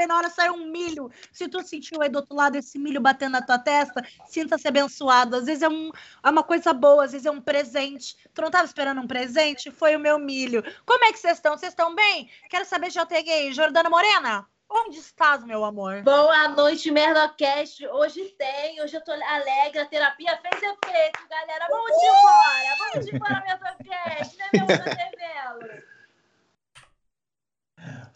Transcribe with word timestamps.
bem 0.00 0.06
na 0.06 0.16
hora, 0.16 0.30
saiu 0.30 0.54
um 0.54 0.70
milho. 0.70 1.10
Se 1.30 1.46
tu 1.46 1.62
sentiu 1.62 2.00
aí 2.00 2.08
do 2.08 2.16
outro 2.16 2.34
lado 2.34 2.56
esse 2.56 2.78
milho 2.78 3.00
batendo 3.00 3.32
na 3.32 3.42
tua 3.42 3.58
testa, 3.58 4.02
sinta-se 4.26 4.66
abençoado. 4.66 5.36
Às 5.36 5.44
vezes 5.44 5.62
é, 5.62 5.68
um, 5.68 5.90
é 6.24 6.30
uma 6.30 6.42
coisa 6.42 6.72
boa, 6.72 7.04
às 7.04 7.12
vezes 7.12 7.26
é 7.26 7.30
um 7.30 7.40
presente. 7.40 8.16
Tu 8.32 8.40
não 8.40 8.50
tava 8.50 8.64
esperando 8.64 9.00
um 9.00 9.06
presente? 9.06 9.70
Foi 9.70 9.94
o 9.94 10.00
meu 10.00 10.18
milho. 10.18 10.62
Como 10.86 11.04
é 11.04 11.12
que 11.12 11.18
vocês 11.18 11.36
estão? 11.36 11.56
Vocês 11.56 11.72
estão 11.72 11.94
bem? 11.94 12.30
Quero 12.48 12.64
saber, 12.64 12.90
já 12.90 13.04
peguei. 13.04 13.52
Jordana 13.52 13.90
Morena? 13.90 14.46
Onde 14.72 14.98
estás, 14.98 15.44
meu 15.44 15.64
amor? 15.64 16.02
Boa 16.02 16.48
noite, 16.48 16.90
Merdocast. 16.92 17.84
Hoje 17.88 18.24
tem, 18.38 18.80
hoje 18.80 18.96
eu 18.96 19.04
tô 19.04 19.10
alegre, 19.10 19.80
a 19.80 19.86
terapia 19.86 20.38
fez 20.40 20.62
efeito, 20.62 21.28
galera. 21.28 21.66
Vamos 21.68 21.90
embora, 21.90 22.76
vamos 22.78 23.08
embora, 23.12 23.44
Merdocast, 23.44 24.36
né, 24.38 24.48
meu 24.54 25.89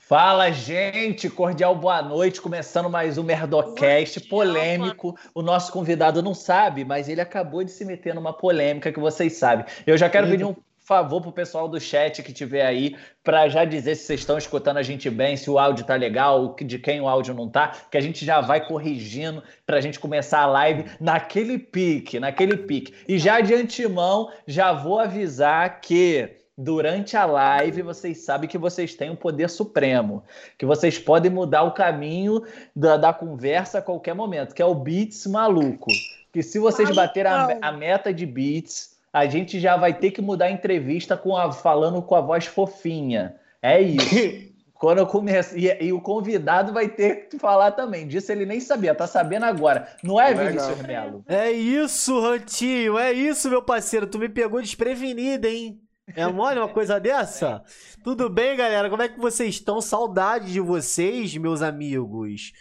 Fala, 0.06 0.52
gente! 0.52 1.30
Cordial 1.30 1.74
boa 1.74 2.02
noite. 2.02 2.38
Começando 2.38 2.90
mais 2.90 3.16
um 3.16 3.22
Merdocast 3.22 4.20
polêmico. 4.28 5.16
O 5.34 5.40
nosso 5.40 5.72
convidado 5.72 6.22
não 6.22 6.34
sabe, 6.34 6.84
mas 6.84 7.08
ele 7.08 7.22
acabou 7.22 7.64
de 7.64 7.70
se 7.70 7.86
meter 7.86 8.14
numa 8.14 8.34
polêmica 8.34 8.92
que 8.92 9.00
vocês 9.00 9.32
sabem. 9.32 9.64
Eu 9.86 9.96
já 9.96 10.10
quero 10.10 10.28
pedir 10.28 10.44
um 10.44 10.54
favor 10.78 11.22
pro 11.22 11.32
pessoal 11.32 11.66
do 11.66 11.80
chat 11.80 12.22
que 12.22 12.34
tiver 12.34 12.66
aí 12.66 12.94
para 13.22 13.48
já 13.48 13.64
dizer 13.64 13.94
se 13.94 14.04
vocês 14.04 14.20
estão 14.20 14.36
escutando 14.36 14.76
a 14.76 14.82
gente 14.82 15.08
bem, 15.08 15.38
se 15.38 15.48
o 15.48 15.58
áudio 15.58 15.86
tá 15.86 15.94
legal, 15.94 16.54
de 16.54 16.78
quem 16.78 17.00
o 17.00 17.08
áudio 17.08 17.32
não 17.32 17.48
tá, 17.48 17.72
que 17.90 17.96
a 17.96 18.00
gente 18.02 18.26
já 18.26 18.42
vai 18.42 18.62
corrigindo 18.62 19.42
para 19.64 19.78
a 19.78 19.80
gente 19.80 19.98
começar 19.98 20.40
a 20.40 20.46
live 20.46 20.84
naquele 21.00 21.58
pique, 21.58 22.20
naquele 22.20 22.58
pique. 22.58 22.92
E 23.08 23.18
já 23.18 23.40
de 23.40 23.54
antemão, 23.54 24.30
já 24.46 24.70
vou 24.70 25.00
avisar 25.00 25.80
que 25.80 26.43
durante 26.56 27.16
a 27.16 27.24
live 27.24 27.82
vocês 27.82 28.24
sabem 28.24 28.48
que 28.48 28.58
vocês 28.58 28.94
têm 28.94 29.10
o 29.10 29.14
um 29.14 29.16
poder 29.16 29.50
supremo, 29.50 30.22
que 30.56 30.64
vocês 30.64 30.98
podem 30.98 31.30
mudar 31.30 31.62
o 31.62 31.72
caminho 31.72 32.42
da, 32.74 32.96
da 32.96 33.12
conversa 33.12 33.78
a 33.78 33.82
qualquer 33.82 34.14
momento, 34.14 34.54
que 34.54 34.62
é 34.62 34.66
o 34.66 34.74
beats 34.74 35.26
maluco. 35.26 35.90
Que 36.32 36.42
se 36.42 36.58
vocês 36.58 36.90
baterem 36.94 37.30
a, 37.30 37.58
a 37.60 37.72
meta 37.72 38.12
de 38.12 38.26
beats 38.26 38.94
a 39.14 39.26
gente 39.26 39.60
já 39.60 39.76
vai 39.76 39.94
ter 39.94 40.10
que 40.10 40.20
mudar 40.20 40.46
a 40.46 40.50
entrevista 40.50 41.16
com 41.16 41.36
a, 41.36 41.52
falando 41.52 42.02
com 42.02 42.16
a 42.16 42.20
voz 42.20 42.46
fofinha. 42.46 43.36
É 43.62 43.80
isso. 43.80 44.52
Quando 44.74 44.98
eu 44.98 45.06
começo. 45.06 45.56
E, 45.56 45.68
e, 45.80 45.92
o 45.92 46.00
convidado 46.00 46.72
vai 46.72 46.88
ter 46.88 47.28
que 47.28 47.38
falar 47.38 47.70
também. 47.70 48.08
Disso 48.08 48.32
ele 48.32 48.44
nem 48.44 48.58
sabia, 48.58 48.92
tá 48.92 49.06
sabendo 49.06 49.44
agora. 49.44 49.88
Não 50.02 50.20
é, 50.20 50.34
Vinícius 50.34 50.82
Melo? 50.82 51.24
É 51.28 51.50
isso, 51.52 52.20
Rantinho. 52.20 52.98
É 52.98 53.12
isso, 53.12 53.48
meu 53.48 53.62
parceiro. 53.62 54.04
Tu 54.04 54.18
me 54.18 54.28
pegou 54.28 54.60
desprevenido, 54.60 55.46
hein? 55.46 55.80
É 56.08 56.26
mole 56.26 56.58
uma 56.58 56.68
coisa 56.68 57.00
dessa? 57.00 57.64
Tudo 58.02 58.28
bem, 58.28 58.56
galera? 58.56 58.90
Como 58.90 59.02
é 59.02 59.08
que 59.08 59.18
vocês 59.18 59.54
estão? 59.54 59.80
Saudade 59.80 60.52
de 60.52 60.60
vocês, 60.60 61.36
meus 61.36 61.62
amigos. 61.62 62.52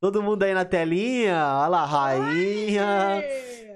Todo 0.00 0.22
mundo 0.22 0.42
aí 0.42 0.54
na 0.54 0.64
telinha? 0.64 1.34
Olha 1.34 1.68
lá, 1.68 1.84
rainha. 1.84 3.22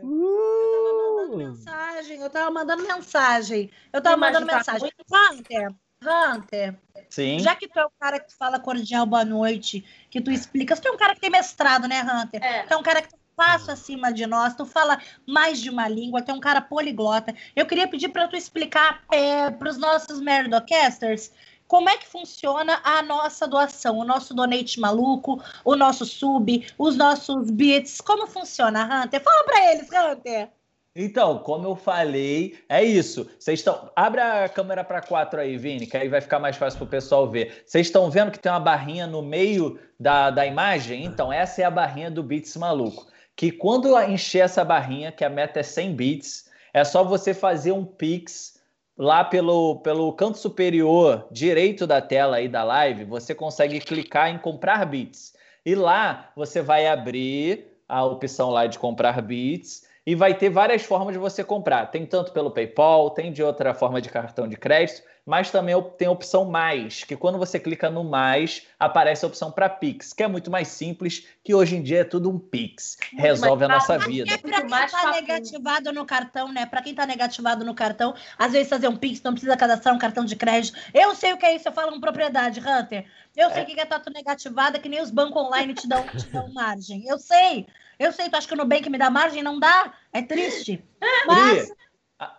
Uh! 0.03 1.37
mensagem 1.37 1.81
mensagem, 2.01 2.21
eu 2.21 2.31
tava 2.31 2.51
mandando 2.51 2.83
mensagem. 2.83 3.71
Eu 3.93 4.03
tava 4.03 4.17
mandando 4.17 4.47
mensagem. 4.47 4.91
Hunter, 5.13 5.75
Hunter. 6.03 6.77
Sim. 7.09 7.39
Já 7.41 7.55
que 7.55 7.69
tu 7.69 7.79
é 7.79 7.85
o 7.85 7.91
cara 7.99 8.19
que 8.19 8.35
fala 8.35 8.59
cordial 8.59 9.07
boa 9.07 9.25
noite, 9.25 9.85
que 10.11 10.21
tu 10.21 10.31
explica. 10.31 10.77
Tu 10.77 10.89
é 10.89 10.91
um 10.91 10.97
cara 10.97 11.15
que 11.15 11.21
tem 11.21 11.31
mestrado, 11.31 11.87
né, 11.87 12.03
Hunter? 12.03 12.43
É. 12.43 12.63
Tu 12.65 12.73
é 12.73 12.77
um 12.77 12.83
cara 12.83 13.03
que 13.03 13.09
tá 13.09 13.19
passo 13.41 13.71
acima 13.71 14.13
de 14.13 14.27
nós, 14.27 14.55
tu 14.55 14.67
fala 14.67 14.99
mais 15.27 15.63
de 15.63 15.71
uma 15.71 15.89
língua, 15.89 16.21
tu 16.21 16.31
é 16.31 16.35
um 16.35 16.41
cara 16.41 16.61
poliglota. 16.61 17.35
Eu 17.57 17.65
queria 17.65 17.89
pedir 17.89 18.11
para 18.11 18.29
tu 18.29 18.37
explicar 18.37 19.03
é, 19.11 19.51
para 19.51 19.71
os 19.71 19.79
nossos 19.79 20.21
Merdocasters 20.21 21.33
como 21.67 21.89
é 21.89 21.97
que 21.97 22.07
funciona 22.07 22.79
a 22.85 23.01
nossa 23.03 23.49
doação, 23.49 23.97
o 23.97 24.05
nosso 24.05 24.35
donate 24.35 24.79
maluco, 24.79 25.43
o 25.65 25.75
nosso 25.75 26.05
sub, 26.05 26.67
os 26.77 26.97
nossos 26.97 27.51
bits, 27.51 28.03
como 28.03 28.27
funciona, 28.27 28.85
Hunter? 28.85 29.23
Fala 29.23 29.45
para 29.45 29.73
eles, 29.73 29.89
Hunter. 29.91 30.51
Então, 30.95 31.39
como 31.39 31.69
eu 31.69 31.77
falei, 31.77 32.59
é 32.69 32.85
isso. 32.85 33.31
Vocês 33.39 33.61
estão. 33.61 33.91
Abre 33.97 34.21
a 34.21 34.49
câmera 34.49 34.83
para 34.83 35.01
quatro 35.01 35.41
aí, 35.41 35.57
Vini, 35.57 35.87
que 35.87 35.97
aí 35.97 36.09
vai 36.09 36.21
ficar 36.21 36.41
mais 36.41 36.57
fácil 36.57 36.79
para 36.79 36.87
o 36.87 36.91
pessoal 36.91 37.31
ver. 37.31 37.63
Vocês 37.65 37.87
estão 37.87 38.11
vendo 38.11 38.33
que 38.33 38.39
tem 38.39 38.51
uma 38.51 38.61
barrinha 38.61 39.07
no 39.07 39.23
meio 39.23 39.79
da, 39.99 40.31
da 40.31 40.45
imagem? 40.45 41.05
Então, 41.05 41.33
essa 41.33 41.63
é 41.63 41.65
a 41.65 41.71
barrinha 41.71 42.11
do 42.11 42.23
Bits 42.23 42.57
Maluco. 42.57 43.07
Que 43.41 43.51
quando 43.51 43.99
encher 44.03 44.41
essa 44.41 44.63
barrinha, 44.63 45.11
que 45.11 45.25
a 45.25 45.31
meta 45.31 45.61
é 45.61 45.63
100 45.63 45.95
bits, 45.95 46.51
é 46.75 46.85
só 46.85 47.03
você 47.03 47.33
fazer 47.33 47.73
um 47.73 47.87
Pix 47.87 48.61
lá 48.99 49.25
pelo, 49.25 49.77
pelo 49.77 50.13
canto 50.13 50.37
superior 50.37 51.27
direito 51.33 51.87
da 51.87 52.03
tela 52.03 52.37
aí 52.37 52.51
da 52.51 52.63
live. 52.63 53.07
Você 53.07 53.35
consegue 53.35 53.81
clicar 53.81 54.29
em 54.29 54.37
comprar 54.37 54.85
bits. 54.85 55.33
E 55.65 55.75
lá 55.75 56.31
você 56.37 56.61
vai 56.61 56.87
abrir 56.87 57.79
a 57.89 58.05
opção 58.05 58.51
lá 58.51 58.67
de 58.67 58.79
comprar 58.79 59.23
bits 59.23 59.89
e 60.11 60.15
vai 60.17 60.35
ter 60.35 60.51
várias 60.51 60.83
formas 60.83 61.13
de 61.13 61.21
você 61.21 61.45
comprar. 61.45 61.87
Tem 61.87 62.05
tanto 62.05 62.33
pelo 62.33 62.51
PayPal, 62.51 63.11
tem 63.11 63.33
de 63.33 63.45
outra 63.45 63.73
forma 63.73 64.01
de 64.01 64.09
cartão 64.09 64.49
de 64.49 64.57
crédito, 64.57 65.03
mas 65.25 65.53
também 65.53 65.81
tem 65.97 66.09
a 66.09 66.11
opção 66.11 66.45
mais, 66.45 67.05
que 67.05 67.15
quando 67.15 67.39
você 67.39 67.61
clica 67.61 67.89
no 67.89 68.03
mais, 68.03 68.67
aparece 68.77 69.25
a 69.25 69.29
opção 69.29 69.53
para 69.53 69.69
Pix, 69.69 70.13
que 70.13 70.25
é 70.25 70.27
muito 70.27 70.51
mais 70.51 70.67
simples, 70.67 71.29
que 71.45 71.55
hoje 71.55 71.77
em 71.77 71.83
dia 71.83 72.01
é 72.01 72.05
tudo 72.05 72.29
um 72.29 72.41
Pix, 72.41 72.99
muito 73.13 73.23
resolve 73.23 73.67
a 73.67 73.69
nossa 73.69 73.99
vida. 74.01 74.35
É 74.35 74.37
para 74.37 74.63
quem 74.63 74.85
está 74.85 75.13
negativado 75.13 75.93
no 75.93 76.05
cartão, 76.05 76.53
né? 76.53 76.67
Para 76.67 76.83
quem 76.83 76.91
está 76.91 77.07
negativado 77.07 77.65
no 77.65 77.73
cartão, 77.73 78.13
às 78.37 78.51
vezes 78.51 78.69
fazer 78.69 78.89
um 78.89 78.97
Pix 78.97 79.23
não 79.23 79.31
precisa 79.31 79.57
cadastrar 79.57 79.95
um 79.95 79.99
cartão 79.99 80.25
de 80.25 80.35
crédito. 80.35 80.77
Eu 80.93 81.15
sei 81.15 81.33
o 81.35 81.37
que 81.37 81.47
é 81.47 81.55
isso, 81.55 81.69
eu 81.69 81.73
falo 81.73 81.93
com 81.93 82.01
propriedade, 82.01 82.59
Hunter. 82.59 83.05
Eu 83.37 83.49
sei 83.51 83.63
o 83.63 83.63
é. 83.63 83.65
que 83.67 83.81
é 83.81 83.85
tatu 83.85 84.11
negativada, 84.11 84.81
que 84.81 84.89
nem 84.89 85.01
os 85.01 85.13
bancos 85.13 85.41
online 85.41 85.73
te 85.73 85.87
dão, 85.87 86.05
te 86.09 86.27
dão 86.27 86.49
margem. 86.53 87.07
Eu 87.07 87.17
sei. 87.17 87.69
Eu 88.01 88.13
sei, 88.13 88.31
tu 88.31 88.37
acha 88.37 88.49
que 88.49 88.55
o 88.55 88.57
Nubank 88.57 88.89
me 88.89 88.97
dá 88.97 89.11
margem? 89.11 89.43
Não 89.43 89.61
dá. 89.61 89.93
É 90.11 90.23
triste. 90.23 90.83
Mas. 91.29 91.71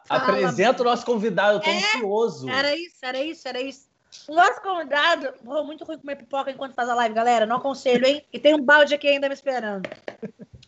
apresenta 0.10 0.82
o 0.82 0.86
nosso 0.86 1.06
convidado, 1.06 1.60
eu 1.60 1.62
tô 1.62 1.70
é, 1.70 1.78
ansioso. 1.78 2.50
Era 2.50 2.76
isso, 2.76 2.98
era 3.04 3.24
isso, 3.24 3.48
era 3.48 3.62
isso. 3.62 3.88
O 4.28 4.34
nosso 4.34 4.60
convidado. 4.60 5.36
Vou 5.44 5.64
muito 5.64 5.86
ruim 5.86 6.00
comer 6.00 6.16
pipoca 6.16 6.50
enquanto 6.50 6.74
faz 6.74 6.90
a 6.90 6.96
live, 6.96 7.14
galera. 7.14 7.46
Não 7.46 7.58
aconselho, 7.58 8.08
hein? 8.08 8.26
E 8.34 8.40
tem 8.40 8.56
um 8.56 8.64
balde 8.64 8.96
aqui 8.96 9.08
ainda 9.08 9.28
me 9.28 9.36
esperando. 9.36 9.88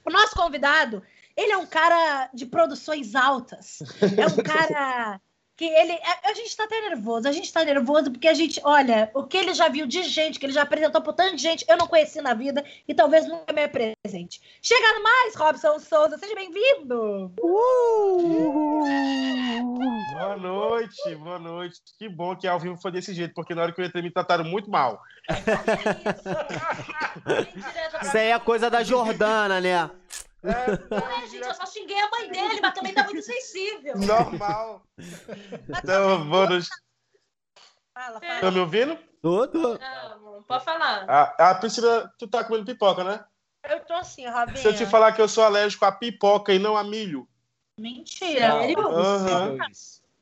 O 0.06 0.12
nosso 0.12 0.36
convidado, 0.36 1.02
ele 1.36 1.52
é 1.52 1.58
um 1.58 1.66
cara 1.66 2.30
de 2.32 2.46
produções 2.46 3.16
altas. 3.16 3.80
É 4.16 4.28
um 4.28 4.36
cara 4.46 5.20
que 5.56 5.66
ele. 5.66 5.94
A, 5.94 6.30
a 6.30 6.34
gente 6.34 6.56
tá 6.56 6.64
até 6.64 6.82
nervoso, 6.82 7.28
a 7.28 7.32
gente 7.32 7.52
tá 7.52 7.64
nervoso 7.64 8.12
porque 8.12 8.28
a 8.28 8.34
gente, 8.34 8.60
olha, 8.64 9.12
o 9.14 9.24
que 9.24 9.38
ele 9.38 9.54
já 9.54 9.70
viu 9.70 9.86
de 9.86 10.04
gente, 10.04 10.40
que 10.40 10.46
ele 10.46 10.54
já 10.54 10.64
apresentou 10.64 11.02
por 11.02 11.14
tanta 11.14 11.38
gente, 11.38 11.66
eu 11.68 11.78
não 11.78 11.88
conheci 11.88 12.22
na 12.22 12.34
vida 12.34 12.64
e 12.88 12.94
talvez 12.94 13.28
nunca 13.28 13.54
me 13.54 13.64
apresente. 13.64 14.42
Chegando 14.62 15.04
mais, 15.04 15.36
Robson 15.36 15.80
Souza, 15.80 16.18
seja 16.18 16.36
bem-vindo! 16.36 17.32
Uh! 17.42 18.84
Boa 20.14 20.38
noite, 20.38 21.16
boa 21.16 21.40
noite. 21.40 21.82
Que 21.98 22.10
bom 22.10 22.36
que 22.36 22.48
ao 22.48 22.60
vivo 22.60 22.78
foi 22.78 22.92
desse 22.92 23.14
jeito, 23.14 23.34
porque 23.34 23.54
na 23.54 23.64
hora 23.64 23.72
que 23.72 23.82
eu 23.82 23.86
entrei 23.86 24.02
me 24.02 24.12
trataram 24.12 24.44
muito 24.44 24.70
mal. 24.70 25.02
Isso 28.02 28.18
aí 28.18 28.32
é 28.32 28.40
coisa 28.40 28.70
da 28.70 28.84
Jordana, 28.84 29.62
né? 29.62 29.90
É, 30.44 30.74
é, 31.24 31.28
gente, 31.28 31.46
eu 31.46 31.54
só 31.54 31.66
xinguei 31.66 32.00
a 32.00 32.10
mãe 32.10 32.30
dele, 32.30 32.62
mas 32.62 32.74
também 32.74 32.94
tá 32.94 33.04
muito 33.04 33.22
sensível. 33.22 33.98
Normal. 33.98 34.84
Então, 35.70 36.30
vamos. 36.30 36.68
Fala, 37.94 38.20
fala. 38.20 38.42
Tá 38.42 38.52
me 38.52 38.60
ouvindo? 38.60 38.98
Tudo. 39.22 39.80
Não, 39.80 40.44
pode 40.44 40.66
falar. 40.66 41.10
A, 41.10 41.52
a 41.52 41.56
Priscila, 41.56 42.12
tu 42.18 42.28
tá 42.28 42.44
comendo 42.44 42.66
pipoca, 42.66 43.04
né? 43.04 43.24
Eu 43.70 43.80
tô 43.86 43.94
assim, 43.94 44.26
Rabinha. 44.26 44.58
Se 44.58 44.68
eu 44.68 44.76
te 44.76 44.86
falar 44.86 45.14
que 45.14 45.22
eu 45.22 45.30
sou 45.30 45.44
alérgico 45.44 45.86
a 45.86 45.92
pipoca 45.92 46.54
e 46.54 46.60
não 46.60 46.76
a 46.76 46.84
milho. 46.84 47.26
Mentira. 47.80 48.56
Uhum. 48.56 49.58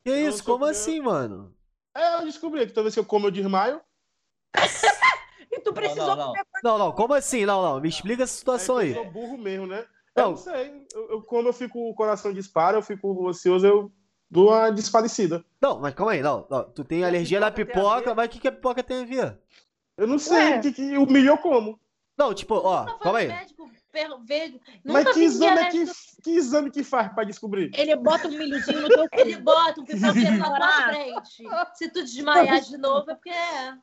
Que 0.03 0.15
isso? 0.15 0.43
Como 0.43 0.65
assim, 0.65 1.01
mano? 1.01 1.55
É, 1.95 2.17
eu 2.17 2.25
descobri 2.25 2.65
que 2.67 2.73
toda 2.73 2.83
vez 2.83 2.93
que 2.93 2.99
eu 2.99 3.05
como 3.05 3.27
eu 3.27 3.31
desmaio. 3.31 3.81
e 5.51 5.59
tu 5.59 5.73
precisou 5.73 6.07
não, 6.07 6.15
não, 6.15 6.25
não. 6.25 6.27
comer. 6.27 6.45
Não, 6.63 6.77
não, 6.77 6.91
como 6.91 7.13
assim? 7.13 7.45
Não, 7.45 7.61
não. 7.61 7.81
Me 7.81 7.89
explica 7.89 8.23
essa 8.23 8.37
situação 8.37 8.79
é 8.79 8.83
aí. 8.83 8.89
Eu 8.89 9.03
sou 9.03 9.11
burro 9.11 9.37
mesmo, 9.37 9.65
né? 9.65 9.85
Não. 10.15 10.23
Eu 10.23 10.29
não 10.31 10.37
sei. 10.37 10.87
Eu, 10.93 11.09
eu, 11.11 11.21
quando 11.21 11.47
eu 11.47 11.53
fico, 11.53 11.89
o 11.89 11.93
coração 11.93 12.33
dispara, 12.33 12.77
eu 12.77 12.81
fico 12.81 13.27
ansioso, 13.27 13.65
eu 13.65 13.91
dou 14.29 14.49
uma 14.49 14.71
desfalecida. 14.71 15.43
Não, 15.61 15.79
mas 15.79 15.93
calma 15.93 16.13
aí, 16.13 16.21
não. 16.21 16.45
não. 16.49 16.63
Tu 16.63 16.83
tem 16.83 17.03
alergia 17.03 17.39
na 17.39 17.51
pipoca, 17.51 18.13
mas 18.15 18.27
o 18.27 18.29
que, 18.29 18.39
que 18.39 18.47
a 18.47 18.51
pipoca 18.51 18.83
tem 18.83 19.01
a 19.01 19.05
ver? 19.05 19.39
Eu 19.97 20.07
não 20.07 20.17
sei. 20.17 20.57
O 20.57 20.61
que, 20.61 20.71
que 20.71 20.97
o 20.97 21.05
milho 21.05 21.29
eu 21.29 21.37
como? 21.37 21.79
Não, 22.17 22.33
tipo, 22.33 22.55
ó, 22.55 22.85
calma 22.99 23.19
aí. 23.19 23.29
Mas 24.85 25.13
que 25.13 25.21
exame, 25.21 25.69
que, 25.69 25.85
que 26.23 26.31
exame 26.31 26.71
que 26.71 26.83
faz 26.83 27.11
pra 27.13 27.23
descobrir? 27.23 27.71
Ele 27.73 27.95
bota 27.95 28.27
um 28.27 28.37
milhozinho 28.37 28.81
no 28.81 28.87
teu 28.87 29.07
Ele 29.11 29.37
bota 29.37 29.81
um 29.81 29.85
pipoqueiro 29.85 30.37
na 30.37 30.55
tua 30.55 30.83
frente. 30.83 31.43
Se 31.75 31.89
tu 31.89 32.03
desmaiar 32.03 32.61
de 32.61 32.77
novo, 32.77 33.11
é 33.11 33.15
porque 33.15 33.29
é. 33.29 33.73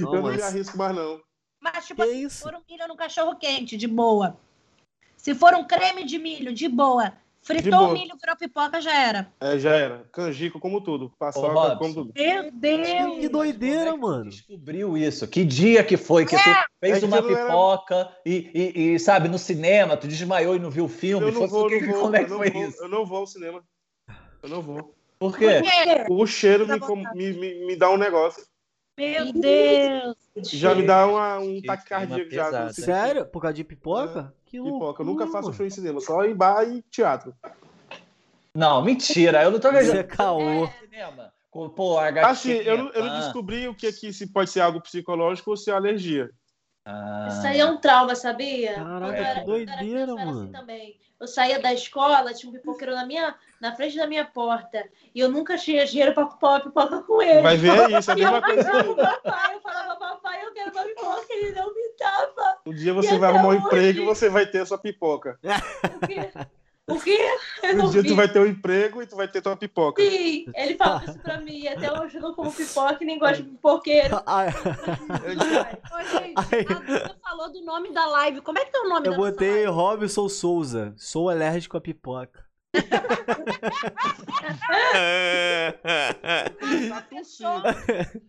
Não, 0.00 0.14
eu 0.14 0.22
não 0.22 0.32
me 0.32 0.42
arrisco 0.42 0.76
mais, 0.76 0.96
não. 0.96 1.20
Mas, 1.64 1.86
tipo, 1.86 2.04
se 2.04 2.42
for 2.42 2.54
um 2.54 2.60
milho 2.68 2.86
no 2.86 2.94
cachorro 2.94 3.36
quente, 3.36 3.74
de 3.76 3.86
boa. 3.88 4.36
Se 5.16 5.34
for 5.34 5.54
um 5.54 5.64
creme 5.66 6.04
de 6.04 6.18
milho, 6.18 6.52
de 6.52 6.68
boa. 6.68 7.14
Fritou 7.40 7.88
o 7.88 7.92
milho, 7.92 8.16
virou 8.18 8.36
pipoca, 8.38 8.80
já 8.80 8.94
era. 8.98 9.30
É, 9.40 9.58
já 9.58 9.70
era. 9.74 10.04
Canjico 10.12 10.58
como 10.60 10.80
tudo. 10.82 11.12
Paçoca 11.18 11.48
Robson. 11.52 11.76
como 11.78 11.94
tudo. 11.94 12.12
Meu 12.16 12.50
Deus! 12.50 13.18
Que 13.20 13.28
doideira, 13.28 13.90
Como 13.90 13.90
é 13.90 13.92
que 13.94 14.00
mano. 14.18 14.30
Descobriu 14.30 14.96
isso. 14.96 15.28
Que 15.28 15.44
dia 15.44 15.84
que 15.84 15.96
foi 15.98 16.24
que 16.24 16.36
tu 16.36 16.42
fez 16.80 17.02
É 17.02 17.06
uma 17.06 17.18
eu 17.18 17.22
não 17.22 17.30
era- 17.30 17.46
pipoca 17.46 18.16
e, 18.24 18.50
e- 18.54 18.94
e, 18.94 18.98
sabe, 18.98 19.28
no 19.28 19.38
cinema, 19.38 19.94
tu 19.96 20.06
desmaiou 20.08 20.56
e 20.56 20.58
não 20.58 20.70
viu 20.70 20.84
o 20.86 20.88
filme? 20.88 21.26
Eu 21.26 21.32
não 21.32 21.40
Foi- 21.40 21.48
vou, 21.48 21.68
que- 21.68 21.80
não 21.82 21.92
vou, 21.92 22.00
como 22.02 22.16
é 22.16 22.20
eu 22.20 22.24
que 22.24 22.30
não 22.30 22.38
foi 22.38 22.50
vou, 22.50 22.62
isso? 22.68 22.82
eu 22.82 22.88
não 22.88 23.04
vou 23.06 23.18
ao 23.18 23.26
cinema. 23.26 23.62
Eu 24.42 24.48
não 24.48 24.62
vou. 24.62 24.94
Por 25.18 25.36
quê? 25.36 25.46
O 26.08 26.26
cheiro 26.26 26.66
Dá 26.66 26.74
me, 26.74 26.80
com- 26.80 26.96
me, 26.96 27.32
me, 27.34 27.66
me 27.66 27.76
dá 27.76 27.90
um 27.90 27.96
negócio. 27.98 28.42
Meu 28.96 29.32
Deus! 29.32 30.16
Já 30.52 30.74
me 30.74 30.86
dá 30.86 31.06
uma, 31.06 31.38
um 31.38 31.60
Que 31.60 31.66
taquicardia 31.66 32.26
clima 32.28 32.30
já. 32.32 32.50
cinema. 32.50 32.72
Sério? 32.72 33.26
Por 33.26 33.40
causa 33.42 33.54
de 33.54 33.64
pipoca? 33.64 34.32
Que 34.46 34.58
loucura. 34.60 34.78
Pipoca. 34.92 35.02
Eu 35.02 35.06
nunca 35.06 35.26
faço 35.26 35.44
mano. 35.48 35.54
show 35.54 35.66
em 35.66 35.70
cinema, 35.70 36.00
só 36.00 36.24
em 36.24 36.34
bar 36.34 36.62
e 36.68 36.82
teatro. 36.82 37.34
Não, 38.54 38.82
mentira. 38.82 39.42
Eu 39.42 39.50
não 39.50 39.58
tô 39.58 39.68
Isso 39.68 39.76
é 39.76 39.80
acreditando. 40.00 40.16
caô. 40.16 40.68
Cinema. 40.80 41.32
Com, 41.50 41.68
Pô, 41.68 41.98
a 41.98 42.10
gatinha. 42.10 42.30
Assim, 42.32 42.52
eu 42.52 42.78
não, 42.78 42.90
eu 42.90 43.04
não 43.04 43.20
descobri 43.20 43.66
o 43.68 43.74
que 43.74 43.86
aqui 43.86 44.12
se 44.12 44.26
pode 44.32 44.50
ser 44.50 44.60
algo 44.60 44.80
psicológico 44.80 45.50
ou 45.50 45.56
se 45.56 45.70
é 45.70 45.74
alergia. 45.74 46.30
ah. 46.84 47.28
Isso 47.30 47.46
aí 47.46 47.58
é 47.60 47.66
um 47.66 47.78
trauma, 47.78 48.14
sabia? 48.14 48.74
Caraca, 48.74 49.40
que 49.40 49.46
doideira, 49.46 50.00
era 50.02 50.12
assim 50.14 50.24
mano. 50.24 50.52
também. 50.52 50.98
Eu 51.24 51.28
saía 51.28 51.58
da 51.58 51.72
escola, 51.72 52.34
tinha 52.34 52.50
um 52.50 52.52
pipoqueiro 52.52 52.94
na, 52.94 53.06
minha, 53.06 53.34
na 53.58 53.74
frente 53.74 53.96
da 53.96 54.06
minha 54.06 54.26
porta. 54.26 54.86
E 55.14 55.20
eu 55.20 55.28
nunca 55.30 55.56
tinha 55.56 55.86
dinheiro 55.86 56.12
pra 56.12 56.26
comprar 56.26 56.48
uma 56.50 56.60
pipoca 56.60 57.02
com 57.02 57.22
ele. 57.22 57.40
Vai 57.40 57.56
ver 57.56 57.70
é 57.94 57.98
isso, 57.98 58.10
é 58.10 58.14
a 58.14 58.16
E 58.18 58.20
eu 58.20 58.30
mesma 58.30 58.42
coisa. 58.42 58.62
falava 58.70 58.84
pro 58.84 58.96
papai, 58.96 59.54
eu 59.54 59.60
falava, 59.62 59.96
papai, 59.96 60.44
eu 60.44 60.52
quero 60.52 60.70
uma 60.70 60.82
pipoca, 60.84 61.26
ele 61.30 61.52
não 61.52 61.74
me 61.74 61.80
dava. 61.98 62.58
Um 62.66 62.74
dia 62.74 62.90
E 62.90 62.94
você 62.94 63.08
até 63.08 63.18
vai 63.18 63.30
arrumar 63.30 63.48
um 63.48 63.56
hoje? 63.56 63.66
emprego 63.66 64.00
e 64.02 64.04
você 64.04 64.28
vai 64.28 64.44
ter 64.44 64.58
a 64.60 64.66
sua 64.66 64.76
pipoca. 64.76 65.38
O 66.02 66.06
quê? 66.06 66.30
O 66.90 67.00
quê? 67.00 67.18
Eu 67.62 67.82
Um 67.84 67.90
dia 67.90 68.02
vi. 68.02 68.08
tu 68.08 68.14
vai 68.14 68.28
ter 68.30 68.38
um 68.40 68.46
emprego 68.46 69.00
e 69.02 69.06
tu 69.06 69.16
vai 69.16 69.26
ter 69.26 69.40
tua 69.40 69.56
pipoca. 69.56 70.02
Sim, 70.02 70.44
ele 70.54 70.76
falava 70.76 71.04
isso 71.10 71.18
pra 71.20 71.40
mim. 71.40 71.66
Até 71.66 71.90
hoje 71.98 72.16
eu 72.16 72.20
não 72.20 72.34
como 72.34 72.52
pipoca 72.52 72.98
e 73.02 73.06
nem 73.06 73.18
gosto 73.18 73.42
de 73.42 73.48
pipoqueiro. 73.50 74.22
Ai, 74.26 74.48
Ô, 74.48 76.02
gente, 76.18 76.34
Ai. 76.36 76.60
a 76.68 76.74
Duda 76.80 77.16
falou 77.22 77.50
do 77.50 77.64
nome 77.64 77.90
da 77.90 78.04
live. 78.06 78.42
Como 78.42 78.58
é 78.58 78.66
que 78.66 78.76
é 78.76 78.80
o 78.80 78.88
nome 78.88 79.06
eu 79.08 79.12
da 79.12 79.16
nossa 79.18 79.30
botei? 79.32 79.64
Robson 79.64 80.28
Souza. 80.28 80.92
Sou 80.98 81.30
alérgico 81.30 81.76
a 81.78 81.80
pipoca. 81.80 82.44
Fechou, 87.08 87.60
você 87.60 88.20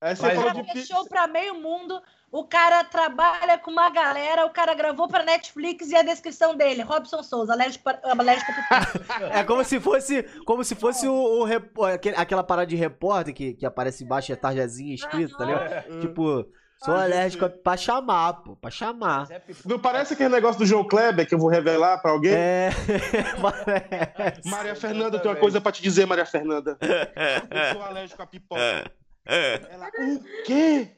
Mas- 0.00 0.18
falou 0.20 0.36
cara 0.44 0.52
de 0.54 0.62
pi- 0.64 0.80
fechou 0.80 1.06
pra 1.08 1.26
meio 1.26 1.54
mundo. 1.54 2.00
O 2.30 2.44
cara 2.44 2.84
trabalha 2.84 3.56
com 3.58 3.70
uma 3.70 3.88
galera, 3.88 4.44
o 4.44 4.50
cara 4.50 4.74
gravou 4.74 5.08
pra 5.08 5.22
Netflix 5.22 5.90
e 5.90 5.96
a 5.96 6.02
descrição 6.02 6.54
dele, 6.54 6.82
Robson 6.82 7.22
Souza, 7.22 7.54
alérgico, 7.54 7.88
alérgico 7.88 8.50
a 8.52 8.54
pipoca. 8.54 9.30
É 9.38 9.42
como 9.44 9.64
se 9.64 9.80
fosse, 9.80 10.22
como 10.44 10.62
se 10.62 10.74
fosse 10.74 11.08
o, 11.08 11.46
o 11.46 11.84
aquela 12.16 12.44
parada 12.44 12.66
de 12.66 12.76
repórter 12.76 13.32
que, 13.34 13.54
que 13.54 13.64
aparece 13.64 14.04
embaixo, 14.04 14.30
é 14.30 14.36
tarjazinha 14.36 14.94
escrito, 14.94 15.36
tá 15.38 15.44
ligado? 15.46 15.90
Hum. 15.90 16.00
Tipo, 16.00 16.46
sou 16.84 16.94
Ah, 16.94 17.04
alérgico 17.04 17.46
a, 17.46 17.50
sim. 17.50 17.56
pra 17.64 17.76
chamar, 17.78 18.32
pô, 18.42 18.54
pra 18.56 18.70
chamar. 18.70 19.26
É. 19.30 19.40
Não 19.64 19.78
parece 19.78 20.12
aquele 20.12 20.28
negócio 20.28 20.58
do 20.58 20.66
João 20.66 20.86
Kleber 20.86 21.26
que 21.26 21.34
eu 21.34 21.38
vou 21.38 21.48
revelar 21.48 21.96
pra 22.02 22.10
alguém? 22.10 22.34
É, 22.34 22.68
parece. 23.40 24.46
Maria 24.50 24.74
Fernanda, 24.76 25.16
eu 25.16 25.20
tenho 25.22 25.32
uma 25.34 25.40
coisa 25.40 25.62
pra 25.62 25.72
te 25.72 25.82
dizer, 25.82 26.04
Maria 26.06 26.26
Fernanda. 26.26 26.76
Eu 27.50 27.72
sou 27.74 27.82
alérgico 27.82 28.22
a 28.22 28.26
pipoca. 28.26 28.60
Ela, 29.24 29.88
o 29.88 30.42
quê? 30.44 30.92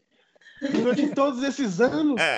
Durante 0.60 1.08
todos 1.14 1.42
esses 1.42 1.80
anos? 1.80 2.20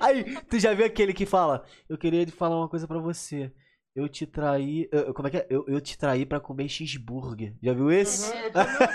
Aí, 0.00 0.24
tu 0.48 0.58
já 0.58 0.74
viu 0.74 0.84
aquele 0.86 1.12
que 1.14 1.24
fala, 1.26 1.64
eu 1.88 1.96
queria 1.98 2.24
te 2.26 2.32
falar 2.32 2.56
uma 2.56 2.68
coisa 2.68 2.86
pra 2.86 2.98
você. 2.98 3.52
Eu 3.94 4.08
te 4.08 4.26
traí. 4.26 4.88
eu- 4.92 5.14
como 5.14 5.28
é 5.28 5.30
que 5.30 5.36
é? 5.38 5.46
Eu, 5.48 5.64
eu 5.66 5.80
te 5.80 5.96
traí 5.96 6.26
pra 6.26 6.38
comer 6.38 6.68
cheeseburger. 6.68 7.54
Já 7.62 7.72
viu 7.72 7.90
esse? 7.90 8.30
Aham, 8.54 8.88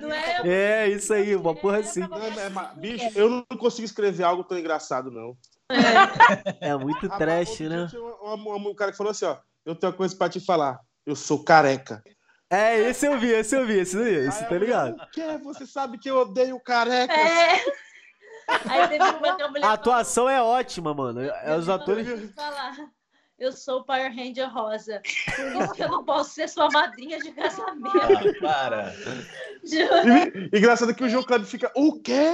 eu 0.00 0.10
é? 0.46 0.84
É, 0.84 0.88
isso 0.88 1.12
aí, 1.12 1.36
uma 1.36 1.54
porra 1.54 1.80
assim. 1.80 2.00
Não, 2.00 2.40
é, 2.40 2.48
mas, 2.48 2.78
bicho, 2.78 3.10
eu 3.14 3.28
não 3.28 3.44
consigo 3.58 3.84
escrever 3.84 4.22
algo 4.24 4.42
tão 4.44 4.58
engraçado, 4.58 5.10
não. 5.10 5.36
É 6.60 6.74
muito 6.76 7.06
Ah, 7.12 7.18
trash, 7.18 7.60
né? 7.60 7.86
tinha 7.90 8.00
um, 8.02 8.34
um- 8.34 8.68
um 8.70 8.74
cara 8.74 8.90
que 8.90 8.96
falou 8.96 9.10
assim, 9.10 9.26
ó, 9.26 9.36
eu 9.66 9.74
tenho 9.74 9.92
uma 9.92 9.96
coisa 9.98 10.16
pra 10.16 10.30
te 10.30 10.40
falar. 10.40 10.80
Eu 11.04 11.14
sou 11.14 11.44
careca. 11.44 12.02
É, 12.48 12.78
esse 12.78 13.06
eu 13.06 13.18
vi, 13.18 13.28
esse 13.32 13.56
eu 13.56 13.66
vi, 13.66 13.78
esse 13.80 13.96
eu 13.96 14.04
vi, 14.04 14.14
esse 14.28 14.44
tá 14.48 14.54
a 14.54 14.58
ligado? 14.58 14.94
O 15.02 15.10
quê? 15.10 15.22
Você 15.42 15.66
sabe 15.66 15.98
que 15.98 16.08
eu 16.08 16.18
odeio 16.18 16.60
carecas. 16.60 17.16
É. 17.16 17.64
Aí 18.68 18.88
teve 18.88 19.02
uma 19.02 19.36
que 19.36 19.42
a 19.42 19.48
mulher 19.48 19.64
A 19.66 19.72
atuação 19.72 20.28
é 20.30 20.40
ótima, 20.40 20.94
mano. 20.94 21.20
É, 21.22 21.56
Os 21.56 21.68
atores. 21.68 22.06
falou, 22.06 22.28
falar, 22.36 22.76
eu 23.36 23.50
sou 23.50 23.80
o 23.80 23.84
Power 23.84 24.14
Ranger 24.14 24.48
rosa. 24.48 25.02
Por 25.34 25.62
isso 25.62 25.74
que 25.74 25.82
eu 25.82 25.88
não 25.90 26.04
posso 26.04 26.30
ser 26.34 26.48
sua 26.48 26.70
madrinha 26.70 27.18
de 27.18 27.32
casamento. 27.32 27.90
Ah, 27.96 28.40
para. 28.40 28.94
Juro. 29.64 30.48
E, 30.52 30.56
engraçado 30.58 30.94
que 30.94 31.02
o 31.02 31.08
João 31.08 31.24
Kleber 31.24 31.48
fica, 31.48 31.72
o 31.74 32.00
quê? 32.00 32.30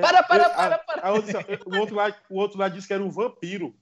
Para, 0.00 0.22
para, 0.22 0.44
Eu- 0.44 0.50
para, 0.54 0.74
a- 0.76 0.78
para. 0.78 1.08
a 1.08 1.12
ó, 1.12 1.16
o, 1.66 1.78
outro 1.80 1.96
lá, 1.96 2.14
o 2.30 2.38
outro 2.38 2.56
lá 2.58 2.68
disse 2.68 2.86
que 2.86 2.94
era 2.94 3.02
um 3.02 3.10
vampiro. 3.10 3.74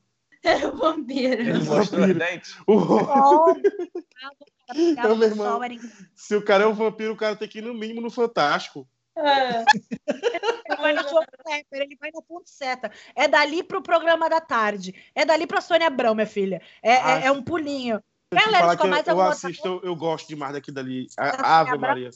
Era 0.43 0.69
o 0.69 0.77
vampiro. 0.77 1.41
Ele 1.43 1.63
mostrou 1.65 2.07
os 2.07 2.15
dentes. 2.17 2.57
O- 2.67 2.81
Sol, 3.05 3.57
Não, 4.75 5.17
meu 5.17 5.29
irmão. 5.29 5.53
sol 5.53 5.65
era 5.65 5.75
incrível. 5.75 6.07
se 6.15 6.37
o 6.37 6.43
cara 6.45 6.65
é 6.65 6.67
um 6.67 6.75
vampiro, 6.75 7.13
o 7.13 7.17
cara 7.17 7.37
tem 7.37 7.49
que 7.49 7.59
ir 7.59 7.63
no 7.63 7.75
mínimo 7.75 8.01
no 8.01 8.11
Fantástico. 8.11 8.89
É. 9.15 9.65
Ele 10.09 10.77
vai 10.79 10.93
no 10.95 11.03
João 11.09 11.25
Kleber, 11.45 11.67
ele 11.83 11.97
vai 12.01 12.11
no 12.15 12.23
ponto 12.23 12.49
seta. 12.49 12.91
É 13.15 13.29
dali 13.29 13.63
pro 13.63 13.83
programa 13.83 14.29
da 14.29 14.41
tarde. 14.41 14.95
É 15.15 15.25
dali 15.25 15.47
pra 15.47 15.61
Sônia 15.61 15.87
Abrão, 15.87 16.15
minha 16.15 16.27
filha. 16.27 16.63
É, 16.83 16.97
Ah, 16.97 17.21
é, 17.21 17.27
é 17.27 17.33
um 17.33 17.43
pulinho. 17.43 18.03
Eu 18.31 18.39
Galera, 18.39 18.61
falar 18.61 18.77
que 19.03 19.11
eu, 19.11 19.21
assisto, 19.21 19.69
eu, 19.69 19.81
eu 19.83 19.95
gosto 19.97 20.29
demais 20.29 20.55
daqui 20.55 20.73
dali. 20.73 21.07
A- 21.19 21.61
Ave 21.61 21.71
Abra- 21.73 21.89
Maria. 21.89 22.11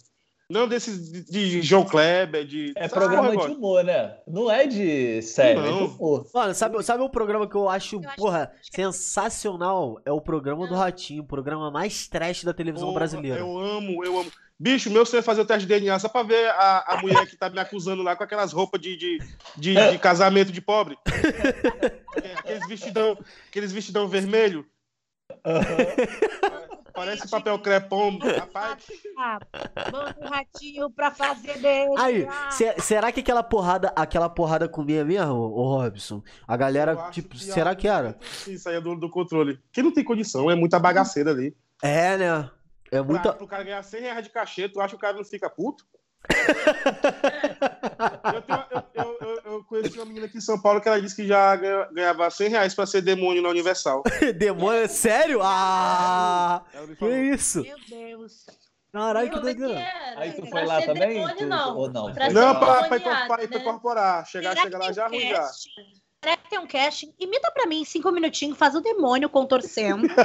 Não 0.48 0.68
desses 0.68 1.10
de, 1.10 1.24
de 1.24 1.62
João 1.62 1.84
Kleber, 1.84 2.44
de. 2.46 2.72
É 2.76 2.86
programa 2.86 3.32
porra 3.32 3.48
de 3.48 3.54
humor, 3.56 3.82
né? 3.82 4.16
Não 4.28 4.48
é 4.48 4.64
de 4.66 5.20
série, 5.22 5.58
é 5.58 5.62
de 5.62 5.68
Não. 5.68 5.86
humor. 5.86 6.26
Mano, 6.32 6.54
sabe, 6.54 6.80
sabe 6.84 7.02
um 7.02 7.08
programa 7.08 7.48
que 7.48 7.56
eu 7.56 7.68
acho, 7.68 7.96
Eu 7.96 8.06
acho- 8.08 8.16
porra, 8.16 8.52
sensacional? 8.72 10.00
É 10.04 10.12
o 10.12 10.20
programa 10.20 10.68
do 10.68 10.74
Ratinho, 10.76 11.24
o 11.24 11.26
programa 11.26 11.68
mais 11.70 12.06
trash 12.06 12.44
da 12.44 12.54
televisão 12.54 12.88
Porra, 12.88 13.00
brasileira. 13.00 13.40
Eu 13.40 13.58
amo, 13.58 14.04
eu 14.04 14.20
amo. 14.20 14.30
Bicho, 14.58 14.88
meu 14.90 15.04
sonho 15.04 15.18
é 15.18 15.22
fazer 15.22 15.40
o 15.42 15.44
teste 15.44 15.66
de 15.66 15.74
DNA 15.74 15.98
só 15.98 16.08
pra 16.08 16.22
ver 16.22 16.48
a, 16.50 16.94
a 16.94 17.00
mulher 17.02 17.26
que 17.26 17.36
tá 17.36 17.50
me 17.50 17.58
acusando 17.58 18.02
lá 18.02 18.14
com 18.16 18.22
aquelas 18.24 18.52
roupas 18.52 18.80
de, 18.80 18.96
de, 18.96 19.18
de, 19.56 19.74
de 19.90 19.98
casamento 19.98 20.50
de 20.52 20.60
pobre. 20.62 20.96
Aqueles 22.38 22.66
vestidão, 22.68 23.18
aqueles 23.50 23.72
vestidão 23.72 24.06
vermelho. 24.08 24.64
Parece 26.96 27.28
papel 27.28 27.58
crepom, 27.58 28.18
rapaz. 28.38 28.78
Manda 29.92 30.16
o 30.18 30.28
ratinho 30.28 30.90
pra 30.90 31.10
fazer 31.10 31.58
dele. 31.58 31.94
Aí, 31.98 32.26
Ah, 32.28 32.50
se- 32.50 32.74
será 32.80 33.12
que 33.12 33.20
aquela 33.20 33.42
porrada, 33.42 33.92
aquela 33.94 34.28
porrada 34.28 34.68
comia 34.68 35.04
mesmo, 35.04 35.34
ô 35.34 35.76
Robson? 35.78 36.22
A 36.48 36.56
galera, 36.56 37.10
tipo, 37.10 37.28
que 37.36 37.44
será 37.44 37.74
que 37.76 37.86
era? 37.86 38.16
Sim, 38.22 38.56
saia 38.58 38.80
do, 38.80 38.96
do 38.96 39.10
controle. 39.10 39.60
Quem 39.72 39.84
não 39.84 39.92
tem 39.92 40.02
condição, 40.02 40.50
é 40.50 40.54
muita 40.54 40.78
bagaceira 40.78 41.30
ali. 41.30 41.54
É, 41.82 42.16
né? 42.16 42.50
É 42.90 42.96
Pra, 42.96 43.02
muita. 43.04 43.32
pro 43.34 43.46
cara 43.46 43.62
ganhar 43.62 43.82
100 43.82 44.00
reais 44.00 44.24
de 44.24 44.30
cachê, 44.30 44.68
tu 44.68 44.80
acha 44.80 44.90
que 44.90 44.96
o 44.96 44.98
cara 45.00 45.16
não 45.16 45.24
fica 45.24 45.50
puto? 45.50 45.84
eu, 48.34 48.42
tenho- 48.42 48.64
eu- 48.70 48.82
eu- 48.94 49.18
eu- 49.28 49.35
eu 49.56 49.64
conheci 49.64 49.96
uma 49.98 50.04
menina 50.06 50.26
aqui 50.26 50.38
em 50.38 50.40
São 50.40 50.60
Paulo 50.60 50.80
que 50.80 50.88
ela 50.88 51.00
disse 51.00 51.16
que 51.16 51.26
já 51.26 51.54
ganha- 51.56 51.88
ganhava 51.92 52.30
100 52.30 52.48
reais 52.50 52.74
pra 52.74 52.86
ser 52.86 53.00
demônio 53.02 53.42
na 53.42 53.48
Universal. 53.48 54.02
Demônio, 54.38 54.88
sério? 54.88 55.40
Ah! 55.42 56.64
Que 56.98 57.08
isso? 57.34 57.62
Meu 57.62 57.76
Deus. 57.88 58.46
Caralho, 58.92 59.30
que 59.30 59.40
doideira. 59.40 59.84
Aí 60.16 60.32
tu 60.32 60.40
Pra 60.42 60.50
foi 60.50 60.64
lá 60.64 60.80
também? 60.82 61.08
demônio, 61.14 61.46
não. 61.46 61.76
ou 61.76 61.90
não? 61.90 62.12
Pra 62.14 62.30
Não, 62.30 62.52
lá. 62.52 62.54
pra, 62.54 62.84
pra, 62.88 63.00
pra, 63.00 63.26
pra 63.26 63.36
né? 63.36 63.48
incorporar. 63.52 64.26
Chegar, 64.26 64.50
Será 64.50 64.62
chega 64.62 64.78
que 64.78 64.86
lá 64.86 64.92
já 64.92 65.06
ruim 65.08 65.28
já. 65.28 65.42
Será 66.22 66.36
que 66.38 66.48
tem 66.50 66.58
um 66.58 66.66
casting? 66.66 67.12
Imita 67.20 67.50
pra 67.52 67.66
mim, 67.66 67.84
cinco 67.84 68.10
minutinhos, 68.10 68.56
faz 68.56 68.74
o 68.74 68.80
demônio 68.80 69.28
contorcendo. 69.28 70.08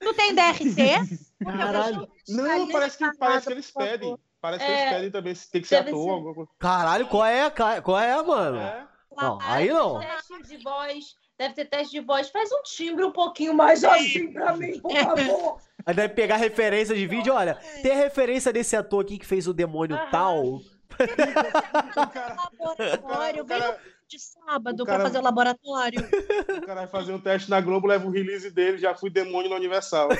tu 0.00 0.14
tem 0.14 0.34
DRT? 0.34 1.18
Caralho. 1.44 2.08
Não, 2.28 2.68
parece 2.68 2.98
que, 2.98 3.16
parece 3.16 3.46
que 3.46 3.52
eles 3.52 3.70
pedem. 3.70 4.16
Parece 4.42 4.64
que 4.66 4.70
É, 4.70 4.80
eles 4.80 4.92
pedem 4.94 5.10
também. 5.10 5.34
se 5.36 5.50
Tem 5.50 5.62
que 5.62 5.68
ser 5.68 5.76
deve 5.76 5.90
ator, 5.90 6.04
ser. 6.04 6.10
alguma 6.10 6.34
coisa. 6.34 6.50
Caralho, 6.58 7.06
qual 7.06 7.24
é, 7.24 7.48
ca- 7.50 7.80
qual 7.80 7.98
é, 8.00 8.22
mano? 8.22 8.58
É. 8.58 8.86
Não, 9.16 9.38
aí 9.40 9.68
não. 9.68 10.00
Teste 10.00 10.42
de 10.48 10.56
voz. 10.64 11.04
Deve 11.38 11.54
ter 11.54 11.64
teste 11.66 11.92
de 11.92 12.00
voz. 12.04 12.28
Faz 12.28 12.50
um 12.52 12.62
timbre 12.64 13.04
um 13.04 13.12
pouquinho 13.12 13.54
mais 13.54 13.84
assim 13.84 14.32
pra 14.32 14.56
mim, 14.56 14.80
por 14.80 14.90
favor. 14.98 15.58
Aí 15.86 15.94
deve 15.94 16.14
pegar 16.14 16.36
referência 16.36 16.94
de 16.94 17.06
vídeo, 17.06 17.32
olha, 17.34 17.54
tem 17.82 17.96
referência 17.96 18.52
desse 18.52 18.76
ator 18.76 19.02
aqui 19.04 19.16
que 19.18 19.26
fez 19.26 19.46
o 19.48 19.54
demônio 19.54 19.96
Aham. 19.96 20.10
tal. 20.10 20.42
O 20.92 22.06
cara, 22.10 22.36
Laboratório. 22.36 23.42
o 23.42 23.46
Vem 23.46 23.58
cara- 23.58 23.78
de 24.06 24.18
sábado 24.18 24.82
o 24.82 24.86
cara- 24.86 24.98
pra 24.98 25.06
fazer 25.08 25.18
o 25.18 25.22
laboratório. 25.22 26.00
o 26.62 26.66
cara 26.66 26.80
vai 26.82 26.86
fazer 26.86 27.12
um 27.14 27.18
teste 27.20 27.48
na 27.48 27.60
Globo, 27.62 27.86
leva 27.86 28.06
o 28.06 28.10
release 28.10 28.50
dele, 28.50 28.76
já 28.76 28.94
fui 28.94 29.08
demônio 29.08 29.48
na 29.48 29.56
Universal. 29.56 30.10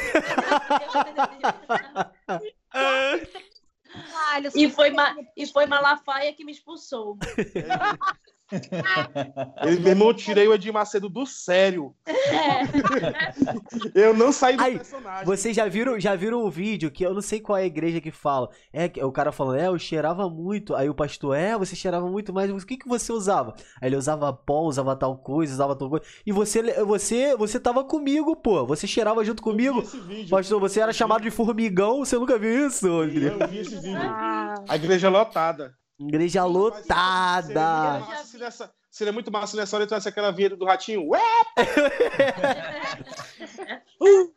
Caralho, 3.92 4.50
e, 4.54 4.70
foi 4.70 4.90
Ma... 4.90 5.14
e 5.36 5.46
foi 5.46 5.66
Malafaia 5.66 6.32
que 6.32 6.44
me 6.44 6.52
expulsou. 6.52 7.18
Ele, 9.66 9.80
meu 9.80 9.88
irmão, 9.90 10.08
eu 10.08 10.14
tirei 10.14 10.46
o 10.46 10.54
Edir 10.54 10.72
Macedo 10.72 11.08
do 11.08 11.24
sério. 11.26 11.94
Eu 13.94 14.14
não 14.14 14.32
saí 14.32 14.56
do 14.56 14.62
Aí, 14.62 14.76
personagem. 14.76 15.24
Vocês 15.24 15.56
já 15.56 15.66
viram, 15.68 15.98
já 15.98 16.14
viram 16.14 16.44
um 16.44 16.50
vídeo 16.50 16.90
que 16.90 17.04
eu 17.04 17.14
não 17.14 17.20
sei 17.20 17.40
qual 17.40 17.58
é 17.58 17.62
a 17.62 17.66
igreja 17.66 18.00
que 18.00 18.10
fala. 18.10 18.48
É 18.72 18.88
que- 18.88 19.02
o 19.02 19.10
cara 19.12 19.32
falando, 19.32 19.58
é, 19.58 19.66
eu 19.66 19.78
cheirava 19.78 20.28
muito. 20.28 20.74
Aí 20.74 20.88
o 20.88 20.94
pastor, 20.94 21.36
é, 21.36 21.56
você 21.56 21.74
cheirava 21.74 22.06
muito, 22.08 22.32
mas 22.32 22.50
o 22.50 22.66
que, 22.66 22.76
que 22.76 22.88
você 22.88 23.12
usava? 23.12 23.54
Aí 23.80 23.88
ele 23.88 23.96
usava 23.96 24.32
pó, 24.32 24.62
usava 24.62 24.94
tal 24.96 25.16
coisa, 25.16 25.52
usava 25.52 25.74
tal 25.76 25.88
coisa. 25.90 26.04
E 26.26 26.32
você, 26.32 26.62
você, 26.84 27.36
você 27.36 27.58
tava 27.60 27.84
comigo, 27.84 28.36
pô. 28.36 28.66
Você 28.66 28.86
cheirava 28.86 29.24
junto 29.24 29.42
Eu 29.48 29.56
vi 29.56 29.66
comigo. 29.68 29.80
esse 29.82 29.98
vídeo. 30.00 30.30
Pastor, 30.30 30.60
você 30.60 30.80
era 30.80 30.92
chamado 30.92 31.22
de 31.22 31.30
formigão, 31.30 31.98
você 32.04 32.16
nunca 32.16 32.38
viu 32.38 32.66
isso? 32.66 32.86
Eu 32.86 33.08
vi 33.48 33.58
esse 33.58 33.76
vídeo. 33.76 33.98
Ah, 33.98 34.54
A 34.68 34.76
igreja 34.76 35.08
lotada. 35.08 35.74
Igreja 36.08 36.42
Seria 36.42 36.48
muito 36.48 36.78
lotada. 36.78 37.98
massa 38.00 38.24
se 38.24 38.38
nessa- 38.38 38.72
Seria 38.90 39.12
muito 39.12 39.32
massa 39.32 39.46
se 39.52 39.56
nessa 39.56 39.74
hora 39.76 39.84
entrasse 39.86 40.06
aquela 40.08 40.30
vinheta 40.30 40.54
do 40.54 40.66
ratinho. 40.66 41.08
Ué! 41.08 41.20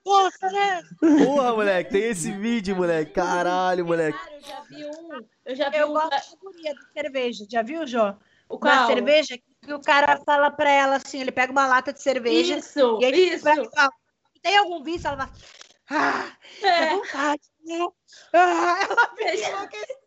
Nossa, 0.05 0.49
né? 0.49 0.81
Porra, 1.25 1.53
moleque, 1.53 1.91
tem 1.91 2.03
esse 2.03 2.31
vídeo, 2.31 2.75
moleque. 2.75 3.11
Caralho, 3.11 3.85
moleque. 3.85 4.17
Cara, 4.17 4.33
eu 4.35 4.41
já 4.41 4.61
vi 4.61 4.85
um. 4.85 5.25
Eu 5.45 5.55
já 5.55 5.69
vi 5.69 5.77
Eu 5.77 5.89
um. 5.89 5.93
gosto 5.93 6.37
de 6.53 6.73
cerveja. 6.93 7.45
Já 7.49 7.61
viu, 7.61 7.85
Jô? 7.85 8.09
O 8.47 8.55
Uma 8.55 8.59
qual? 8.59 8.87
cerveja 8.87 9.37
que 9.37 9.73
o 9.73 9.81
cara 9.81 10.21
fala 10.25 10.51
pra 10.51 10.69
ela 10.69 10.95
assim, 10.97 11.19
ele 11.19 11.31
pega 11.31 11.51
uma 11.51 11.65
lata 11.65 11.91
de 11.91 12.01
cerveja 12.01 12.57
Isso, 12.59 12.99
e 13.01 13.05
aí 13.05 13.29
isso. 13.33 13.43
vai 13.43 13.55
falar, 13.55 13.89
tem 14.41 14.55
algum 14.57 14.83
vício? 14.83 15.07
Ela 15.07 15.17
fala, 15.17 15.31
ah, 15.89 16.31
é 16.61 16.67
É. 16.67 16.89
vontade, 16.95 17.41
né? 17.65 17.87
Ah, 18.33 18.79
ela 18.83 19.33
enlouquecida 19.33 20.04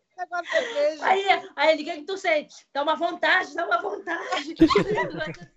cerveja. 0.49 1.05
Aí, 1.05 1.25
aí 1.55 1.73
ele, 1.73 1.81
o 1.83 1.85
que, 1.85 1.93
que 1.97 2.05
tu 2.05 2.17
sente? 2.17 2.55
Dá 2.73 2.83
uma 2.83 2.95
vontade, 2.95 3.53
dá 3.53 3.65
uma 3.65 3.81
vontade. 3.81 4.55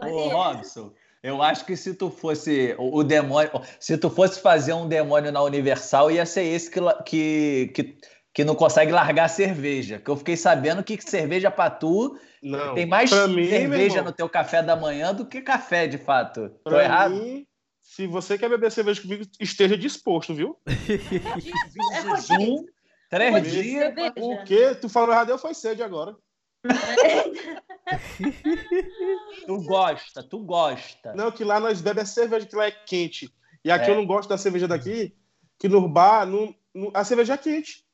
Ô, 0.00 0.28
Robson, 0.28 0.92
eu 1.22 1.42
acho 1.42 1.64
que 1.64 1.76
se 1.76 1.94
tu 1.94 2.10
fosse 2.10 2.74
o, 2.78 3.02
demônio, 3.02 3.50
se 3.78 3.96
tu 3.96 4.10
fosse 4.10 4.40
fazer 4.40 4.72
um 4.72 4.88
demônio 4.88 5.32
na 5.32 5.42
Universal, 5.42 6.10
ia 6.10 6.26
ser 6.26 6.44
esse 6.44 6.70
que, 6.70 6.80
que, 7.04 7.72
que, 7.74 7.96
que 8.32 8.44
não 8.44 8.54
consegue 8.54 8.92
largar 8.92 9.24
a 9.24 9.28
cerveja. 9.28 9.98
Que 9.98 10.10
eu 10.10 10.16
fiquei 10.16 10.36
sabendo 10.36 10.82
que 10.82 11.00
cerveja 11.00 11.50
pra 11.50 11.70
tu 11.70 12.18
Não. 12.42 12.74
tem 12.74 12.86
mais 12.86 13.10
mim, 13.28 13.48
cerveja 13.48 14.02
no 14.02 14.12
teu 14.12 14.28
café 14.28 14.62
da 14.62 14.76
manhã 14.76 15.14
do 15.14 15.26
que 15.26 15.40
café, 15.40 15.86
de 15.86 15.98
fato. 15.98 16.48
Tô 16.64 16.70
pra 16.70 16.84
errado? 16.84 17.14
mim, 17.14 17.46
se 17.80 18.06
você 18.06 18.36
quer 18.36 18.48
beber 18.48 18.70
cerveja 18.72 19.00
comigo, 19.00 19.24
esteja 19.38 19.78
disposto, 19.78 20.34
viu? 20.34 20.58
É 20.66 20.74
Jejum, 22.20 22.64
três 23.10 23.50
dias. 23.52 23.92
O 24.16 24.44
quê? 24.44 24.74
Tu 24.74 24.88
falou 24.88 25.10
errado, 25.12 25.30
eu 25.30 25.38
foi 25.38 25.54
sede 25.54 25.82
agora. 25.82 26.16
Tu 29.46 29.62
gosta, 29.64 30.22
tu 30.22 30.38
gosta. 30.38 31.12
Não, 31.14 31.30
que 31.30 31.44
lá 31.44 31.60
nós 31.60 31.80
bebemos 31.80 32.10
cerveja 32.10 32.46
que 32.46 32.56
lá 32.56 32.66
é 32.66 32.70
quente. 32.70 33.30
E 33.64 33.70
aqui 33.70 33.90
É. 33.90 33.92
eu 33.92 33.96
não 33.96 34.06
gosto 34.06 34.28
da 34.28 34.38
cerveja 34.38 34.66
daqui, 34.68 35.14
que 35.58 35.68
no 35.68 35.86
bar, 35.88 36.26
no, 36.26 36.54
no- 36.74 36.90
a 36.94 37.04
cerveja 37.04 37.34
é 37.34 37.38
quente. 37.38 37.84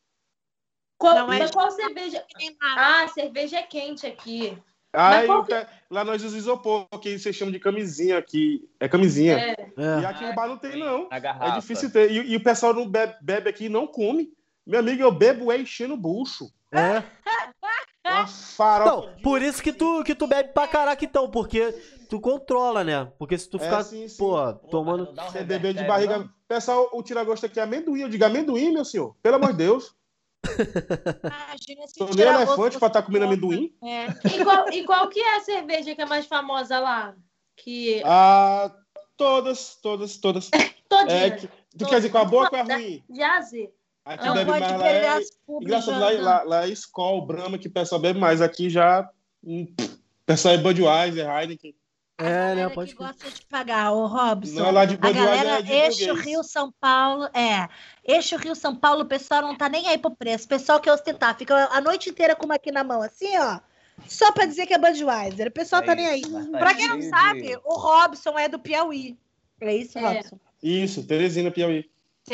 Qual, 0.98 1.14
Não 1.14 1.32
é- 1.32 1.38
mas 1.40 1.50
qual 1.50 1.70
cerveja? 1.70 2.24
Tem 2.38 2.56
lá. 2.62 3.02
Ah, 3.02 3.08
cerveja 3.08 3.58
é 3.58 3.62
quente 3.62 4.06
aqui. 4.06 4.56
Aí 4.92 5.26
qual 5.26 5.46
lá 5.88 6.04
nós 6.04 6.22
usamos 6.22 6.36
isopor, 6.36 6.86
que 7.00 7.16
vocês 7.18 7.34
chamam 7.36 7.52
de 7.52 7.60
camisinha 7.60 8.18
aqui. 8.18 8.68
É 8.78 8.88
camisinha. 8.88 9.38
É. 9.38 9.54
E 9.78 9.82
É. 9.82 10.06
aqui 10.06 10.24
no 10.26 10.34
bar 10.34 10.48
não 10.48 10.58
tem, 10.58 10.78
não. 10.78 11.08
É 11.10 11.50
difícil 11.58 11.90
ter. 11.92 12.10
E, 12.10 12.32
e 12.32 12.36
o 12.36 12.42
pessoal 12.42 12.74
não 12.74 12.88
bebe, 12.88 13.14
bebe 13.22 13.48
aqui 13.50 13.64
e 13.66 13.68
não 13.68 13.86
come. 13.86 14.32
Meu 14.70 14.78
amigo, 14.78 15.02
eu 15.02 15.10
bebo 15.10 15.50
é 15.50 15.58
enchendo 15.58 15.94
o 15.94 15.96
bucho. 15.96 16.48
É. 16.70 17.02
Uma 18.06 18.26
farofa. 18.26 19.08
Então, 19.10 19.22
por 19.22 19.42
isso 19.42 19.60
que 19.62 19.72
tu, 19.72 20.02
que 20.04 20.14
tu 20.14 20.26
bebe 20.26 20.52
pra 20.52 20.66
caraca, 20.68 21.04
então, 21.04 21.28
porque 21.30 21.72
tu 22.08 22.20
controla, 22.20 22.82
né? 22.84 23.12
Porque 23.18 23.36
se 23.36 23.48
tu 23.48 23.56
É, 23.58 23.60
ficar, 23.60 23.82
sim, 23.82 24.06
sim. 24.08 24.16
pô, 24.16 24.36
Pô, 24.54 24.68
tomando. 24.68 25.12
dá 25.12 25.26
um 25.26 25.30
Você 25.30 25.42
beber 25.44 25.74
de 25.74 25.84
barriga. 25.84 26.18
não? 26.18 26.30
Pessoal, 26.48 26.88
o 26.92 27.02
tira-gosto 27.02 27.46
aqui 27.46 27.58
é 27.60 27.64
amendoim. 27.64 28.00
Eu 28.00 28.08
digo 28.08 28.24
amendoim, 28.24 28.72
meu 28.72 28.84
senhor. 28.84 29.14
Pelo 29.22 29.36
amor 29.36 29.50
de 29.52 29.58
Deus. 29.58 29.94
Imagina 31.24 31.86
se 31.86 32.06
tirar 32.06 32.34
elefante 32.36 32.56
gosto 32.56 32.78
pra 32.78 32.88
estar 32.88 33.02
comendo 33.02 33.26
gostoso. 33.26 33.46
amendoim. 33.52 33.74
É. 33.82 34.06
E 34.36 34.44
qual, 34.44 34.72
e 34.72 34.84
qual 34.84 35.08
que 35.08 35.20
é 35.20 35.36
a 35.36 35.40
cerveja 35.40 35.94
que 35.94 36.00
é 36.02 36.06
mais 36.06 36.26
famosa 36.26 36.78
lá? 36.78 37.14
Que 37.56 38.02
Ah, 38.04 38.72
todas, 39.16 39.76
todas, 39.82 40.16
todas. 40.16 40.48
todinha. 40.88 41.26
É, 41.26 41.30
que, 41.32 41.48
tu 41.76 41.86
quer 41.86 41.96
dizer 41.96 42.10
com 42.10 42.18
a 42.18 42.24
boa 42.24 42.44
ou 42.44 42.50
com 42.50 42.56
a 42.56 42.62
ruim? 42.62 43.04
De 43.08 43.22
aze. 43.22 43.70
Aqui 44.14 44.26
Não 44.26 44.34
bebe 44.34 44.50
pode 44.50 44.60
mais 44.60 44.72
lá. 44.72 44.78
perder 44.82 45.04
É, 45.04 45.08
as 45.08 45.30
públicas. 45.46 45.84
engraçado, 45.86 46.00
lá, 46.00 46.22
lá, 46.22 46.42
lá 46.42 46.66
é 46.66 46.70
Skol, 46.70 47.26
Brahma, 47.26 47.58
que 47.58 47.68
o 47.68 47.70
pessoal 47.70 48.00
bebe 48.00 48.18
mais. 48.18 48.40
Aqui 48.40 48.68
já. 48.68 49.08
hum, 49.44 49.66
O 49.80 50.26
pessoal 50.26 50.54
é 50.54 50.58
Budweiser, 50.58 51.28
Heineken. 51.28 51.74
É, 52.18 52.22
né? 52.24 52.48
galera 52.48 52.70
Pode 52.70 52.90
que 52.94 52.98
gosta 53.02 53.30
de 53.30 53.46
pagar, 53.46 53.92
ô 53.92 54.06
Robson. 54.06 54.58
Não 54.60 54.66
é 54.66 54.70
lá 54.70 54.84
de 54.84 54.94
A 54.94 54.98
Budweiser, 54.98 55.24
galera 55.24 55.58
é 55.58 55.62
de 55.62 55.72
eixo. 55.72 56.14
Rio 56.14 56.42
São 56.42 56.70
Paulo, 56.80 57.24
é. 57.32 57.66
Eixo 58.04 58.36
Rio 58.36 58.54
São 58.54 58.76
Paulo, 58.76 59.02
o 59.02 59.06
pessoal 59.06 59.40
não 59.42 59.56
tá 59.56 59.68
nem 59.70 59.88
aí 59.88 59.96
pro 59.96 60.10
preço. 60.14 60.44
O 60.44 60.48
pessoal 60.48 60.78
quer 60.80 60.92
ostentar, 60.92 61.36
fica 61.38 61.54
a 61.72 61.80
noite 61.80 62.10
inteira 62.10 62.36
com 62.36 62.44
uma 62.44 62.56
aqui 62.56 62.70
na 62.70 62.84
mão, 62.84 63.00
assim, 63.02 63.38
ó. 63.38 63.58
Só 64.06 64.32
pra 64.32 64.44
dizer 64.46 64.66
que 64.66 64.74
é 64.74 64.78
Budweiser. 64.78 65.48
O 65.48 65.52
pessoal 65.52 65.82
tá 65.82 65.92
É 65.92 65.94
nem 65.96 66.06
aí. 66.08 66.20
isso, 66.20 66.30
mas 66.30 66.50
tá 66.50 66.58
Pra 66.58 66.74
quem 66.74 66.88
não 66.88 67.00
sabe, 67.02 67.58
o 67.64 67.74
Robson 67.78 68.38
é 68.38 68.48
do 68.48 68.58
Piauí. 68.58 69.16
É 69.60 69.74
isso, 69.76 69.98
É. 69.98 70.02
Robson? 70.02 70.38
Isso, 70.62 71.02
Teresina, 71.06 71.50
Piauí. 71.50 71.88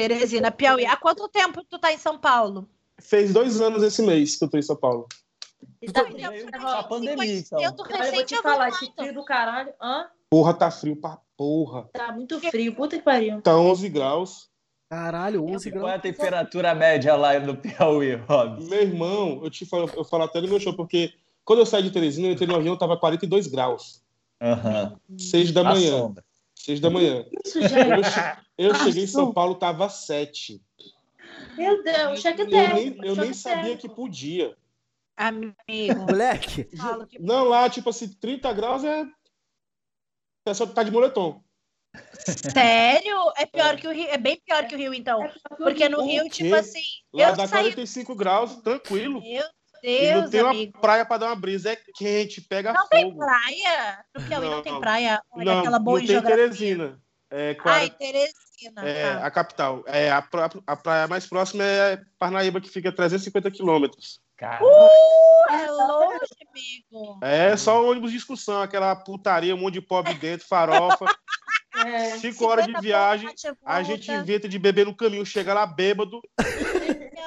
Teresina, 0.06 0.50
Piauí. 0.50 0.84
Há 0.84 0.94
quanto 0.94 1.26
tempo 1.26 1.64
tu 1.64 1.78
tá 1.78 1.90
em 1.90 1.96
São 1.96 2.18
Paulo? 2.18 2.68
Fez 3.00 3.32
dois 3.32 3.62
anos 3.62 3.82
esse 3.82 4.02
mês 4.02 4.36
que 4.36 4.44
eu 4.44 4.48
tô 4.50 4.58
em 4.58 4.62
São 4.62 4.76
Paulo. 4.76 5.08
E 5.80 5.90
tá 5.90 6.04
frio. 6.04 6.30
eu- 6.32 6.60
Só 6.60 6.80
a 6.80 6.82
pandemia, 6.84 7.38
então. 7.38 7.58
Eu 7.62 7.72
tô 7.74 7.82
Olha, 7.82 7.92
eu 7.94 7.98
vou 7.98 8.10
recente, 8.20 8.42
falar, 8.42 8.68
esse 8.68 8.92
frio 8.94 9.14
do 9.14 9.24
caralho. 9.24 9.72
Hã? 9.80 10.06
Porra, 10.28 10.52
tá 10.52 10.70
frio 10.70 10.96
pra 10.96 11.18
porra. 11.34 11.88
Tá 11.94 12.12
muito 12.12 12.38
frio. 12.50 12.74
Puta 12.74 12.98
que 12.98 13.02
pariu. 13.04 13.40
Tá 13.40 13.56
11 13.56 13.88
graus. 13.88 14.50
Caralho, 14.90 15.42
11 15.44 15.70
Qual 15.70 15.84
é 15.84 15.86
graus. 15.86 15.98
a 15.98 15.98
temperatura 16.02 16.74
média 16.74 17.16
lá 17.16 17.38
no 17.40 17.56
Piauí, 17.56 18.14
Robson? 18.16 18.68
Meu 18.68 18.82
irmão, 18.82 19.40
eu 19.42 19.48
te 19.50 19.64
falo, 19.64 19.90
eu 19.96 20.04
falo 20.04 20.24
até 20.24 20.42
no 20.42 20.48
meu 20.48 20.60
show, 20.60 20.74
porque 20.76 21.14
quando 21.42 21.60
eu 21.60 21.66
saí 21.66 21.82
de 21.82 21.90
Teresina, 21.90 22.28
eu 22.28 22.32
entrei 22.32 22.46
no 22.46 22.54
avião, 22.54 22.76
tava 22.76 22.98
42 22.98 23.46
graus. 23.46 24.02
Aham. 24.42 24.94
6 25.18 25.52
da 25.52 25.62
A 25.62 25.64
manhã. 25.64 25.90
sombra. 25.98 26.22
6 26.66 26.80
da 26.80 26.90
manhã. 26.90 27.24
Isso 27.44 27.60
já 27.62 27.78
é. 27.78 27.92
Eu, 27.98 28.02
che- 28.04 28.38
eu 28.58 28.74
cheguei 28.74 29.04
em 29.04 29.06
São. 29.06 29.32
Paulo, 29.32 29.54
tava 29.54 29.88
7. 29.88 30.60
Meu 31.56 31.82
Deus, 31.84 32.20
cheque 32.20 32.42
Eu 32.42 32.46
nem, 32.48 32.88
eu 33.04 33.14
nem 33.14 33.26
choque 33.26 33.34
sabia 33.34 33.62
térmico. 33.62 33.80
que 33.88 33.94
podia. 33.94 34.56
Amigo, 35.16 35.54
Moleque, 36.06 36.68
Não, 37.20 37.44
lá, 37.44 37.70
tipo 37.70 37.88
assim, 37.88 38.08
30 38.08 38.52
graus 38.52 38.82
é. 38.84 39.02
O 39.02 39.08
pessoal 40.44 40.68
tá 40.70 40.82
de 40.82 40.90
moletom. 40.90 41.40
Sério? 42.52 43.16
É 43.36 43.46
pior 43.46 43.76
que 43.76 43.86
o 43.88 43.92
Rio. 43.92 44.08
É 44.08 44.18
bem 44.18 44.38
pior 44.44 44.66
que 44.66 44.74
o 44.74 44.78
Rio, 44.78 44.92
então. 44.92 45.20
Porque 45.56 45.88
no 45.88 46.04
Rio, 46.04 46.28
tipo 46.28 46.54
assim, 46.54 46.82
Lá 47.12 47.30
eu 47.30 47.36
dá 47.36 47.46
saí. 47.46 47.62
45 47.72 48.14
graus, 48.14 48.56
tranquilo. 48.56 49.20
Meu 49.22 49.44
E 49.82 50.10
não 50.12 50.20
Deus, 50.20 50.30
tem 50.30 50.42
uma 50.42 50.50
amigo. 50.50 50.78
praia 50.80 51.04
pra 51.04 51.16
dar 51.18 51.26
uma 51.26 51.36
brisa. 51.36 51.70
É 51.72 51.76
quente, 51.94 52.40
pega 52.40 52.72
Não 52.72 52.86
tem 52.88 53.04
fogo. 53.04 53.18
praia? 53.18 54.04
No 54.14 54.22
Piauí 54.24 54.48
não, 54.50 54.62
tem 54.62 54.72
Não. 54.72 54.80
praia. 54.80 55.22
Olha 55.30 55.44
Não, 55.44 55.58
aquela 55.60 55.78
boa 55.78 55.98
não 55.98 56.04
em 56.04 56.06
tem. 56.08 56.22
Teresina. 56.22 57.00
É, 57.30 57.54
quara- 57.54 57.78
Ai, 57.80 57.90
Teresina. 57.90 58.82
é, 58.88 59.14
tá. 59.16 59.26
a 59.26 59.30
capital. 59.30 59.82
É, 59.86 60.10
a, 60.10 60.24
a 60.66 60.76
praia 60.76 61.06
mais 61.08 61.26
próxima 61.26 61.64
é 61.64 62.00
Parnaíba, 62.18 62.60
que 62.60 62.68
fica 62.70 62.88
a 62.88 62.92
350 62.92 63.50
quilômetros. 63.50 64.20
Cara, 64.36 64.62
É 65.50 65.70
longe, 65.70 66.18
amigo. 66.50 67.18
É 67.22 67.56
só 67.56 67.82
um 67.82 67.90
ônibus 67.90 68.10
de 68.10 68.18
excursão, 68.18 68.60
aquela 68.60 68.94
putaria, 68.94 69.54
um 69.54 69.58
monte 69.58 69.74
de 69.74 69.80
pobre 69.80 70.14
dentro, 70.14 70.46
farofa. 70.46 71.04
É. 71.84 72.16
Cinco 72.16 72.46
horas 72.46 72.64
de 72.64 72.70
50 72.72 72.80
viagem, 72.82 73.28
a 73.62 73.82
gente 73.82 74.10
inventa 74.10 74.48
de 74.48 74.58
beber 74.58 74.86
no 74.86 74.96
caminho, 74.96 75.26
chega 75.26 75.52
lá 75.52 75.66
bêbado, 75.66 76.22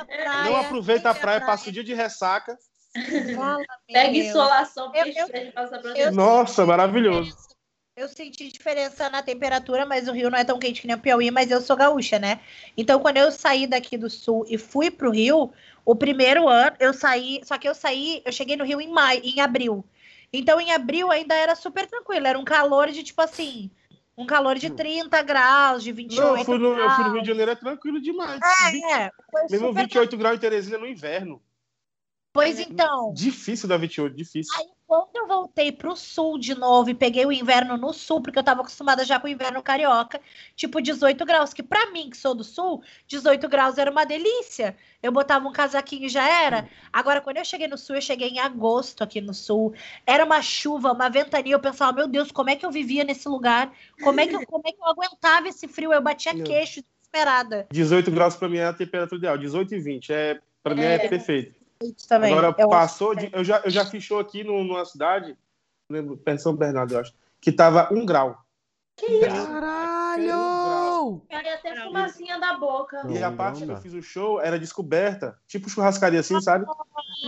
praia, 0.07 0.43
não 0.43 0.55
aproveita 0.55 1.11
a 1.11 1.13
tem 1.13 1.21
praia, 1.21 1.41
passa 1.45 1.69
o 1.69 1.71
dia 1.71 1.83
de 1.83 1.93
ressaca. 1.93 2.57
Fala, 3.37 3.63
Pega 3.85 4.17
insolação, 4.17 4.91
Eu- 4.95 5.05
eu- 5.05 5.11
estresse 5.11 5.51
passa 5.51 5.77
pra 5.77 5.91
eu-. 5.91 6.11
Nossa, 6.11 6.65
maravilhoso. 6.65 7.37
Eu 7.99 8.07
senti 8.07 8.47
diferença 8.47 9.09
na 9.09 9.21
temperatura, 9.21 9.85
mas 9.85 10.07
o 10.07 10.13
Rio 10.13 10.29
não 10.29 10.37
é 10.37 10.45
tão 10.45 10.57
quente 10.57 10.79
que 10.79 10.87
nem 10.87 10.95
o 10.95 10.99
Piauí, 10.99 11.29
mas 11.29 11.51
eu 11.51 11.59
sou 11.59 11.75
gaúcha, 11.75 12.17
né? 12.17 12.39
Então, 12.77 12.97
quando 13.01 13.17
eu 13.17 13.29
saí 13.29 13.67
daqui 13.67 13.97
do 13.97 14.09
sul 14.09 14.45
e 14.47 14.57
fui 14.57 14.89
pro 14.89 15.11
Rio, 15.11 15.51
o 15.83 15.93
primeiro 15.93 16.47
ano 16.47 16.77
eu 16.79 16.93
saí, 16.93 17.41
só 17.43 17.57
que 17.57 17.67
eu 17.67 17.75
saí, 17.75 18.21
eu 18.23 18.31
cheguei 18.31 18.55
no 18.55 18.63
Rio 18.63 18.79
em 18.79 18.87
maio, 18.89 19.19
em 19.21 19.41
abril. 19.41 19.83
Então, 20.31 20.61
em 20.61 20.71
abril 20.71 21.11
ainda 21.11 21.35
era 21.35 21.55
super 21.55 21.85
tranquilo, 21.87 22.25
era 22.25 22.39
um 22.39 22.45
calor 22.45 22.89
de 22.89 23.03
tipo 23.03 23.21
assim, 23.21 23.69
um 24.17 24.25
calor 24.25 24.57
de 24.57 24.69
30 24.69 25.21
graus, 25.21 25.83
de 25.83 25.91
28 25.91 26.21
Não, 26.25 26.37
eu 26.37 26.45
fui, 26.45 26.57
no, 26.57 26.67
eu 26.67 26.75
graus. 26.77 26.95
fui 26.95 27.03
no 27.03 27.11
Rio 27.11 27.21
de 27.21 27.27
Janeiro, 27.27 27.51
é 27.51 27.55
tranquilo 27.55 27.99
demais. 27.99 28.39
É, 28.41 29.11
foi 29.29 29.41
Mesmo 29.49 29.67
super 29.67 29.81
28 29.81 30.15
graus 30.15 30.37
em 30.37 30.39
Teresina 30.39 30.77
no 30.77 30.87
inverno. 30.87 31.43
Pois 32.31 32.59
então, 32.59 33.11
Difícil 33.13 33.67
dar 33.67 33.75
28, 33.75 34.15
difícil. 34.15 34.57
Aí- 34.57 34.78
quando 34.89 35.15
eu 35.15 35.27
voltei 35.27 35.71
pro 35.71 35.95
sul 35.95 36.39
de 36.39 36.55
novo 36.55 36.89
e 36.89 36.95
peguei 36.95 37.23
o 37.23 37.31
inverno 37.31 37.77
no 37.77 37.93
sul, 37.93 38.23
porque 38.23 38.39
eu 38.39 38.43
tava 38.43 38.61
acostumada 38.61 39.05
já 39.05 39.19
com 39.19 39.27
o 39.27 39.29
inverno 39.29 39.61
carioca, 39.61 40.19
tipo 40.55 40.81
18 40.81 41.23
graus, 41.27 41.53
que 41.53 41.61
pra 41.61 41.91
mim, 41.91 42.09
que 42.09 42.17
sou 42.17 42.33
do 42.33 42.43
sul, 42.43 42.81
18 43.07 43.47
graus 43.47 43.77
era 43.77 43.91
uma 43.91 44.03
delícia. 44.03 44.75
Eu 45.03 45.11
botava 45.11 45.47
um 45.47 45.51
casaquinho 45.51 46.07
e 46.07 46.09
já 46.09 46.27
era. 46.27 46.67
Agora, 46.91 47.21
quando 47.21 47.37
eu 47.37 47.45
cheguei 47.45 47.67
no 47.67 47.77
sul, 47.77 47.97
eu 47.97 48.01
cheguei 48.01 48.29
em 48.29 48.39
agosto 48.39 49.03
aqui 49.03 49.21
no 49.21 49.31
sul. 49.31 49.75
Era 50.07 50.25
uma 50.25 50.41
chuva, 50.41 50.91
uma 50.91 51.07
ventania. 51.07 51.53
Eu 51.53 51.59
pensava, 51.59 51.93
meu 51.93 52.07
Deus, 52.07 52.31
como 52.31 52.49
é 52.49 52.55
que 52.55 52.65
eu 52.65 52.71
vivia 52.71 53.03
nesse 53.03 53.29
lugar? 53.29 53.71
Como 54.01 54.19
é 54.19 54.25
que 54.25 54.35
eu, 54.35 54.43
como 54.47 54.63
é 54.65 54.71
que 54.71 54.81
eu 54.81 54.87
aguentava 54.87 55.47
esse 55.47 55.67
frio? 55.67 55.93
Eu 55.93 56.01
batia 56.01 56.33
queixo 56.33 56.81
desesperada. 56.81 57.67
18 57.71 58.09
graus 58.09 58.35
pra 58.35 58.49
mim 58.49 58.57
é 58.57 58.65
a 58.65 58.73
temperatura 58.73 59.19
ideal. 59.19 59.37
18 59.37 59.75
e 59.75 59.79
20. 59.79 60.11
É, 60.11 60.39
pra 60.63 60.73
mim 60.73 60.81
é, 60.81 60.95
É. 60.95 61.07
perfeito. 61.07 61.58
Isso 61.81 62.07
também. 62.07 62.33
Agora 62.33 62.55
Eu 62.57 62.69
passou 62.69 63.15
de. 63.15 63.29
Eu 63.31 63.43
já, 63.43 63.61
eu 63.63 63.69
já 63.69 63.85
fiz 63.85 64.03
show 64.03 64.19
aqui 64.19 64.43
no- 64.43 64.63
numa 64.63 64.83
cidade, 64.85 65.37
lembro, 65.89 66.17
perto 66.17 66.41
São 66.41 66.55
Bernardo, 66.55 66.93
eu 66.93 66.99
acho, 66.99 67.13
que 67.39 67.51
tava 67.51 67.87
um 67.93 68.05
grau. 68.05 68.37
Caralho! 68.99 71.21
Cai 71.29 71.49
até 71.53 71.81
fumacinha 71.81 72.37
da 72.39 72.57
boca. 72.57 73.07
E 73.09 73.23
a 73.23 73.31
parte 73.31 73.65
que 73.65 73.71
eu 73.71 73.77
fiz 73.77 73.93
o 73.93 74.01
show 74.01 74.41
era 74.41 74.59
descoberta, 74.59 75.37
tipo 75.47 75.69
churrascaria 75.69 76.19
assim, 76.19 76.41
sabe? 76.41 76.65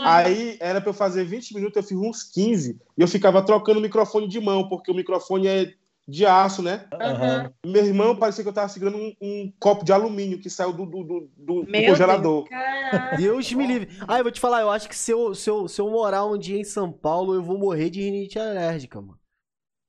Aí 0.04 0.58
era 0.60 0.82
pra 0.82 0.90
eu 0.90 0.94
fazer 0.94 1.24
20 1.24 1.54
minutos, 1.56 1.78
eu 1.78 1.84
fiz 1.84 1.98
uns 1.98 2.24
15. 2.24 2.78
E 2.98 3.02
eu 3.02 3.08
ficava 3.08 3.42
trocando 3.42 3.80
o 3.80 3.82
microfone 3.82 4.28
de 4.28 4.42
mão, 4.42 4.68
porque 4.68 4.92
o 4.92 4.96
microfone 4.96 5.48
é 5.48 5.74
de 6.12 6.26
aço, 6.26 6.62
né? 6.62 6.86
Aham. 6.94 7.52
Meu 7.66 7.86
irmão 7.86 8.16
parecia 8.16 8.44
que 8.44 8.50
eu 8.50 8.54
tava 8.54 8.68
segurando 8.68 8.98
um, 8.98 9.14
um 9.22 9.54
copo 9.60 9.86
de 9.86 9.94
alumínio 9.94 10.40
que 10.40 10.50
saiu 10.50 10.74
do, 10.74 10.86
do, 10.86 11.04
do- 11.04 11.32
do- 11.38 11.66
congelador. 11.88 12.44
Caraca. 12.50 13.16
Deus 13.16 13.52
me 13.54 13.66
livre. 13.66 13.90
Ah, 14.08 14.18
eu 14.20 14.24
vou 14.24 14.32
te 14.32 14.40
falar, 14.40 14.62
eu 14.62 14.70
acho 14.70 14.90
que 14.90 14.96
se 14.96 15.12
eu, 15.12 15.34
se, 15.34 15.50
eu, 15.50 15.68
se 15.68 15.80
eu 15.80 15.90
morar 15.90 16.26
um 16.26 16.38
dia 16.38 16.58
em 16.60 16.64
São 16.66 16.92
Paulo, 16.92 17.34
eu 17.34 17.42
vou 17.42 17.58
morrer 17.58 17.90
de 17.90 18.02
rinite 18.02 18.38
alérgica, 18.38 19.00
mano. 19.00 19.18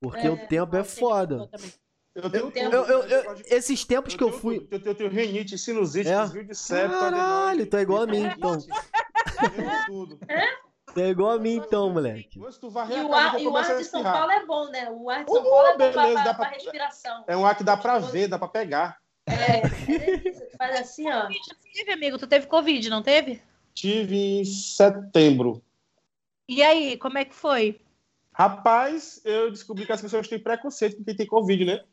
Porque 0.00 0.26
É, 0.26 0.30
o 0.30 0.36
tempo 0.48 0.76
é 0.76 0.84
foda. 0.84 1.50
Eu 2.14 2.30
tenho 2.30 2.52
Eu- 2.54 2.84
Eu, 2.84 3.02
eu- 3.04 3.34
esses 3.46 3.84
tempos 3.84 4.14
que 4.14 4.22
eu 4.22 4.30
fui. 4.30 4.60
tudo. 4.60 4.68
Eu 4.74 4.80
tenho, 4.80 4.90
eu 4.90 4.94
tenho 4.94 5.10
renite, 5.10 5.56
sinusite, 5.58 6.08
É? 6.08 6.20
desvio 6.22 6.44
de 6.46 6.54
septo, 6.54 6.98
Caralho, 6.98 7.68
é 7.72 7.80
igual 7.80 8.02
a 8.02 8.06
mim, 8.06 8.24
então. 8.36 8.58
Eu 9.42 9.50
tenho 9.50 9.86
tudo. 9.86 10.18
Tu 10.18 10.71
é 10.96 11.08
igual 11.08 11.30
a 11.32 11.38
mim, 11.38 11.54
então, 11.56 11.90
moleque. 11.90 12.38
Mas 12.38 12.58
tu 12.58 12.68
varrer 12.70 12.98
E 12.98 13.04
o 13.04 13.12
ar, 13.14 13.40
e 13.40 13.46
o 13.46 13.56
ar 13.56 13.76
de 13.76 13.84
São. 13.84 14.02
Paulo 14.02 14.30
é 14.30 14.44
bom, 14.46 14.68
né? 14.70 14.90
O 14.90 15.08
ar 15.10 15.24
de 15.24 15.30
São 15.30 15.40
Uh, 15.40 15.44
Paulo 15.44 15.66
é 15.66 15.72
bom 15.72 15.78
beleza, 15.78 15.92
pra, 16.12 16.14
dá 16.24 16.34
pra, 16.34 16.34
pra- 16.34 16.48
respiração. 16.50 17.24
É 17.26 17.36
um 17.36 17.46
ar 17.46 17.56
que 17.56 17.64
dá 17.64 17.76
pra 17.76 17.98
ver, 17.98 18.28
dá 18.28 18.38
pra 18.38 18.48
pegar. 18.48 18.98
É, 19.26 19.32
é 19.66 20.56
faz 20.58 20.80
assim, 20.80 21.08
ó. 21.10 21.24
Não 21.28 21.30
teve, 21.72 21.92
amigo? 21.92 22.18
Tu 22.18 22.26
teve 22.26 22.46
Covid, 22.46 22.90
não 22.90 23.02
teve? 23.02 23.40
Tive 23.74 24.40
em 24.40 24.44
setembro. 24.44 25.62
E 26.48 26.62
aí, 26.62 26.96
como 26.98 27.18
é 27.18 27.24
que 27.24 27.34
foi? 27.34 27.80
Rapaz, 28.34 29.20
eu 29.24 29.50
descobri 29.50 29.86
que 29.86 29.92
as 29.92 30.00
pessoas 30.00 30.26
têm 30.26 30.38
preconceito 30.38 30.96
com 30.96 31.04
quem 31.04 31.14
tem 31.16 31.26
Covid, 31.26 31.64
né? 31.64 31.84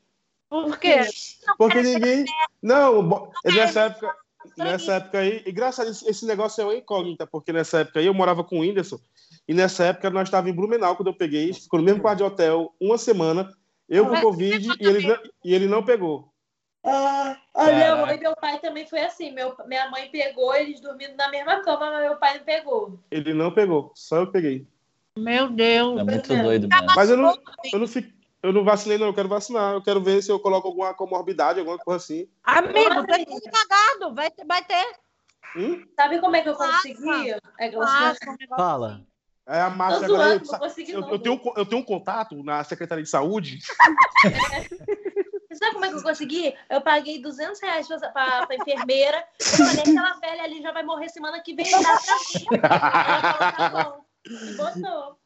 Por 0.49 0.79
quê? 0.79 1.01
Porque 1.57 1.81
ninguém. 1.81 2.25
Não, 2.61 3.07
bo- 3.07 3.31
é 3.45 3.51
nessa 3.51 3.81
época. 3.81 4.15
Nessa 4.57 4.93
época 4.93 5.19
aí, 5.19 5.43
e 5.45 5.51
graças 5.51 6.03
a 6.03 6.09
esse 6.09 6.25
negócio 6.25 6.61
é 6.61 6.65
uma 6.65 6.75
incógnita, 6.75 7.27
porque 7.27 7.51
nessa 7.51 7.79
época 7.79 7.99
aí 7.99 8.05
eu 8.05 8.13
morava 8.13 8.43
com 8.43 8.57
o 8.57 8.61
Whindersson, 8.61 8.99
e 9.47 9.53
nessa 9.53 9.85
época 9.85 10.09
nós 10.09 10.27
estávamos 10.27 10.51
em 10.51 10.55
Blumenau 10.55 10.95
quando 10.95 11.09
eu 11.09 11.13
peguei, 11.13 11.53
ficou 11.53 11.79
no 11.79 11.85
mesmo 11.85 12.01
quarto 12.01 12.19
de 12.19 12.23
hotel 12.23 12.73
uma 12.79 12.97
semana, 12.97 13.49
eu 13.87 14.07
com 14.07 14.21
Covid 14.21 14.69
e 14.79 14.87
ele, 14.87 15.07
não, 15.07 15.17
e 15.43 15.53
ele 15.53 15.67
não 15.67 15.83
pegou. 15.83 16.31
A 16.83 17.65
minha 17.65 17.89
Caraca. 17.89 18.05
mãe 18.05 18.15
e 18.15 18.19
meu 18.19 18.35
pai 18.35 18.59
também 18.59 18.87
foi 18.87 19.01
assim. 19.01 19.31
Meu, 19.31 19.53
minha 19.67 19.89
mãe 19.89 20.09
pegou, 20.09 20.55
eles 20.55 20.79
dormindo 20.79 21.15
na 21.15 21.29
mesma 21.29 21.61
cama, 21.61 21.91
mas 21.91 22.01
meu 22.01 22.15
pai 22.17 22.37
não 22.37 22.45
pegou. 22.45 22.99
Ele 23.11 23.33
não 23.33 23.51
pegou, 23.51 23.91
só 23.95 24.17
eu 24.17 24.31
peguei. 24.31 24.65
Meu 25.17 25.49
Deus. 25.49 25.99
É 25.99 26.03
muito 26.03 26.27
doido 26.27 26.67
mesmo. 26.69 26.87
Mas 26.95 27.09
eu 27.09 27.17
não, 27.17 27.37
eu 27.73 27.79
não, 27.79 27.87
fico, 27.87 28.09
eu 28.41 28.53
não 28.53 28.63
vacinei, 28.63 28.97
não, 28.97 29.07
eu 29.07 29.13
quero 29.13 29.27
vacinar. 29.27 29.73
Eu 29.73 29.81
quero 29.81 30.01
ver 30.01 30.21
se 30.21 30.31
eu 30.31 30.39
coloco 30.39 30.67
alguma 30.67 30.93
comorbidade, 30.93 31.59
alguma 31.59 31.77
coisa 31.77 31.97
assim. 32.03 32.29
Amigo, 32.43 33.05
tá 33.05 33.15
amiga. 33.15 33.25
tudo 33.25 33.41
cagado. 33.51 34.15
Vai 34.15 34.31
ter, 34.31 34.45
vai 34.45 34.63
ter. 34.63 34.95
Hum? 35.57 35.83
Sabe 35.95 36.19
como 36.19 36.35
é 36.35 36.41
que 36.41 36.49
eu 36.49 36.55
consegui? 36.55 37.31
É 37.59 37.69
que 37.69 37.75
eu, 37.75 37.81
Fala. 38.55 39.01
É 39.47 39.61
a 39.61 39.69
máscara 39.69 40.07
zoando, 40.07 40.21
agora. 40.21 40.41
não 40.43 40.59
consegui 40.59 40.91
Eu, 40.91 41.01
não. 41.01 41.09
eu, 41.09 41.19
tenho, 41.19 41.35
um 41.35 41.53
eu 41.57 41.65
tenho 41.65 41.81
um 41.81 41.85
contato 41.85 42.43
na 42.43 42.63
Secretaria 42.63 43.03
de 43.03 43.09
Saúde. 43.09 43.59
Sabe 45.51 45.73
como 45.73 45.85
é 45.85 45.89
que 45.89 45.95
eu 45.95 46.03
consegui? 46.03 46.55
Eu 46.69 46.79
paguei 46.81 47.19
200 47.19 47.59
reais 47.59 47.87
pra, 47.87 47.97
pra, 48.11 48.45
pra 48.45 48.55
enfermeira. 48.55 49.25
Eu 49.39 49.45
falei, 49.45 49.79
aquela 49.79 50.13
velha 50.19 50.43
ali 50.43 50.61
já 50.61 50.71
vai 50.71 50.83
morrer 50.83 51.09
semana 51.09 51.41
que 51.41 51.55
vem, 51.55 51.69
dá 51.69 51.79
pra 51.79 52.15
mim. 52.15 52.45
Ela 52.63 53.33
falou, 53.33 53.51
tá 53.57 53.69
bom. 53.69 54.05
E 54.29 54.53
botou. 54.53 55.19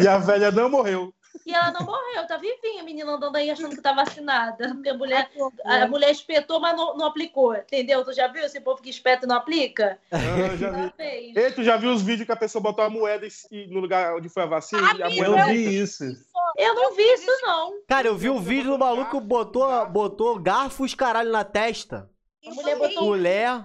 E 0.00 0.08
a 0.08 0.18
velha 0.18 0.50
não 0.52 0.70
morreu. 0.70 1.12
E 1.46 1.52
ela 1.54 1.72
não 1.72 1.84
morreu, 1.84 2.26
tá 2.26 2.36
vivinha, 2.36 2.82
a 2.82 2.84
menina 2.84 3.10
andando 3.12 3.34
aí 3.36 3.50
achando 3.50 3.74
que 3.74 3.80
tá 3.82 3.92
vacinada. 3.92 4.68
Porque 4.74 4.88
a 4.90 4.94
mulher, 4.94 5.30
Ai, 5.66 5.82
a 5.82 5.88
mulher 5.88 6.10
espetou, 6.10 6.60
mas 6.60 6.76
não, 6.76 6.96
não 6.96 7.06
aplicou, 7.06 7.54
entendeu? 7.56 8.04
Tu 8.04 8.12
já 8.12 8.28
viu 8.28 8.44
esse 8.44 8.60
povo 8.60 8.82
que 8.82 8.90
espeta 8.90 9.24
e 9.24 9.28
não 9.28 9.36
aplica? 9.36 9.98
Eu 10.10 10.56
já 10.58 10.70
vi. 10.70 10.92
Ei, 11.34 11.50
tu 11.52 11.64
já 11.64 11.76
viu 11.76 11.90
os 11.92 12.02
vídeos 12.02 12.26
que 12.26 12.32
a 12.32 12.36
pessoa 12.36 12.62
botou 12.62 12.84
a 12.84 12.90
moeda 12.90 13.26
e- 13.50 13.66
no 13.68 13.80
lugar 13.80 14.14
onde 14.14 14.28
foi 14.28 14.42
a 14.42 14.46
vacina? 14.46 14.94
e 14.96 15.02
a 15.02 15.06
Amigo, 15.06 15.24
Eu 15.24 15.30
moeda... 15.32 15.46
vi 15.52 15.78
isso. 15.80 16.04
Eu 16.56 16.74
não 16.74 16.94
vi 16.94 17.02
isso, 17.14 17.30
não. 17.42 17.72
Cara, 17.88 18.06
eu 18.08 18.16
vi 18.16 18.28
o 18.28 18.38
vídeo 18.38 18.70
do 18.72 18.78
maluco 18.78 19.10
que 19.20 19.26
botou, 19.26 19.86
botou 19.86 20.38
garfos 20.38 20.94
caralho 20.94 21.32
na 21.32 21.44
testa. 21.44 22.10
A 22.46 22.50
mulher 22.54 22.76
botou 22.76 23.04
Mulher. 23.04 23.64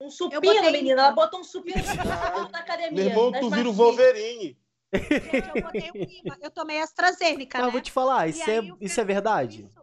um 0.00 0.10
supino, 0.10 0.70
menina. 0.70 1.02
Ela 1.02 1.12
botou 1.12 1.40
um 1.40 1.44
supino 1.44 1.82
na 1.84 2.30
Meu 2.30 2.44
academia. 2.54 3.04
irmão, 3.04 3.30
das 3.30 3.40
tu 3.40 3.50
vira 3.50 3.68
o. 3.68 3.72
Wolverine. 3.72 4.56
Gente, 4.92 5.48
eu 5.54 5.62
botei 5.62 5.90
um 5.94 6.26
imã. 6.26 6.36
Eu 6.40 6.50
tomei 6.50 6.80
AstraZeneca, 6.80 7.58
Mas 7.58 7.62
eu 7.62 7.66
né? 7.66 7.72
vou 7.72 7.80
te 7.80 7.90
falar, 7.90 8.28
isso 8.28 8.48
é, 8.48 8.58
aí 8.58 8.72
isso 8.80 9.00
é 9.00 9.04
verdade? 9.04 9.62
isso- 9.64 9.82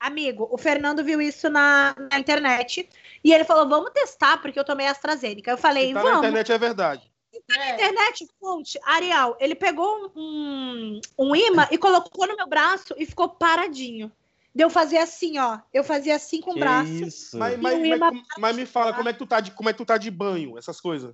Amigo, 0.00 0.46
o 0.52 0.58
Fernando 0.58 1.02
viu 1.02 1.18
isso 1.20 1.48
na, 1.48 1.94
na 2.12 2.18
internet 2.18 2.86
e 3.22 3.32
ele 3.32 3.42
falou: 3.44 3.66
vamos 3.68 3.90
testar, 3.90 4.36
porque 4.42 4.58
eu 4.58 4.64
tomei 4.64 4.86
AstraZeneca. 4.86 5.50
Eu 5.50 5.56
falei, 5.56 5.94
tá 5.94 6.02
na 6.02 6.02
vamos. 6.02 6.18
internet 6.18 6.52
é 6.52 6.58
verdade. 6.58 7.10
É. 7.58 7.74
internet, 7.74 8.28
fonte, 8.38 8.78
Arial, 8.84 9.36
ele 9.40 9.54
pegou 9.54 10.12
um, 10.14 11.00
um 11.18 11.34
imã 11.34 11.66
e 11.70 11.78
colocou 11.78 12.26
no 12.28 12.36
meu 12.36 12.46
braço 12.46 12.94
e 12.96 13.04
ficou 13.06 13.28
paradinho. 13.30 14.12
Deu 14.54 14.70
fazer 14.70 14.98
assim, 14.98 15.38
ó. 15.38 15.58
Eu 15.72 15.82
fazia 15.82 16.14
assim 16.14 16.40
com 16.40 16.52
o 16.52 16.58
braço. 16.58 16.88
isso. 16.92 17.36
Mas, 17.36 17.54
E 17.54 17.56
mas, 17.56 17.78
mas, 17.80 17.96
imã- 17.96 18.22
mas 18.38 18.56
me 18.56 18.66
fala, 18.66 18.92
como 18.92 19.08
é, 19.08 19.12
que 19.12 19.18
tu 19.18 19.26
tá 19.26 19.40
de, 19.40 19.50
como 19.50 19.68
é 19.68 19.72
que 19.72 19.78
tu 19.78 19.84
tá 19.86 19.98
de 19.98 20.10
banho, 20.12 20.56
essas 20.58 20.80
coisas? 20.80 21.12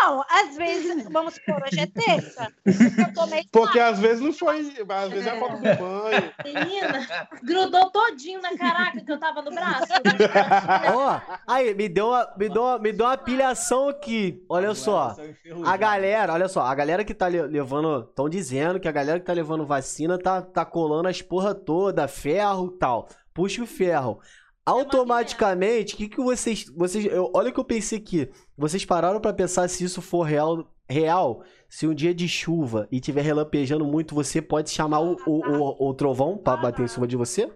Não, 0.00 0.24
às 0.28 0.56
vezes, 0.56 1.04
vamos 1.10 1.34
supor, 1.34 1.62
hoje 1.62 1.80
é 1.80 1.86
terça. 1.86 2.52
Porque 3.52 3.78
às 3.78 3.98
vezes 3.98 4.20
não 4.20 4.32
foi, 4.32 4.58
às 4.88 5.10
vezes 5.10 5.26
é 5.26 5.30
a 5.30 5.36
É. 5.36 5.40
falta 5.40 5.56
do 5.56 5.62
banho. 5.62 6.32
Menina, 6.44 7.06
grudou 7.42 7.90
todinho 7.90 8.40
na 8.42 8.56
caraca 8.56 9.00
que 9.00 9.10
eu 9.12 9.18
tava 9.18 9.42
no 9.42 9.50
braço. 9.50 9.86
Ó, 10.94 11.20
aí, 11.46 11.74
me 11.74 11.88
deu, 11.88 12.08
uma, 12.08 12.32
me, 12.36 12.48
deu 12.48 12.62
uma, 12.62 12.78
me 12.78 12.92
deu 12.92 13.06
uma 13.06 13.16
pilhação 13.16 13.88
aqui. 13.88 14.42
Olha 14.48 14.74
só. 14.74 15.16
A 15.64 15.76
galera, 15.76 16.32
olha 16.32 16.48
só, 16.48 16.62
a 16.62 16.74
galera 16.74 17.04
que 17.04 17.14
tá 17.14 17.28
le- 17.28 17.42
levando. 17.46 18.06
Estão 18.08 18.28
dizendo 18.28 18.80
que 18.80 18.88
a 18.88 18.92
galera 18.92 19.18
que 19.20 19.26
tá 19.26 19.32
levando 19.32 19.64
vacina 19.66 20.18
tá, 20.18 20.42
tá 20.42 20.64
colando 20.64 21.08
as 21.08 21.22
porra 21.22 21.54
toda, 21.54 22.08
ferro 22.08 22.72
e 22.74 22.78
tal. 22.78 23.08
Puxa 23.32 23.62
o 23.62 23.66
ferro. 23.66 24.20
Automaticamente, 24.66 25.94
o 25.94 25.96
que, 25.98 26.08
que 26.08 26.22
vocês. 26.22 26.64
vocês 26.74 27.04
eu, 27.04 27.30
olha 27.34 27.50
o 27.50 27.52
que 27.52 27.60
eu 27.60 27.64
pensei 27.64 27.98
aqui. 27.98 28.30
Vocês 28.56 28.84
pararam 28.84 29.20
pra 29.20 29.32
pensar 29.32 29.68
se 29.68 29.84
isso 29.84 30.00
for 30.00 30.22
real. 30.22 30.70
Real, 30.86 31.42
se 31.66 31.86
um 31.86 31.94
dia 31.94 32.14
de 32.14 32.28
chuva 32.28 32.86
e 32.92 33.00
tiver 33.00 33.22
relampejando 33.22 33.86
muito, 33.86 34.14
você 34.14 34.42
pode 34.42 34.68
chamar 34.68 35.00
o, 35.00 35.16
o, 35.26 35.40
o, 35.40 35.88
o 35.88 35.94
trovão 35.94 36.36
pra 36.36 36.58
bater 36.58 36.84
em 36.84 36.88
cima 36.88 37.06
de 37.06 37.16
você? 37.16 37.50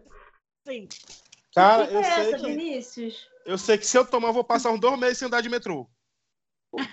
assim. 0.69 0.89
Cara, 1.55 1.87
que 1.87 1.95
eu 1.95 2.01
é 2.01 2.05
sei 2.05 2.35
essa, 2.35 2.39
que, 2.39 2.47
Vinícius? 2.47 3.29
eu 3.47 3.59
sei 3.59 3.79
que 3.79 3.87
se 3.87 3.97
eu 3.99 4.07
tomar, 4.07 4.29
eu 4.29 4.33
vou 4.35 4.45
passar 4.45 4.71
uns 4.71 4.81
dois 4.81 4.99
meses 4.99 5.19
sem 5.19 5.27
andar 5.27 5.41
de 5.41 5.49
metrô. 5.49 5.89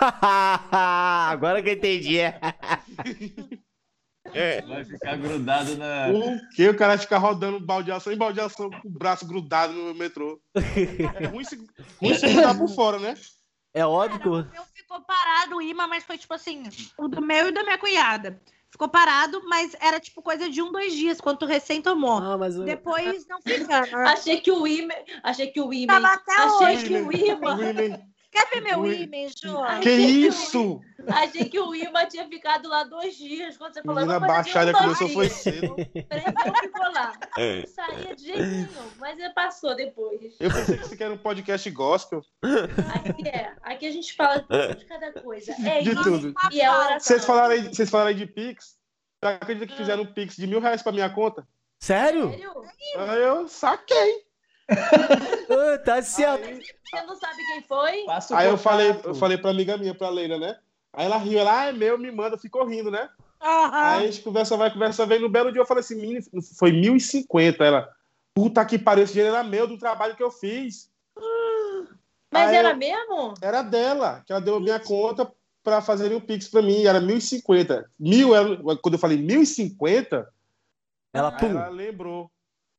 Agora 0.00 1.62
que 1.62 1.68
eu 1.68 1.74
entendi. 1.74 2.18
É. 2.18 2.40
Vai 4.66 4.84
ficar 4.84 5.16
grudado 5.16 5.76
na. 5.76 6.08
O 6.08 6.38
que? 6.54 6.68
O 6.68 6.76
cara 6.76 6.92
vai 6.96 6.98
ficar 6.98 7.18
rodando 7.18 7.60
baldeação 7.60 8.12
e 8.12 8.16
baldeação 8.16 8.70
com 8.70 8.88
o 8.88 8.90
braço 8.90 9.26
grudado 9.26 9.72
no 9.72 9.94
metrô. 9.94 10.40
É 10.54 11.26
ruim 11.26 11.44
se, 11.44 11.56
ruim 12.00 12.14
se 12.14 12.26
grudar 12.32 12.56
por 12.58 12.68
fora, 12.68 12.98
né? 12.98 13.14
É 13.74 13.84
óbvio. 13.84 14.18
Cara, 14.18 14.30
eu- 14.34 14.42
o 14.42 14.52
meu 14.52 14.62
ficou 14.74 15.00
parado 15.02 15.56
o 15.56 15.62
imã, 15.62 15.86
mas 15.86 16.04
foi 16.04 16.16
tipo 16.18 16.34
assim, 16.34 16.62
o 16.96 17.06
do 17.08 17.20
meu 17.20 17.48
e 17.48 17.52
da 17.52 17.62
minha 17.62 17.78
cunhada. 17.78 18.40
Ficou 18.70 18.88
parado, 18.88 19.40
mas 19.48 19.74
era 19.80 19.98
tipo 19.98 20.20
coisa 20.22 20.48
de 20.50 20.60
um, 20.60 20.70
dois 20.70 20.92
dias, 20.92 21.20
quando 21.20 21.38
tu 21.38 21.46
recém 21.46 21.80
tomou. 21.80 22.18
Ah, 22.18 22.36
mas 22.36 22.54
eu... 22.54 22.64
Depois 22.64 23.26
não 23.26 23.40
fica. 23.40 23.80
né? 23.80 23.88
Achei 24.06 24.40
que 24.42 24.50
o 24.52 24.66
imã. 24.66 24.92
Achei 25.22 25.46
que 25.48 25.60
o 25.60 25.72
imã. 25.72 25.94
Tava 25.94 26.08
até 26.14 26.32
Achei 26.34 26.76
hoje. 26.76 26.86
que 26.86 26.94
o 26.94 27.12
imã. 27.12 27.56
Quer 28.30 28.46
ver 28.50 28.60
meu 28.60 28.92
e-mail, 28.92 29.30
Jô? 29.42 29.62
Que 29.80 29.90
isso? 29.90 30.80
Achei 31.06 31.48
que 31.48 31.58
o 31.58 31.70
Wilma 31.70 32.04
tinha 32.06 32.28
ficado 32.28 32.68
lá 32.68 32.84
dois 32.84 33.16
dias. 33.16 33.56
Quando 33.56 33.74
você 33.74 33.82
falou, 33.82 34.00
Menina 34.00 34.20
mas 34.20 34.30
baixada 34.30 34.72
começou 34.72 35.08
foi 35.08 35.30
cedo. 35.30 35.74
Prendeu, 35.74 36.54
ficou 36.60 36.92
lá. 36.92 37.12
Não 37.38 37.66
saía 37.66 38.14
de 38.14 38.24
jeito 38.24 38.42
nenhum, 38.42 38.90
mas 38.98 39.18
ele 39.18 39.30
passou 39.30 39.74
depois. 39.74 40.36
Eu 40.38 40.50
pensei 40.50 40.76
que 40.76 40.88
você 40.88 40.96
quer 40.96 41.10
um 41.10 41.16
podcast 41.16 41.70
gospel. 41.70 42.22
Aqui 42.94 43.28
é. 43.28 43.54
Aqui 43.62 43.86
a 43.86 43.92
gente 43.92 44.12
fala 44.14 44.44
de 44.76 44.84
cada 44.84 45.12
coisa. 45.12 45.52
É 45.66 45.80
De 45.80 45.92
isso. 45.92 46.02
tudo. 46.02 46.34
E 46.52 46.60
é 46.60 46.70
oração. 46.70 47.00
Vocês 47.00 47.24
falaram 47.24 47.54
aí, 47.54 47.62
vocês 47.62 47.88
falaram 47.88 48.10
aí 48.10 48.14
de 48.14 48.26
Pix. 48.26 48.76
Você 49.22 49.32
acredita 49.32 49.66
que 49.66 49.76
fizeram 49.76 50.02
um 50.02 50.12
Pix 50.12 50.36
de 50.36 50.46
mil 50.46 50.60
reais 50.60 50.82
pra 50.82 50.92
minha 50.92 51.08
conta? 51.08 51.48
Sério? 51.80 52.30
Sério? 52.30 52.52
Eu 53.14 53.48
saquei. 53.48 54.27
Ah, 54.70 55.78
tá 55.84 56.02
certo. 56.02 56.44
Aí, 56.44 56.60
Você 56.60 57.02
não 57.06 57.16
sabe 57.16 57.36
quem 57.46 57.62
foi? 57.62 58.04
O 58.04 58.34
aí 58.34 58.46
eu 58.48 58.58
falei, 58.58 58.90
eu 59.04 59.14
falei 59.14 59.38
pra 59.38 59.50
amiga 59.50 59.76
minha, 59.76 59.94
pra 59.94 60.08
Leila, 60.10 60.38
né? 60.38 60.58
Aí 60.92 61.06
ela 61.06 61.16
riu, 61.16 61.38
ela, 61.38 61.60
ah, 61.60 61.64
é 61.66 61.72
meu, 61.72 61.98
me 61.98 62.10
manda, 62.10 62.36
ficou 62.38 62.64
rindo, 62.66 62.90
né? 62.90 63.08
Aham. 63.40 63.70
Aí 63.72 64.04
a 64.04 64.10
gente 64.10 64.22
conversa 64.22 64.56
vai, 64.56 64.72
conversa 64.72 65.06
vem. 65.06 65.20
No 65.20 65.28
belo 65.28 65.52
dia 65.52 65.60
eu 65.60 65.66
falei 65.66 65.80
assim, 65.80 66.20
foi 66.58 66.72
1.050. 66.72 67.64
Ela, 67.64 67.88
puta 68.34 68.64
que 68.64 68.78
pariu, 68.78 69.04
esse 69.04 69.12
dinheiro 69.12 69.34
era 69.34 69.44
meu, 69.44 69.66
do 69.66 69.78
trabalho 69.78 70.16
que 70.16 70.22
eu 70.22 70.30
fiz. 70.30 70.90
Mas 72.30 72.50
Aí 72.50 72.56
era 72.56 72.70
eu- 72.70 72.76
mesmo? 72.76 73.34
Era 73.40 73.62
dela, 73.62 74.22
que 74.26 74.32
ela 74.32 74.40
deu 74.40 74.56
a 74.56 74.60
minha 74.60 74.78
conta 74.80 75.30
pra 75.62 75.80
fazerem 75.80 76.16
um 76.16 76.20
Pix 76.20 76.48
pra 76.48 76.60
mim, 76.62 76.84
era 76.84 77.00
1.050. 77.00 77.88
Mil, 77.98 78.34
ela- 78.34 78.76
quando 78.78 78.94
eu 78.94 78.98
falei 79.00 79.16
1.050, 79.18 80.28
Ela, 81.12 81.32
pum. 81.32 81.46
ela 81.50 81.68
lembrou. 81.68 82.30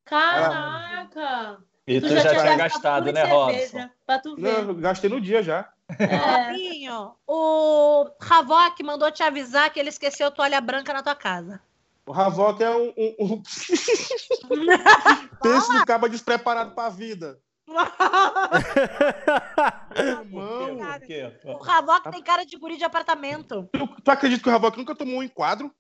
Caraca! 0.05 1.57
E 1.89 1.99
tu 1.99 2.07
já, 2.07 2.29
tinha 2.29 2.55
gastado 2.55 3.11
né, 3.11 3.23
Robson? 3.23 3.89
Pra 4.05 4.19
tu 4.19 4.37
Não, 4.37 4.37
ver. 4.37 4.69
eu 4.69 4.75
gastei 4.75 5.09
no 5.09 5.19
dia 5.19 5.41
já. 5.41 5.67
É. 5.97 6.51
Robinho, 6.51 7.15
o 7.25 8.07
Ravok 8.21 8.83
mandou 8.83 9.11
te 9.11 9.23
avisar 9.23 9.73
que 9.73 9.79
ele 9.79 9.89
esqueceu 9.89 10.29
toalha 10.29 10.61
branca 10.61 10.93
na 10.93 11.01
tua 11.01 11.15
casa. 11.15 11.59
O 12.05 12.13
Havok 12.13 12.63
é 12.63 12.69
um. 12.69 12.93
um, 12.95 13.15
um... 13.19 13.41
Pensa 15.41 15.73
no 15.73 15.83
caba 15.85 16.07
despreparado 16.07 16.75
pra 16.75 16.89
vida. 16.89 17.39
Irmão, 19.95 20.77
Por 20.77 20.99
quê? 21.07 21.35
O 21.43 21.57
Ravok 21.57 22.11
tem 22.11 22.21
cara 22.21 22.45
de 22.45 22.55
guri 22.57 22.77
de 22.77 22.83
apartamento. 22.83 23.67
tu, 23.73 23.87
tu 23.87 24.11
acredita 24.11 24.43
que 24.43 24.49
o 24.49 24.53
Havok 24.53 24.77
nunca 24.77 24.93
tomou 24.95 25.15
um 25.17 25.23
enquadro? 25.23 25.73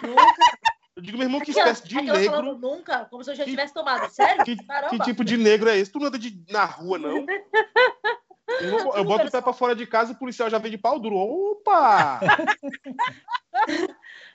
Nunca. 0.00 0.22
Eu 0.98 1.02
digo, 1.02 1.16
meu 1.16 1.26
irmão, 1.28 1.40
que 1.40 1.52
espécie 1.52 1.86
de 1.86 1.96
aquela 1.96 2.18
negro. 2.18 2.34
falando 2.34 2.58
nunca, 2.58 3.04
como 3.04 3.22
se 3.22 3.30
eu 3.30 3.34
já 3.36 3.44
Que- 3.44 3.50
tivesse 3.50 3.72
tomado. 3.72 4.10
Sério? 4.10 4.44
Que, 4.44 4.56
que 4.56 4.98
tipo 5.04 5.24
de 5.24 5.36
negro 5.36 5.68
é 5.70 5.78
esse? 5.78 5.92
Tu 5.92 6.00
não 6.00 6.08
anda 6.08 6.18
de, 6.18 6.42
na 6.50 6.64
rua, 6.64 6.98
não? 6.98 7.24
Eu, 8.60 8.82
vou- 8.82 8.96
eu 8.96 9.04
boto 9.04 9.26
o 9.26 9.30
pé 9.30 9.42
pra 9.42 9.52
fora 9.52 9.76
de 9.76 9.86
casa 9.86 10.10
e 10.10 10.14
o 10.14 10.18
policial 10.18 10.48
já 10.48 10.56
vem 10.56 10.70
de 10.70 10.78
pau 10.78 10.98
duro. 10.98 11.16
Opa! 11.16 12.18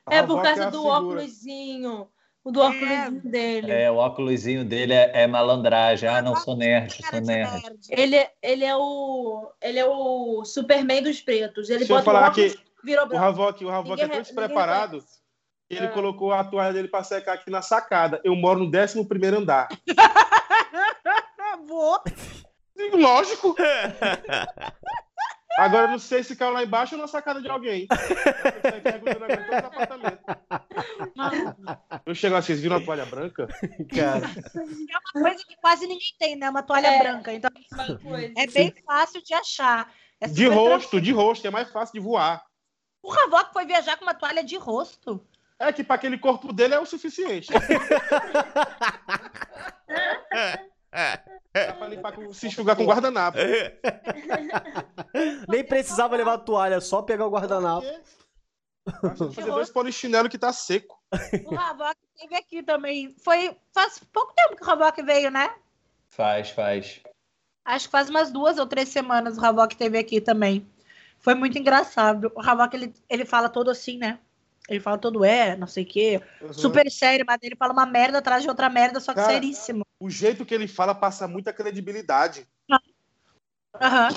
É 0.10 0.21
por 0.21 0.41
causa 0.41 0.67
a 0.67 0.69
do 0.69 0.80
figura. 0.80 0.99
óculosinho. 0.99 2.08
O 2.43 2.52
do 2.52 2.60
óculosinho 2.62 3.21
dele. 3.23 3.71
É, 3.71 3.89
o 3.89 3.95
óculosinho 3.95 4.65
dele 4.65 4.93
é, 4.93 5.12
é 5.23 5.28
malandragem. 5.28 6.08
Ah, 6.10 6.21
não, 6.21 6.36
sou 6.36 6.56
nerd, 6.56 6.93
sou 7.10 7.21
nerd. 7.21 7.52
nerd. 7.63 7.80
Ele, 7.89 8.28
ele 8.41 8.65
é 8.65 8.76
o. 8.76 9.49
Ele 9.62 9.80
é 9.80 9.86
o 9.86 10.43
Superman 10.45 11.02
dos 11.02 11.21
pretos. 11.21 11.69
Ele 11.69 11.80
Deixa 11.80 11.93
eu 11.93 11.97
bota 11.97 12.10
o 12.10 12.13
falar 12.13 12.30
óculos, 12.30 12.54
que 12.54 12.60
virou 12.84 13.06
o 13.06 13.08
branco. 13.08 13.23
Havok, 13.26 13.65
o 13.65 13.69
Havok 13.69 14.02
é 14.02 14.08
tão 14.08 14.15
re- 14.17 14.21
despreparado 14.21 14.97
ninguém 14.97 15.10
ele 15.69 15.88
Ah. 15.88 15.91
colocou 15.91 16.32
a 16.34 16.43
toalha 16.43 16.73
dele 16.73 16.88
pra 16.88 17.04
secar 17.04 17.34
aqui 17.34 17.49
na 17.49 17.62
sacada. 17.62 18.19
Eu 18.23 18.36
moro 18.36 18.60
no 18.60 18.65
11 18.76 19.06
primeiro 19.08 19.38
andar. 19.38 19.67
Vou. 21.67 22.02
Digo, 22.76 22.97
Lógico. 22.97 23.56
Agora 25.58 25.84
eu 25.84 25.91
não 25.91 25.99
sei 25.99 26.23
se 26.23 26.36
caiu 26.36 26.52
lá 26.52 26.63
embaixo 26.63 26.95
ou 26.95 27.02
na 27.02 27.08
sacada 27.08 27.39
de 27.41 27.47
alguém. 27.47 27.88
Eu 32.06 32.15
chego 32.15 32.36
assim, 32.36 32.47
vocês 32.47 32.62
viram 32.62 32.78
a 32.78 32.82
toalha 32.84 33.06
branca? 33.06 33.47
Cara. 33.95 34.26
É 34.26 35.19
uma 35.19 35.28
coisa 35.28 35.43
que 35.47 35.56
quase 35.58 35.88
ninguém 35.88 36.13
tem, 36.19 36.36
né? 36.36 36.49
Uma 36.49 36.63
toalha 36.63 36.88
É. 36.88 36.99
branca. 36.99 37.34
Então 37.34 37.52
coisa. 38.02 38.34
é 38.36 38.47
bem 38.47 38.73
fácil 38.86 39.21
de 39.23 39.34
achar. 39.34 39.91
É 40.19 40.28
De 40.28 40.47
rosto, 40.47 40.99
de 40.99 41.12
rosto, 41.12 41.47
é 41.47 41.52
mais 41.52 41.69
fácil 41.71 41.93
de 41.93 41.99
voar. 41.99 42.43
O 43.02 43.12
Ravok 43.12 43.54
foi 43.54 43.65
viajar 43.65 43.97
com 43.97 44.04
uma 44.06 44.13
toalha 44.13 44.43
de 44.43 44.58
rosto. 44.58 45.26
É 45.67 45.73
que 45.73 45.84
para 45.84 45.95
aquele 45.95 46.17
corpo 46.17 46.52
dele 46.52 46.76
é 46.76 46.80
o 46.80 46.86
suficiente. 46.86 47.52
Dá 51.54 51.73
pra 51.73 51.88
limpar 51.88 52.13
com, 52.13 52.34
se 52.34 52.47
enxugar 52.47 52.76
com 52.76 52.86
guardanapo. 52.86 53.38
Nem 55.47 55.63
precisava 55.63 56.15
levar 56.15 56.39
toalha, 56.39 56.82
só 56.82 57.02
pegar 57.02 57.26
o 57.26 57.32
guardanapo. 57.32 57.86
Fazer 59.34 59.52
dois 59.52 59.69
polichinelo 59.69 60.30
que 60.30 60.38
tá 60.38 60.52
seco. 60.52 61.02
O 61.45 61.56
Ravok 61.56 61.95
esteve 62.15 62.36
aqui 62.36 62.63
também. 62.63 63.15
Foi 63.23 63.56
faz 63.71 63.99
pouco 64.12 64.34
tempo 64.34 64.56
que 64.56 64.63
o 64.63 64.65
Ravok 64.65 65.02
veio, 65.04 65.32
né? 65.32 65.54
Faz, 66.10 66.49
faz. 66.49 67.02
Acho 67.63 67.86
que 67.86 67.91
faz 67.91 68.10
umas 68.10 68.32
duas 68.32 68.58
ou 68.58 68.67
três 68.67 68.89
semanas 68.89 69.38
o 69.38 69.41
Ravok 69.41 69.73
esteve 69.73 69.97
aqui 69.97 70.19
também. 70.19 70.67
Foi 71.19 71.34
muito 71.34 71.58
engraçado. 71.58 72.32
O 72.36 72.41
Ravok, 72.41 72.76
ele, 72.76 72.93
ele 73.10 73.26
fala 73.26 73.47
todo 73.47 73.71
assim, 73.71 73.97
né? 73.97 74.19
Ele 74.73 74.83
fala 74.83 74.97
todo 74.97 75.23
é, 75.23 75.55
não 75.55 75.67
sei 75.67 75.83
o 75.83 75.88
quê. 75.88 76.21
Super 76.51 76.89
sério, 76.91 77.23
mas 77.27 77.38
ele 77.41 77.55
fala 77.55 77.73
uma 77.73 77.86
merda 77.86 78.17
atrás 78.17 78.41
de 78.41 78.49
outra 78.49 78.69
merda, 78.69 78.99
só 78.99 79.13
que 79.13 79.19
Cara, 79.19 79.33
seríssimo. 79.33 79.86
O 79.99 80.09
jeito 80.09 80.45
que 80.45 80.53
ele 80.53 80.67
fala 80.67 80.95
passa 80.95 81.27
muita 81.27 81.53
credibilidade. 81.53 82.47
Aham. 83.81 84.09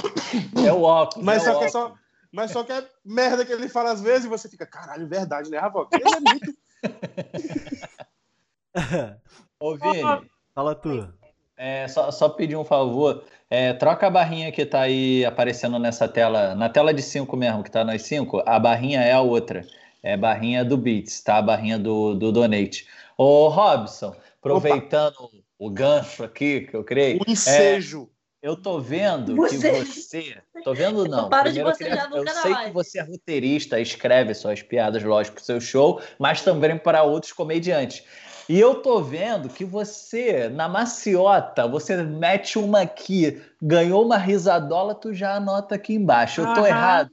É 0.67 0.73
o 0.73 0.83
óculos. 0.83 1.25
Mas 1.25 1.43
é 1.43 1.47
só 1.47 1.59
que 1.59 1.65
é 1.65 1.69
óculos. 1.69 1.73
só. 1.73 1.95
Mas 2.33 2.51
só 2.51 2.65
que 2.65 2.73
é 2.73 2.85
merda 3.05 3.47
que 3.47 3.53
ele 3.53 3.69
fala 3.69 3.93
às 3.93 4.03
vezes 4.03 4.27
e 4.27 4.29
você 4.29 4.49
fica, 4.49 4.67
caralho, 4.67 5.07
verdade, 5.07 5.51
né, 5.51 5.59
Ravok? 5.59 5.95
Ele 5.95 6.15
é 6.15 6.21
muito. 6.21 6.53
Ô, 9.59 9.75
Vini, 9.75 10.31
Fala 10.55 10.75
tu. 10.75 11.11
é, 11.57 11.89
só, 11.89 12.11
só 12.11 12.29
pedir 12.29 12.57
um 12.57 12.65
favor. 12.65 13.25
É, 13.49 13.73
troca 13.73 14.07
a 14.07 14.11
barrinha 14.11 14.53
que 14.53 14.67
tá 14.67 14.83
aí 14.83 15.25
aparecendo 15.25 15.79
nessa 15.79 16.07
tela, 16.09 16.55
na 16.55 16.69
tela 16.69 16.93
de 16.93 17.01
5 17.01 17.37
mesmo, 17.37 17.63
que 17.63 17.71
tá 17.71 17.85
nas 17.85 18.03
5, 18.03 18.43
a 18.45 18.59
barrinha 18.59 19.01
é 19.01 19.13
a 19.13 19.21
outra. 19.21 19.65
É 20.07 20.17
barrinha 20.17 20.65
do 20.65 20.77
Beats, 20.77 21.21
tá? 21.21 21.43
Barrinha 21.43 21.77
do, 21.77 22.15
do 22.15 22.31
Donate. 22.31 22.87
Ô, 23.19 23.49
Robson, 23.49 24.15
aproveitando 24.39 25.17
o 25.59 25.69
gancho 25.69 26.23
aqui 26.23 26.61
que 26.61 26.77
eu 26.77 26.85
criei, 26.85 27.19
O 27.19 27.29
ensejo. 27.29 28.09
eu 28.41 28.55
tô 28.57 28.79
vendo 28.79 29.35
Você- 29.35 29.59
que 29.59 29.85
você. 29.85 30.37
Tô 30.63 30.73
vendo, 30.73 31.09
não. 31.09 31.23
Não 31.23 31.29
para 31.29 31.51
de 31.51 31.55
Primeiro 31.61 31.71
eu 31.71 31.77
queria- 31.77 32.09
Eu 32.15 32.29
sei 32.29 32.55
que 32.55 32.71
você 32.71 33.01
é 33.01 33.03
roteirista, 33.03 33.81
escreve 33.81 34.33
suas 34.33 34.63
piadas, 34.63 35.03
lógico, 35.03 35.35
pro 35.37 35.45
seu 35.45 35.61
show, 35.61 36.01
mas 36.21 36.41
também 36.41 36.79
para 36.79 37.03
outros 37.03 37.33
comediantes. 37.33 38.05
E 38.49 38.61
eu 38.61 38.77
tô 38.77 39.03
vendo 39.03 39.49
que 39.49 39.65
você, 39.65 40.49
na 40.49 40.69
maciota, 40.69 41.67
você 41.67 41.97
mete 42.05 42.61
uma 42.61 42.83
aqui, 42.83 43.43
ganhou 43.61 44.05
uma 44.05 44.19
risadola, 44.19 44.95
tu 44.95 45.13
já 45.13 45.35
anota 45.35 45.75
aqui 45.75 45.95
embaixo. 45.95 46.43
Eu 46.43 46.55
tô 46.55 46.65
errado. 46.65 47.11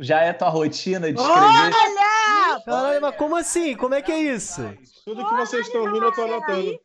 Já 0.00 0.20
é 0.22 0.32
tua 0.32 0.48
rotina 0.48 1.12
de 1.12 1.20
escrever? 1.20 1.72
Caralho, 2.68 3.00
mas 3.00 3.16
como 3.16 3.36
assim? 3.36 3.76
Como 3.76 3.94
é 3.94 4.02
que 4.02 4.12
é 4.12 4.18
isso? 4.18 4.62
Tudo 5.04 5.26
que 5.26 5.34
vocês 5.34 5.66
estão 5.66 5.82
ouvindo, 5.82 6.04
eu 6.04 6.12
tô 6.12 6.22
anotando. 6.22 6.78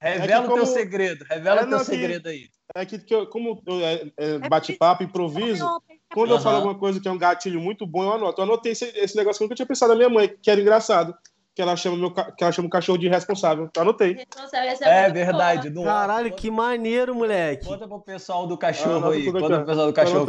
Revela 0.00 0.32
É 0.32 0.38
o 0.38 0.42
teu 0.42 0.50
como- 0.50 0.66
segredo, 0.66 1.24
revela 1.28 1.60
É, 1.62 1.64
o 1.64 1.68
teu 1.68 1.78
segredo 1.80 2.28
aí. 2.28 2.48
É 2.74 2.84
que, 2.84 2.98
que 2.98 3.14
eu- 3.14 3.26
como 3.26 3.60
eu, 3.66 3.80
é, 3.80 4.12
é, 4.16 4.38
bate-papo, 4.48 5.02
improviso, 5.02 5.66
quando 6.12 6.30
eu 6.30 6.34
Aham. 6.36 6.44
falo 6.44 6.56
alguma 6.56 6.78
coisa 6.78 7.00
que 7.00 7.08
é 7.08 7.10
um 7.10 7.18
gatilho 7.18 7.60
muito 7.60 7.86
bom, 7.86 8.04
eu 8.04 8.12
anoto. 8.12 8.40
Eu 8.40 8.44
anotei 8.44 8.72
esse, 8.72 8.84
esse 8.96 9.16
negócio 9.16 9.38
que 9.38 9.42
eu 9.44 9.46
nunca 9.46 9.56
tinha 9.56 9.66
pensado 9.66 9.92
na 9.92 9.96
minha 9.96 10.08
mãe, 10.10 10.28
que 10.40 10.50
era 10.50 10.60
engraçado. 10.60 11.14
Que 11.54 11.62
ela 11.62 11.74
chama, 11.74 11.96
meu, 11.96 12.12
que 12.12 12.44
ela 12.44 12.52
chama 12.52 12.68
o 12.68 12.70
cachorro 12.70 12.98
de 12.98 13.06
irresponsável. 13.06 13.68
Eu 13.74 13.82
anotei. 13.82 14.12
É 14.12 14.14
muito 15.02 15.14
verdade. 15.14 15.72
Caralho, 15.82 16.32
que 16.32 16.52
maneiro, 16.52 17.16
moleque. 17.16 17.66
Conta 17.66 17.88
pro 17.88 18.00
pessoal 18.00 18.46
do 18.46 18.56
cachorro 18.56 19.08
Ah, 19.10 19.12
aí. 19.14 19.24
Conta 19.24 19.38
pro 19.56 19.64
pessoal 19.66 19.86
do 19.88 19.92
cachorro. 19.92 20.26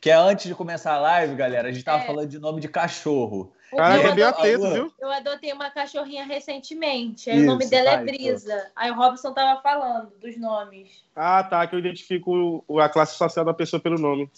Que 0.00 0.10
é 0.10 0.14
antes 0.14 0.46
de 0.46 0.54
começar 0.54 0.94
a 0.94 0.98
live, 1.00 1.34
galera, 1.34 1.68
a 1.68 1.72
gente 1.72 1.84
tava 1.84 2.02
É. 2.02 2.06
falando 2.06 2.28
de 2.28 2.38
nome 2.38 2.60
de 2.60 2.68
cachorro. 2.68 3.52
Cara, 3.70 3.94
é 4.00 4.14
bem 4.14 4.24
adotei- 4.24 4.54
atento, 4.54 4.72
viu? 4.72 4.92
Eu 4.98 5.10
adotei 5.10 5.52
uma 5.52 5.70
cachorrinha 5.70 6.24
recentemente. 6.24 7.28
Aí 7.28 7.36
o 7.36 7.40
Isso, 7.40 7.46
nome 7.46 7.66
dela 7.68 7.90
é 7.90 7.96
vai, 7.96 8.04
Brisa. 8.06 8.70
Aí 8.74 8.90
o 8.90 8.94
Robson 8.94 9.32
tava 9.34 9.60
falando 9.60 10.10
dos 10.18 10.38
nomes. 10.38 11.04
Ah, 11.14 11.42
tá, 11.44 11.66
que 11.66 11.74
eu 11.74 11.78
identifico 11.78 12.64
a 12.80 12.88
classe 12.88 13.16
social 13.16 13.44
da 13.44 13.52
pessoa 13.52 13.78
pelo 13.80 13.98
nome. 13.98 14.30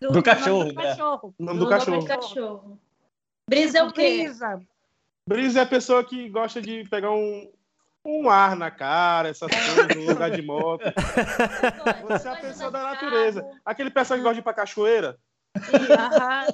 Do 0.00 0.22
cachorro, 0.22 0.64
do 0.64 0.74
né? 0.74 0.82
cachorro. 0.82 1.34
O 1.38 1.44
nome 1.44 1.58
Do 1.58 1.64
do 1.66 1.70
nome 1.70 1.78
cachorro. 1.80 2.00
de 2.00 2.06
cachorro. 2.06 2.78
Brisa 3.48 3.78
é 3.78 3.82
o 3.82 3.92
quê? 3.92 4.22
Brisa. 4.24 4.62
Brisa 5.28 5.60
é 5.60 5.62
a 5.62 5.66
pessoa 5.66 6.02
que 6.04 6.28
gosta 6.30 6.62
de 6.62 6.84
pegar 6.88 7.10
um, 7.10 7.50
um 8.04 8.28
ar 8.28 8.54
na 8.54 8.70
cara, 8.70 9.28
essas 9.28 9.50
coisas, 9.50 10.08
andar 10.08 10.30
de 10.30 10.42
moto. 10.42 10.84
Você 12.08 12.28
é 12.28 12.32
a 12.32 12.36
pessoa 12.36 12.70
da 12.70 12.82
natureza. 12.82 13.48
Aquele 13.64 13.90
pessoal 13.90 14.18
que 14.18 14.22
gosta 14.22 14.34
de 14.34 14.40
ir 14.40 14.44
pra 14.44 14.52
cachoeira, 14.52 15.18
Aham. 15.56 16.46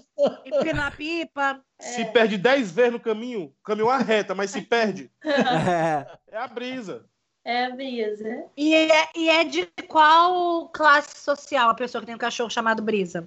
Empinar 0.45 0.89
a 0.89 0.91
pipa. 0.91 1.61
se 1.81 2.05
perde 2.07 2.37
10 2.37 2.71
vezes 2.71 2.93
no 2.93 3.01
caminho, 3.01 3.45
o 3.45 3.65
caminho 3.65 3.89
é 3.89 3.95
uma 3.95 3.99
reta, 3.99 4.35
mas 4.35 4.51
se 4.51 4.61
perde, 4.63 5.11
É. 5.25 6.19
é 6.31 6.37
a 6.37 6.47
brisa. 6.47 7.07
É 7.43 7.65
a 7.65 7.71
Brisa. 7.71 8.45
E 8.55 8.75
é, 8.75 9.09
e 9.17 9.31
é 9.31 9.45
de 9.45 9.65
qual 9.89 10.69
classe 10.69 11.17
social 11.19 11.71
a 11.71 11.75
pessoa 11.75 12.01
que 12.03 12.07
tem 12.07 12.15
um 12.15 12.19
cachorro 12.19 12.51
chamado 12.51 12.83
Brisa? 12.83 13.27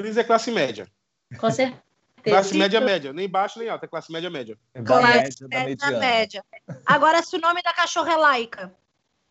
Brisa 0.00 0.22
é 0.22 0.24
classe 0.24 0.50
média. 0.50 0.88
Com 1.38 1.50
certeza. 1.50 1.82
Classe 2.22 2.56
média 2.56 2.80
média. 2.80 3.12
Nem 3.12 3.28
baixo 3.28 3.58
nem 3.58 3.68
alta, 3.68 3.86
é 3.86 3.88
classe 3.88 4.12
média 4.12 4.30
média. 4.30 4.58
Da 4.74 4.82
Classe 4.82 5.46
média, 5.46 5.48
da 5.48 5.90
média, 5.90 5.98
média. 5.98 6.44
Agora, 6.86 7.22
se 7.22 7.36
o 7.36 7.40
nome 7.40 7.62
da 7.62 7.72
cachorra 7.72 8.12
é 8.12 8.16
Laika. 8.16 8.74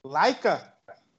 Laica? 0.04 0.74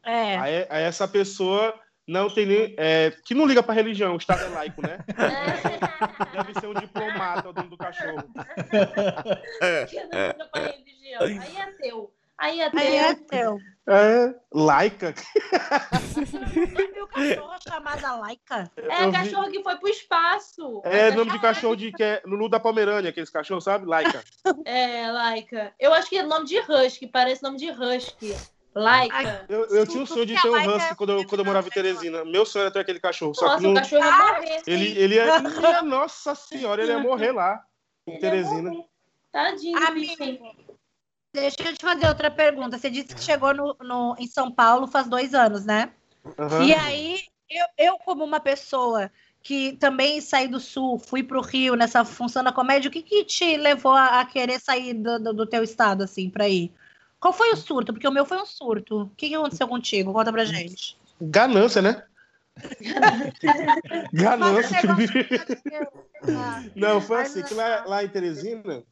É. 0.04 0.38
Aí, 0.38 0.66
aí 0.70 0.82
essa 0.84 1.06
pessoa 1.06 1.78
não 2.06 2.30
tem 2.30 2.46
nem. 2.46 2.74
é, 2.78 3.12
que 3.24 3.34
não 3.34 3.46
liga 3.46 3.62
pra 3.62 3.74
religião, 3.74 4.14
o 4.14 4.16
Estado 4.16 4.44
é 4.44 4.48
laico, 4.48 4.80
né? 4.80 4.98
Deve 6.32 6.58
ser 6.58 6.66
um 6.66 6.74
diplomata 6.74 7.50
o 7.50 7.52
dono 7.52 7.68
do 7.68 7.76
cachorro. 7.76 8.24
que 9.88 10.04
não 10.04 10.26
liga 10.26 10.48
pra 10.50 10.62
religião. 10.62 11.20
Aí 11.20 11.56
é 11.58 11.72
teu. 11.72 12.14
Aí 12.38 12.60
é 12.60 12.70
teu. 12.70 12.80
Aí 12.80 12.96
é 12.96 13.14
teu. 13.14 13.58
É, 13.90 14.34
laica. 14.52 15.14
O 17.02 17.06
cachorro 17.06 17.54
é 17.54 17.70
chamada 17.70 18.16
Laika? 18.16 18.70
É 18.76 19.04
Eu 19.04 19.10
vi- 19.10 19.16
cachorra 19.18 19.50
que 19.50 19.62
foi 19.62 19.76
pro 19.76 19.88
espaço. 19.88 20.82
É 20.84 21.10
nome 21.10 21.30
de 21.32 21.38
cachorro 21.40 21.74
de 21.74 21.90
que 21.92 22.02
é 22.02 22.22
Lulu 22.26 22.48
da 22.50 22.60
Pomerânia, 22.60 23.08
aqueles 23.10 23.30
cachorros, 23.30 23.64
sabe? 23.64 23.86
Laica. 23.86 24.22
É, 24.66 25.10
Laika. 25.10 25.72
Eu 25.80 25.92
acho 25.94 26.08
que 26.10 26.18
é 26.18 26.22
nome 26.22 26.44
de 26.46 26.58
Husky, 26.60 27.06
parece 27.06 27.42
nome 27.42 27.56
de 27.56 27.70
Husky. 27.70 28.36
Laika. 28.74 29.46
Eu, 29.48 29.64
eu 29.68 29.86
tinha 29.86 30.02
o 30.02 30.06
sonho 30.06 30.26
de 30.26 30.40
ter 30.40 30.48
um 30.50 30.76
husky 30.76 30.94
quando 30.94 31.12
eu, 31.12 31.26
quando 31.26 31.40
eu 31.40 31.44
morava 31.46 31.66
em 31.66 31.70
Teresina. 31.70 32.24
Meu 32.24 32.44
sonho 32.44 32.62
era 32.64 32.70
ter 32.70 32.80
aquele 32.80 33.00
cachorro. 33.00 33.34
Só 33.34 33.46
Nossa, 33.46 33.58
que 33.58 33.64
o 33.66 33.68
não, 33.68 33.74
cachorro 33.74 34.04
ia 34.04 34.18
morrer. 34.18 34.62
ele, 34.66 34.98
ele 34.98 35.14
ia. 35.16 35.40
Minha 35.40 35.82
Nossa 35.82 36.34
senhora, 36.34 36.82
ele 36.82 36.92
ia 36.92 36.98
morrer 36.98 37.32
lá. 37.32 37.60
Em 38.06 38.12
Ele 38.12 38.20
Teresina. 38.20 38.70
Tadinho. 39.32 39.78
Amigo, 39.86 40.24
deixa 41.32 41.56
eu 41.62 41.74
te 41.76 41.84
fazer 41.84 42.06
outra 42.06 42.30
pergunta. 42.30 42.78
Você 42.78 42.90
disse 42.90 43.14
que 43.14 43.22
chegou 43.22 43.54
no, 43.54 43.76
no- 43.80 44.16
em 44.18 44.26
São 44.26 44.50
Paulo 44.50 44.86
faz 44.86 45.06
dois 45.08 45.34
anos, 45.34 45.64
né? 45.64 45.92
Aham. 46.38 46.64
E 46.64 46.72
aí, 46.74 47.20
eu, 47.50 47.66
eu, 47.76 47.98
como 47.98 48.24
uma 48.24 48.40
pessoa 48.40 49.10
que 49.42 49.72
também 49.74 50.20
saí 50.20 50.48
do 50.48 50.60
Sul, 50.60 50.98
fui 50.98 51.22
pro 51.22 51.40
Rio 51.40 51.74
nessa 51.74 52.04
função 52.04 52.42
da 52.44 52.52
comédia, 52.52 52.88
o 52.88 52.92
que, 52.92 53.02
que 53.02 53.24
te 53.24 53.56
levou 53.56 53.92
a, 53.92 54.20
a 54.20 54.24
querer 54.26 54.60
sair 54.60 54.92
do, 54.94 55.18
do, 55.18 55.32
do 55.32 55.46
teu 55.46 55.62
estado, 55.62 56.02
assim, 56.02 56.28
pra 56.28 56.48
ir? 56.48 56.72
Qual 57.20 57.32
foi 57.32 57.50
o 57.52 57.56
surto? 57.56 57.92
Porque 57.92 58.06
o 58.06 58.12
meu 58.12 58.24
foi 58.26 58.36
um 58.36 58.46
surto. 58.46 59.02
O 59.02 59.10
que, 59.16 59.28
que 59.28 59.34
aconteceu 59.34 59.66
contigo? 59.66 60.12
Conta 60.12 60.32
pra 60.32 60.44
gente. 60.44 60.96
Ganância, 61.20 61.80
né? 61.82 62.04
Ganância. 64.12 64.80
Ah, 66.28 66.62
Não, 66.76 67.00
foi 67.00 67.22
assim, 67.22 67.42
que 67.42 67.54
lá, 67.54 67.84
lá 67.86 68.04
em 68.04 68.08
Teresina 68.08 68.82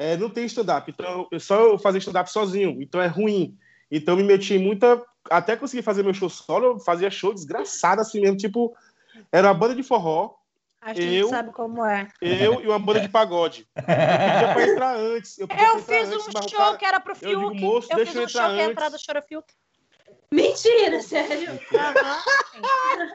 é, 0.00 0.16
não 0.16 0.30
tem 0.30 0.46
stand-up. 0.46 0.90
Então, 0.90 1.28
eu 1.30 1.38
só 1.38 1.60
eu 1.60 1.78
fazia 1.78 1.98
stand-up 1.98 2.30
sozinho. 2.32 2.78
Então 2.80 3.00
é 3.02 3.06
ruim. 3.06 3.54
Então 3.90 4.14
eu 4.14 4.18
me 4.18 4.22
meti 4.24 4.54
em 4.54 4.58
muita. 4.58 5.04
Até 5.30 5.54
conseguir 5.56 5.82
fazer 5.82 6.02
meu 6.02 6.14
show 6.14 6.30
solo, 6.30 6.64
eu 6.66 6.78
fazia 6.80 7.10
show 7.10 7.34
desgraçado 7.34 8.00
assim 8.00 8.20
mesmo. 8.20 8.36
Tipo, 8.38 8.74
era 9.30 9.48
uma 9.48 9.54
banda 9.54 9.74
de 9.74 9.82
forró, 9.82 10.34
a 10.80 10.94
gente 10.94 11.14
Eu- 11.14 11.28
sabe 11.28 11.52
como 11.52 11.84
é. 11.84 12.08
eu 12.22 12.62
e 12.62 12.66
uma 12.66 12.78
banda 12.78 13.00
de 13.00 13.08
pagode. 13.10 13.66
Eu 13.76 13.82
pedia 13.84 14.54
pra 14.54 14.66
entrar 14.66 14.96
antes. 14.96 15.38
Eu, 15.38 15.46
Eu 15.46 15.78
fiz 15.80 16.08
antes, 16.08 16.26
um 16.28 16.48
show 16.48 16.58
cara- 16.58 16.76
que 16.78 16.84
era 16.86 16.98
pro 17.00 17.12
eu 17.20 17.28
digo, 17.28 17.40
Fiuk. 17.50 17.60
moço, 17.60 17.88
eu 17.92 17.96
deixa 17.96 18.12
fiz 18.12 18.16
eu 18.16 18.22
um 18.22 18.24
entrar 18.24 18.46
show 18.46 18.54
que 18.54 18.60
antes. 18.62 18.70
entrar 18.72 18.88
do 18.88 18.98
Choro 18.98 19.22
Fiuk. 19.28 19.54
Mentira, 20.32 21.02
sério. 21.02 21.60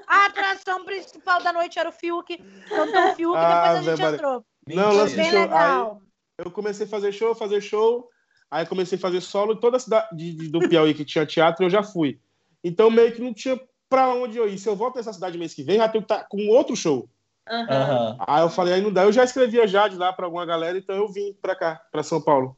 A 0.07 0.25
atração 0.25 0.83
principal 0.85 1.41
da 1.41 1.51
noite 1.53 1.79
era 1.79 1.89
o 1.89 1.91
Fiuk. 1.91 2.37
Cantou 2.69 3.11
o 3.11 3.15
Fiuk 3.15 3.35
e 3.35 3.39
Ah, 3.41 3.63
depois 3.73 3.77
a 3.77 3.81
gente 3.81 3.97
Zé 3.97 4.03
Maria. 4.03 4.15
entrou. 4.15 4.45
Não, 4.67 4.93
lance 4.93 5.11
de 5.15 5.21
Bem 5.21 5.31
show. 5.31 5.39
legal. 5.39 6.01
Aí 6.01 6.04
eu 6.37 6.51
comecei 6.51 6.85
a 6.85 6.89
fazer 6.89 7.11
show, 7.11 7.33
fazer 7.35 7.61
show. 7.61 8.09
Aí 8.49 8.65
comecei 8.65 8.97
a 8.97 9.01
fazer 9.01 9.21
solo 9.21 9.53
e 9.53 9.59
toda 9.59 9.77
a 9.77 9.79
cidade 9.79 10.15
de- 10.15 10.33
de- 10.33 10.47
do 10.49 10.59
Piauí 10.59 10.93
que 10.93 11.03
tinha 11.05 11.25
teatro 11.25 11.65
eu 11.65 11.69
já 11.69 11.81
fui. 11.81 12.19
Então 12.63 12.91
meio 12.91 13.11
que 13.13 13.21
não 13.21 13.33
tinha 13.33 13.59
pra 13.89 14.13
onde 14.13 14.37
eu 14.37 14.47
ir. 14.47 14.57
Se 14.57 14.69
eu 14.69 14.75
volto 14.75 14.95
nessa 14.95 15.13
cidade 15.13 15.37
mês 15.37 15.53
que 15.53 15.63
vem, 15.63 15.77
já 15.77 15.89
tenho 15.89 16.03
que 16.03 16.13
estar 16.13 16.27
com 16.27 16.47
outro 16.49 16.75
show. 16.75 17.09
Aham. 17.49 18.17
Aí 18.27 18.43
eu 18.43 18.49
falei, 18.49 18.73
aí 18.75 18.81
não 18.81 18.91
dá. 18.91 19.03
Eu 19.03 19.11
já 19.11 19.23
escrevia 19.23 19.67
já 19.67 19.87
de 19.87 19.95
lá 19.97 20.11
pra 20.13 20.25
alguma 20.25 20.45
galera, 20.45 20.77
então 20.77 20.95
eu 20.95 21.07
vim 21.07 21.33
pra 21.41 21.55
cá, 21.55 21.81
pra 21.91 22.03
São 22.03 22.21
Paulo. 22.21 22.55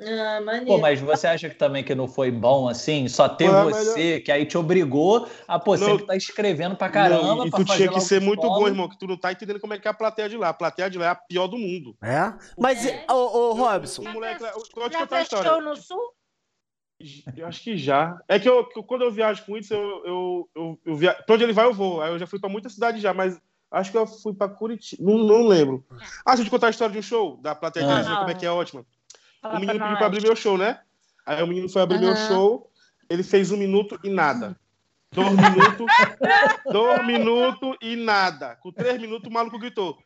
Ah, 0.00 0.40
maneiro. 0.40 0.66
Pô, 0.66 0.78
mas 0.78 1.00
você 1.00 1.26
acha 1.28 1.48
que 1.48 1.54
também 1.54 1.84
que 1.84 1.94
não 1.94 2.08
foi 2.08 2.30
bom 2.30 2.68
assim? 2.68 3.06
Só 3.06 3.28
ter 3.28 3.48
mas 3.48 3.76
você, 3.76 4.20
que 4.20 4.32
aí 4.32 4.44
te 4.44 4.58
obrigou 4.58 5.28
a, 5.46 5.58
pô, 5.58 5.76
Não. 5.76 5.86
sempre 5.86 6.04
tá 6.06 6.16
escrevendo 6.16 6.74
pra 6.74 6.88
caramba. 6.88 7.22
Não, 7.22 7.46
e 7.46 7.50
pra 7.50 7.60
tu 7.60 7.66
fazer 7.66 7.84
tinha 7.88 7.92
que 7.92 8.00
ser 8.00 8.20
muito 8.20 8.42
bom, 8.42 8.66
irmão, 8.66 8.88
que 8.88 8.98
tu 8.98 9.06
não 9.06 9.16
tá 9.16 9.30
entendendo 9.30 9.60
como 9.60 9.72
é 9.72 9.78
que 9.78 9.86
é 9.86 9.90
a 9.90 9.94
plateia 9.94 10.28
de 10.28 10.36
lá. 10.36 10.48
A 10.48 10.54
plateia 10.54 10.90
de 10.90 10.98
lá 10.98 11.06
é 11.06 11.08
a 11.10 11.14
pior 11.14 11.46
do 11.46 11.56
mundo. 11.56 11.96
É? 12.02 12.32
Mas, 12.58 12.84
É. 12.84 13.06
ô, 13.08 13.14
ô, 13.14 13.52
Robson, 13.52 14.02
O 14.02 14.12
moleque 14.12 14.42
lá, 14.42 14.48
eu 14.48 14.54
vou 14.54 14.64
te 14.64 14.92
Já 14.92 14.98
contar 15.00 15.02
a 15.02 15.06
fez 15.06 15.22
história. 15.22 15.50
show 15.50 15.60
no 15.60 15.76
Sul? 15.76 16.14
Eu 17.36 17.46
acho 17.46 17.62
que 17.62 17.76
já. 17.76 18.16
É 18.28 18.38
que, 18.38 18.48
eu, 18.48 18.64
que 18.66 18.82
quando 18.82 19.02
eu 19.02 19.12
viajo 19.12 19.44
com 19.44 19.56
isso, 19.56 19.74
eu, 19.74 20.02
eu, 20.04 20.50
eu, 20.56 20.80
eu 20.86 20.96
via... 20.96 21.12
pra 21.14 21.34
onde 21.34 21.44
ele 21.44 21.52
vai, 21.52 21.66
eu 21.66 21.74
vou. 21.74 22.00
Aí 22.02 22.10
eu 22.10 22.18
já 22.18 22.26
fui 22.26 22.38
pra 22.40 22.48
muita 22.48 22.68
cidade 22.68 23.00
já, 23.00 23.12
mas 23.14 23.38
acho 23.70 23.90
que 23.90 23.96
eu 23.98 24.06
fui 24.06 24.32
pra 24.34 24.48
Curitiba. 24.48 25.02
Não, 25.04 25.18
não 25.18 25.46
lembro. 25.46 25.84
Ah, 26.24 26.30
deixa 26.30 26.42
eu 26.42 26.44
te 26.46 26.50
contar 26.50 26.68
a 26.68 26.70
história 26.70 26.92
de 26.92 26.98
um 26.98 27.02
show 27.02 27.36
da 27.42 27.54
plateia 27.54 27.86
de 27.86 27.92
Ah. 27.92 28.16
Como 28.18 28.30
é 28.30 28.34
que 28.34 28.46
é 28.46 28.50
ótima. 28.50 28.84
Fala 29.44 29.58
o 29.58 29.60
menino 29.60 29.78
pra 29.78 29.84
pediu 29.84 29.98
pra 29.98 30.06
abrir 30.06 30.22
meu 30.22 30.34
show, 30.34 30.56
né? 30.56 30.80
Aí 31.26 31.42
o 31.42 31.46
menino 31.46 31.68
foi 31.68 31.82
abrir 31.82 31.98
meu 31.98 32.12
Aham. 32.12 32.26
show, 32.26 32.70
ele 33.10 33.22
fez 33.22 33.50
um 33.50 33.58
minuto 33.58 34.00
e 34.02 34.08
nada. 34.08 34.58
Dois 35.12 35.32
minutos, 35.32 35.86
dois 36.72 37.06
minutos 37.06 37.76
e 37.82 37.94
nada. 37.94 38.56
Com 38.56 38.72
três 38.72 38.98
minutos, 38.98 39.28
o 39.28 39.32
maluco 39.32 39.58
gritou: 39.58 39.98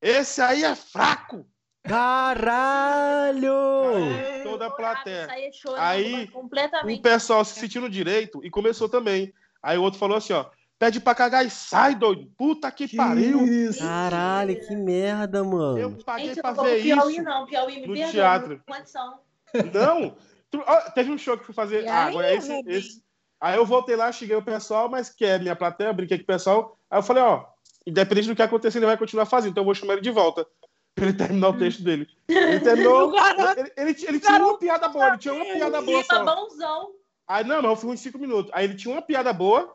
Esse 0.00 0.40
aí 0.40 0.62
é 0.62 0.76
fraco! 0.76 1.44
caralho! 1.82 3.52
Toda 4.44 4.66
a 4.66 4.70
plateia. 4.70 5.26
Saía 5.26 5.52
chorando 5.52 5.80
Aí, 5.80 6.30
O 6.32 7.02
pessoal 7.02 7.44
se 7.44 7.58
sentindo 7.58 7.90
direito 7.90 8.44
e 8.44 8.50
começou 8.50 8.88
também. 8.88 9.34
Aí 9.60 9.76
o 9.76 9.82
outro 9.82 9.98
falou 9.98 10.16
assim: 10.16 10.34
ó, 10.34 10.46
pede 10.84 11.00
pra 11.00 11.14
cagar 11.14 11.46
e 11.46 11.50
sai, 11.50 11.94
doido. 11.94 12.30
Puta 12.36 12.70
que, 12.70 12.94
pariu. 12.94 13.44
isso? 13.46 13.78
Caralho, 13.78 14.60
que 14.66 14.76
merda, 14.76 15.38
Eu 15.38 15.44
mano. 15.44 16.04
paguei 16.04 16.26
Gente, 16.28 16.36
eu 16.38 16.42
pra 16.42 16.52
pro 16.54 16.64
ver 16.64 16.82
Piauí, 16.82 17.12
isso. 17.14 17.22
não. 17.22 17.46
Piauí 17.46 17.80
me 17.80 17.86
no 17.86 17.94
perdoa. 17.94 18.10
teatro. 18.12 18.62
não 19.72 20.16
teve 20.94 21.10
um 21.10 21.18
show 21.18 21.36
que 21.36 21.42
eu 21.42 21.46
fui 21.46 21.54
fazer. 21.54 21.88
Ah, 21.88 22.04
aí, 22.04 22.08
agora 22.10 22.34
esse, 22.34 22.52
Robinho? 22.52 22.76
esse. 22.76 23.02
Aí 23.40 23.56
eu 23.56 23.66
voltei 23.66 23.96
lá, 23.96 24.12
cheguei 24.12 24.36
o 24.36 24.42
pessoal, 24.44 24.88
mas 24.88 25.08
que 25.10 25.24
é 25.24 25.38
minha 25.38 25.56
plateia, 25.56 25.92
brinquei 25.92 26.18
com 26.18 26.24
o 26.24 26.26
pessoal. 26.26 26.78
Aí 26.90 26.98
eu 26.98 27.02
falei, 27.02 27.22
ó, 27.22 27.44
independente 27.86 28.28
do 28.28 28.36
que 28.36 28.42
acontecer, 28.42 28.78
ele 28.78 28.86
vai 28.86 28.96
continuar 28.96 29.26
fazendo, 29.26 29.50
então 29.52 29.62
eu 29.62 29.66
vou 29.66 29.74
chamar 29.74 29.94
ele 29.94 30.02
de 30.02 30.10
volta. 30.10 30.46
Pra 30.94 31.06
ele 31.06 31.14
terminar 31.16 31.48
o 31.48 31.58
texto 31.58 31.82
dele. 31.82 32.06
Ele 32.28 32.60
terminou. 32.60 33.12
Ele, 33.56 33.72
ele, 33.76 34.04
ele 34.08 34.20
tinha 34.20 34.38
uma 34.38 34.58
piada 34.58 34.88
boa, 34.88 35.08
ele 35.08 35.18
tinha 35.18 35.34
uma 35.34 35.44
piada 35.44 35.82
boa 35.82 36.04
Clima 36.04 36.24
só. 36.24 36.24
bonzão. 36.24 36.90
Aí, 37.26 37.42
não, 37.44 37.56
mas 37.56 37.70
eu 37.70 37.76
fui 37.76 37.90
uns 37.90 38.00
cinco 38.00 38.18
minutos. 38.18 38.50
Aí 38.54 38.64
ele 38.64 38.74
tinha 38.76 38.94
uma 38.94 39.02
piada 39.02 39.32
boa. 39.32 39.74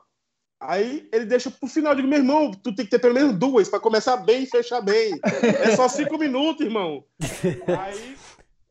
Aí 0.62 1.08
ele 1.14 1.26
deixa 1.26 1.50
pro 1.50 1.68
final. 1.70 1.94
Eu 1.94 1.98
digo, 1.98 2.08
meu 2.08 2.18
irmão, 2.20 2.52
tu 2.52 2.74
tem 2.76 2.86
que 2.86 2.92
ter 2.92 3.00
pelo 3.00 3.14
menos 3.14 3.38
duas 3.38 3.70
pra 3.70 3.80
começar 3.80 4.18
bem 4.18 4.44
e 4.44 4.46
fechar 4.46 4.82
bem. 4.82 5.18
É 5.64 5.76
só 5.76 5.88
cinco 5.88 6.18
minutos, 6.18 6.66
irmão. 6.66 7.04
Aí. 7.82 8.18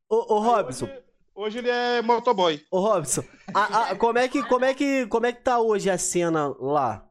Ô, 0.08 0.34
ô 0.34 0.38
Robson, 0.40 0.86
Hoje, 0.86 1.02
hoje 1.34 1.58
ele 1.58 1.70
é 1.70 2.00
motoboy. 2.02 2.62
ô 2.70 2.80
Robson, 2.80 3.22
a- 3.54 3.90
a- 3.90 3.96
como, 3.96 4.18
é 4.18 4.28
que, 4.28 4.42
como, 4.44 4.64
é 4.64 4.72
que, 4.74 5.06
como 5.06 5.26
é 5.26 5.32
que 5.32 5.42
tá 5.42 5.58
hoje 5.60 5.88
a 5.90 5.98
cena 5.98 6.48
lá? 6.60 7.06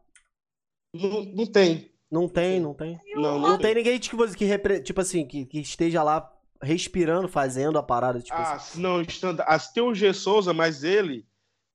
Não, 0.94 1.24
não 1.24 1.46
tem. 1.46 1.92
Não 2.10 2.28
tem, 2.28 2.60
não 2.60 2.74
tem. 2.74 3.00
Não, 3.16 3.22
Não 3.22 3.40
não 3.40 3.58
tem 3.58 3.76
ninguém 3.76 4.00
que, 4.00 4.16
você- 4.16 4.36
que 4.36 4.46
repre- 4.46 4.80
tipo 4.82 5.02
assim, 5.02 5.26
que, 5.28 5.46
que 5.46 5.60
esteja 5.60 6.02
lá 6.02 6.32
respirando, 6.62 7.28
fazendo 7.28 7.78
a 7.78 7.84
parada, 7.84 8.20
tipo 8.20 8.36
Ah, 8.38 8.54
assim. 8.54 8.82
não, 8.82 9.02
stand... 9.02 9.38
ah, 9.42 9.60
tem 9.60 9.84
o 9.84 9.94
G 9.94 10.12
Souza, 10.14 10.54
mas 10.54 10.84
ele, 10.84 11.27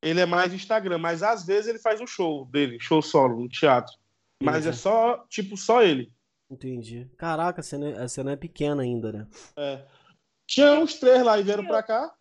ele 0.03 0.21
é 0.21 0.27
mais 0.27 0.53
Instagram. 0.53 0.99
Mas 0.99 1.23
às 1.23 1.47
vezes 1.47 1.69
ele 1.69 1.79
faz 1.79 2.01
um 2.01 2.07
show 2.07 2.45
dele, 2.47 2.79
show 2.81 3.01
solo, 3.01 3.41
no 3.41 3.49
teatro. 3.49 3.95
Mas 4.43 4.67
é 4.67 4.71
Entendi. 4.71 4.77
só, 4.77 5.25
tipo, 5.29 5.57
só 5.57 5.83
ele. 5.83 6.13
Entendi. 6.51 7.09
Caraca, 7.17 7.61
a 7.61 7.65
cena, 7.65 8.03
a 8.03 8.09
cena 8.09 8.33
é 8.33 8.37
pequena 8.37 8.83
ainda, 8.83 9.13
né? 9.13 9.27
É. 9.57 9.87
Tinha 10.47 10.73
uns 10.73 10.97
três 10.97 11.23
lá 11.23 11.39
e 11.39 11.43
vieram 11.43 11.65
pra 11.65 11.83
cá. 11.83 12.13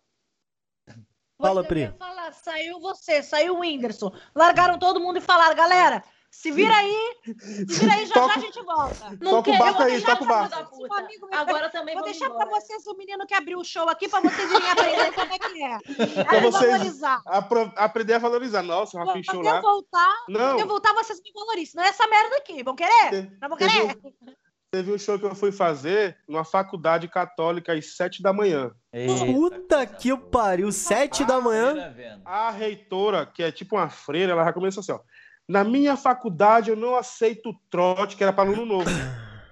Fala, 1.38 1.64
Pri. 1.64 1.92
falar, 1.98 2.32
saiu 2.32 2.78
você, 2.80 3.20
saiu 3.22 3.56
o 3.56 3.60
Whindersson. 3.60 4.14
Largaram 4.32 4.78
todo 4.78 5.00
mundo 5.00 5.18
e 5.18 5.20
falaram, 5.20 5.56
galera, 5.56 6.02
se 6.34 6.50
vira 6.50 6.74
aí, 6.74 7.16
se 7.44 7.64
vira 7.80 7.92
aí, 7.92 8.06
já 8.06 8.14
Toca- 8.14 8.32
já 8.34 8.40
a 8.40 8.42
gente 8.42 8.62
volta. 8.62 9.18
Não 9.20 9.42
quero, 9.42 9.64
eu 9.66 9.72
vou 9.74 9.82
aí, 9.82 9.90
deixar 9.92 10.16
pra 10.16 10.48
puta. 10.64 10.94
Um 10.94 10.94
amigo 10.94 11.26
meu 11.28 11.38
Agora 11.38 11.68
também 11.70 11.94
Vou 11.94 12.04
deixar 12.04 12.30
pra 12.30 12.46
vocês 12.46 12.86
o 12.86 12.96
menino 12.96 13.26
que 13.26 13.34
abriu 13.34 13.58
o 13.58 13.64
show 13.64 13.86
aqui 13.88 14.08
pra 14.08 14.20
vocês 14.20 14.50
irem 14.50 14.70
aprender 14.70 15.12
como 15.12 15.32
é 15.32 15.38
que 15.38 15.62
é. 15.62 15.78
Pra 16.14 16.24
Pra 16.24 16.40
vocês 16.40 16.70
valorizar. 16.72 17.22
apro- 17.26 17.72
aprender 17.76 18.14
a 18.14 18.18
valorizar. 18.18 18.62
Nossa, 18.62 18.96
o 18.96 19.00
Rafinha 19.04 19.22
show 19.22 19.34
Quando 19.34 19.46
eu 19.46 19.52
lá. 19.54 19.60
voltar, 19.60 20.14
Não, 20.28 20.58
eu 20.58 20.66
voltar, 20.66 20.94
vocês 20.94 21.20
me 21.22 21.30
valorizam. 21.34 21.74
Não 21.76 21.84
é 21.84 21.88
essa 21.90 22.06
merda 22.08 22.36
aqui. 22.38 22.62
Vão 22.62 22.74
querer? 22.74 23.10
Te- 23.10 23.32
Não 23.40 23.48
vão 23.50 23.58
teve, 23.58 23.70
querer? 23.70 23.98
um, 24.02 24.32
teve 24.70 24.92
um 24.94 24.98
show 24.98 25.18
que 25.18 25.26
eu 25.26 25.34
fui 25.34 25.52
fazer 25.52 26.16
numa 26.26 26.44
faculdade 26.44 27.06
católica 27.08 27.74
às 27.74 27.94
sete 27.94 28.22
da 28.22 28.32
manhã. 28.32 28.70
Eita, 28.90 29.26
Puta 29.26 29.86
que 29.86 30.16
pariu, 30.16 30.72
sete 30.72 31.24
da 31.26 31.40
manhã. 31.42 31.94
A 32.24 32.50
reitora, 32.50 33.26
que 33.26 33.42
é 33.42 33.52
tipo 33.52 33.76
uma 33.76 33.90
freira, 33.90 34.32
ela 34.32 34.44
já 34.46 34.52
começou 34.54 34.80
assim, 34.80 34.92
ó. 34.92 35.00
Na 35.48 35.64
minha 35.64 35.96
faculdade 35.96 36.70
eu 36.70 36.76
não 36.76 36.96
aceito 36.96 37.54
trote, 37.70 38.16
que 38.16 38.22
era 38.22 38.32
para 38.32 38.48
aluno 38.48 38.64
novo. 38.64 38.90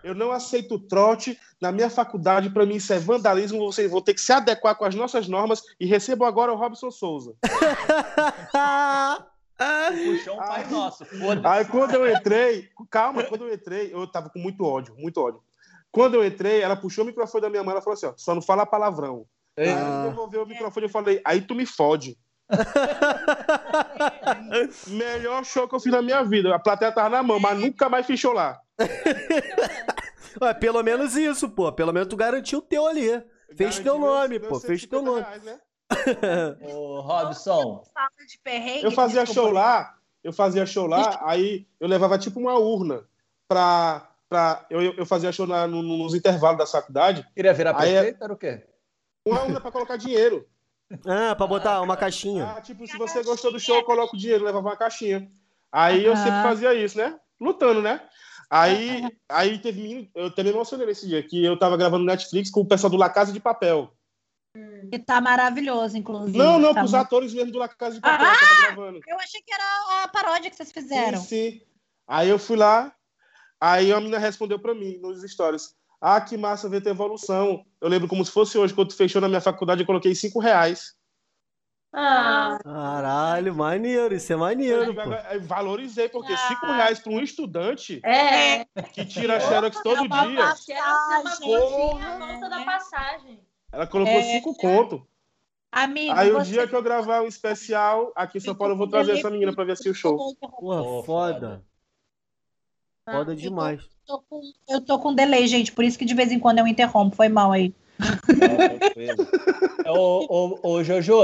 Eu 0.02 0.14
não 0.14 0.32
aceito 0.32 0.78
trote 0.78 1.38
na 1.60 1.70
minha 1.70 1.90
faculdade. 1.90 2.48
Para 2.50 2.64
mim, 2.64 2.76
isso 2.76 2.92
é 2.92 2.98
vandalismo. 2.98 3.58
Vocês 3.70 3.90
vão 3.90 4.00
ter 4.00 4.14
que 4.14 4.20
se 4.20 4.32
adequar 4.32 4.74
com 4.76 4.84
as 4.84 4.94
nossas 4.94 5.28
normas. 5.28 5.62
E 5.78 5.84
recebo 5.84 6.24
agora 6.24 6.52
o 6.52 6.56
Robson 6.56 6.90
Souza. 6.90 7.34
Puxou 9.90 10.34
um 10.34 10.38
pai 10.38 10.66
nosso. 10.70 11.04
Foda-se. 11.04 11.46
Aí 11.46 11.64
quando 11.66 11.94
eu 11.94 12.10
entrei, 12.10 12.70
calma, 12.90 13.22
quando 13.24 13.46
eu 13.46 13.52
entrei, 13.52 13.92
eu 13.92 14.06
tava 14.06 14.30
com 14.30 14.38
muito 14.38 14.64
ódio, 14.64 14.94
muito 14.96 15.20
ódio. 15.20 15.42
Quando 15.92 16.14
eu 16.14 16.24
entrei, 16.24 16.62
ela 16.62 16.76
puxou 16.76 17.04
o 17.04 17.06
microfone 17.06 17.42
da 17.42 17.50
minha 17.50 17.62
mãe, 17.62 17.72
ela 17.72 17.82
falou 17.82 17.94
assim, 17.94 18.06
ó, 18.06 18.14
só 18.16 18.34
não 18.34 18.40
fala 18.40 18.64
palavrão. 18.64 19.26
Aí 19.56 19.68
ela 19.68 20.08
devolveu 20.08 20.44
o 20.44 20.46
microfone 20.46 20.86
e 20.86 20.88
eu 20.88 20.90
falei, 20.90 21.20
aí 21.24 21.42
tu 21.42 21.54
me 21.54 21.66
fode. 21.66 22.16
Melhor 24.88 25.44
show 25.44 25.68
que 25.68 25.74
eu 25.74 25.80
fiz 25.80 25.92
na 25.92 26.02
minha 26.02 26.22
vida. 26.22 26.54
A 26.54 26.58
plateia 26.58 26.92
tava 26.92 27.08
na 27.08 27.22
mão, 27.22 27.40
mas 27.40 27.58
nunca 27.58 27.88
mais 27.88 28.06
fiz 28.06 28.20
show 28.20 28.32
lá. 28.32 28.60
Ué, 30.40 30.54
pelo 30.54 30.82
menos 30.82 31.16
isso, 31.16 31.48
pô. 31.50 31.72
Pelo 31.72 31.92
menos 31.92 32.08
tu 32.08 32.16
garantiu 32.16 32.60
o 32.60 32.62
teu 32.62 32.86
ali. 32.86 33.08
Fez 33.56 33.78
Garanti 33.78 33.82
teu 33.82 33.98
nome, 33.98 34.38
pô. 34.40 34.60
Fez 34.60 34.86
teu 34.86 35.00
150 35.00 35.02
nome. 35.02 35.20
reais, 35.22 35.42
né? 35.42 35.58
Ô, 36.72 37.00
Robson. 37.00 37.82
Eu 38.82 38.92
fazia 38.92 39.26
show 39.26 39.50
lá, 39.50 39.96
eu 40.22 40.32
fazia 40.32 40.64
show 40.64 40.86
lá, 40.86 41.20
aí 41.24 41.66
eu 41.80 41.88
levava 41.88 42.16
tipo 42.18 42.38
uma 42.38 42.56
urna 42.58 43.02
pra. 43.48 44.08
pra 44.28 44.64
eu, 44.70 44.80
eu 44.94 45.04
fazia 45.04 45.32
show 45.32 45.46
na- 45.48 45.66
no- 45.66 45.82
nos 45.82 46.14
intervalos 46.14 46.58
da 46.58 46.66
faculdade, 46.66 47.26
queria 47.34 47.52
virar 47.52 47.74
Aí 47.76 47.90
é- 47.90 47.94
prefeito? 48.02 48.22
Era 48.24 48.32
o 48.32 48.36
quê? 48.36 48.62
uma 49.26 49.42
urna 49.42 49.60
pra 49.60 49.72
colocar 49.72 49.96
dinheiro. 49.96 50.46
Ah, 51.06 51.34
pra 51.36 51.46
botar 51.46 51.80
uma 51.82 51.96
caixinha. 51.96 52.46
Ah, 52.56 52.60
tipo, 52.60 52.86
se 52.86 52.96
você 52.98 53.22
gostou 53.22 53.52
do 53.52 53.60
show, 53.60 53.76
eu 53.76 53.84
coloco 53.84 54.16
o 54.16 54.18
dinheiro, 54.18 54.44
levava 54.44 54.68
uma 54.68 54.76
caixinha. 54.76 55.30
Aí 55.72 56.04
eu 56.04 56.12
Aham. 56.12 56.24
sempre 56.24 56.42
fazia 56.42 56.74
isso, 56.74 56.98
né? 56.98 57.18
Lutando, 57.40 57.80
né? 57.80 58.00
Aí, 58.50 59.06
aí 59.28 59.58
teve 59.60 59.80
menino, 59.80 60.08
eu 60.14 60.28
também 60.34 60.52
me 60.52 60.58
emocionei 60.58 60.84
nesse 60.84 61.06
dia, 61.06 61.22
que 61.22 61.44
eu 61.44 61.56
tava 61.56 61.76
gravando 61.76 62.04
Netflix 62.04 62.50
com 62.50 62.60
o 62.62 62.66
pessoal 62.66 62.90
do 62.90 62.96
La 62.96 63.08
Casa 63.08 63.32
de 63.32 63.38
Papel. 63.38 63.92
Que 64.90 64.98
tá 64.98 65.20
maravilhoso, 65.20 65.96
inclusive. 65.96 66.36
Não, 66.36 66.58
não, 66.58 66.74
tá 66.74 66.80
pros 66.80 66.90
muito- 66.90 67.06
atores 67.06 67.32
mesmo 67.32 67.52
do 67.52 67.58
La 67.60 67.68
Casa 67.68 67.94
de 67.94 68.00
Papel, 68.00 68.26
Ah! 68.26 68.34
que 68.36 68.44
eu 68.44 68.48
tava 68.48 68.60
gravando. 68.62 69.00
Eu 69.06 69.16
achei 69.20 69.40
que 69.42 69.54
era 69.54 70.02
a 70.02 70.08
paródia 70.08 70.50
que 70.50 70.56
vocês 70.56 70.72
fizeram. 70.72 71.18
Sim, 71.20 71.52
sim. 71.52 71.60
Aí 72.08 72.28
eu 72.28 72.40
fui 72.40 72.56
lá, 72.56 72.92
aí 73.60 73.92
a 73.92 74.00
menina 74.00 74.18
respondeu 74.18 74.58
pra 74.58 74.74
mim 74.74 74.98
nos 74.98 75.22
stories. 75.30 75.72
Ah, 76.00 76.20
que 76.20 76.36
massa 76.36 76.68
ver 76.68 76.80
tua 76.80 76.92
evolução. 76.92 77.64
Eu 77.80 77.88
lembro 77.88 78.08
como 78.08 78.24
se 78.24 78.30
fosse 78.32 78.56
hoje, 78.56 78.72
quando 78.72 78.88
tu 78.88 78.96
fechou 78.96 79.20
na 79.20 79.28
minha 79.28 79.40
faculdade, 79.40 79.82
eu 79.82 79.86
coloquei 79.86 80.14
cinco 80.14 80.38
reais. 80.40 80.94
Ah, 81.92 82.56
Caralho, 82.62 83.54
maneiro. 83.54 84.14
Isso 84.14 84.32
é 84.32 84.36
maneiro. 84.36 84.94
Eu 85.32 85.40
valorizei, 85.42 86.08
porque 86.08 86.32
Ah. 86.32 86.36
cinco 86.48 86.66
reais 86.66 87.00
para 87.00 87.12
um 87.12 87.20
estudante 87.20 88.00
é. 88.04 88.64
que 88.92 89.04
tira 89.04 89.40
xerox 89.40 89.82
todo 89.82 90.02
uma 90.04 90.26
dia, 90.26 90.38
passagem. 90.38 91.40
Porra, 91.40 92.06
a 92.06 92.18
volta 92.18 92.48
da 92.48 92.64
passagem. 92.64 93.40
ela 93.72 93.86
colocou 93.86 94.14
É. 94.14 94.22
cinco 94.22 94.54
conto. 94.56 95.06
Amigo, 95.72 96.12
Aí 96.16 96.30
o 96.32 96.34
você... 96.38 96.50
dia 96.52 96.66
que 96.66 96.74
eu 96.74 96.82
gravar 96.82 97.22
um 97.22 97.26
especial 97.28 98.12
aqui 98.16 98.38
em 98.38 98.40
São 98.40 98.54
Paulo, 98.56 98.74
eu 98.74 98.78
vou 98.78 98.88
trazer 98.88 99.12
essa 99.18 99.30
menina 99.30 99.52
para 99.54 99.64
ver 99.64 99.72
assistir 99.72 99.90
o 99.90 99.94
show. 99.94 100.34
Porra, 100.40 100.82
Pô, 101.04 101.62
foda. 103.04 103.16
Ah, 103.16 103.18
Foda 103.18 103.36
demais. 103.36 103.80
Eu 103.80 104.16
tô, 104.16 104.22
com, 104.28 104.40
eu 104.68 104.80
tô 104.80 104.98
com 104.98 105.14
delay, 105.14 105.46
gente, 105.46 105.72
por 105.72 105.84
isso 105.84 105.98
que 105.98 106.04
de 106.04 106.14
vez 106.14 106.32
em 106.32 106.38
quando 106.38 106.58
eu 106.58 106.66
interrompo. 106.66 107.16
Foi 107.16 107.28
mal 107.28 107.52
aí. 107.52 107.72
Não, 108.00 108.56
tranquilo. 108.56 109.28
ô, 109.86 110.58
ô, 110.62 110.70
ô, 110.72 110.84
Jojo, 110.84 111.14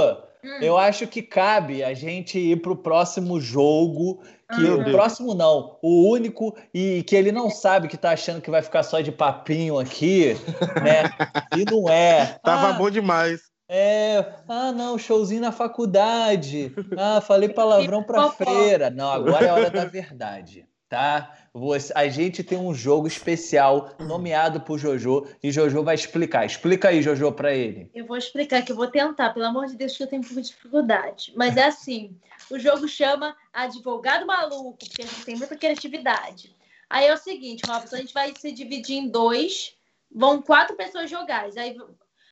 Hum. 0.45 0.59
eu 0.61 0.79
acho 0.79 1.09
que 1.09 1.23
cabe 1.23 1.83
a 1.83 1.93
gente 1.93 2.39
ir 2.39 2.61
pro 2.63 2.77
próximo 2.77 3.41
jogo. 3.41 4.23
Que 4.55 4.65
o 4.65 4.85
próximo 4.85 5.35
não, 5.35 5.77
o 5.83 6.09
único, 6.09 6.57
e 6.73 7.03
que 7.03 7.17
ele 7.17 7.33
não 7.33 7.51
sabe 7.51 7.89
que 7.89 7.97
tá 7.97 8.11
achando 8.13 8.41
que 8.41 8.49
vai 8.49 8.63
ficar 8.63 8.85
só 8.85 9.01
de 9.01 9.11
papinho 9.11 9.77
aqui, 9.77 10.37
né? 10.81 11.03
E 11.53 11.65
não 11.69 11.91
é. 11.91 12.39
Tava 12.45 12.69
Ah, 12.69 12.73
bom 12.75 12.89
demais. 12.89 13.41
É, 13.69 14.25
ah, 14.49 14.71
não, 14.71 14.97
showzinho 14.97 15.41
na 15.41 15.51
faculdade. 15.51 16.73
Ah, 16.97 17.21
falei 17.21 17.49
palavrão 17.49 18.05
pra 18.05 18.31
freira. 18.31 18.89
Não, 18.89 19.11
agora 19.11 19.47
é 19.47 19.49
a 19.49 19.55
hora 19.55 19.71
da 19.71 19.85
verdade, 19.85 20.65
tá? 20.89 21.35
Você- 21.53 21.93
a 21.97 22.09
gente 22.09 22.45
tem 22.45 22.59
um 22.59 22.75
jogo 22.75 23.07
especial 23.07 23.91
nomeado 23.99 24.61
por 24.61 24.79
Jojo 24.79 25.27
e 25.43 25.51
Jojo 25.51 25.83
vai 25.83 25.95
explicar. 25.95 26.45
Explica 26.45 26.89
aí, 26.89 27.03
Jojo, 27.03 27.33
pra 27.33 27.53
ele. 27.55 27.91
Eu 27.95 28.07
vou 28.07 28.17
explicar 28.17 28.63
que 28.63 28.73
eu 28.73 28.77
vou 28.77 28.89
tentar, 28.89 29.31
pelo 29.31 29.47
amor 29.47 29.67
de 29.67 29.77
Deus, 29.77 29.97
que 29.97 30.03
eu 30.03 30.07
tenho 30.07 30.23
um 30.23 30.25
pouco 30.25 30.41
de 30.41 30.49
dificuldade. 30.49 31.33
Mas 31.37 31.57
é 31.57 31.65
assim: 31.65 32.17
o 32.51 32.59
jogo 32.59 32.87
chama 32.87 33.37
Advogado 33.53 34.27
Maluco, 34.27 34.77
porque 34.79 35.03
a 35.03 35.07
gente 35.07 35.25
tem 35.25 35.37
muita 35.37 35.57
criatividade. 35.57 36.55
Aí 36.89 37.07
é 37.07 37.15
o 37.15 37.19
seguinte, 37.19 37.65
Robson, 37.67 37.97
a 37.97 37.99
gente 37.99 38.15
vai 38.15 38.33
se 38.37 38.53
dividir 38.53 38.97
em 38.97 39.09
dois. 39.09 39.75
Vão 40.15 40.41
quatro 40.41 40.77
pessoas 40.77 41.11
jogar. 41.11 41.49
Aí, 41.57 41.77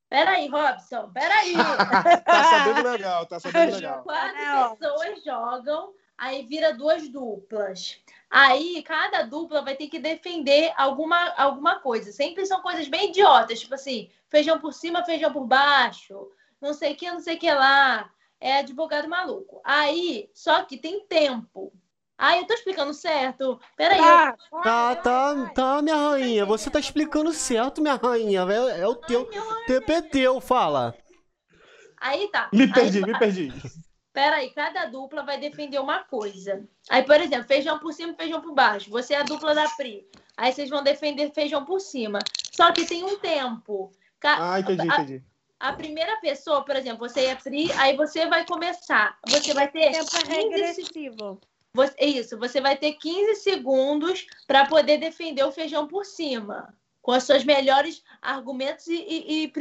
peraí, 0.08 0.46
Robson, 0.48 1.10
peraí. 1.12 1.54
Tá 2.24 2.44
sabendo 2.44 2.88
legal, 2.88 3.26
tá 3.26 3.40
sabendo 3.40 3.74
legal. 3.74 4.02
Quatro 4.04 4.38
É, 4.38 4.68
pessoas 4.76 5.24
jogam, 5.24 5.92
aí 6.24 6.46
vira 6.46 6.72
duas 6.72 7.08
duplas. 7.08 8.00
Aí, 8.30 8.82
cada 8.82 9.22
dupla 9.22 9.62
vai 9.62 9.76
ter 9.76 9.88
que 9.88 9.98
defender 9.98 10.72
alguma, 10.76 11.34
alguma 11.37 11.78
coisa. 11.78 12.10
Sempre 12.10 12.46
são 12.46 12.62
coisas 12.62 12.88
bem 12.88 13.10
idiotas, 13.10 13.60
tipo 13.60 13.74
assim, 13.74 14.10
feijão 14.28 14.58
por 14.58 14.72
cima, 14.72 15.04
feijão 15.04 15.32
por 15.32 15.46
baixo, 15.46 16.28
não 16.60 16.72
sei 16.72 16.92
o 16.92 16.96
que, 16.96 17.10
não 17.10 17.20
sei 17.20 17.37
o 17.37 17.38
que 17.38 17.52
lá. 17.52 18.10
É 18.40 18.58
advogado 18.58 19.08
maluco. 19.08 19.60
Aí, 19.64 20.28
só 20.34 20.64
que 20.64 20.76
tem 20.76 21.06
tempo. 21.06 21.72
Aí, 22.16 22.40
eu 22.40 22.46
tô 22.46 22.54
explicando 22.54 22.92
certo. 22.92 23.60
Peraí. 23.76 23.98
Tá, 23.98 24.37
Tá, 24.62 24.96
tá, 24.96 25.50
tá, 25.54 25.82
minha 25.82 25.96
rainha. 25.96 26.44
Você 26.46 26.70
tá 26.70 26.78
explicando 26.78 27.32
certo, 27.32 27.82
minha 27.82 27.96
rainha. 27.96 28.46
É, 28.50 28.80
é 28.80 28.87
o 28.87 28.94
teu. 28.94 29.28
Tempo 29.66 29.92
é 29.92 30.02
teu, 30.02 30.40
fala. 30.40 30.94
Aí 32.00 32.28
tá. 32.28 32.50
Me 32.52 32.64
Aí, 32.64 32.72
perdi, 32.72 33.00
me 33.00 33.18
perdi. 33.18 33.52
Peraí, 34.14 34.50
cada 34.50 34.87
dupla 34.87 35.24
vai 35.24 35.38
defender 35.40 35.81
uma 35.81 35.98
coisa. 36.05 36.64
Aí, 36.88 37.03
por 37.03 37.20
exemplo, 37.20 37.48
feijão 37.48 37.81
por 37.81 37.92
cima 37.92 38.14
feijão 38.14 38.40
por 38.40 38.55
baixo. 38.55 38.88
Você 38.90 39.12
é 39.12 39.18
a 39.18 39.22
dupla 39.24 39.53
da 39.55 39.68
Pri. 39.70 40.07
Aí 40.37 40.53
vocês 40.53 40.70
vão 40.70 40.85
defender 40.85 41.33
feijão 41.33 41.64
por 41.64 41.81
cima. 41.81 42.20
Só 42.53 42.70
que 42.70 42.87
tem 42.87 43.03
um 43.03 43.18
tempo. 43.18 43.92
Ca- 44.20 44.55
Ah, 44.55 44.61
entendi, 44.61 44.83
a, 44.88 44.94
entendi. 45.03 45.22
a 45.59 45.72
primeira 45.72 46.16
pessoa, 46.20 46.62
por 46.64 46.77
exemplo, 46.77 47.09
você 47.09 47.22
é 47.24 47.33
a 47.33 47.37
Pri, 47.37 47.72
aí 47.72 47.96
você 47.96 48.24
vai 48.27 48.46
começar. 48.46 49.18
Você 49.29 49.53
vai 49.53 49.66
ter 49.68 49.90
tempo 49.90 50.16
é 50.16 50.20
15 50.20 50.27
se- 50.27 50.33
regressivo. 50.33 51.40
você- 51.74 51.96
isso, 52.05 52.38
você 52.38 52.61
vai 52.61 52.77
ter 52.77 52.92
15 52.92 53.35
segundos 53.42 54.27
para 54.46 54.64
poder 54.66 54.98
defender 54.98 55.42
o 55.42 55.50
feijão 55.50 55.88
por 55.88 56.05
cima. 56.07 56.72
Com 57.03 57.12
os 57.12 57.24
seus 57.24 57.44
melhores 57.44 58.03
argumentos 58.22 58.87
e, 58.87 58.94
e, 58.94 59.44
e 59.44 59.53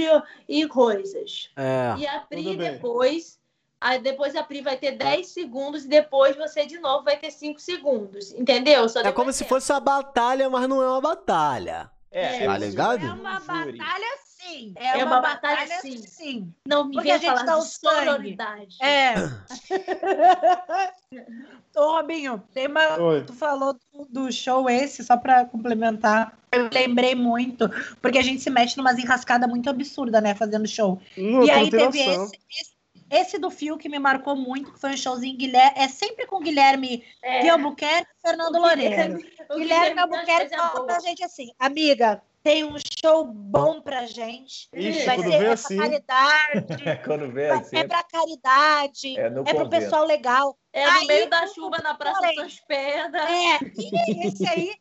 e 0.62 0.68
coisas. 0.68 1.50
É. 1.58 1.96
E 1.98 2.08
a 2.08 2.20
Pri 2.20 2.56
depois. 2.56 3.42
Aí 3.84 4.00
depois 4.00 4.34
a 4.34 4.42
Pri 4.42 4.62
vai 4.62 4.78
ter 4.78 4.94
10 4.94 5.28
segundos 5.28 5.84
e 5.84 5.90
depois 5.90 6.38
você 6.38 6.66
de 6.66 6.80
novo 6.80 7.04
vai 7.04 7.18
ter 7.18 7.30
5 7.32 7.60
segundos. 7.60 8.32
Entendeu? 8.32 8.88
Só 8.88 9.02
É 9.02 9.12
como 9.12 9.34
se 9.34 9.44
fosse 9.44 9.74
uma 9.74 9.82
batalha, 9.82 10.50
mas 10.50 10.70
não 10.70 10.82
é 10.82 10.88
uma 10.90 11.02
batalha. 11.02 11.92
É, 12.10 12.46
Tá 12.46 12.58
isso 12.58 12.66
ligado? 12.66 13.06
É 13.06 13.12
uma 13.12 13.42
batalha 13.42 14.08
sim. 14.26 14.74
É, 14.78 15.00
É 15.00 15.04
uma, 15.04 15.18
uma 15.18 15.22
batalha, 15.22 15.58
batalha, 15.58 15.82
sim. 15.82 15.98
sim. 15.98 16.54
Não 16.66 16.86
me 16.86 16.94
Porque 16.94 17.04
venha 17.10 17.16
a 17.16 17.18
gente 17.18 17.30
falar 17.30 17.44
dá 17.44 17.54
de 17.56 17.60
o 17.60 17.64
sororidade. 17.64 18.78
É. 18.82 19.16
Ô, 21.76 21.92
Robinho, 21.92 22.42
tem 22.54 22.68
uma. 22.68 22.98
Oi. 23.02 23.24
Tu 23.26 23.34
falou 23.34 23.74
do, 23.74 24.06
do 24.10 24.32
show 24.32 24.70
esse, 24.70 25.04
só 25.04 25.18
pra 25.18 25.44
complementar. 25.44 26.38
Eu 26.54 26.70
lembrei 26.72 27.16
muito, 27.16 27.68
porque 28.02 28.18
a 28.18 28.22
gente 28.22 28.42
se 28.42 28.50
mete 28.50 28.78
numas 28.78 28.98
enrascadas 28.98 29.50
muito 29.50 29.70
absurda, 29.70 30.22
né, 30.22 30.36
fazendo 30.36 30.68
show. 30.68 31.02
Não, 31.18 31.44
e 31.44 31.52
aí 31.52 31.70
teve 31.70 32.00
esse, 32.00 32.40
esse, 32.50 32.74
esse 33.16 33.38
do 33.38 33.50
Fio 33.52 33.78
que 33.78 33.88
me 33.90 34.00
marcou 34.00 34.36
muito, 34.36 34.74
que 34.74 34.80
foi 34.80 34.92
um 34.92 34.98
showzinho 34.98 35.38
Guilherme. 35.38 35.74
É 35.78 35.88
sempre 35.88 36.26
com 36.26 36.40
Guilherme 36.40 37.04
É. 37.22 37.42
de 37.42 37.50
Albuquerque 37.50 38.10
e 38.18 38.28
Fernando 38.28 38.58
Loureiro. 38.60 39.16
O 39.16 39.18
Guilherme 39.18 39.56
Guilherme 39.60 40.00
Albuquerque 40.02 40.56
fala 40.56 40.86
pra 40.86 41.00
gente 41.00 41.24
assim, 41.24 41.52
amiga, 41.60 42.22
tem 42.42 42.64
um 42.66 42.76
show 43.02 43.24
bom 43.26 43.82
pra 43.82 44.06
gente. 44.06 44.68
Ixi, 44.74 45.06
vai 45.06 45.20
ser 45.20 45.34
é 45.34 45.52
assim- 45.52 45.78
pra 45.78 45.86
caridade, 45.90 46.66
Quando 47.06 47.32
vê 47.32 47.50
assim, 47.50 47.78
é 47.78 47.88
pra 47.88 48.04
caridade, 48.04 49.18
é 49.20 49.30
no 49.30 49.44
é 49.48 49.54
pro 49.54 49.70
pessoal 49.70 50.06
legal. 50.06 50.58
É 50.74 50.86
no 50.86 50.92
Aí, 51.00 51.08
meio 51.08 51.30
da 51.30 51.48
chuva 51.48 51.78
na 51.78 51.94
Praça 51.94 52.20
porém, 52.20 52.36
das 52.36 52.60
Pedras. 52.60 53.30
É, 53.30 53.60
e 53.78 54.28
esse 54.28 54.48
aí. 54.48 54.76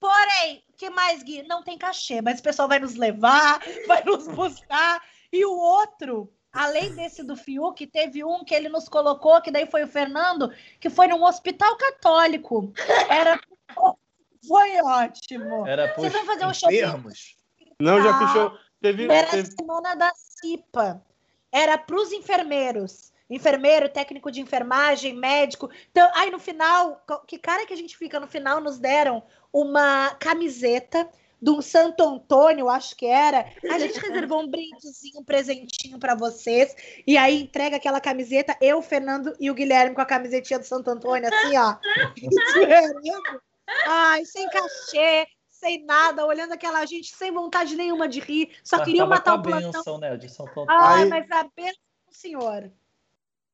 Porém, 0.00 0.62
que 0.76 0.90
mais, 0.90 1.22
Gui? 1.22 1.42
Não 1.42 1.62
tem 1.62 1.76
cachê, 1.76 2.20
mas 2.22 2.38
o 2.38 2.42
pessoal 2.42 2.68
vai 2.68 2.78
nos 2.78 2.94
levar, 2.94 3.60
vai 3.88 4.04
nos 4.04 4.28
buscar. 4.28 5.02
E 5.32 5.44
o 5.44 5.52
outro, 5.52 6.32
além 6.52 6.94
desse 6.94 7.22
do 7.22 7.36
Fiuk, 7.36 7.86
teve 7.86 8.24
um 8.24 8.44
que 8.44 8.54
ele 8.54 8.68
nos 8.68 8.88
colocou, 8.88 9.40
que 9.40 9.50
daí 9.50 9.66
foi 9.70 9.84
o 9.84 9.88
Fernando, 9.88 10.52
que 10.80 10.88
foi 10.90 11.06
num 11.08 11.22
hospital 11.24 11.76
católico. 11.76 12.72
Era. 13.08 13.38
Foi 14.46 14.80
ótimo. 14.80 15.66
Era 15.66 15.92
Vocês 15.94 16.12
vão 16.12 16.24
fazer 16.24 16.46
um 16.46 16.54
show 16.54 16.70
enfermos. 16.70 17.36
Não, 17.82 18.00
já 18.00 18.10
Ah. 18.14 18.18
fechou. 18.26 18.58
Teve, 18.80 19.04
Era 19.10 19.26
a 19.26 19.30
teve- 19.32 19.50
semana 19.50 19.94
da 19.96 20.12
CIPA. 20.14 21.04
Era 21.50 21.76
para 21.76 21.96
os 21.96 22.12
enfermeiros. 22.12 23.12
Enfermeiro, 23.28 23.88
técnico 23.88 24.30
de 24.30 24.40
enfermagem, 24.40 25.12
médico. 25.12 25.68
Então, 25.90 26.08
aí 26.14 26.30
no 26.30 26.38
final, 26.38 27.04
que 27.26 27.36
cara 27.36 27.66
que 27.66 27.74
a 27.74 27.76
gente 27.76 27.96
fica 27.96 28.18
no 28.20 28.28
final, 28.28 28.60
nos 28.60 28.78
deram 28.78 29.22
uma 29.52 30.14
camiseta 30.20 31.06
de 31.40 31.50
um 31.50 31.62
Santo 31.62 32.02
Antônio, 32.02 32.68
acho 32.68 32.96
que 32.96 33.06
era. 33.06 33.46
A 33.70 33.78
gente 33.78 33.98
reservou 33.98 34.42
um 34.42 34.48
brindezinho, 34.48 35.20
um 35.20 35.24
presentinho 35.24 35.98
pra 35.98 36.14
vocês. 36.14 36.74
E 37.06 37.16
aí 37.16 37.42
entrega 37.42 37.76
aquela 37.76 38.00
camiseta, 38.00 38.56
eu, 38.60 38.78
o 38.78 38.82
Fernando 38.82 39.34
e 39.38 39.50
o 39.50 39.54
Guilherme 39.54 39.94
com 39.94 40.00
a 40.00 40.06
camisetinha 40.06 40.58
do 40.58 40.64
Santo 40.64 40.90
Antônio, 40.90 41.28
assim, 41.32 41.56
ó. 41.56 41.76
Ai, 43.86 44.24
sem 44.24 44.48
cachê, 44.48 45.26
sem 45.48 45.84
nada, 45.84 46.24
olhando 46.26 46.52
aquela 46.52 46.84
gente 46.86 47.14
sem 47.14 47.32
vontade 47.32 47.76
nenhuma 47.76 48.08
de 48.08 48.20
rir. 48.20 48.50
Só 48.64 48.78
Mas 48.78 48.86
queriam 48.86 49.06
matar 49.06 49.32
com 49.32 49.36
o 49.36 49.40
a 49.40 49.42
plantão. 49.42 49.72
benção, 49.72 49.98
né, 49.98 50.16
de 50.16 50.28
São 50.28 50.46
Paulo. 50.46 50.70
Ai, 50.70 51.02
Aí- 51.02 51.08
mas 51.08 51.30
a 51.30 51.44
benção 51.54 51.82
do 52.06 52.14
senhor. 52.14 52.70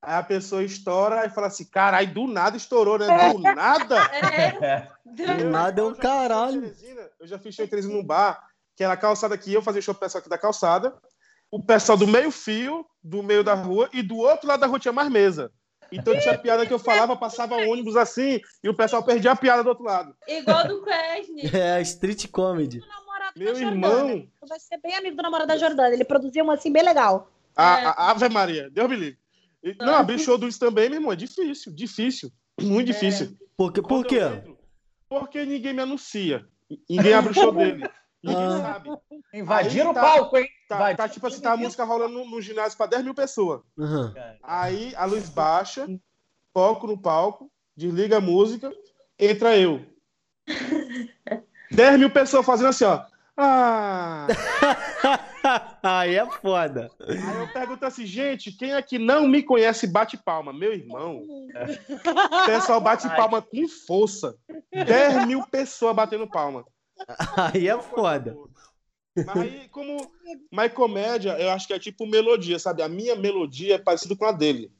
Aí 0.07 0.17
a 0.19 0.23
pessoa 0.23 0.63
estoura 0.63 1.25
e 1.27 1.31
fala 1.31 1.47
assim, 1.47 1.65
caralho, 1.65 2.13
do 2.13 2.27
nada 2.27 2.57
estourou, 2.57 2.99
né? 2.99 3.07
Do 3.33 3.39
nada? 3.41 3.97
É, 4.35 4.89
Do 5.05 5.45
nada 5.51 5.81
é 5.81 5.85
um 5.85 5.91
Eu 5.91 5.97
caralho. 5.97 6.75
Eu 7.21 7.27
já 7.27 7.39
fiz 7.39 7.55
show 7.55 7.65
em 7.65 7.69
Teresina 7.69 7.95
num 7.95 8.05
bar, 8.05 8.43
que 8.77 8.83
era 8.83 8.95
a 8.95 8.97
calçada 8.97 9.35
aqui, 9.35 9.53
eu 9.53 9.63
fazia 9.63 9.81
show 9.81 9.95
pro 9.95 10.01
pessoal 10.03 10.21
aqui 10.21 10.29
da 10.29 10.39
calçada, 10.39 10.95
o 11.51 11.63
pessoal 11.63 11.97
do 11.97 12.07
meio 12.07 12.31
fio, 12.31 12.85
do 13.03 13.23
meio 13.23 13.45
da 13.45 13.55
rua, 13.55 13.89
e 13.93 14.03
do 14.03 14.17
outro 14.17 14.49
lado 14.49 14.61
da 14.61 14.67
rua 14.67 14.79
tinha 14.79 14.93
mais 14.93 15.09
mesa. 15.09 15.53
Então 15.93 16.19
tinha 16.19 16.37
piada 16.37 16.67
que 16.67 16.73
eu 16.73 16.79
falava, 16.79 17.17
passava 17.17 17.55
ônibus 17.57 17.97
assim, 17.97 18.41
e 18.63 18.69
o 18.69 18.75
pessoal 18.75 19.03
perdia 19.05 19.33
a 19.33 19.37
piada 19.37 19.63
do 19.63 19.69
outro 19.69 19.85
lado. 19.85 20.15
igual 20.27 20.67
do 20.67 20.83
Quesne. 20.83 21.43
É, 21.55 21.81
street 21.83 22.29
comedy. 22.31 22.81
O 22.81 22.89
namorado 22.89 23.39
Meu 23.39 23.57
irmão, 23.57 23.91
Jordânia. 23.91 24.29
Vai 24.49 24.59
ser 24.59 24.79
bem 24.79 24.95
amigo 24.97 25.17
do 25.17 25.23
namorado 25.23 25.49
da 25.49 25.57
Jordânia. 25.57 25.95
Ele 25.95 26.05
produzia 26.05 26.43
um 26.43 26.51
assim 26.51 26.73
bem 26.73 26.83
legal. 26.83 27.31
a, 27.57 27.81
É. 27.81 27.85
a 27.87 28.11
Ave 28.11 28.29
Maria, 28.29 28.69
Deus 28.71 28.89
me 28.89 28.97
livre. 28.97 29.24
Não, 29.79 29.95
abrir 29.95 30.19
show 30.19 30.37
do 30.37 30.47
isso 30.49 30.59
também, 30.61 30.89
meu 30.91 30.99
irmão, 30.99 31.13
é 31.13 31.17
difícil, 31.17 31.73
difícil, 31.75 32.31
muito 32.61 32.87
difícil. 32.89 33.37
Por, 33.57 33.73
quê? 33.73 33.81
por 33.81 33.89
Quando 33.89 34.07
quê? 34.07 34.19
entro, 34.21 34.59
Porque 35.09 35.45
ninguém 35.45 35.73
me 35.73 35.81
anuncia. 35.83 36.47
Ninguém 36.91 37.15
abre 37.15 37.31
o 37.31 37.35
show 37.35 37.53
dele. 37.53 37.89
Ninguém 38.23 38.43
Ah. 38.43 38.61
sabe. 38.61 38.91
Invadiram 39.33 39.91
o 39.91 39.95
tá- 39.95 40.01
palco, 40.01 40.37
hein? 40.39 40.49
Tá, 40.69 40.79
Vai. 40.79 40.97
tá 40.97 41.09
tipo 41.09 41.27
assim, 41.27 41.41
tá 41.41 41.53
a 41.53 41.57
música 41.57 41.85
rolando 41.85 42.15
no, 42.15 42.29
no 42.31 42.41
ginásio 42.41 42.77
pra 42.77 42.87
10 42.87 43.05
mil 43.05 43.15
pessoas. 43.15 43.61
Aham. 43.79 44.15
Aí 44.43 44.95
a 44.97 45.05
luz 45.05 45.29
baixa, 45.29 45.87
foco 46.53 46.87
no 46.87 47.01
palco, 47.01 47.51
desliga 47.77 48.17
a 48.17 48.21
música, 48.21 48.73
entra 49.19 49.57
eu. 49.57 49.85
10 51.71 51.99
mil 51.99 52.11
pessoas 52.11 52.45
fazendo 52.47 52.69
assim, 52.69 52.85
ó. 52.85 53.03
Ah! 53.37 54.27
Aí 55.83 56.17
é 56.17 56.31
foda. 56.31 56.91
Aí 57.09 57.37
eu 57.37 57.49
pergunto 57.49 57.85
assim, 57.85 58.07
gente, 58.07 58.53
quem 58.53 58.73
é 58.73 58.83
que 58.83 58.99
não 58.99 59.29
me 59.29 59.43
conhece 59.43 59.87
bate 59.87 60.17
palma? 60.17 60.53
Meu 60.53 60.73
irmão. 60.73 61.19
O 61.19 61.49
pessoal 62.47 62.81
bate 62.81 63.07
Ai. 63.07 63.17
palma 63.17 63.43
com 63.43 63.69
força. 63.69 64.37
10 64.73 65.27
mil 65.27 65.43
pessoas 65.47 65.95
batendo 65.95 66.27
palma. 66.27 66.65
Aí 67.37 67.69
é 67.69 67.81
foda. 67.81 68.37
Mas 69.17 69.37
aí, 69.37 69.69
como. 69.69 70.11
Mas 70.51 70.73
comédia, 70.73 71.39
eu 71.39 71.51
acho 71.51 71.67
que 71.67 71.73
é 71.73 71.79
tipo 71.79 72.07
melodia, 72.07 72.59
sabe? 72.59 72.83
A 72.83 72.89
minha 72.89 73.15
melodia 73.15 73.77
é 73.77 73.79
parecida 73.79 74.17
com 74.17 74.25
a 74.25 74.33
dele. 74.33 74.73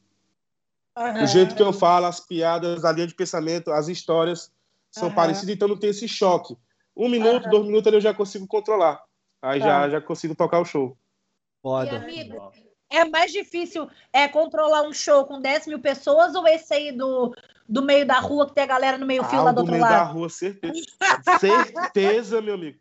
O 0.97 1.27
jeito 1.27 1.55
que 1.55 1.63
eu 1.63 1.73
falo, 1.73 2.07
as 2.07 2.21
piadas, 2.21 2.85
a 2.85 2.93
linha 2.93 3.07
de 3.07 3.15
pensamento, 3.15 3.71
as 3.71 3.89
histórias 3.89 4.53
são 4.91 5.09
Aham. 5.09 5.17
parecidas, 5.17 5.55
então 5.55 5.69
não 5.69 5.77
tem 5.77 5.91
esse 5.91 6.07
choque. 6.07 6.57
Um 6.97 7.09
minuto, 7.09 7.49
dois 7.49 7.67
minutos 7.67 7.93
eu 7.93 8.01
já 8.01 8.15
consigo 8.15 8.47
controlar. 8.47 9.03
Aí 9.45 9.61
Tá. 9.61 9.67
já, 9.67 9.89
já 9.91 10.01
consigo 10.01 10.35
tocar 10.35 10.61
o 10.61 10.65
show. 10.65 10.97
E, 10.97 11.63
Foda. 11.63 11.97
amigo, 11.97 12.53
é 12.91 13.05
mais 13.05 13.33
difícil 13.33 13.89
é, 14.13 14.27
controlar 14.29 14.83
um 14.83 14.93
show 14.93 15.25
com 15.27 15.41
10 15.41 15.67
mil 15.67 15.81
pessoas 15.81 16.35
ou 16.35 16.47
esse 16.49 16.73
aí 16.73 16.93
do, 16.93 17.35
do 17.69 17.83
meio 17.83 18.07
da 18.07 18.19
rua 18.19 18.47
que 18.47 18.55
tem 18.55 18.65
a 18.65 18.69
galera 18.69 18.97
no 18.99 19.07
meio 19.07 19.25
fio 19.25 19.41
Ah, 19.41 19.45
lá 19.45 19.51
o 19.51 19.55
do 19.55 19.59
outro 19.59 19.73
meio 19.73 19.85
da 19.85 19.91
lado? 20.05 20.13
rua, 20.15 20.29
certeza. 20.29 20.75
certeza, 21.41 22.41
meu 22.41 22.55
amigo. 22.55 22.79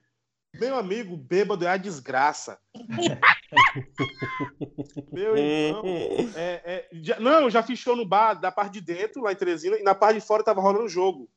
Meu 0.55 0.77
amigo, 0.77 1.17
bêbado 1.17 1.65
é 1.65 1.69
a 1.69 1.77
desgraça. 1.77 2.59
meu 5.11 5.35
irmão. 5.35 5.83
é- 6.35 6.61
é- 6.65 6.87
já- 6.93 7.19
não, 7.19 7.41
eu 7.41 7.49
já 7.49 7.63
fiz 7.63 7.79
show 7.79 7.95
no 7.95 8.05
bar, 8.05 8.35
da 8.35 8.51
parte 8.51 8.73
de 8.73 8.81
dentro, 8.81 9.21
lá 9.23 9.31
em 9.31 9.35
Teresina, 9.35 9.77
e 9.77 9.83
na 9.83 9.95
parte 9.95 10.19
de 10.19 10.25
fora 10.25 10.43
tava 10.43 10.61
rolando 10.61 10.85
um 10.85 10.89
jogo. 10.89 11.27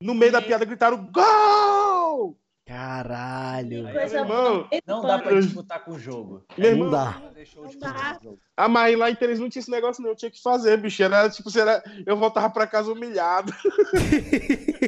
No 0.00 0.14
meio 0.14 0.32
da 0.32 0.40
piada 0.42 0.64
gritaram 0.64 1.06
Gol! 1.12 2.38
Caralho. 2.72 3.92
Coisa 3.92 4.18
irmão, 4.20 4.66
Não 4.86 5.02
dá 5.02 5.18
pra 5.18 5.38
disputar 5.40 5.84
com 5.84 5.92
o 5.92 5.98
jogo. 5.98 6.42
Meu 6.56 6.70
Não 6.76 6.86
irmão, 6.86 6.90
dá. 6.90 7.22
Deixou 7.34 7.64
Não 7.64 7.70
dá. 7.70 7.76
disputar 7.88 8.14
com 8.14 8.20
o 8.20 8.30
jogo. 8.30 8.40
Ah, 8.56 8.68
mas 8.68 8.98
lá 8.98 9.10
em 9.10 9.14
Teresina 9.14 9.44
não 9.44 9.50
tinha 9.50 9.60
esse 9.60 9.70
negócio, 9.70 10.02
não. 10.02 10.10
Eu 10.10 10.16
tinha 10.16 10.30
que 10.30 10.40
fazer, 10.40 10.78
bicho. 10.78 11.02
Era 11.02 11.28
tipo, 11.28 11.50
será... 11.50 11.82
eu 12.06 12.16
voltava 12.16 12.48
pra 12.48 12.66
casa 12.66 12.90
humilhado. 12.90 13.52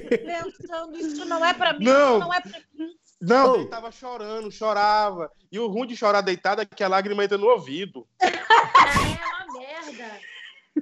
Pensando, 0.09 0.97
isso 0.97 1.24
não 1.26 1.45
é 1.45 1.53
pra 1.53 1.74
mim, 1.74 1.85
Não. 1.85 2.18
isso 2.18 2.26
não 2.26 2.32
é 2.35 2.41
pra 2.41 2.59
mim. 2.74 2.95
Não, 3.20 3.53
Oh. 3.53 3.57
ele 3.57 3.66
tava 3.66 3.91
chorando, 3.91 4.51
chorava. 4.51 5.30
E 5.51 5.59
o 5.59 5.66
ruim 5.68 5.87
de 5.87 5.97
chorar 5.97 6.20
deitado 6.20 6.61
é 6.62 6.64
que 6.66 6.82
a 6.85 6.89
lágrima 6.89 7.24
entra 7.24 7.37
no 7.39 7.47
ouvido. 7.49 8.07
É 8.24 9.45
uma 9.47 9.59
merda. 9.59 10.20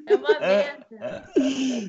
É 0.07 0.15
uma 0.17 0.41
merda. 0.41 0.87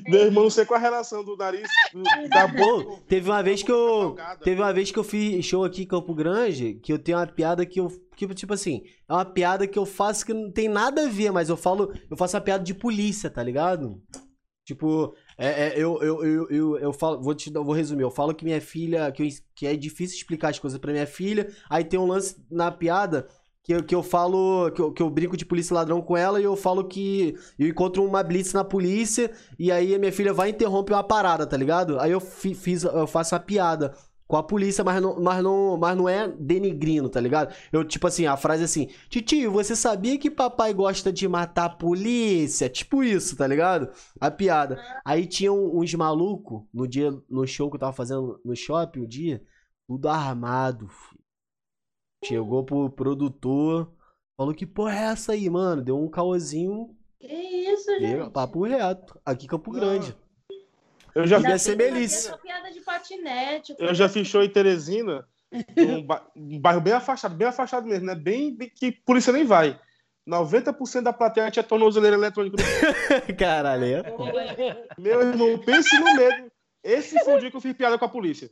Meu 0.08 0.20
irmão, 0.22 0.44
não 0.44 0.50
sei 0.50 0.64
qual 0.64 0.78
a 0.78 0.82
relação 0.82 1.24
do 1.24 1.36
nariz, 1.36 1.68
do- 1.92 2.02
da 2.28 2.46
boca. 2.48 3.02
Teve 3.08 3.28
uma 3.30 3.42
vez 3.42 3.62
que 3.62 3.72
eu. 3.72 4.16
Teve 4.42 4.60
uma 4.60 4.72
vez 4.72 4.90
que 4.90 4.98
eu 4.98 5.04
fiz 5.04 5.44
show 5.44 5.64
aqui 5.64 5.82
em 5.82 5.86
Campo 5.86 6.14
Grande, 6.14 6.74
que 6.74 6.92
eu 6.92 6.98
tenho 6.98 7.18
uma 7.18 7.26
piada 7.26 7.64
que 7.66 7.80
eu. 7.80 7.88
Que, 8.16 8.26
tipo 8.34 8.54
assim, 8.54 8.82
é 9.08 9.12
uma 9.12 9.24
piada 9.24 9.66
que 9.66 9.78
eu 9.78 9.84
faço 9.84 10.24
que 10.24 10.32
não 10.32 10.50
tem 10.50 10.68
nada 10.68 11.06
a 11.06 11.08
ver, 11.08 11.30
mas 11.32 11.48
eu 11.48 11.56
falo. 11.56 11.92
Eu 12.10 12.16
faço 12.16 12.36
uma 12.36 12.42
piada 12.42 12.62
de 12.62 12.74
polícia, 12.74 13.28
tá 13.30 13.42
ligado? 13.42 14.00
Tipo, 14.64 15.14
é, 15.36 15.68
é, 15.68 15.72
eu, 15.76 16.02
eu, 16.02 16.24
eu, 16.24 16.48
eu, 16.48 16.78
eu 16.78 16.92
falo, 16.92 17.20
vou 17.20 17.34
te 17.34 17.52
vou 17.52 17.72
resumir, 17.74 18.02
eu 18.02 18.10
falo 18.10 18.34
que 18.34 18.46
minha 18.46 18.62
filha, 18.62 19.12
que, 19.12 19.22
eu, 19.22 19.28
que 19.54 19.66
é 19.66 19.76
difícil 19.76 20.16
explicar 20.16 20.48
as 20.48 20.58
coisas 20.58 20.78
pra 20.78 20.90
minha 20.90 21.06
filha, 21.06 21.52
aí 21.68 21.84
tem 21.84 22.00
um 22.00 22.06
lance 22.06 22.36
na 22.50 22.70
piada 22.70 23.28
que 23.64 23.72
eu, 23.74 23.82
que 23.82 23.94
eu 23.94 24.02
falo, 24.02 24.70
que 24.72 24.80
eu, 24.82 24.92
que 24.92 25.02
eu 25.02 25.10
brinco 25.10 25.36
de 25.36 25.46
polícia 25.46 25.74
ladrão 25.74 26.02
com 26.02 26.16
ela 26.16 26.40
e 26.40 26.44
eu 26.44 26.54
falo 26.56 26.84
que 26.86 27.34
eu 27.58 27.66
encontro 27.68 28.04
uma 28.04 28.22
blitz 28.22 28.52
na 28.52 28.62
polícia 28.64 29.32
e 29.58 29.72
aí 29.72 29.94
a 29.94 29.98
minha 29.98 30.12
filha 30.12 30.32
vai 30.34 30.50
e 30.50 30.52
interrompe 30.52 30.92
uma 30.92 31.02
parada, 31.02 31.46
tá 31.46 31.56
ligado? 31.56 31.98
Aí 31.98 32.12
eu 32.12 32.20
fi- 32.20 32.54
fiz, 32.54 32.84
eu 32.84 33.06
faço 33.06 33.34
a 33.34 33.40
piada 33.40 33.94
com 34.26 34.36
a 34.36 34.42
polícia, 34.42 34.82
mas 34.84 35.00
não, 35.02 35.20
mas 35.20 35.42
não, 35.42 35.76
mas 35.78 35.96
não 35.96 36.08
é 36.08 36.28
denigrindo, 36.28 37.08
tá 37.08 37.20
ligado? 37.20 37.54
Eu, 37.72 37.84
tipo 37.84 38.06
assim, 38.06 38.26
a 38.26 38.36
frase 38.36 38.62
é 38.62 38.64
assim, 38.64 38.88
Titio, 39.08 39.50
você 39.52 39.76
sabia 39.76 40.18
que 40.18 40.30
papai 40.30 40.72
gosta 40.74 41.12
de 41.12 41.26
matar 41.28 41.66
a 41.66 41.68
polícia? 41.70 42.68
Tipo 42.68 43.02
isso, 43.02 43.36
tá 43.36 43.46
ligado? 43.46 43.90
A 44.20 44.30
piada. 44.30 44.78
Aí 45.04 45.26
tinha 45.26 45.52
um- 45.52 45.78
uns 45.80 45.92
malucos 45.94 46.62
no 46.72 46.86
dia, 46.88 47.10
no 47.30 47.46
show 47.46 47.70
que 47.70 47.76
eu 47.76 47.80
tava 47.80 47.92
fazendo 47.92 48.40
no 48.44 48.56
shopping, 48.56 49.00
o 49.00 49.06
dia, 49.06 49.42
tudo 49.86 50.08
armado, 50.08 50.88
filho. 50.88 51.23
Chegou 52.24 52.64
pro 52.64 52.90
produtor, 52.90 53.92
falou 54.36 54.54
que 54.54 54.66
porra 54.66 54.94
é 54.98 55.02
essa 55.12 55.32
aí, 55.32 55.48
mano? 55.50 55.82
Deu 55.82 55.98
um 55.98 56.08
caôzinho, 56.08 56.96
Que 57.20 57.26
isso, 57.26 57.90
gente? 58.00 58.30
papo 58.30 58.62
reto, 58.64 59.18
aqui 59.24 59.46
Campo 59.46 59.72
Não. 59.72 59.80
Grande. 59.80 60.16
Eu 61.14 61.26
já, 61.26 61.36
Ainda 61.36 61.58
ser 61.58 61.76
Melissa. 61.76 62.36
patinete. 62.84 63.74
eu 63.78 63.94
já 63.94 64.08
fiz 64.08 64.26
show 64.26 64.42
em 64.42 64.48
Teresina, 64.50 65.24
um, 65.78 66.02
ba- 66.04 66.26
um 66.34 66.58
bairro 66.58 66.80
bem 66.80 66.92
afastado, 66.92 67.36
bem 67.36 67.46
afastado 67.46 67.86
mesmo, 67.86 68.06
né? 68.06 68.14
Bem, 68.16 68.52
bem 68.54 68.68
que 68.68 68.90
polícia 68.90 69.32
nem 69.32 69.44
vai. 69.44 69.78
90% 70.28 71.02
da 71.02 71.12
plateia 71.12 71.50
tinha 71.52 71.62
tornozeleira 71.62 72.16
eletrônica. 72.16 72.56
no- 72.56 73.36
Caralho, 73.38 73.84
é? 73.84 74.02
Meu 74.98 75.20
irmão, 75.20 75.56
pense 75.58 75.96
no 76.00 76.14
medo. 76.16 76.50
Esse 76.82 77.18
foi 77.24 77.34
o 77.36 77.38
dia 77.38 77.50
que 77.50 77.56
eu 77.56 77.60
fiz 77.60 77.74
piada 77.74 77.96
com 77.98 78.04
a 78.04 78.08
polícia. 78.08 78.50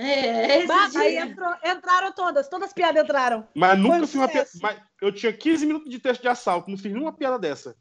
É, 0.00 0.58
esse 0.58 0.66
Bah, 0.68 0.86
dia. 0.88 1.00
aí 1.00 1.16
entrou- 1.18 1.56
entraram 1.64 2.12
todas, 2.12 2.48
todas 2.48 2.68
as 2.68 2.72
piadas 2.72 3.02
entraram. 3.02 3.48
Mas 3.52 3.76
nunca 3.76 3.96
um 3.96 4.06
fiz 4.06 4.14
uma 4.14 4.28
piada. 4.28 4.48
Mas 4.62 4.78
eu 5.02 5.10
tinha 5.12 5.32
15 5.32 5.66
minutos 5.66 5.90
de 5.90 5.98
texto 5.98 6.22
de 6.22 6.28
assalto, 6.28 6.70
não 6.70 6.78
fiz 6.78 6.92
nenhuma 6.92 7.12
piada 7.12 7.36
dessa. 7.36 7.74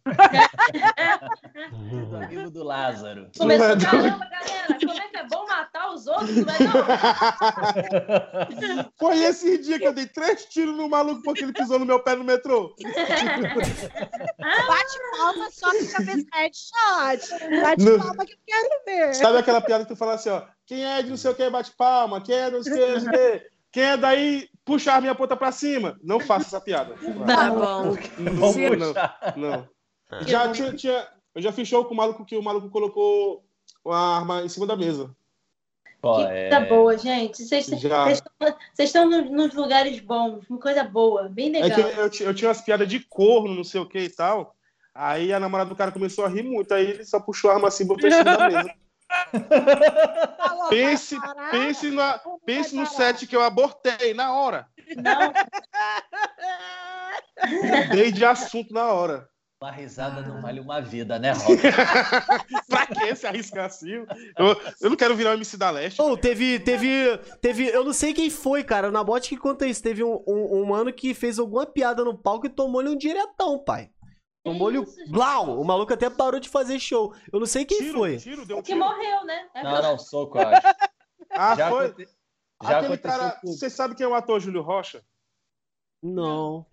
Do 2.09 2.17
amigo 2.17 2.49
do 2.49 2.63
Lázaro. 2.63 3.29
Começou, 3.37 3.67
é 3.67 3.77
caramba, 3.79 4.27
galera, 4.29 4.79
como 4.79 4.91
é 4.93 5.07
que 5.09 5.17
é 5.17 5.27
bom 5.27 5.45
matar 5.47 5.91
os 5.93 6.07
outros, 6.07 6.35
não 6.37 6.53
é 6.55 6.57
não? 6.59 6.77
Foi 8.97 9.17
esse 9.19 9.59
dia 9.59 9.77
que 9.77 9.87
eu 9.87 9.93
dei 9.93 10.07
três 10.07 10.45
tiros 10.45 10.75
no 10.75 10.89
maluco 10.89 11.21
porque 11.21 11.43
ele 11.43 11.53
pisou 11.53 11.77
no 11.77 11.85
meu 11.85 11.99
pé 12.01 12.15
no 12.15 12.23
metrô. 12.23 12.75
Bate 14.39 14.99
palma 15.17 15.49
só 15.51 15.69
que 15.71 15.83
fez 15.85 16.25
headshot. 16.33 17.61
Bate 17.61 17.83
Não. 17.85 17.99
palma 17.99 18.25
que 18.25 18.33
eu 18.33 18.37
quero 18.45 18.69
ver. 18.85 19.13
Sabe 19.13 19.37
aquela 19.37 19.61
piada 19.61 19.83
que 19.85 19.89
tu 19.93 19.95
fala 19.95 20.13
assim, 20.15 20.29
ó? 20.29 20.41
Quem 20.67 20.85
é 20.85 21.01
de 21.01 21.09
não 21.09 21.17
sei 21.17 21.31
o 21.31 21.35
que 21.35 21.49
bate 21.49 21.71
palma? 21.75 22.21
Quem 22.21 22.35
é 22.35 22.49
de 22.51 22.57
não 22.57 22.63
sei 22.63 22.73
o 22.73 22.75
que, 22.75 22.91
não 22.93 22.99
sei 22.99 23.09
o 23.09 23.11
que? 23.39 23.47
Quem 23.71 23.83
é 23.83 23.97
daí 23.97 24.49
puxar 24.65 24.97
a 24.97 25.01
minha 25.01 25.15
ponta 25.15 25.35
pra 25.35 25.51
cima? 25.51 25.97
Não 26.03 26.19
faça 26.19 26.45
essa 26.47 26.61
piada. 26.61 26.93
Tá 27.25 27.49
bom. 27.49 27.95
Não, 28.19 28.33
não, 28.33 28.53
puxar. 28.93 29.33
não. 29.37 29.69
Já 30.27 30.51
tinha, 30.51 30.73
tinha- 30.73 31.07
eu 31.33 31.41
já 31.41 31.51
fiz 31.51 31.67
show 31.67 31.83
com 31.85 31.93
o 31.93 31.97
maluco 31.97 32.25
que 32.25 32.35
o 32.37 32.43
maluco 32.43 32.69
colocou 32.69 33.43
uma 33.83 34.17
arma 34.17 34.41
em 34.43 34.49
cima 34.49 34.65
da 34.67 34.75
mesa. 34.75 35.09
Pô, 36.01 36.17
Que 36.17 36.23
é... 36.23 36.49
coisa 36.49 36.65
boa, 36.65 36.97
gente. 36.97 37.43
Vocês 37.43 37.67
estão- 38.77 39.09
nos 39.09 39.53
lugares 39.55 39.99
bons, 39.99 40.47
uma 40.49 40.59
coisa 40.59 40.83
boa, 40.83 41.27
bem 41.29 41.55
É 41.55 41.63
legal. 41.63 41.75
que 41.91 41.99
eu, 41.99 42.09
ti- 42.09 42.23
eu 42.23 42.33
tinha 42.33 42.47
umas 42.49 42.61
piadas 42.61 42.87
de 42.87 42.99
corno, 42.99 43.55
não 43.55 43.63
sei 43.63 43.81
o 43.81 43.85
que 43.87 43.99
e 43.99 44.09
tal. 44.09 44.55
Aí 44.93 45.31
a 45.33 45.39
namorada 45.39 45.69
do 45.69 45.75
cara 45.75 45.91
começou 45.91 46.25
a 46.25 46.29
rir 46.29 46.43
muito. 46.43 46.73
Aí 46.73 46.85
ele 46.91 47.05
só 47.05 47.19
puxou 47.19 47.49
a 47.51 47.55
arma 47.55 47.67
assim 47.67 47.83
e 47.83 47.87
botou 47.87 48.07
em 48.07 48.11
cima 48.11 48.23
da 48.37 48.47
mesa. 48.49 48.71
Pense, 50.69 51.17
pense, 51.51 51.89
na, 51.91 52.19
pense 52.45 52.75
no 52.75 52.85
set 52.85 53.25
que 53.25 53.35
eu 53.35 53.41
abortei 53.41 54.13
na 54.13 54.33
hora. 54.33 54.67
Não, 54.95 55.33
Mudei 57.45 58.11
de 58.11 58.25
assunto 58.25 58.73
na 58.73 58.85
hora. 58.91 59.29
Uma 59.59 59.71
risada 59.71 60.21
não 60.21 60.39
vale 60.39 60.59
uma 60.59 60.79
vida, 60.79 61.17
né, 61.17 61.31
Rob? 61.31 61.57
pra 62.69 62.85
que 62.85 63.15
se 63.15 63.25
arriscar 63.25 63.65
assim? 63.65 64.05
Eu, 64.37 64.61
eu 64.79 64.89
não 64.89 64.95
quero 64.95 65.15
virar 65.15 65.31
o 65.31 65.33
MC 65.33 65.57
da 65.57 65.71
Leste. 65.71 65.99
Ou 65.99 66.15
teve, 66.15 66.59
teve, 66.59 67.17
teve, 67.41 67.67
eu 67.67 67.83
não 67.83 67.91
sei 67.91 68.13
quem 68.13 68.29
foi, 68.29 68.63
cara, 68.63 68.91
na 68.91 69.03
bot 69.03 69.27
que 69.27 69.35
conta 69.35 69.65
isso. 69.65 69.81
Teve 69.81 70.03
um, 70.03 70.23
um, 70.27 70.59
um 70.59 70.65
mano 70.65 70.93
que 70.93 71.11
fez 71.15 71.39
alguma 71.39 71.65
piada 71.65 72.03
no 72.03 72.15
palco 72.15 72.45
e 72.45 72.49
tomou-lhe 72.49 72.89
um 72.89 72.97
diretão, 72.97 73.57
pai. 73.57 73.89
Tomou-lhe 74.51 74.79
um. 74.79 74.83
isso, 74.83 74.95
gente? 74.97 75.11
Blau! 75.11 75.59
O 75.59 75.65
maluco 75.65 75.93
até 75.93 76.09
parou 76.09 76.39
de 76.39 76.49
fazer 76.49 76.79
show. 76.79 77.13
Eu 77.31 77.39
não 77.39 77.47
sei 77.47 77.65
quem 77.65 77.77
Tiro, 77.77 77.97
foi. 77.99 78.17
tiro, 78.17 78.45
deu 78.45 78.57
um 78.57 78.61
que 78.61 78.73
tiro. 78.73 78.79
morreu, 78.79 79.23
né? 79.25 79.47
É 79.53 79.63
Não, 79.63 79.81
não, 79.81 79.97
soco, 79.99 80.37
eu 80.37 80.47
acho. 80.47 80.67
Ah, 81.31 81.55
Já, 81.55 81.69
foi? 81.69 81.85
aconte- 81.87 82.07
já 82.63 82.69
Aquele 82.79 82.93
aconteceu 82.93 83.19
cara, 83.19 83.29
tudo. 83.41 83.53
você 83.53 83.69
sabe 83.69 83.95
quem 83.95 84.05
é 84.05 84.09
o 84.09 84.15
ator 84.15 84.39
Júlio 84.39 84.61
Rocha? 84.61 85.03
Não. 86.01 86.65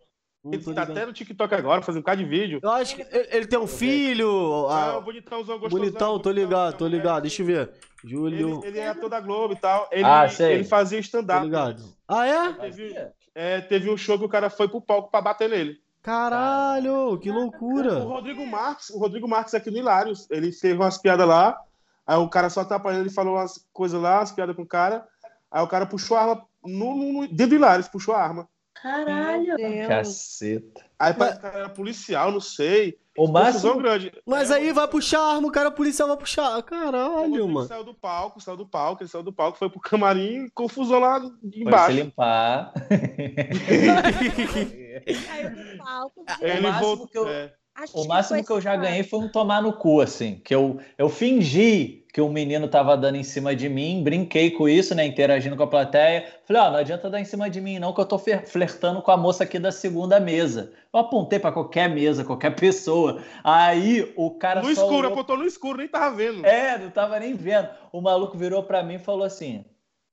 Ele 0.47 0.75
tá 0.75 0.83
até 0.83 1.07
no 1.07 1.13
TikTok 1.13 1.55
agora, 1.55 1.81
fazendo 1.81 2.01
um 2.01 2.03
bocado 2.03 2.23
de 2.23 2.29
vídeo. 2.29 2.61
Eu 2.63 2.71
acho 2.71 2.97
que 2.97 3.03
ele 3.03 3.29
ele 3.31 3.47
tem 3.47 3.59
um 3.59 3.67
filho. 3.67 4.67
Ah, 4.69 4.91
ah, 4.93 4.99
o 4.99 5.03
bonitãozão, 5.03 5.59
gostosão. 5.59 5.87
bonitão, 5.87 6.19
tô 6.19 6.31
ligado, 6.31 6.77
tô 6.77 6.87
ligado. 6.87 7.23
Deixa 7.23 7.41
eu 7.41 7.47
ver. 7.47 7.71
Ele, 8.03 8.11
Júlio. 8.11 8.61
ele 8.63 8.79
é 8.79 8.89
ator 8.89 9.09
da 9.09 9.21
Globo 9.21 9.55
e 9.55 9.57
tal. 9.57 9.89
Ele, 9.91 10.05
Ah, 10.05 10.29
sei. 10.29 10.53
ele 10.57 10.65
fazia 10.65 10.99
stand-up. 10.99 11.43
ligado. 11.47 11.83
Ah, 12.07 12.27
é? 12.27 12.53
Teve, 12.53 12.95
é, 13.35 13.61
teve 13.63 13.89
um 13.91 13.97
show 13.97 14.19
que 14.19 14.25
o 14.27 14.29
cara 14.29 14.51
foi 14.51 14.69
pro 14.69 14.83
palco 14.83 15.11
pra 15.11 15.23
bater 15.23 15.49
nele. 15.49 15.79
Caralho, 16.05 17.19
que 17.19 17.31
O 17.31 17.35
loucura. 17.35 17.99
Rodrigo 18.01 18.47
Marques, 18.47 18.91
o 18.91 18.99
Rodrigo 18.99 19.27
Marques 19.27 19.55
aqui 19.55 19.71
no 19.71 19.79
Hilários, 19.79 20.29
ele 20.31 20.53
fez 20.53 20.75
umas 20.77 20.99
piadas 20.99 21.27
lá, 21.27 21.59
aí 22.07 22.19
o 22.19 22.29
cara 22.29 22.51
só 22.51 22.61
atrapalhando, 22.61 23.05
ele 23.05 23.11
falou 23.11 23.37
umas 23.37 23.67
coisas 23.73 24.01
lá, 24.01 24.19
umas 24.19 24.31
piadas 24.31 24.55
com 24.55 24.63
o 24.63 24.67
cara, 24.67 25.07
aí 25.51 25.63
o 25.63 25.67
cara 25.67 25.87
puxou 25.87 26.15
a 26.17 26.21
arma 26.21 26.45
no, 26.63 26.95
no- 26.95 27.13
no- 27.15 27.27
dentro 27.27 27.49
do 27.49 27.55
Hilários, 27.55 27.89
puxou 27.89 28.15
a 28.15 28.23
arma. 28.23 28.47
Caralho. 28.83 29.57
Deus. 29.57 29.87
Caceta. 29.89 30.85
Aí 30.99 31.15
parece 31.15 31.41
que 31.41 31.47
o 31.47 31.51
cara 31.51 31.59
era 31.65 31.69
policial, 31.71 32.31
não 32.31 32.41
sei. 32.41 32.99
O 33.17 33.27
máximo, 33.29 33.79
grande. 33.79 34.13
Mas 34.27 34.51
É, 34.51 34.55
aí 34.57 34.73
vai 34.73 34.87
puxar 34.89 35.21
a 35.21 35.35
arma, 35.37 35.49
o 35.49 35.53
cara 35.53 35.71
policial 35.71 36.09
vai 36.09 36.17
puxar. 36.19 36.59
o 36.59 36.63
Caralho, 36.63 37.15
Rodrigo 37.15 37.49
mano. 37.49 37.67
saiu 37.67 37.85
do 37.85 37.95
palco, 37.95 38.41
saiu 38.43 38.57
do 38.59 38.67
palco, 38.67 39.03
ele 39.03 39.09
saiu 39.09 39.23
do 39.23 39.33
palco, 39.33 39.57
foi 39.57 39.71
pro 39.71 39.81
camarim, 39.81 40.51
confusão 40.55 40.99
lá 40.99 41.19
foi 41.21 41.31
se 41.51 41.63
embaixo. 41.63 41.93
limpar. 41.97 42.73
Caiu 45.27 45.79
palco, 45.79 46.25
Ele 46.41 46.59
O 46.59 46.63
máximo 46.63 46.87
voltou. 46.97 47.07
que 47.09 47.19
eu- 47.19 47.29
é. 47.29 47.53
Acho 47.77 47.99
O 47.99 48.07
máximo 48.07 48.37
foi 48.39 48.47
que 48.47 48.53
eu 48.53 48.61
já 48.61 48.77
ganhei 48.77 49.03
foi 49.03 49.19
um 49.19 49.29
tomar 49.29 49.61
no 49.61 49.73
cu, 49.73 50.01
assim. 50.01 50.37
Que 50.45 50.55
eu, 50.55 50.79
eu 50.97 51.09
fingi 51.09 52.05
que 52.13 52.21
o 52.21 52.29
menino 52.29 52.69
tava 52.69 52.97
dando 52.97 53.17
em 53.17 53.25
cima 53.25 53.53
de 53.57 53.69
mim, 53.69 54.01
brinquei 54.05 54.53
com 54.53 54.69
isso, 54.69 54.95
né? 54.95 55.05
Interagindo 55.05 55.57
com 55.57 55.65
a 55.65 55.67
plateia. 55.67 56.25
Falei, 56.47 56.63
ó, 56.63 56.71
não 56.71 56.79
adianta 56.79 57.11
dar 57.11 57.19
em 57.21 57.25
cima 57.25 57.51
de 57.51 57.61
mim, 57.61 57.81
não, 57.81 57.93
que 57.93 58.01
eu 58.01 58.07
tô 58.07 58.17
flertando 58.17 59.03
com 59.03 59.11
a 59.11 59.17
moça 59.17 59.43
aqui 59.43 59.59
da 59.59 59.73
segunda 59.73 60.21
mesa. 60.21 60.73
Eu 60.93 61.01
apontei 61.01 61.41
pra 61.41 61.51
qualquer 61.51 61.91
mesa, 61.91 62.25
qualquer 62.25 62.55
pessoa. 62.55 63.21
Aí 63.43 64.13
o 64.17 64.31
cara 64.39 64.61
No 64.63 64.67
só 64.67 64.83
escuro, 64.83 64.95
olhou- 64.99 65.13
apontou 65.13 65.37
no 65.37 65.45
escuro, 65.45 65.79
nem 65.79 65.89
tava 65.89 66.15
vendo. 66.15 66.47
É, 66.47 66.79
não 66.79 66.91
tava 66.93 67.19
nem 67.19 67.35
vendo. 67.35 67.69
O 67.91 68.01
maluco 68.01 68.39
virou 68.39 68.63
pra 68.63 68.85
mim 68.85 68.95
e 68.95 68.99
falou 69.01 69.25
assim: 69.25 69.65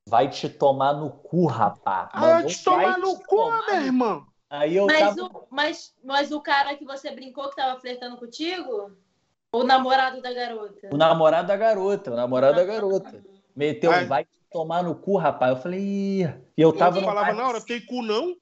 vai 0.08 0.28
te 0.28 0.48
tomar 0.48 0.94
no 0.94 1.10
cu, 1.10 1.46
rapá. 1.46 2.10
Ah, 2.12 2.42
te 2.42 2.64
tomar 2.64 2.82
"Vai 2.94 3.00
no 3.00 3.16
te 3.16 3.24
cu, 3.24 3.36
tomar 3.36 3.66
meu 3.68 3.82
irmão. 3.82 4.26
Aí 4.52 4.76
eu 4.76 4.86
Mas 4.86 4.98
tava. 5.16 5.22
o, 5.22 5.46
mas, 5.48 5.94
mas 6.04 6.30
o 6.30 6.38
cara 6.38 6.76
que 6.76 6.84
você 6.84 7.10
brincou 7.10 7.48
que 7.48 7.56
tava 7.56 7.80
flertando 7.80 8.18
contigo? 8.18 8.94
O 9.50 9.64
namorado 9.64 10.20
da 10.20 10.30
garota? 10.30 10.90
O 10.92 10.96
namorado 10.98 11.48
da 11.48 11.56
garota, 11.56 12.12
o 12.12 12.14
namorado 12.16 12.56
da 12.56 12.64
garota. 12.66 13.24
Meteu, 13.56 13.90
Ai. 13.90 14.04
vai 14.04 14.26
tomar 14.50 14.82
no 14.82 14.94
cu, 14.94 15.16
rapaz. 15.16 15.56
Eu 15.56 15.62
falei, 15.62 15.80
Ih. 15.80 16.24
e 16.54 16.60
eu 16.60 16.70
tava 16.70 16.98
Eu 17.00 17.04
falava 17.04 17.32
na 17.32 17.48
hora, 17.48 17.64
tem 17.64 17.80
cu 17.86 18.02
não? 18.02 18.36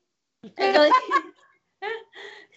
Aquela- 0.44 0.88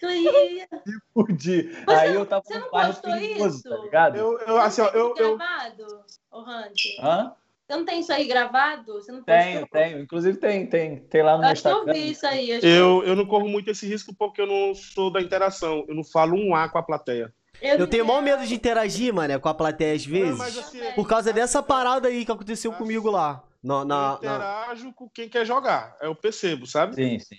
de- 1.38 1.62
Você 1.70 1.94
Aí 1.94 2.12
eu 2.12 2.26
tava 2.26 2.42
você 2.44 2.58
não 2.58 2.68
postou 2.68 3.12
perigoso, 3.12 3.58
isso? 3.58 3.68
tá 3.68 3.76
ligado? 3.76 4.16
Eu, 4.16 4.36
eu, 4.40 4.58
assim, 4.58 4.82
ó, 4.82 4.88
eu, 4.88 5.14
eu, 5.16 5.36
gravado, 5.38 6.04
ô 6.32 6.40
Hunter? 6.40 7.04
Hã? 7.04 7.36
Você 7.74 7.78
não 7.78 7.84
tem 7.84 8.00
isso 8.00 8.12
aí 8.12 8.26
gravado? 8.28 8.92
Você 8.94 9.10
não 9.10 9.22
Tenho, 9.24 9.60
postou? 9.62 9.80
tenho. 9.80 9.98
Inclusive 10.00 10.38
tem, 10.38 10.66
tem, 10.66 10.96
tem 11.00 11.22
lá 11.24 11.32
no 11.36 11.40
meu 11.42 11.50
Acho 11.50 11.62
que 11.62 11.68
eu 11.68 11.72
Instagram. 11.72 11.92
vi 11.94 12.10
isso 12.12 12.26
aí. 12.26 12.52
acho 12.52 12.60
que 12.60 12.66
eu, 12.68 13.02
eu 13.04 13.16
não 13.16 13.26
corro 13.26 13.48
muito 13.48 13.70
esse 13.70 13.86
risco 13.86 14.14
porque 14.16 14.40
eu 14.40 14.46
não 14.46 14.74
sou 14.74 15.10
da 15.10 15.20
interação. 15.20 15.84
Eu 15.88 15.94
não 15.94 16.04
falo 16.04 16.36
um 16.36 16.54
A 16.54 16.68
com 16.68 16.78
a 16.78 16.82
plateia. 16.82 17.34
Eu 17.60 17.86
tenho 17.88 18.04
maior 18.06 18.22
medo 18.22 18.46
de 18.46 18.54
interagir, 18.54 19.12
mano, 19.12 19.40
com 19.40 19.48
a 19.48 19.54
plateia 19.54 19.94
às 19.94 20.06
Não, 20.06 20.12
vezes. 20.12 20.38
mas 20.38 20.56
assim, 20.58 20.78
Por 20.94 21.08
causa 21.08 21.32
dessa 21.32 21.62
parada 21.62 22.08
aí 22.08 22.24
que 22.24 22.30
aconteceu 22.30 22.72
comigo 22.72 23.10
lá. 23.10 23.42
Na, 23.62 23.74
eu 23.80 23.84
na, 23.84 24.08
na- 24.10 24.14
interajo 24.16 24.92
com 24.92 25.08
quem 25.08 25.28
quer 25.28 25.44
jogar. 25.44 25.96
Eu 26.00 26.14
percebo, 26.14 26.66
sabe? 26.66 26.94
Sim, 26.94 27.18
sim. 27.18 27.36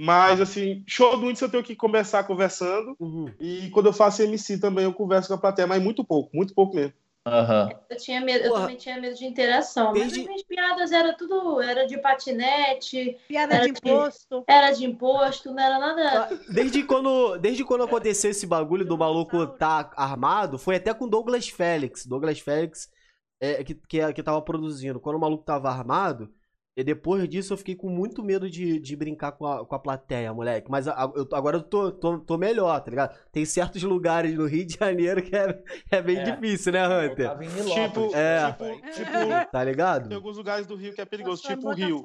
Mas, 0.00 0.40
assim, 0.40 0.84
show 0.86 1.16
do 1.16 1.26
Índice 1.30 1.44
eu 1.44 1.50
tenho 1.50 1.62
que 1.64 1.74
conversar 1.74 2.24
conversando. 2.24 2.94
Uhum. 3.00 3.32
E 3.40 3.68
quando 3.70 3.86
eu 3.86 3.92
faço 3.92 4.22
MC 4.22 4.58
também 4.58 4.84
eu 4.84 4.92
converso 4.92 5.28
com 5.28 5.34
a 5.34 5.38
plateia, 5.38 5.66
mas 5.66 5.82
muito 5.82 6.04
pouco, 6.04 6.30
muito 6.36 6.54
pouco 6.54 6.74
mesmo. 6.76 6.92
Aham. 7.28 7.68
Eu 7.88 7.96
tinha 7.96 8.20
medo, 8.20 8.44
eu 8.44 8.50
Porra. 8.50 8.60
também 8.62 8.76
tinha 8.76 9.00
medo 9.00 9.14
de 9.16 9.24
interação. 9.26 9.92
Mas 9.92 10.00
Desde- 10.02 10.20
as 10.20 10.26
minhas 10.26 10.42
piadas 10.42 10.92
era 10.92 11.12
tudo, 11.16 11.60
era 11.60 11.86
de 11.86 11.98
patinete, 11.98 13.16
Piada 13.28 13.54
Era 13.56 13.66
de 13.66 13.72
de- 13.72 13.78
imposto. 13.78 14.44
era 14.46 14.70
de 14.72 14.84
imposto, 14.84 15.52
não 15.52 15.62
era 15.62 15.78
nada. 15.78 16.38
Desde 16.50 16.82
quando, 16.82 17.36
desde 17.38 17.64
quando 17.64 17.84
aconteceu 17.84 18.30
esse 18.30 18.46
bagulho 18.46 18.84
do 18.84 18.96
maluco 18.98 19.46
tá 19.46 19.90
armado, 19.96 20.58
foi 20.58 20.76
até 20.76 20.92
com 20.94 21.08
Douglas 21.08 21.48
Félix. 21.48 22.06
Douglas 22.06 22.40
Félix 22.40 22.88
é, 23.40 23.62
que, 23.62 23.74
que, 23.74 24.12
que 24.12 24.22
tava 24.22 24.42
produzindo. 24.42 25.00
Quando 25.00 25.16
o 25.16 25.20
maluco 25.20 25.44
tava 25.44 25.68
armado, 25.70 26.32
e 26.78 26.84
depois 26.84 27.28
disso 27.28 27.52
eu 27.52 27.56
fiquei 27.58 27.74
com 27.74 27.88
muito 27.90 28.22
medo 28.22 28.48
de, 28.48 28.78
de 28.78 28.94
brincar 28.96 29.32
com 29.32 29.44
a, 29.46 29.66
com 29.66 29.74
a 29.74 29.78
plateia, 29.78 30.32
moleque. 30.32 30.70
Mas 30.70 30.86
a- 30.86 31.12
eu- 31.16 31.28
agora 31.32 31.56
eu 31.56 31.62
tô, 31.62 31.90
tô, 31.90 32.18
tô 32.20 32.38
melhor, 32.38 32.80
tá 32.80 32.88
ligado? 32.90 33.18
Tem 33.32 33.44
certos 33.44 33.82
lugares 33.82 34.32
no 34.34 34.46
Rio 34.46 34.64
de 34.64 34.74
Janeiro 34.78 35.20
que 35.22 35.34
é, 35.34 35.62
é 35.90 36.00
bem 36.00 36.18
É. 36.18 36.22
difícil, 36.22 36.72
né, 36.72 36.86
Hunter? 36.86 37.30
Tipo, 37.66 38.14
É. 38.14 38.52
tipo, 38.52 38.64
tipo, 38.92 39.28
Tá 39.50 39.58
tem 39.60 39.64
ligado? 39.64 40.14
alguns 40.14 40.36
lugares 40.36 40.66
do 40.66 40.76
Rio 40.76 40.94
que 40.94 41.00
é 41.00 41.04
perigoso, 41.04 41.42
Nossa, 41.42 41.56
tipo 41.56 41.68
o 41.68 41.74
Rio. 41.74 42.02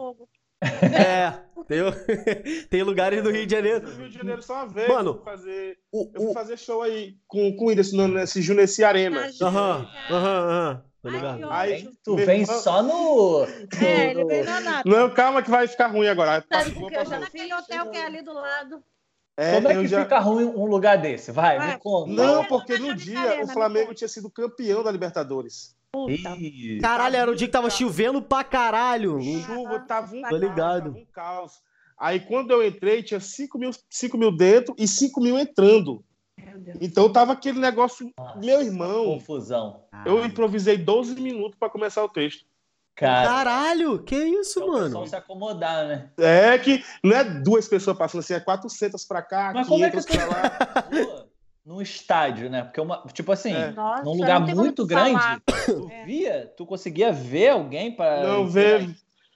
É. 0.61 1.31
Tem, 1.67 1.79
tem 2.69 2.83
lugares 2.83 3.21
do 3.23 3.29
Rio 3.29 3.45
de 3.45 3.51
Janeiro. 3.55 3.87
No 3.87 3.95
Rio 3.95 4.09
de 4.09 4.17
Janeiro 4.17 4.41
só 4.41 4.55
uma 4.55 4.67
vez. 4.67 4.87
Mano, 4.89 5.09
eu 5.11 5.15
fui 5.15 5.23
fazer, 5.23 5.77
O, 5.91 6.11
eu 6.13 6.21
fui 6.21 6.29
o, 6.29 6.33
fazer 6.33 6.57
show 6.57 6.81
aí 6.81 7.17
com, 7.27 7.55
com 7.55 7.65
o 7.65 7.67
Whindersson 7.69 8.07
nesse 8.07 8.41
Juneci 8.41 8.83
Arena. 8.83 9.29
Aham, 9.41 9.87
aham, 10.09 10.49
aham. 10.49 10.83
Tá 11.03 11.09
Ai, 11.09 11.15
ligado? 11.17 11.37
que 11.37 11.43
Aí. 11.53 11.89
Tu 12.03 12.15
vem 12.15 12.41
irmão- 12.41 12.61
só 12.61 12.81
no. 12.81 13.45
É, 13.85 14.11
ele 14.11 14.21
no- 14.23 14.27
veio 14.29 14.45
na 14.45 14.59
nata. 14.61 14.89
Não, 14.89 15.09
calma 15.09 15.43
que 15.43 15.49
vai 15.51 15.67
ficar 15.67 15.87
ruim 15.87 16.07
agora. 16.07 16.43
Sabe 16.51 16.69
Vou 16.71 16.83
por 16.83 16.91
que 16.91 16.97
eu 16.97 17.05
já 17.05 17.19
Naquele 17.19 17.53
hotel 17.53 17.89
que 17.91 17.97
é 17.97 18.05
ali 18.05 18.21
do 18.21 18.33
lado. 18.33 18.81
É, 19.35 19.55
Como 19.55 19.67
é 19.67 19.73
que 19.75 19.87
já... 19.87 20.03
fica 20.03 20.19
ruim 20.19 20.45
um 20.45 20.65
lugar 20.65 20.97
desse? 20.97 21.31
Vai, 21.31 21.57
Vai. 21.57 21.73
me 21.73 21.79
conta. 21.79 22.11
Não, 22.11 22.35
Vai, 22.39 22.47
porque 22.47 22.77
no 22.77 22.95
dia 22.95 23.41
o 23.43 23.47
me 23.47 23.51
Flamengo 23.53 23.93
tinha 23.93 24.07
sido 24.07 24.29
campeão 24.29 24.81
da 24.83 24.91
Libertadores. 24.91 25.75
Ih, 26.07 26.79
Caralho, 26.79 27.15
era 27.17 27.29
o 27.31 27.35
dia 27.35 27.47
que 27.47 27.51
tava 27.53 27.69
chovendo 27.69 28.21
pra 28.21 28.43
caralho. 28.43 29.19
Chuva, 29.21 29.79
tava 29.81 30.15
um 30.15 30.21
Tô 30.21 30.29
caos, 30.29 30.41
ligado. 30.41 30.83
tava 30.85 30.97
um 30.97 31.05
caos. 31.11 31.51
Aí 31.99 32.19
quando 32.21 32.51
eu 32.51 32.65
entrei, 32.65 33.03
tinha 33.03 33.19
5 33.19 33.57
mil, 33.59 33.71
5 33.89 34.17
mil 34.17 34.35
dentro 34.35 34.73
e 34.77 34.87
5 34.87 35.19
mil 35.21 35.37
entrando. 35.37 36.03
Então 36.81 37.11
tava 37.11 37.33
aquele 37.33 37.59
negócio, 37.59 38.11
meu 38.35 38.61
irmão. 38.61 39.05
confusão. 39.05 39.81
Eu 40.05 40.23
improvisei 40.25 40.77
12 40.77 41.19
minutos 41.19 41.57
para 41.57 41.69
começar 41.69 42.03
o 42.03 42.09
texto. 42.09 42.45
Cara, 42.95 43.27
Caralho, 43.27 44.03
que 44.03 44.15
isso, 44.15 44.59
é 44.59 44.63
o 44.63 44.67
mano? 44.67 44.85
pessoal 44.85 45.07
se 45.07 45.15
acomodar, 45.15 45.87
né? 45.87 46.11
É 46.17 46.57
que 46.59 46.83
não 47.03 47.15
é 47.15 47.23
duas 47.23 47.67
pessoas 47.67 47.97
passando 47.97 48.19
assim, 48.19 48.35
é 48.35 48.39
400 48.39 49.03
para 49.05 49.21
cá, 49.23 49.51
Mas 49.53 49.67
como 49.67 49.83
é 49.83 49.89
que 49.89 49.97
500 49.99 50.05
tu 50.05 50.27
para 50.27 50.27
lá. 50.27 51.25
Num 51.65 51.81
estádio, 51.81 52.49
né? 52.49 52.63
Porque 52.63 52.79
uma, 52.79 53.03
tipo 53.13 53.31
assim, 53.31 53.53
É. 53.53 53.71
Nossa, 53.71 54.03
num 54.03 54.13
lugar 54.13 54.39
muito 54.41 54.85
grande, 54.85 55.19
falar. 55.19 55.41
tu 55.65 55.89
É. 55.89 56.05
via, 56.05 56.53
tu 56.55 56.65
conseguia 56.65 57.11
ver 57.11 57.49
alguém 57.49 57.95
para 57.95 58.21
Não. 58.21 58.45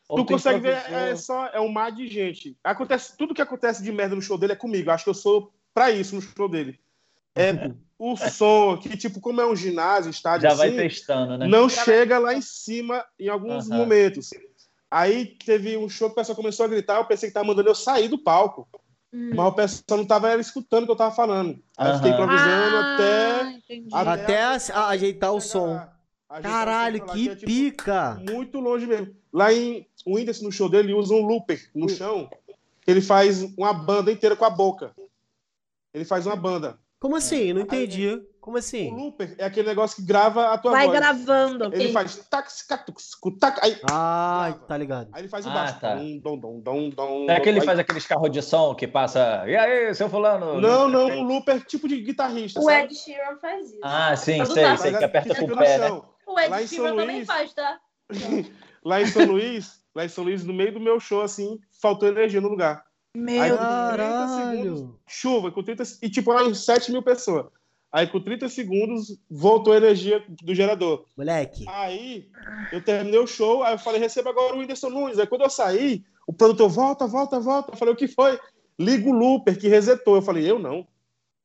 Ou 0.09 0.17
Tu 0.19 0.25
consegue 0.25 0.59
ver, 0.59 0.77
é 0.89 1.15
só 1.15 1.47
é 1.47 1.59
um 1.59 1.69
mar 1.69 1.91
de 1.91 2.07
gente. 2.07 2.57
Acontece, 2.63 3.17
tudo 3.17 3.33
que 3.33 3.41
acontece 3.41 3.83
de 3.83 3.91
merda 3.91 4.15
no 4.15 4.21
show 4.21 4.37
dele 4.37 4.53
é 4.53 4.55
comigo. 4.55 4.89
Acho 4.89 5.03
que 5.03 5.09
eu 5.09 5.13
sou 5.13 5.51
pra 5.73 5.91
isso 5.91 6.15
no 6.15 6.21
show 6.21 6.47
dele. 6.47 6.79
É 7.37 7.71
o 7.99 8.15
som, 8.15 8.77
que 8.77 8.95
tipo, 8.97 9.19
como 9.19 9.41
é 9.41 9.45
um 9.45 9.55
ginásio, 9.55 10.09
estádio 10.11 10.49
Já 10.49 10.55
vai 10.55 10.67
assim, 10.67 10.77
testando, 10.77 11.37
né? 11.37 11.47
não 11.47 11.67
chega 11.67 12.19
lá 12.19 12.33
em 12.33 12.41
cima 12.41 13.03
em 13.19 13.27
alguns 13.27 13.67
momentos. 13.69 14.29
Aí 14.89 15.25
teve 15.25 15.75
um 15.77 15.89
show 15.89 16.07
que 16.09 16.13
o 16.13 16.15
pessoal 16.15 16.35
começou 16.35 16.65
a 16.65 16.69
gritar, 16.69 16.97
eu 16.97 17.05
pensei 17.05 17.29
que 17.29 17.33
tava 17.33 17.45
mandando 17.47 17.69
eu 17.69 17.75
sair 17.75 18.07
do 18.07 18.17
palco. 18.17 18.67
Hum. 19.13 19.31
Mas 19.35 19.45
o 19.47 19.51
pessoal 19.53 19.97
não 19.99 20.05
tava 20.05 20.35
escutando 20.39 20.83
o 20.83 20.85
que 20.85 20.91
eu 20.91 20.95
tava 20.97 21.15
falando. 21.15 21.57
Aí 21.77 21.89
eu 21.91 21.95
fiquei 21.95 22.11
improvisando 22.11 22.75
Ah, 22.77 22.93
até. 22.93 23.51
entendi. 23.51 23.87
até 23.93 24.09
Até 24.11 24.43
a- 24.43 24.57
a- 24.73 24.87
ajeitar 24.89 25.33
o 25.33 25.41
som. 25.41 25.75
o 26.29 26.41
Caralho, 26.41 27.05
lá, 27.05 27.13
que 27.13 27.29
é, 27.29 27.35
tipo, 27.35 27.45
pica! 27.47 28.15
Muito 28.21 28.59
longe 28.59 28.85
mesmo. 28.85 29.15
Lá 29.33 29.51
em 29.53 29.87
o 30.05 30.15
Whindersson, 30.15 30.45
no 30.45 30.51
show 30.51 30.69
dele, 30.69 30.89
ele 30.89 30.93
usa 30.99 31.13
um 31.13 31.25
looper 31.25 31.69
no 31.73 31.87
chão. 31.89 32.29
Ele 32.85 33.01
faz 33.01 33.43
uma 33.57 33.73
banda 33.73 34.11
inteira 34.11 34.35
com 34.35 34.45
a 34.45 34.49
boca. 34.49 34.93
Ele 35.93 36.05
faz 36.05 36.25
uma 36.25 36.35
banda. 36.35 36.77
Como 36.99 37.15
assim? 37.15 37.53
Não 37.53 37.61
Aí- 37.61 37.65
entendi. 37.83 38.21
Como 38.41 38.55
O 38.55 38.59
assim? 38.59 38.89
looper 38.95 39.35
é 39.37 39.43
aquele 39.43 39.67
negócio 39.67 39.97
que 39.97 40.03
grava 40.07 40.53
a 40.53 40.57
tua 40.57 40.71
Vai 40.71 40.87
voz. 40.87 40.97
gravando. 40.97 41.65
Ele 41.75 41.91
faz 41.91 42.15
tac, 42.29 42.47
tac, 42.65 42.85
tac, 43.41 43.59
aí, 43.61 43.77
Ah, 43.91 44.45
Grava. 44.51 44.65
tá 44.67 44.77
ligado. 44.77 45.09
aí 45.11 45.21
ele 45.21 45.27
faz 45.27 45.45
o 45.45 45.49
Ah, 45.49 45.73
tá. 45.73 45.95
Dom, 45.95 46.37
dom, 46.39 46.59
dom, 46.61 46.89
dom, 46.89 47.25
É 47.29 47.35
aquele 47.35 47.59
que 47.59 47.65
faz 47.65 47.77
aqueles 47.77 48.07
carros 48.07 48.31
de 48.31 48.41
som 48.41 48.73
que 48.73 48.87
passa. 48.87 49.43
E 49.45 49.53
aí, 49.55 49.93
seu 49.93 50.09
fulano? 50.09 50.61
Não, 50.61 50.87
não, 50.87 51.07
um 51.09 51.23
looper 51.23 51.61
tipo 51.65 51.89
de 51.89 51.99
guitarrista, 51.99 52.61
O 52.61 52.63
sabe? 52.63 52.83
Ed 52.85 52.95
Sheeran 52.95 53.35
faz 53.41 53.67
isso. 53.69 53.79
Ah, 53.83 54.15
sim, 54.15 54.37
Mas 54.37 54.47
não 54.47 54.55
sei, 54.55 54.63
sei 54.63 54.71
Mas 54.71 54.81
que 54.97 55.03
é- 55.03 55.07
aperta 55.07 55.35
com 55.35 55.45
o 55.45 55.57
pé, 55.57 55.77
né? 55.79 55.91
O 56.25 56.39
Ed 56.39 56.49
Lá 56.49 56.65
Sheeran 56.67 56.95
também 56.95 57.25
faz, 57.25 57.53
tá? 57.53 57.79
Lá 58.85 59.01
em 59.01 59.05
São 59.07 59.25
Luís, 59.25 59.81
lá 59.93 60.05
em 60.05 60.09
São 60.09 60.23
Luís, 60.23 60.45
no 60.45 60.53
meio 60.53 60.71
do 60.73 60.79
meu 60.79 60.97
show, 61.01 61.21
assim, 61.21 61.59
faltou 61.81 62.07
energia 62.07 62.39
no 62.39 62.47
lugar. 62.47 62.81
Meu 63.17 63.41
Aí, 63.41 63.49
Deus. 63.49 63.59
Caralho. 63.59 64.99
Chuva, 65.07 65.51
com 65.51 65.63
30, 65.63 65.83
e 66.03 66.09
tipo, 66.09 66.39
em 66.39 66.53
7 66.53 66.91
mil 66.91 67.01
pessoas. 67.01 67.47
Aí 67.91 68.05
com 68.05 68.19
30 68.19 68.47
segundos 68.49 69.17
voltou 69.29 69.73
a 69.73 69.77
energia 69.77 70.23
do 70.27 70.53
gerador. 70.53 71.05
Moleque. 71.17 71.65
Aí 71.67 72.29
eu 72.71 72.83
terminei 72.83 73.19
o 73.19 73.25
show, 73.25 73.63
aí 73.63 73.73
eu 73.73 73.79
falei, 73.79 73.99
receba 73.99 74.29
agora 74.29 74.55
o 74.55 74.59
Whindersson 74.59 74.89
Nunes. 74.89 75.17
Aí 75.17 75.25
quando 75.25 75.41
eu 75.41 75.49
saí, 75.49 76.03
o 76.27 76.33
produtor, 76.33 76.69
volta, 76.69 77.07
volta, 77.07 77.39
volta. 77.39 77.71
Eu 77.71 77.77
falei, 77.77 77.93
o 77.93 77.97
que 77.97 78.07
foi? 78.07 78.39
Liga 78.77 79.09
o 79.09 79.13
looper 79.13 79.57
que 79.57 79.67
resetou. 79.67 80.15
Eu 80.15 80.21
falei, 80.21 80.49
eu 80.49 80.59
não. 80.59 80.85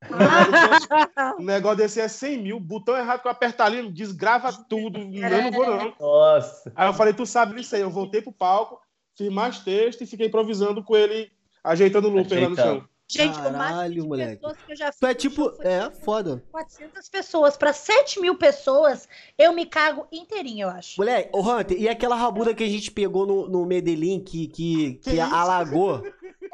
O 1.39 1.43
negócio 1.43 1.79
desse 1.79 2.01
é 2.01 2.09
100 2.09 2.43
mil, 2.43 2.61
botão 2.61 2.99
errado 2.99 3.23
que 3.23 3.29
eu 3.29 3.33
apertar 3.33 3.67
ali, 3.67 3.91
desgrava 3.91 4.53
tudo, 4.69 4.99
eu 4.99 5.31
não 5.31 5.53
vou 5.53 5.67
não. 5.67 5.95
Nossa. 5.99 6.71
Aí 6.75 6.89
eu 6.89 6.93
falei, 6.93 7.15
tu 7.15 7.25
sabe 7.25 7.55
disso 7.55 7.75
aí. 7.75 7.81
Eu 7.81 7.91
voltei 7.91 8.21
pro 8.21 8.33
palco, 8.33 8.79
fiz 9.17 9.33
mais 9.33 9.61
texto 9.61 10.03
e 10.03 10.07
fiquei 10.07 10.27
improvisando 10.27 10.83
com 10.83 10.97
ele, 10.97 11.31
ajeitando 11.63 12.09
o 12.09 12.11
looper 12.11 12.43
lá 12.43 12.49
no 12.49 12.57
chão. 12.57 12.89
Gente, 13.09 13.39
o 13.39 13.43
máximo 13.43 13.59
Caralho, 13.59 13.95
de 13.95 14.01
moleque. 14.01 14.37
pessoas 14.37 14.57
que 14.65 14.73
eu 14.73 14.77
já 14.77 14.87
fiz 14.87 15.01
Tu 15.01 15.07
é 15.07 15.15
tipo. 15.15 15.53
É, 15.61 15.91
foda. 15.91 16.43
400 16.51 17.09
pessoas. 17.11 17.57
Pra 17.59 17.73
7 17.75 18.21
mil 18.21 18.37
pessoas, 18.37 19.07
eu 19.37 19.53
me 19.53 19.67
cago 19.67 20.07
inteirinha, 20.11 20.65
eu 20.65 20.71
acho. 20.71 20.99
Moleque, 20.99 21.29
ô 21.31 21.41
Hunter, 21.41 21.79
e 21.79 21.89
aquela 21.91 22.17
rabuda 22.17 22.55
que 22.55 22.65
a 22.65 22.69
gente 22.69 22.91
pegou 22.91 23.27
no, 23.27 23.49
no 23.49 23.67
Medellín 23.67 24.19
que, 24.21 24.47
que, 24.47 24.95
que, 24.95 25.11
Que 25.11 25.21
alagou? 25.21 26.03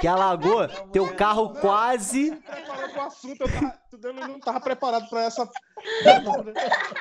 Que 0.00 0.08
alagou? 0.08 0.66
Teu 0.92 1.14
carro 1.14 1.50
quase. 1.60 2.32
preparado 2.32 2.92
pro 2.92 3.02
assunto, 3.02 3.40
eu, 3.42 3.48
tava, 3.48 3.78
eu 4.02 4.28
não 4.28 4.40
tava 4.40 4.60
preparado 4.60 5.08
pra 5.08 5.22
essa. 5.24 5.48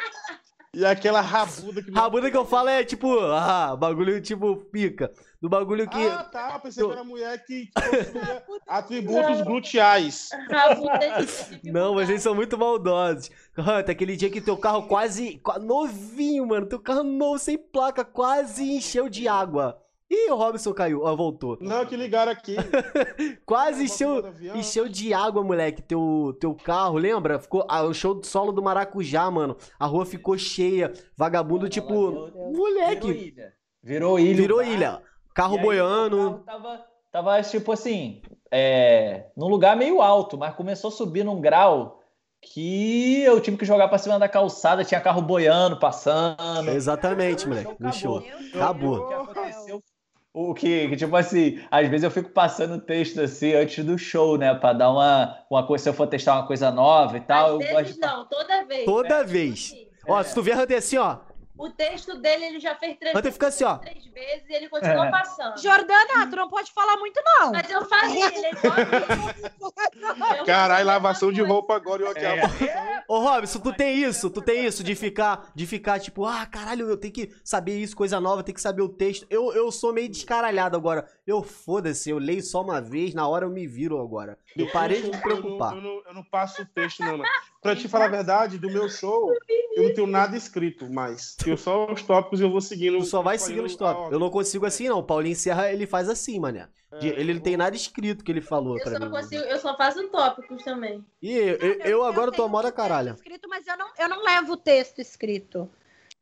E 0.73 0.85
aquela 0.85 1.21
rabuda 1.21 1.81
que. 1.81 1.91
Rabuda 1.91 2.29
que 2.29 2.37
eu 2.37 2.45
falo 2.45 2.69
é 2.69 2.83
tipo. 2.83 3.19
Ah, 3.19 3.75
bagulho 3.75 4.21
tipo 4.21 4.57
pica. 4.57 5.11
Do 5.41 5.47
bagulho 5.49 5.88
que. 5.88 6.07
Ah, 6.07 6.23
tá. 6.23 6.51
Eu 6.55 6.59
pensei 6.59 6.83
que 6.85 6.91
era 6.91 7.03
mulher 7.03 7.45
que, 7.45 7.69
possuía 7.73 8.43
atributos 8.67 9.41
gluteais. 9.41 10.29
Não, 11.63 11.95
mas 11.95 12.09
eles 12.09 12.23
são 12.23 12.33
muito 12.33 12.57
maldosos. 12.57 13.29
Hunter, 13.57 13.91
aquele 13.91 14.15
dia 14.15 14.29
que 14.29 14.41
teu 14.41 14.57
carro 14.57 14.88
quase. 14.88 15.38
qua- 15.39 15.59
Novinho, 15.59 16.45
mano. 16.47 16.65
Teu 16.65 16.79
carro 16.79 17.03
novo, 17.03 17.38
sem 17.38 17.57
placa, 17.57 18.03
quase 18.03 18.63
encheu 18.71 19.07
de 19.09 19.27
água. 19.27 19.79
Ih, 20.09 20.31
o 20.31 20.35
Robson 20.35 20.73
caiu. 20.73 21.01
Ó, 21.03 21.15
voltou. 21.15 21.57
Não, 21.59 21.85
que 21.85 21.95
ligaram 21.97 22.31
aqui. 22.31 22.55
Quase 23.45 23.83
encheu, 23.83 24.23
encheu 24.55 24.88
de 24.88 25.13
água, 25.13 25.43
moleque, 25.43 25.81
teu, 25.81 26.33
teu 26.39 26.55
carro, 26.55 26.97
lembra? 26.97 27.38
Ficou 27.39 27.65
ah, 27.69 27.83
o 27.83 27.93
show 27.93 28.13
do 28.13 28.25
solo 28.25 28.53
do 28.53 28.63
Maracujá, 28.63 29.29
mano. 29.29 29.57
A 29.77 29.85
rua 29.85 30.05
ficou 30.05 30.38
cheia. 30.38 30.93
Vagabundo, 31.17 31.67
tipo. 31.67 32.09
Virou 32.09 32.53
Moleque, 32.53 33.07
ilha. 33.09 33.53
Virou 33.83 34.17
ilha. 34.17 34.35
virou 34.35 34.59
o 34.59 34.63
bar. 34.63 34.71
ilha. 34.71 35.01
Carro 35.38 35.55
E 35.55 35.59
aí, 35.59 35.63
boiando. 35.63 36.17
o 36.17 36.39
carro 36.39 36.43
Tava, 36.63 36.85
tava, 37.11 37.41
tipo 37.43 37.71
assim, 37.71 38.21
é, 38.51 39.27
num 39.38 39.47
lugar 39.47 39.77
meio 39.77 40.01
alto, 40.01 40.35
mas 40.38 40.55
começou 40.55 40.88
a 40.89 40.91
subir 40.91 41.23
num 41.23 41.39
grau 41.39 42.01
que 42.41 43.21
eu 43.21 43.39
tive 43.39 43.55
que 43.57 43.65
jogar 43.65 43.88
pra 43.88 43.97
cima 43.99 44.17
da 44.17 44.27
calçada, 44.27 44.83
tinha 44.83 44.99
carro 44.99 45.21
boiando, 45.21 45.77
passando. 45.79 46.69
Exatamente, 46.69 47.47
moleque. 47.47 47.69
show 47.69 47.77
No 47.79 47.93
show. 47.93 48.17
acabou. 48.55 48.55
Acabou. 48.55 48.97
O 48.97 49.07
que 49.07 49.13
aconteceu? 49.13 49.83
O 50.33 50.53
que, 50.53 50.89
que, 50.89 50.95
tipo 50.97 51.15
assim, 51.15 51.59
às 51.71 51.88
vezes 51.88 52.03
eu 52.03 52.11
fico 52.11 52.29
passando 52.29 52.79
texto 52.79 53.19
assim 53.21 53.53
antes 53.53 53.83
do 53.83 53.97
show, 53.97 54.38
né? 54.38 54.53
Pra 54.53 54.71
dar 54.73 54.91
uma, 54.91 55.35
uma 55.49 55.65
coisa, 55.65 55.83
se 55.83 55.89
eu 55.89 55.93
for 55.93 56.05
testar 56.07 56.35
uma 56.35 56.45
coisa 56.45 56.69
nova 56.71 57.17
e 57.17 57.21
tal. 57.21 57.45
Às 57.45 57.51
eu 57.53 57.57
vezes 57.59 57.73
gosto 57.73 57.93
de 57.93 57.99
não, 57.99 58.25
toda 58.27 58.65
vez. 58.65 58.85
Toda 58.85 59.07
É, 59.15 59.19
tipo 59.19 59.31
vez. 59.31 59.53
assim, 59.73 59.88
Ó, 60.07 60.23
se 60.23 60.33
tu 60.35 60.41
Hunter 60.41 60.77
assim, 60.77 60.97
ó. 60.97 61.17
O 61.57 61.69
texto 61.69 62.17
dele 62.19 62.45
ele 62.45 62.59
já 62.59 62.75
fez 62.75 62.97
três, 62.97 63.33
fica 63.33 63.47
assim, 63.47 63.63
ó. 63.63 63.77
três 63.77 64.05
vezes 64.05 64.43
e 64.49 64.53
ele 64.53 64.69
continua 64.69 65.07
É. 65.07 65.11
passando. 65.11 65.57
Jordana, 65.61 66.27
tu 66.29 66.35
não 66.35 66.49
pode 66.49 66.71
falar 66.71 66.97
muito, 66.97 67.19
não. 67.25 67.51
Mas 67.51 67.69
eu 67.69 67.83
fazia, 67.85 68.27
ele 68.27 68.45
é 68.47 68.51
Caralho, 70.45 70.85
lavação 70.85 71.31
de 71.31 71.41
roupa 71.41 71.75
agora. 71.75 72.03
Eu 72.03 72.09
aqui, 72.11 72.67
É. 72.69 73.03
Ô, 73.07 73.19
Robson, 73.19 73.59
tu 73.59 73.73
tem 73.73 73.97
isso? 73.97 74.29
Tu 74.29 74.41
tem 74.41 74.65
isso 74.65 74.83
de 74.83 74.93
ficar, 74.95 75.51
de 75.55 75.65
ficar 75.65 75.99
tipo, 75.99 76.25
ah, 76.25 76.45
caralho, 76.45 76.89
eu 76.89 76.97
tenho 76.97 77.13
que 77.13 77.31
saber 77.43 77.77
isso, 77.79 77.95
coisa 77.95 78.19
nova, 78.19 78.43
tem 78.43 78.53
que 78.53 78.61
saber 78.61 78.81
o 78.81 78.89
texto. 78.89 79.25
Eu, 79.29 79.53
eu 79.53 79.71
sou 79.71 79.93
meio 79.93 80.09
descaralhado 80.09 80.75
agora. 80.75 81.07
Eu 81.25 81.41
foda-se, 81.43 82.09
eu 82.09 82.17
leio 82.19 82.41
só 82.41 82.61
uma 82.61 82.81
vez, 82.81 83.13
na 83.13 83.27
hora 83.27 83.45
eu 83.45 83.49
me 83.49 83.65
viro 83.65 83.99
agora. 83.99 84.37
Eu 84.55 84.69
parei 84.71 85.01
de 85.01 85.09
me 85.11 85.17
preocupar. 85.17 85.75
Eu 85.75 85.81
não, 85.81 85.89
eu 85.89 85.95
não- 85.95 86.03
eu 86.07 86.13
não 86.13 86.23
passo 86.23 86.61
o 86.61 86.65
texto, 86.65 86.99
não, 87.01 87.17
mano. 87.17 87.29
Pra 87.61 87.75
te 87.75 87.87
falar 87.87 88.05
a 88.05 88.09
verdade, 88.09 88.57
do 88.57 88.69
meu 88.69 88.87
show, 88.89 89.31
eu 89.75 89.83
não 89.83 89.93
tenho 89.93 90.07
nada 90.07 90.37
escrito 90.37 90.89
mais. 90.89 91.35
Eu 91.45 91.57
só 91.57 91.91
os 91.91 92.01
tópicos 92.03 92.39
eu 92.39 92.49
vou 92.49 92.61
seguindo. 92.61 92.99
Tu 92.99 93.05
só 93.05 93.21
vai 93.21 93.37
seguindo 93.37 93.65
os 93.65 93.75
tópicos. 93.75 94.11
Eu 94.11 94.19
não 94.19 94.29
consigo 94.29 94.65
assim, 94.65 94.87
não. 94.87 94.99
O 94.99 95.03
Paulinho 95.03 95.35
Serra, 95.35 95.71
ele 95.71 95.85
faz 95.87 96.07
assim, 96.09 96.39
mané. 96.39 96.67
De- 96.99 97.09
ele 97.09 97.33
não 97.33 97.41
tem 97.41 97.57
nada 97.57 97.75
escrito 97.75 98.23
que 98.23 98.31
ele 98.31 98.41
falou 98.41 98.77
Eu 98.77 98.83
pra 98.83 98.93
só, 98.93 98.99
mim. 98.99 99.09
consigo, 99.11 99.43
eu 99.43 99.59
só 99.59 99.75
faço 99.75 100.07
tópicos 100.07 100.63
também. 100.63 101.03
E 101.21 101.31
eu, 101.31 101.55
eu, 101.57 101.73
eu 101.81 102.03
agora 102.03 102.31
tô 102.31 102.43
a 102.43 102.45
tenho 102.45 102.49
moda 102.49 102.67
o 102.69 102.71
texto 102.71 102.75
caralho. 102.77 103.13
Escrito, 103.13 103.49
mas 103.49 103.67
eu 103.67 103.77
não, 103.77 103.87
eu 103.99 104.09
não 104.09 104.23
levo 104.23 104.53
o 104.53 104.57
texto 104.57 104.99
escrito. 104.99 105.69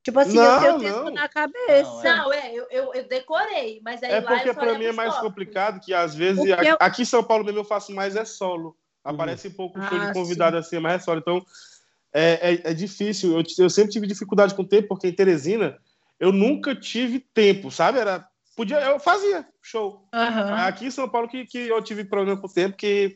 Tipo 0.01 0.19
assim, 0.19 0.36
Não, 0.38 0.43
eu 0.43 0.59
tenho 0.61 0.75
o 0.75 0.79
texto 0.79 1.03
não. 1.05 1.11
na 1.11 1.29
cabeça. 1.29 1.83
Não, 2.03 2.03
é. 2.03 2.15
Não, 2.17 2.33
é, 2.33 2.53
eu, 2.53 2.67
eu, 2.69 2.93
eu 2.93 3.07
decorei, 3.07 3.79
mas 3.83 4.01
aí 4.03 4.11
É 4.11 4.19
lá 4.19 4.31
porque 4.33 4.49
eu 4.49 4.53
só 4.53 4.59
pra 4.59 4.77
mim 4.77 4.86
é 4.86 4.91
mais 4.91 5.09
tópicos. 5.13 5.29
complicado, 5.29 5.79
que 5.79 5.93
às 5.93 6.13
vezes, 6.15 6.43
eu- 6.45 6.77
aqui 6.79 7.01
em 7.03 7.05
São 7.05 7.23
Paulo 7.23 7.43
mesmo 7.43 7.59
eu 7.59 7.63
faço 7.65 7.93
mais 7.93 8.15
é 8.15 8.23
solo. 8.25 8.75
Aparece 9.06 9.51
pouco 9.51 9.80
show 9.84 9.99
Ah, 9.99 10.08
de 10.08 10.14
convidado 10.14 10.58
assim, 10.58 10.80
mas 10.80 10.95
é 10.95 10.99
solo. 10.99 11.20
Então, 11.20 11.45
é, 12.12 12.53
é, 12.53 12.72
é 12.72 12.74
difícil. 12.74 13.38
Eu, 13.38 13.43
eu 13.60 13.70
sempre 13.70 13.91
tive 13.91 14.08
dificuldade 14.08 14.56
com 14.56 14.64
o 14.64 14.68
tempo, 14.68 14.88
porque 14.88 15.08
em 15.08 15.14
Teresina 15.14 15.78
eu 16.20 16.32
nunca 16.32 16.76
tive 16.76 17.20
tempo, 17.20 17.70
sabe? 17.70 17.99
Era, 17.99 18.28
podia, 18.56 18.82
eu 18.82 18.99
fazia 18.99 19.45
show. 19.62 20.08
Aham. 20.12 20.66
Aqui 20.66 20.88
em 20.88 20.91
São 20.91 21.08
Paulo 21.08 21.28
que, 21.28 21.45
que 21.45 21.60
eu 21.60 21.82
tive 21.84 22.03
problema 22.03 22.36
com 22.39 22.47
o 22.47 22.51
tempo, 22.51 22.76
que 22.76 23.14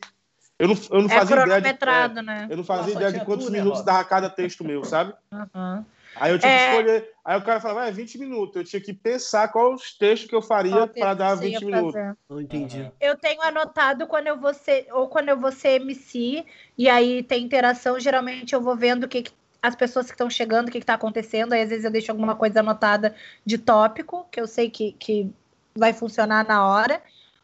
eu 0.60 0.68
não, 0.68 0.76
eu 0.90 1.02
não 1.02 1.10
É 1.10 1.14
fazia 1.14 1.42
ideia 1.42 1.60
de, 1.60 1.68
é, 1.68 2.22
né? 2.22 2.46
eu 2.50 2.56
não 2.58 2.64
fazia 2.64 2.94
Nossa, 2.94 3.06
ideia 3.06 3.12
de 3.20 3.26
quantos 3.26 3.46
tudo, 3.46 3.52
né, 3.54 3.58
minutos 3.58 3.84
dava 3.84 4.04
cada 4.04 4.30
texto 4.30 4.62
meu, 4.62 4.84
sabe? 4.84 5.12
Aham. 5.32 5.84
Aí 6.16 6.32
eu 6.32 6.38
tinha 6.38 6.52
É. 6.52 6.56
que 6.56 6.64
escolher. 6.64 7.10
Aí 7.24 7.38
o 7.38 7.44
cara 7.44 7.60
falava, 7.60 7.82
ah, 7.82 7.88
é 7.88 7.92
20 7.92 8.18
minutos. 8.18 8.56
Eu 8.56 8.64
tinha 8.64 8.80
que 8.80 8.92
pensar 8.92 9.48
quais 9.48 9.80
os 9.80 9.96
textos 9.96 10.28
que 10.28 10.34
eu 10.34 10.42
faria 10.42 10.72
Qual 10.72 10.88
para 10.88 11.14
dar 11.14 11.36
você 11.36 11.48
ia 11.48 11.58
20 11.60 11.64
minutos. 11.66 11.92
fazer? 11.94 12.16
Não 12.28 12.40
entendi. 12.40 12.90
Eu 13.00 13.16
tenho 13.16 13.40
anotado 13.42 14.06
quando 14.06 14.26
eu 14.26 14.38
vou 14.38 14.52
ser, 14.52 14.86
ou 14.92 15.08
quando 15.08 15.28
eu 15.28 15.38
vou 15.38 15.52
ser 15.52 15.80
MC, 15.80 16.44
e 16.76 16.88
aí 16.88 17.22
tem 17.22 17.44
interação, 17.44 17.98
geralmente 18.00 18.54
eu 18.54 18.60
vou 18.60 18.76
vendo 18.76 19.04
o 19.04 19.08
que, 19.08 19.22
que- 19.22 19.32
as 19.62 19.76
pessoas 19.76 20.06
que 20.06 20.12
estão 20.12 20.30
chegando, 20.30 20.68
o 20.68 20.70
que, 20.70 20.78
está 20.78 20.94
acontecendo, 20.94 21.52
aí 21.52 21.62
às 21.62 21.68
vezes 21.68 21.84
eu 21.84 21.90
deixo 21.90 22.10
alguma 22.10 22.34
coisa 22.34 22.60
anotada 22.60 23.14
de 23.44 23.58
tópico, 23.58 24.26
que 24.30 24.40
eu 24.40 24.46
sei 24.46 24.70
que, 24.70 24.92
que 24.92 25.30
vai 25.76 25.92
funcionar 25.92 26.46
na 26.48 26.66
hora, 26.66 27.02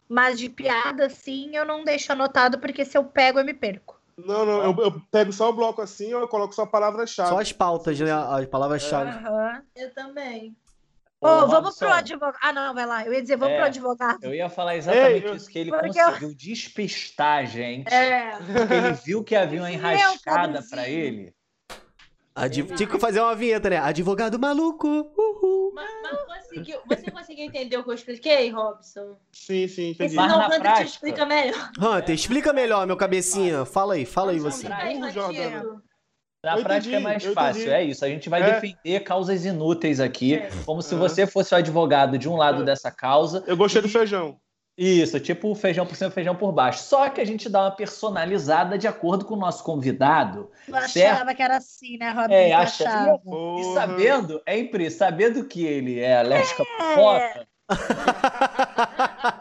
mas 0.08 0.38
de 0.38 0.48
piada, 0.48 1.08
sim, 1.10 1.54
eu 1.54 1.64
não 1.64 1.84
deixo 1.84 2.10
anotado, 2.12 2.58
porque 2.58 2.84
se 2.84 2.96
eu 2.96 3.04
pego, 3.04 3.38
eu 3.38 3.44
me 3.44 3.52
perco. 3.54 3.95
Não, 4.18 4.46
não, 4.46 4.62
eu, 4.64 4.76
eu 4.84 5.00
pego 5.10 5.32
só 5.32 5.50
o 5.50 5.52
bloco 5.52 5.82
assim, 5.82 6.06
eu 6.08 6.26
coloco 6.26 6.54
só 6.54 6.62
a 6.62 6.66
palavra-chave. 6.66 7.28
Só 7.28 7.38
as 7.38 7.52
pautas, 7.52 8.00
né? 8.00 8.10
As 8.12 8.46
palavras-chave. 8.46 9.10
Aham. 9.10 9.62
Eu 9.76 9.92
também. 9.92 10.56
Ô, 11.20 11.28
Ô, 11.28 11.40
vamos 11.46 11.52
Robson, 11.70 11.86
pro 11.86 11.94
advogado. 11.94 12.38
Ah, 12.42 12.52
não, 12.52 12.74
vai 12.74 12.86
lá. 12.86 13.04
Eu 13.04 13.12
ia 13.12 13.20
dizer, 13.22 13.36
vamos 13.36 13.54
É. 13.54 13.56
pro 13.58 13.66
advogado. 13.66 14.24
Eu 14.24 14.34
ia 14.34 14.48
falar 14.48 14.76
exatamente 14.76 15.26
Ei, 15.26 15.34
isso, 15.34 15.48
que 15.50 15.58
ele 15.58 15.70
Porque 15.70 16.00
eu- 16.00 16.04
conseguiu 16.06 16.34
despistar 16.34 17.38
a 17.38 17.44
gente. 17.44 17.92
É. 17.92 18.32
Porque 18.38 18.74
ele 18.74 18.92
viu 19.04 19.22
que 19.24 19.34
havia 19.36 19.60
uma 19.60 19.70
enrascada 19.72 20.62
pra 20.70 20.88
ele. 20.88 21.34
Adv... 22.36 22.74
Tinha 22.76 22.86
que 22.86 22.98
fazer 22.98 23.18
uma 23.20 23.34
vinheta, 23.34 23.70
né? 23.70 23.78
Advogado 23.78 24.38
maluco. 24.38 24.86
Uhul. 24.86 25.72
Mas, 25.74 25.90
mas 26.02 26.20
conseguiu, 26.44 26.78
você 26.86 27.10
conseguiu 27.10 27.44
entender 27.46 27.78
o 27.78 27.82
que 27.82 27.88
eu 27.90 27.94
expliquei, 27.94 28.50
Robson? 28.50 29.16
Sim, 29.32 29.66
sim, 29.66 29.90
entendi. 29.90 30.14
Mas 30.14 30.30
senão 30.30 30.42
o 30.42 30.46
Hunter 30.46 30.60
prática- 30.60 30.84
te 30.84 30.88
explica 30.90 31.24
melhor. 31.24 31.70
Hunter, 31.80 32.14
explica 32.14 32.52
melhor, 32.52 32.86
meu 32.86 32.96
cabecinha. 32.96 33.64
Fala 33.64 33.94
aí, 33.94 34.04
fala 34.04 34.32
aí 34.32 34.38
você. 34.38 34.68
Na 34.68 36.58
Eu 36.58 36.62
prática 36.62 36.94
é 36.94 36.98
entendi, 36.98 37.02
mais 37.02 37.24
eu 37.24 37.32
fácil, 37.32 37.62
entendi. 37.62 37.74
é 37.74 37.82
isso. 37.84 38.04
A 38.04 38.08
gente 38.08 38.28
vai 38.28 38.42
É. 38.42 38.52
defender 38.60 39.00
causas 39.00 39.44
inúteis 39.44 39.98
aqui, 39.98 40.34
É. 40.34 40.48
como 40.64 40.80
se 40.80 40.94
Uhum. 40.94 41.00
você 41.00 41.26
fosse 41.26 41.52
o 41.54 41.56
advogado 41.56 42.16
de 42.18 42.28
um 42.28 42.36
lado 42.36 42.62
É. 42.62 42.64
dessa 42.66 42.90
causa. 42.90 43.42
Eu 43.46 43.56
gostei 43.56 43.82
do 43.82 43.88
feijão. 43.88 44.38
Isso, 44.78 45.18
tipo 45.18 45.54
feijão 45.54 45.86
por 45.86 45.96
cima, 45.96 46.10
feijão 46.10 46.36
por 46.36 46.52
baixo. 46.52 46.82
Só 46.84 47.08
que 47.08 47.18
a 47.20 47.24
gente 47.24 47.48
dá 47.48 47.62
uma 47.62 47.70
personalizada 47.70 48.76
de 48.76 48.86
acordo 48.86 49.24
com 49.24 49.32
o 49.34 49.38
nosso 49.38 49.64
convidado. 49.64 50.50
Eu 50.68 50.74
achava 50.76 50.88
Certo. 50.90 51.34
que 51.36 51.42
era 51.42 51.56
assim, 51.56 51.96
né, 51.96 52.10
Robin? 52.10 52.34
É, 52.34 52.52
Eu 52.52 52.58
acha- 52.58 52.84
achava. 52.86 53.14
E 53.16 53.18
Porra. 53.24 53.74
sabendo, 53.74 54.42
é 54.44 54.58
impre, 54.58 54.90
sabendo 54.90 55.44
que 55.46 55.64
ele 55.64 55.98
é 55.98 56.18
alérgico 56.18 56.62
a 56.62 56.66
pipoca, 56.66 57.48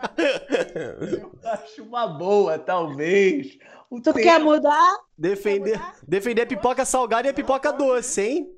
Acho 1.43 1.83
uma 1.83 2.07
boa, 2.07 2.57
talvez. 2.57 3.57
O 3.89 3.97
Tu 4.01 4.13
tempo- 4.13 4.19
quer 4.19 4.39
mudar? 4.39 4.97
Defender, 5.17 5.79
defender 6.07 6.41
a 6.43 6.47
pipoca 6.47 6.85
salgada 6.85 7.27
e 7.27 7.31
a 7.31 7.33
pipoca 7.33 7.71
doce, 7.71 8.21
hein? 8.21 8.51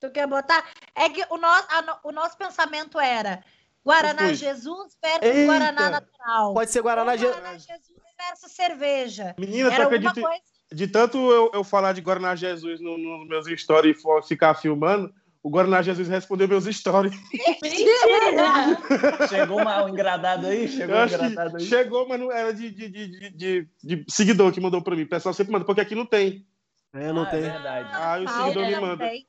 Tu 0.00 0.10
quer 0.10 0.26
botar? 0.26 0.64
É 0.94 1.08
que 1.08 1.24
o 1.30 1.38
nosso, 1.38 1.66
a 1.70 2.00
o 2.04 2.12
nosso 2.12 2.36
pensamento 2.36 2.98
era 3.00 3.42
Guaraná. 3.86 4.32
Jesus 4.34 4.96
versus 5.02 5.22
Eita. 5.22 5.46
Guaraná 5.46 5.90
natural. 5.90 6.54
Pode 6.54 6.70
ser 6.70 6.78
Ou 6.80 6.84
Guaraná... 6.84 7.16
Je- 7.16 7.26
Guaraná 7.26 7.52
Jesus 7.52 7.96
versus 8.18 8.52
cerveja. 8.52 9.34
Menina, 9.38 9.68
tu 9.70 9.74
Era 9.74 9.84
alguma 9.84 9.98
acredita? 10.10 10.26
coisa. 10.28 10.42
De 10.72 10.88
tanto 10.88 11.16
eu, 11.30 11.50
eu 11.54 11.62
falar 11.62 11.92
de 11.92 12.00
Guaraná 12.00 12.34
Jesus 12.34 12.80
no- 12.80 12.98
nos 12.98 13.28
meus 13.28 13.46
stories 13.60 13.96
e 13.96 14.00
for- 14.02 14.22
ficar 14.24 14.54
filmando, 14.54 15.12
o 15.42 15.48
Guaraná 15.48 15.80
Jesus 15.80 16.08
respondeu 16.08 16.48
meus 16.48 16.64
stories. 16.64 17.14
Mentira! 17.62 18.76
Chegou 19.28 19.60
um 19.60 19.88
engradado 19.88 20.46
aí? 20.48 20.66
Chegou 20.68 20.96
um 20.96 21.04
engradado 21.06 21.56
aí? 21.56 21.64
chegou, 21.64 22.08
mas 22.08 22.18
não 22.20 22.32
era 22.32 22.52
de, 22.52 22.70
de, 22.70 22.88
de, 22.88 23.30
de, 23.30 23.68
de- 23.84 24.04
seguidor 24.08 24.52
que 24.52 24.60
mandou 24.60 24.82
pra 24.82 24.96
mim. 24.96 25.02
O 25.02 25.08
pessoal 25.08 25.32
sempre 25.32 25.52
manda, 25.52 25.64
porque 25.64 25.80
aqui 25.80 25.94
não 25.94 26.04
tem. 26.06 26.44
É, 26.92 27.12
não 27.12 27.22
Ah, 27.22 27.26
tem. 27.26 27.44
É 27.44 27.50
verdade. 27.50 27.88
Ah, 27.92 28.18
o 28.18 28.28
seguidor 28.28 28.66
me 28.66 28.72
não 28.72 28.80
manda. 28.80 29.04
tem. 29.08 29.26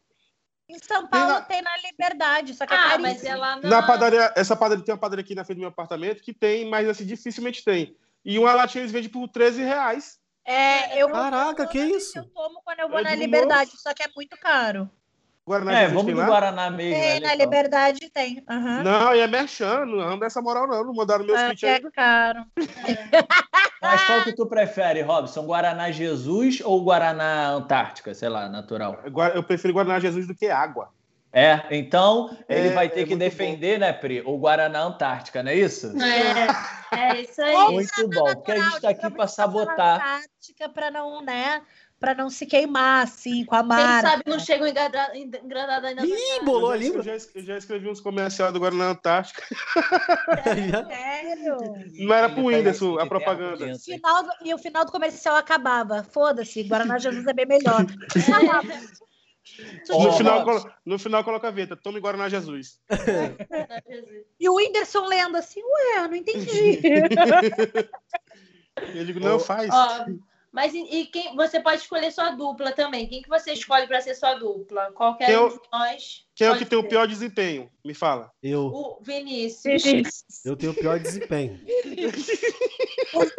Em 0.70 0.78
São 0.80 1.08
Paulo 1.08 1.28
na- 1.28 1.42
tem 1.42 1.62
na 1.62 1.78
Liberdade, 1.78 2.54
só 2.54 2.66
que 2.68 2.74
é 2.74 2.78
Ah, 2.78 2.82
caríssimo. 2.90 3.02
mas 3.04 3.24
é 3.24 3.36
lá 3.36 3.56
na... 3.56 3.70
Na 3.70 3.84
padaria, 3.84 4.34
essa 4.36 4.56
padaria 4.56 4.84
tem 4.84 4.94
uma 4.94 5.00
padaria 5.00 5.24
aqui 5.24 5.34
na 5.34 5.46
frente 5.46 5.58
do 5.58 5.62
meu 5.62 5.70
apartamento 5.70 6.22
que 6.22 6.34
tem, 6.34 6.70
mas 6.70 6.88
assim, 6.90 7.06
dificilmente 7.06 7.64
tem. 7.64 7.96
E 8.26 8.38
uma 8.38 8.54
latinha 8.54 8.82
eles 8.82 8.92
vendem 8.92 9.10
por 9.10 9.28
13 9.30 9.62
reais. 9.64 10.20
É, 10.46 11.02
eu 11.02 11.10
Caraca, 11.10 11.66
que 11.68 11.80
isso? 11.80 12.18
Eu 12.18 12.26
tomo 12.30 12.62
quando 12.64 12.80
eu 12.80 12.90
vou 12.90 12.98
Eu 13.00 13.04
na 13.04 13.12
digo, 13.12 13.22
Liberdade, 13.22 13.72
só 13.78 13.94
que 13.94 14.04
é 14.04 14.08
muito 14.16 14.36
caro. 14.38 14.90
Guaraná 15.48 15.80
É, 15.80 15.88
vamos 15.88 16.12
no 16.14 16.18
lá? 16.20 16.26
Guaraná 16.26 16.70
mesmo. 16.70 17.00
Tem, 17.02 17.18
é 17.18 17.20
na. 17.22 17.36
Liberdade 17.36 18.10
tem. 18.10 18.44
Aham. 18.50 18.84
Não, 18.84 19.16
e 19.16 19.20
é 19.22 19.28
merchan, 19.28 19.86
não 19.86 20.02
anda 20.02 20.26
essa 20.26 20.42
moral 20.42 20.68
não. 20.68 20.84
Não 20.84 20.94
mandaram 20.94 21.26
meus 21.26 21.40
É, 21.40 21.52
kits 21.52 21.64
é 21.64 21.76
ainda. 21.76 21.92
caro. 21.92 22.46
Mas 23.82 24.04
qual 24.06 24.24
que 24.24 24.36
tu 24.36 24.46
prefere, 24.48 25.02
Robson? 25.02 25.46
Guaraná 25.46 25.90
Jesus 25.92 26.62
ou 26.64 26.84
Guaraná 26.84 27.52
Antártica? 27.52 28.14
Sei 28.14 28.28
lá, 28.28 28.50
natural. 28.50 29.00
Eu 29.34 29.44
prefiro 29.44 29.74
Guaraná 29.74 30.00
Jesus 30.00 30.28
do 30.28 30.36
que 30.36 30.48
água. 30.50 30.90
É, 31.32 31.62
então 31.72 32.36
ele 32.50 32.70
É, 32.70 32.74
vai 32.74 32.90
ter 32.90 33.02
é 33.02 33.06
que 33.06 33.16
defender, 33.16 33.78
né, 33.78 33.94
Pri? 33.94 34.22
O 34.26 34.38
Guaraná 34.38 34.82
Antártica, 34.82 35.44
não 35.44 35.52
é 35.52 35.56
isso? 35.56 35.94
É, 36.02 36.98
é 36.98 37.22
isso 37.22 37.42
aí. 37.42 37.54
Muito 37.74 38.08
bom, 38.10 38.34
porque 38.34 38.54
a 38.54 38.56
gente 38.60 38.82
tá 38.82 38.90
aqui 38.90 39.10
para 39.12 39.28
sabotar. 39.28 40.00
prática 40.00 40.70
para 40.74 40.90
não, 40.90 41.22
né, 41.22 41.62
para 42.00 42.14
não 42.14 42.30
se 42.30 42.46
queimar 42.46 43.04
assim 43.04 43.44
com 43.44 43.56
a 43.56 43.60
Quem 43.60 43.68
marca. 43.68 44.10
sabe 44.10 44.24
não 44.28 44.40
chega 44.40 44.70
engrada- 44.70 45.12
engradado 45.18 45.88
ainda 45.88 46.06
Ih, 46.06 46.46
bolou 46.46 46.72
a 46.72 46.78
eu, 46.78 46.82
já, 46.82 46.88
eu, 47.00 47.04
já, 47.04 47.16
es- 47.16 47.32
eu 47.36 47.44
já 47.44 47.58
escrevi 47.58 47.90
uns 47.90 48.00
comerciais 48.00 48.54
do 48.54 48.60
Guaraná 48.60 48.90
Antártica. 48.92 49.44
Sério? 50.88 51.58
Não 52.06 52.14
era 52.14 52.30
pro 52.30 52.46
Whindersson 52.46 53.00
a 53.00 53.06
propaganda. 53.08 53.58
terra 53.66 53.76
O 53.76 53.80
final 53.80 54.24
do- 54.24 54.30
e 54.46 54.54
o 54.54 54.58
final 54.58 54.86
do 54.86 54.92
comercial 54.92 55.36
acabava. 55.36 56.04
Foda-se, 56.04 56.64
Guaraná 56.64 57.00
Jesus 57.00 57.26
é 57.26 57.34
bem 57.34 57.48
melhor. 57.48 57.86
No, 59.90 60.14
final, 60.14 60.46
no 60.86 61.00
final 61.00 61.24
coloca 61.24 61.48
a 61.48 61.52
veta, 61.52 61.76
tome 61.76 62.00
Guaraná 62.00 62.30
Jesus. 62.30 62.80
E 64.40 64.48
o 64.48 64.56
Whindersson 64.56 65.08
lendo 65.08 65.36
assim, 65.36 65.62
ué, 65.64 66.04
eu 66.04 66.08
não 66.10 66.16
entendi. 66.16 66.80
Eu 68.94 69.06
digo, 69.06 69.20
não, 69.20 69.40
faz. 69.40 69.72
Ó, 69.74 70.06
mas 70.58 70.74
e, 70.74 71.06
quem 71.06 71.36
você 71.36 71.60
pode 71.62 71.82
escolher 71.82 72.12
sua 72.12 72.32
dupla 72.32 72.72
também? 72.72 73.08
Quem 73.08 73.22
que 73.22 73.30
você 73.30 73.54
escolhe 73.54 73.86
para 73.88 74.02
ser 74.02 74.16
sua 74.16 74.34
dupla? 74.34 74.92
Qualquer 74.92 75.28
Quem 75.28 75.38
um 75.38 75.44
eu- 75.44 75.50
de 75.50 75.60
nós. 75.72 76.27
Quem 76.38 76.46
é 76.48 76.52
o 76.52 76.58
que 76.58 76.66
tem 76.66 76.78
o 76.78 76.88
pior 76.88 77.08
desempenho? 77.08 77.68
Me 77.84 77.96
fala. 77.96 78.30
Eu, 78.44 78.68
O 78.68 79.00
Vinícius. 79.02 79.82
eu 80.46 80.56
tenho 80.56 80.72
o 80.72 80.76
pior 80.76 81.00
desempenho. 81.00 81.60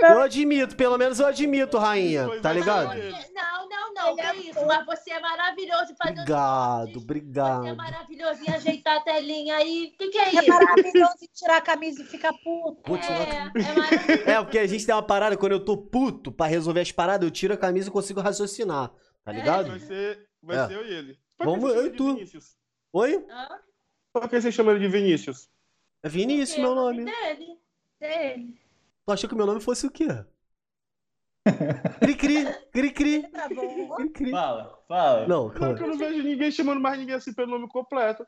Eu 0.00 0.20
admito, 0.22 0.74
pelo 0.74 0.98
menos 0.98 1.20
eu 1.20 1.26
admito, 1.26 1.78
rainha. 1.78 2.26
Pois 2.26 2.42
Tá 2.42 2.50
é. 2.50 2.54
ligado? 2.54 2.94
Não, 3.32 3.68
não, 3.68 3.94
não. 3.94 4.16
Que 4.16 4.22
é 4.22 4.36
isso? 4.36 4.66
Mas 4.66 4.84
você 4.84 5.12
é 5.12 5.20
maravilhoso 5.20 5.94
fazendo 5.96 6.18
Obrigado, 6.22 6.78
cortes. 6.78 6.92
Você 6.94 6.98
é 6.98 7.02
obrigado. 7.04 7.76
maravilhoso 7.76 8.40
em 8.48 8.50
ajeitar 8.52 8.96
a 8.96 9.00
telinha 9.00 9.56
aí. 9.56 9.92
O 9.94 9.98
que, 9.98 10.08
que 10.08 10.18
é 10.18 10.24
É 10.24 10.28
isso? 10.40 10.48
maravilhoso 10.48 11.14
em 11.22 11.28
tirar 11.32 11.56
a 11.58 11.60
camisa 11.60 12.02
e 12.02 12.04
ficar 12.06 12.32
puto. 12.32 12.82
Vou 12.84 12.98
tirar- 12.98 13.20
É, 13.20 13.30
é 13.30 13.74
maravilhoso. 13.74 14.30
É, 14.30 14.42
porque 14.42 14.58
a 14.58 14.66
gente 14.66 14.84
tem 14.84 14.94
uma 14.94 15.02
parada, 15.04 15.36
quando 15.36 15.52
eu 15.52 15.64
tô 15.64 15.76
puto 15.76 16.32
pra 16.32 16.46
resolver 16.46 16.80
as 16.80 16.90
paradas, 16.90 17.24
eu 17.26 17.30
tiro 17.30 17.54
a 17.54 17.56
camisa 17.56 17.88
e 17.88 17.92
consigo 17.92 18.20
raciocinar. 18.20 18.90
Tá 19.24 19.30
ligado? 19.32 19.68
Vai 19.68 19.78
ser, 19.78 20.18
vai 20.42 20.56
É. 20.56 20.66
ser 20.66 20.74
eu 20.74 20.84
e 20.86 20.92
ele. 20.92 21.18
Vamos, 21.38 21.72
eu 21.72 21.86
e 21.86 21.90
tu. 21.90 22.14
Vinícius? 22.16 22.57
Oi? 22.92 23.24
Hã? 23.30 23.48
Por 24.12 24.28
que 24.28 24.40
você 24.40 24.50
chama 24.50 24.72
ele 24.72 24.80
de 24.80 24.88
Vinícius? 24.88 25.48
É 26.02 26.08
Vinícius 26.08 26.58
meu 26.58 26.68
é 26.70 26.72
o 26.72 26.74
nome. 26.74 27.04
dele. 27.04 27.58
Dele. 28.00 28.60
Tu 29.06 29.12
achou 29.12 29.28
que 29.28 29.34
meu 29.36 29.46
nome 29.46 29.60
fosse 29.60 29.86
o 29.86 29.90
quê? 29.90 30.06
Cri-cri, 32.00 32.44
cri-cri, 32.72 33.22
Tá 33.30 33.48
bom. 33.48 33.94
cri-cri. 33.96 34.30
Fala, 34.30 34.82
fala. 34.86 35.26
Não, 35.26 35.44
Não, 35.48 35.50
calma. 35.54 35.74
que 35.76 35.82
eu 35.82 35.88
não 35.88 35.98
vejo 35.98 36.22
ninguém 36.22 36.50
chamando 36.50 36.80
mais 36.80 36.98
ninguém 36.98 37.14
assim 37.14 37.32
pelo 37.32 37.50
nome 37.50 37.68
completo. 37.68 38.26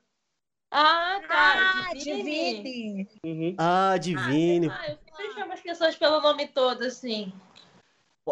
Ah, 0.70 1.20
tá. 1.26 1.88
Ah, 1.90 1.94
Divine. 1.94 2.62
divine. 2.62 3.08
Uhum. 3.24 3.54
Ah, 3.58 3.96
Divine. 3.98 4.68
Ah, 4.70 4.88
eu 4.90 4.98
sempre 4.98 5.34
chamo 5.34 5.52
as 5.52 5.60
pessoas 5.60 5.96
pelo 5.96 6.20
nome 6.20 6.48
todo, 6.48 6.82
assim. 6.84 7.32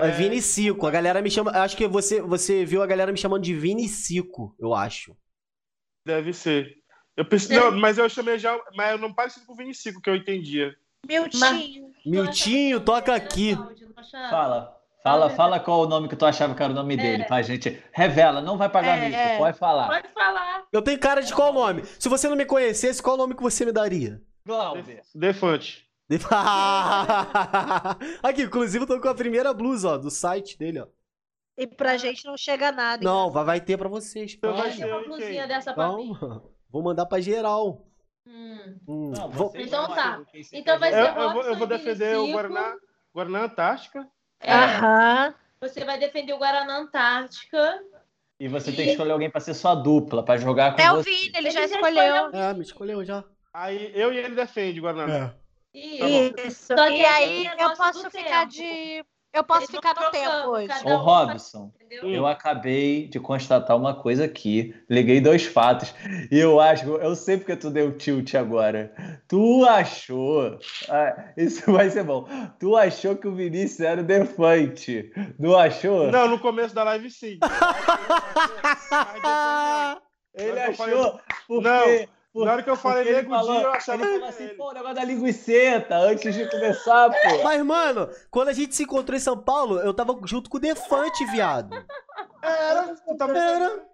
É 0.00 0.10
Vinicico. 0.10 0.86
A 0.86 0.90
galera 0.90 1.20
me 1.20 1.30
chama. 1.30 1.50
Acho 1.50 1.76
que 1.76 1.86
você, 1.88 2.20
você 2.22 2.64
viu 2.64 2.82
a 2.82 2.86
galera 2.86 3.10
me 3.10 3.18
chamando 3.18 3.42
de 3.42 3.54
Vinicico, 3.54 4.54
eu 4.58 4.72
acho. 4.72 5.16
Deve 6.08 6.32
ser. 6.32 6.78
Eu 7.14 7.26
pensei, 7.26 7.58
não, 7.58 7.70
mas 7.72 7.98
eu 7.98 8.08
chamei 8.08 8.38
já, 8.38 8.58
mas 8.74 8.92
eu 8.92 8.98
não 8.98 9.12
parecido 9.12 9.44
com 9.44 9.52
o 9.52 9.56
Vinicius, 9.56 9.94
que 10.02 10.08
eu 10.08 10.16
entendia. 10.16 10.74
Miltinho. 11.06 11.92
Miltinho, 12.06 12.80
toca 12.80 13.14
aqui. 13.14 13.54
Fala. 14.30 14.74
Fala, 15.02 15.28
fala 15.28 15.60
qual 15.60 15.82
o 15.82 15.86
nome 15.86 16.08
que 16.08 16.16
tu 16.16 16.24
achava 16.24 16.54
que 16.54 16.62
era 16.62 16.72
o 16.72 16.74
nome 16.74 16.96
dele, 16.96 17.24
pra 17.24 17.42
gente. 17.42 17.78
Revela, 17.92 18.40
não 18.40 18.56
vai 18.56 18.70
pagar 18.70 18.96
É, 18.96 19.04
mico, 19.04 19.18
é. 19.20 19.36
pode 19.36 19.58
falar. 19.58 19.86
Pode 19.86 20.08
falar. 20.14 20.64
Eu 20.72 20.80
tenho 20.80 20.98
cara 20.98 21.20
de 21.20 21.34
qual 21.34 21.52
nome? 21.52 21.82
Se 21.98 22.08
você 22.08 22.26
não 22.26 22.36
me 22.36 22.46
conhecesse, 22.46 23.02
qual 23.02 23.18
nome 23.18 23.34
que 23.34 23.42
você 23.42 23.66
me 23.66 23.72
daria? 23.72 24.22
Glauber. 24.46 25.02
Defante. 25.14 25.86
Aqui, 28.22 28.44
inclusive, 28.44 28.84
eu 28.84 28.88
tô 28.88 28.98
com 28.98 29.08
a 29.08 29.14
primeira 29.14 29.52
blusa, 29.52 29.90
ó, 29.90 29.98
do 29.98 30.10
site 30.10 30.58
dele, 30.58 30.80
ó. 30.80 30.86
E 31.58 31.66
pra 31.66 31.96
gente 31.96 32.24
não 32.24 32.36
chega 32.36 32.70
nada. 32.70 33.02
Não, 33.04 33.30
vai, 33.30 33.44
vai 33.44 33.60
ter 33.60 33.76
pra 33.76 33.88
vocês. 33.88 34.32
Então 34.34 34.54
vai 34.54 34.70
ser 34.70 34.84
Uma 34.86 34.94
eu 34.94 35.02
e 35.02 35.04
blusinha 35.06 35.46
dessa 35.48 35.74
pra 35.74 35.88
mim. 35.88 36.14
Calma. 36.14 36.42
Vou 36.70 36.82
mandar 36.82 37.04
pra 37.06 37.20
geral. 37.20 37.84
Hum. 38.26 38.76
Hum, 38.86 39.10
Não, 39.16 39.28
vou- 39.30 39.52
Então 39.56 39.88
tá. 39.88 40.20
Então 40.52 40.78
vai 40.78 40.90
Eu, 40.90 40.92
ser 41.06 41.18
eu 41.18 41.32
vou, 41.32 41.42
eu 41.42 41.56
vou 41.56 41.66
e 41.66 41.70
defender 41.70 42.16
o. 42.18 42.30
Guaraná, 42.30 42.76
Guaraná 43.14 43.42
Antártica. 43.44 44.06
É, 44.38 44.52
Aham. 44.52 45.34
Você 45.62 45.84
vai 45.84 45.98
defender 45.98 46.32
o 46.34 46.38
Guaraná 46.38 46.76
Antártica. 46.78 47.82
E 48.38 48.46
você 48.46 48.70
tem 48.70 48.84
que 48.84 48.90
escolher 48.92 49.12
alguém 49.12 49.30
pra 49.30 49.40
ser 49.40 49.54
sua 49.54 49.74
dupla, 49.74 50.22
pra 50.22 50.36
jogar 50.36 50.76
com 50.76 50.80
É 50.82 50.92
o 50.92 50.96
você. 50.96 51.10
Vini, 51.10 51.32
ele 51.38 51.50
já 51.50 51.60
Ele 51.60 51.68
já 51.68 51.74
escolheu. 51.76 52.30
É, 52.34 52.54
me 52.54 52.62
escolheu 52.62 53.04
já. 53.04 53.24
Aí 53.52 53.90
eu 53.98 54.12
e 54.12 54.18
ele 54.18 54.34
defende 54.36 54.78
o 54.78 54.82
Guaraná. 54.82 55.34
Isso. 55.74 56.68
Tá. 56.68 56.76
Só 56.76 56.86
que 56.86 56.98
E 56.98 57.04
aí 57.04 57.46
é 57.46 57.64
eu 57.64 57.74
posso 57.76 58.10
ficar 58.10 58.40
tempo. 58.46 58.52
de. 58.52 59.04
Eu 59.32 59.44
posso 59.44 59.60
Eles 59.62 59.70
ficar 59.70 59.94
no 59.94 60.10
tempo 60.10 60.48
hoje. 60.48 60.68
Ô, 60.84 60.96
Robson, 60.96 61.70
Entendeu? 61.76 62.10
eu 62.10 62.26
acabei 62.26 63.06
de 63.08 63.20
constatar 63.20 63.76
uma 63.76 63.94
coisa 63.94 64.24
aqui. 64.24 64.74
Liguei 64.88 65.20
dois 65.20 65.44
fatos. 65.44 65.94
E 66.30 66.38
eu 66.38 66.58
acho, 66.58 66.86
eu 66.86 67.14
sei 67.14 67.36
porque 67.36 67.54
tu 67.54 67.70
deu 67.70 67.96
tilt 67.96 68.34
agora. 68.34 68.92
Tu 69.28 69.64
achou. 69.66 70.58
ah, 70.88 71.32
isso 71.36 71.62
vai 71.70 71.90
ser 71.90 72.04
bom. 72.04 72.26
Tu 72.58 72.74
achou 72.76 73.16
que 73.16 73.28
o 73.28 73.34
Vinícius 73.34 73.80
era 73.80 74.00
o 74.00 74.04
Defante. 74.04 75.12
Não 75.38 75.56
achou? 75.56 76.10
Não, 76.10 76.26
no 76.26 76.38
começo 76.38 76.74
da 76.74 76.82
live 76.84 77.10
sim. 77.10 77.38
Ele 80.34 80.60
achou. 80.60 81.20
Porque, 81.46 81.68
Não, 81.68 82.06
por- 82.38 82.44
Na 82.46 82.52
hora 82.52 82.62
que 82.62 82.70
eu 82.70 82.76
falei 82.76 83.04
nego 83.12 83.30
falou, 83.30 83.52
dia, 83.52 83.62
eu 83.64 83.72
achava 83.72 84.02
ele 84.02 84.06
que 84.06 84.18
falou 84.18 84.24
era 84.26 84.34
assim, 84.34 84.44
ele. 84.44 84.54
pô, 84.54 84.70
o 84.70 84.72
negócio 84.72 84.94
da 84.94 85.04
linguiceta, 85.04 85.96
antes 85.96 86.34
de 86.34 86.48
começar, 86.48 87.10
pô. 87.10 87.16
Mas, 87.42 87.62
mano, 87.64 88.08
quando 88.30 88.48
a 88.48 88.52
gente 88.52 88.74
se 88.74 88.84
encontrou 88.84 89.16
em 89.16 89.20
São 89.20 89.36
Paulo, 89.36 89.80
eu 89.80 89.92
tava 89.92 90.18
junto 90.24 90.48
com 90.48 90.56
o 90.56 90.60
Defante, 90.60 91.24
viado. 91.26 91.74
Era, 92.42 92.94
tu 92.94 93.16
tava... 93.16 93.36
Era. 93.36 93.88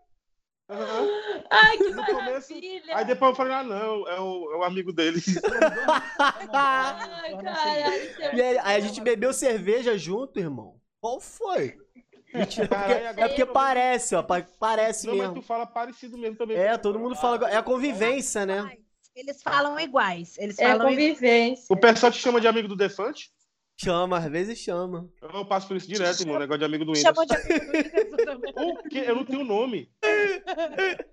Aham. 0.71 1.09
Ai, 1.51 1.77
que 1.77 1.91
No 1.91 2.07
começo-! 2.07 2.55
Aí 2.95 3.05
depois 3.05 3.31
eu 3.31 3.37
falei, 3.37 3.53
ah, 3.53 3.63
não, 3.63 4.09
é 4.09 4.21
o, 4.21 4.53
é 4.53 4.57
o 4.57 4.63
amigo 4.63 4.93
dele. 4.93 5.21
Ai, 6.53 7.37
cara, 7.43 7.79
é 7.79 8.37
E 8.37 8.43
aí, 8.43 8.59
aí 8.59 8.77
a 8.77 8.81
gente 8.81 9.01
bebeu 9.01 9.33
cerveja 9.33 9.97
junto, 9.99 10.39
irmão. 10.39 10.77
Qual 11.01 11.21
foi? 11.21 11.77
Mentira, 12.35 12.69
Caralho, 12.69 13.21
é 13.21 13.29
porque 13.29 13.47
tô- 13.47 13.53
parece, 13.53 14.15
ó. 14.15 14.23
pa- 14.23 14.45
Parece 14.59 15.07
Não, 15.07 15.15
mas 15.17 15.29
mesmo. 15.29 15.41
tu 15.41 15.47
fala 15.47 15.67
parecido 15.67 16.19
mesmo 16.19 16.37
também. 16.37 16.57
É, 16.57 16.77
todo 16.77 16.99
mundo 16.99 17.15
fala. 17.15 17.49
É 17.51 17.57
a 17.57 17.63
convivência, 17.63 18.45
né? 18.45 18.77
Eles 19.15 19.41
falam 19.43 19.79
iguais. 19.79 20.37
Eles 20.39 20.59
É 20.59 20.67
falam 20.69 20.91
iguais. 20.91 20.97
convivência. 20.97 21.67
O 21.71 21.77
pessoal 21.77 22.11
te 22.11 22.19
chama 22.19 22.41
de 22.41 22.49
amigo 22.49 22.67
do 22.67 22.75
Defante? 22.77 23.31
Chama, 23.77 24.19
às 24.19 24.25
vezes 24.31 24.59
chama. 24.59 25.09
Eu 25.21 25.45
passo 25.47 25.67
por 25.69 25.77
isso 25.77 25.87
direto, 25.89 26.21
irmão. 26.21 26.39
Negócio 26.39 26.59
de 26.61 26.65
amigo 26.65 26.85
do 26.85 26.93
Whindersson. 26.93 27.15
Chamam 27.15 27.27
de 27.27 27.35
amigo 27.35 27.67
do 27.67 27.77
Whindersson 27.77 28.17
também. 28.25 28.55
O 28.85 28.89
quê? 28.89 29.05
Eu 29.07 29.17
não 29.17 29.25
tenho 29.25 29.45
nome. 29.45 29.91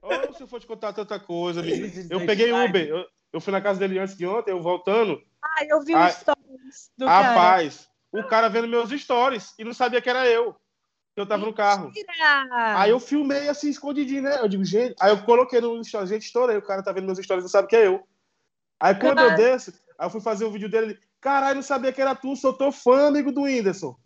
Ou 0.02 0.34
se 0.34 0.44
eu 0.44 0.48
for 0.48 0.60
te 0.60 0.68
contar 0.68 0.94
tanta 0.94 1.20
coisa, 1.20 1.62
Eu 2.10 2.26
peguei. 2.26 2.52
Uber. 2.52 2.88
Eu, 2.88 3.06
eu 3.34 3.42
fui 3.42 3.52
na 3.52 3.62
casa 3.62 3.80
dele 3.80 4.00
antes 4.00 4.16
de 4.18 4.26
ontem, 4.28 4.52
eu 4.52 4.62
voltando. 4.62 5.22
Ai, 5.58 5.68
eu 5.70 5.82
vi 5.82 5.94
o 5.94 5.98
Ai. 5.98 6.10
story. 6.12 6.40
do 6.98 7.06
cara. 7.06 7.22
Rapaz, 7.30 7.88
o 8.12 8.24
cara 8.24 8.48
vendo 8.48 8.68
meus 8.68 8.90
stories 8.92 9.54
e 9.58 9.64
não 9.64 9.74
sabia 9.74 10.02
que 10.02 10.10
era 10.10 10.28
eu. 10.28 10.56
Que 11.14 11.22
eu 11.22 11.26
tava 11.26 11.46
no 11.46 11.54
carro. 11.54 11.88
Mentira! 11.88 12.80
Aí 12.80 12.90
eu 12.90 13.00
filmei 13.00 13.50
assim, 13.50 13.70
escondidinho, 13.70 14.24
né? 14.24 14.40
Eu 14.40 14.48
digo, 14.48 14.64
gente. 14.64 14.96
Aí 15.00 15.12
eu 15.12 15.22
coloquei 15.24 15.60
no 15.60 15.84
stories, 15.84 16.10
gente, 16.10 16.24
estourei. 16.24 16.58
O 16.58 16.62
cara 16.62 16.82
tá 16.82 16.92
vendo 16.92 17.06
meus 17.06 17.20
stories 17.20 17.44
e 17.44 17.46
não 17.46 17.50
sabe 17.50 17.68
que 17.68 17.76
é 17.76 17.88
eu. 17.88 18.02
Aí 18.80 18.96
quando 18.96 19.20
eu 19.20 19.36
desço, 19.36 19.74
aí 19.98 20.06
eu 20.06 20.10
fui 20.10 20.22
fazer 20.22 20.46
o 20.46 20.52
vídeo 20.52 20.70
dele. 20.70 20.92
ele, 20.92 21.00
Caralho, 21.20 21.56
não 21.56 21.62
sabia 21.62 21.92
que 21.94 22.02
era 22.02 22.16
tu, 22.16 22.36
sou 22.36 22.52
teu 22.52 22.72
fã, 22.72 23.08
amigo 23.08 23.32
do 23.32 23.44
Whindersson. 23.44 23.96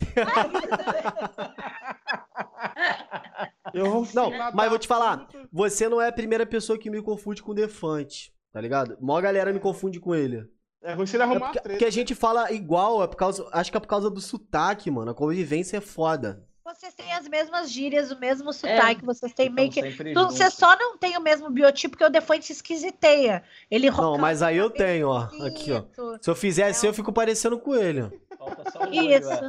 Eu 3.72 3.90
vou 3.90 4.06
Não, 4.14 4.30
mas 4.54 4.68
vou 4.70 4.78
te 4.78 4.86
falar, 4.86 5.28
você 5.52 5.88
não 5.88 6.00
é 6.00 6.08
a 6.08 6.12
primeira 6.12 6.46
pessoa 6.46 6.78
que 6.78 6.88
me 6.88 7.02
confunde 7.02 7.42
com 7.42 7.52
o 7.52 7.54
Defante, 7.54 8.32
tá 8.52 8.60
ligado? 8.60 8.96
Mó 9.00 9.20
galera 9.20 9.52
me 9.52 9.60
confunde 9.60 10.00
com 10.00 10.14
ele. 10.14 10.48
É 10.82 10.94
ruim 10.94 11.06
se 11.06 11.16
ele 11.16 11.24
É 11.24 11.26
arrumar 11.26 11.46
porque, 11.46 11.58
a 11.58 11.62
porque 11.62 11.76
treta. 11.78 11.88
a 11.88 11.90
gente 11.90 12.14
fala 12.14 12.52
igual, 12.52 13.02
é 13.02 13.06
por 13.06 13.16
causa, 13.16 13.46
acho 13.52 13.70
que 13.70 13.76
é 13.76 13.80
por 13.80 13.88
causa 13.88 14.08
do 14.08 14.20
sotaque, 14.20 14.90
mano. 14.90 15.10
A 15.10 15.14
convivência 15.14 15.78
é 15.78 15.80
foda. 15.80 16.46
Vocês 16.66 16.92
têm 16.94 17.12
as 17.12 17.28
mesmas 17.28 17.70
gírias, 17.70 18.10
o 18.10 18.18
mesmo 18.18 18.52
sotaque, 18.52 19.04
vocês 19.04 19.32
têm 19.32 19.48
meio 19.48 19.70
que. 19.70 19.80
Tão 19.80 19.88
sempre 19.92 20.12
Tu- 20.12 20.24
Você 20.24 20.50
só 20.50 20.76
não 20.76 20.98
tem 20.98 21.16
o 21.16 21.20
mesmo 21.20 21.48
biotipo 21.48 21.96
que 21.96 22.02
o 22.04 22.10
Defante 22.10 22.46
se 22.46 22.54
esquisiteia. 22.54 23.44
Ele 23.70 23.88
Não, 23.88 24.18
mas 24.18 24.42
aí 24.42 24.56
eu 24.56 24.68
tenho, 24.68 25.08
ó. 25.10 25.28
Aqui, 25.46 25.70
ó. 25.70 25.84
Se 26.20 26.28
eu 26.28 26.34
fizer 26.34 26.64
assim, 26.64 26.88
eu 26.88 26.92
fico 26.94 27.12
parecendo 27.12 27.56
com 27.56 27.72
ele. 27.72 28.10
Falta 28.36 28.68
só 28.72 28.84
Isso. 28.90 29.30
é. 29.32 29.48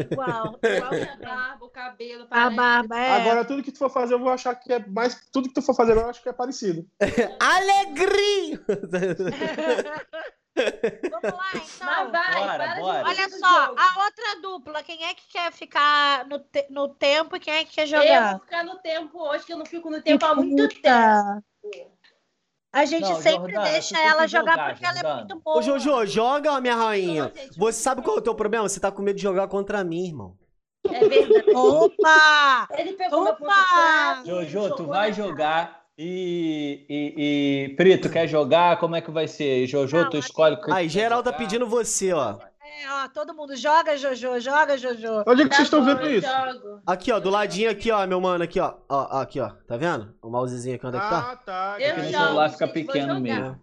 Igual. 0.00 0.58
igual 0.62 0.92
A 0.92 1.16
barba, 1.16 1.64
o 1.64 1.68
cabelo. 1.70 2.26
A 2.30 2.50
barba, 2.50 2.96
é. 2.96 3.20
Agora, 3.20 3.44
tudo 3.44 3.60
que 3.60 3.72
tu 3.72 3.78
for 3.78 3.90
fazer, 3.90 4.14
eu 4.14 4.20
vou 4.20 4.30
achar 4.30 4.54
que 4.54 4.72
é 4.72 4.78
mais. 4.86 5.20
Tudo 5.32 5.48
que 5.48 5.54
tu 5.56 5.62
for 5.62 5.74
fazer, 5.74 5.96
eu 5.96 6.08
acho 6.08 6.22
que 6.22 6.28
é 6.28 6.32
parecido. 6.32 6.86
Alegria! 7.40 8.60
Vamos 11.10 11.32
lá, 11.38 11.50
Mas 11.54 11.74
então. 11.74 12.10
vai, 12.12 12.34
Bora, 12.34 12.56
para 12.58 12.80
bora. 12.80 13.08
Olha 13.08 13.28
só, 13.30 13.64
jogo. 13.66 13.80
a 13.80 14.04
outra 14.04 14.40
dupla, 14.42 14.82
quem 14.82 15.04
é 15.04 15.14
que 15.14 15.28
quer 15.28 15.52
ficar 15.52 16.26
no, 16.26 16.38
te- 16.38 16.66
no 16.70 16.88
tempo 16.88 17.36
e 17.36 17.40
quem 17.40 17.54
é 17.54 17.64
que 17.64 17.74
quer 17.74 17.86
Eu 17.86 17.90
jogar? 17.90 18.32
vou 18.32 18.40
ficar 18.40 18.64
no 18.64 18.78
tempo 18.78 19.18
hoje, 19.20 19.44
que 19.46 19.52
eu 19.52 19.58
não 19.58 19.66
fico 19.66 19.90
no 19.90 20.02
tempo 20.02 20.24
há 20.24 20.34
muito 20.34 20.80
tempo. 20.80 21.42
A 22.70 22.84
gente 22.84 23.08
Não, 23.08 23.14
sempre 23.16 23.52
Jordana, 23.52 23.70
deixa 23.70 23.98
ela 23.98 24.26
jogar, 24.28 24.52
jogar, 24.52 24.70
porque 24.70 24.84
ela 24.86 24.98
é 24.98 25.02
Jordana. 25.02 25.20
muito 25.22 25.42
boa. 25.42 25.56
Ô, 25.58 25.62
Jojo, 25.62 26.06
joga, 26.06 26.60
minha 26.60 26.76
rainha. 26.76 27.24
Não, 27.24 27.34
gente, 27.34 27.58
Você 27.58 27.80
sabe 27.80 28.02
qual 28.02 28.16
é 28.16 28.20
o 28.20 28.22
teu 28.22 28.34
problema? 28.34 28.68
Você 28.68 28.78
tá 28.78 28.92
com 28.92 29.02
medo 29.02 29.16
de 29.16 29.22
jogar 29.22 29.48
contra 29.48 29.82
mim, 29.82 30.06
irmão. 30.06 30.36
É 30.84 31.00
verdade. 31.04 31.56
Opa! 31.56 32.68
Ele 32.78 32.92
pegou 32.92 33.24
Opa! 33.24 34.22
Jojo, 34.24 34.76
tu 34.76 34.86
vai 34.86 35.12
jogar 35.12 35.87
e, 35.98 36.86
e, 36.88 37.14
e... 37.66 37.68
Prito, 37.76 38.08
quer 38.08 38.28
jogar? 38.28 38.78
Como 38.78 38.94
é 38.96 39.00
que 39.00 39.10
vai 39.10 39.26
ser? 39.26 39.66
Jojo, 39.66 39.96
Não, 39.96 40.10
tu 40.10 40.16
escolhe 40.18 40.54
o 40.54 40.60
que 40.60 40.70
Aí, 40.72 40.88
geral 40.88 41.22
tá 41.22 41.32
pedindo 41.32 41.66
você, 41.66 42.12
ó. 42.12 42.38
É, 42.60 42.88
ó, 42.92 43.08
todo 43.08 43.34
mundo 43.34 43.56
joga, 43.56 43.96
Jojo, 43.96 44.38
joga, 44.40 44.78
Jojo. 44.78 45.24
Onde 45.26 45.42
é 45.42 45.44
que 45.44 45.50
Tá 45.50 45.56
vocês 45.56 45.66
estão 45.66 45.84
vendo 45.84 46.02
eu 46.02 46.18
isso? 46.18 46.28
jogo. 46.28 46.80
Aqui, 46.86 47.10
ó, 47.10 47.18
do 47.18 47.28
ladinho 47.30 47.70
aqui, 47.70 47.90
ó, 47.90 48.06
meu 48.06 48.20
mano, 48.20 48.44
aqui, 48.44 48.60
ó. 48.60 48.74
Ó, 48.88 49.20
aqui, 49.20 49.40
ó. 49.40 49.48
Tá 49.66 49.76
vendo? 49.76 50.14
O 50.22 50.30
mousezinho 50.30 50.76
aqui, 50.76 50.86
onde 50.86 50.96
é 50.96 51.00
que 51.00 51.08
tá? 51.08 51.32
Ah, 51.32 51.36
tá. 51.36 51.76
Eu 51.80 51.96
jogo, 51.96 52.10
celular 52.10 52.50
fica 52.50 52.68
pequeno 52.68 53.18
mesmo. 53.20 53.60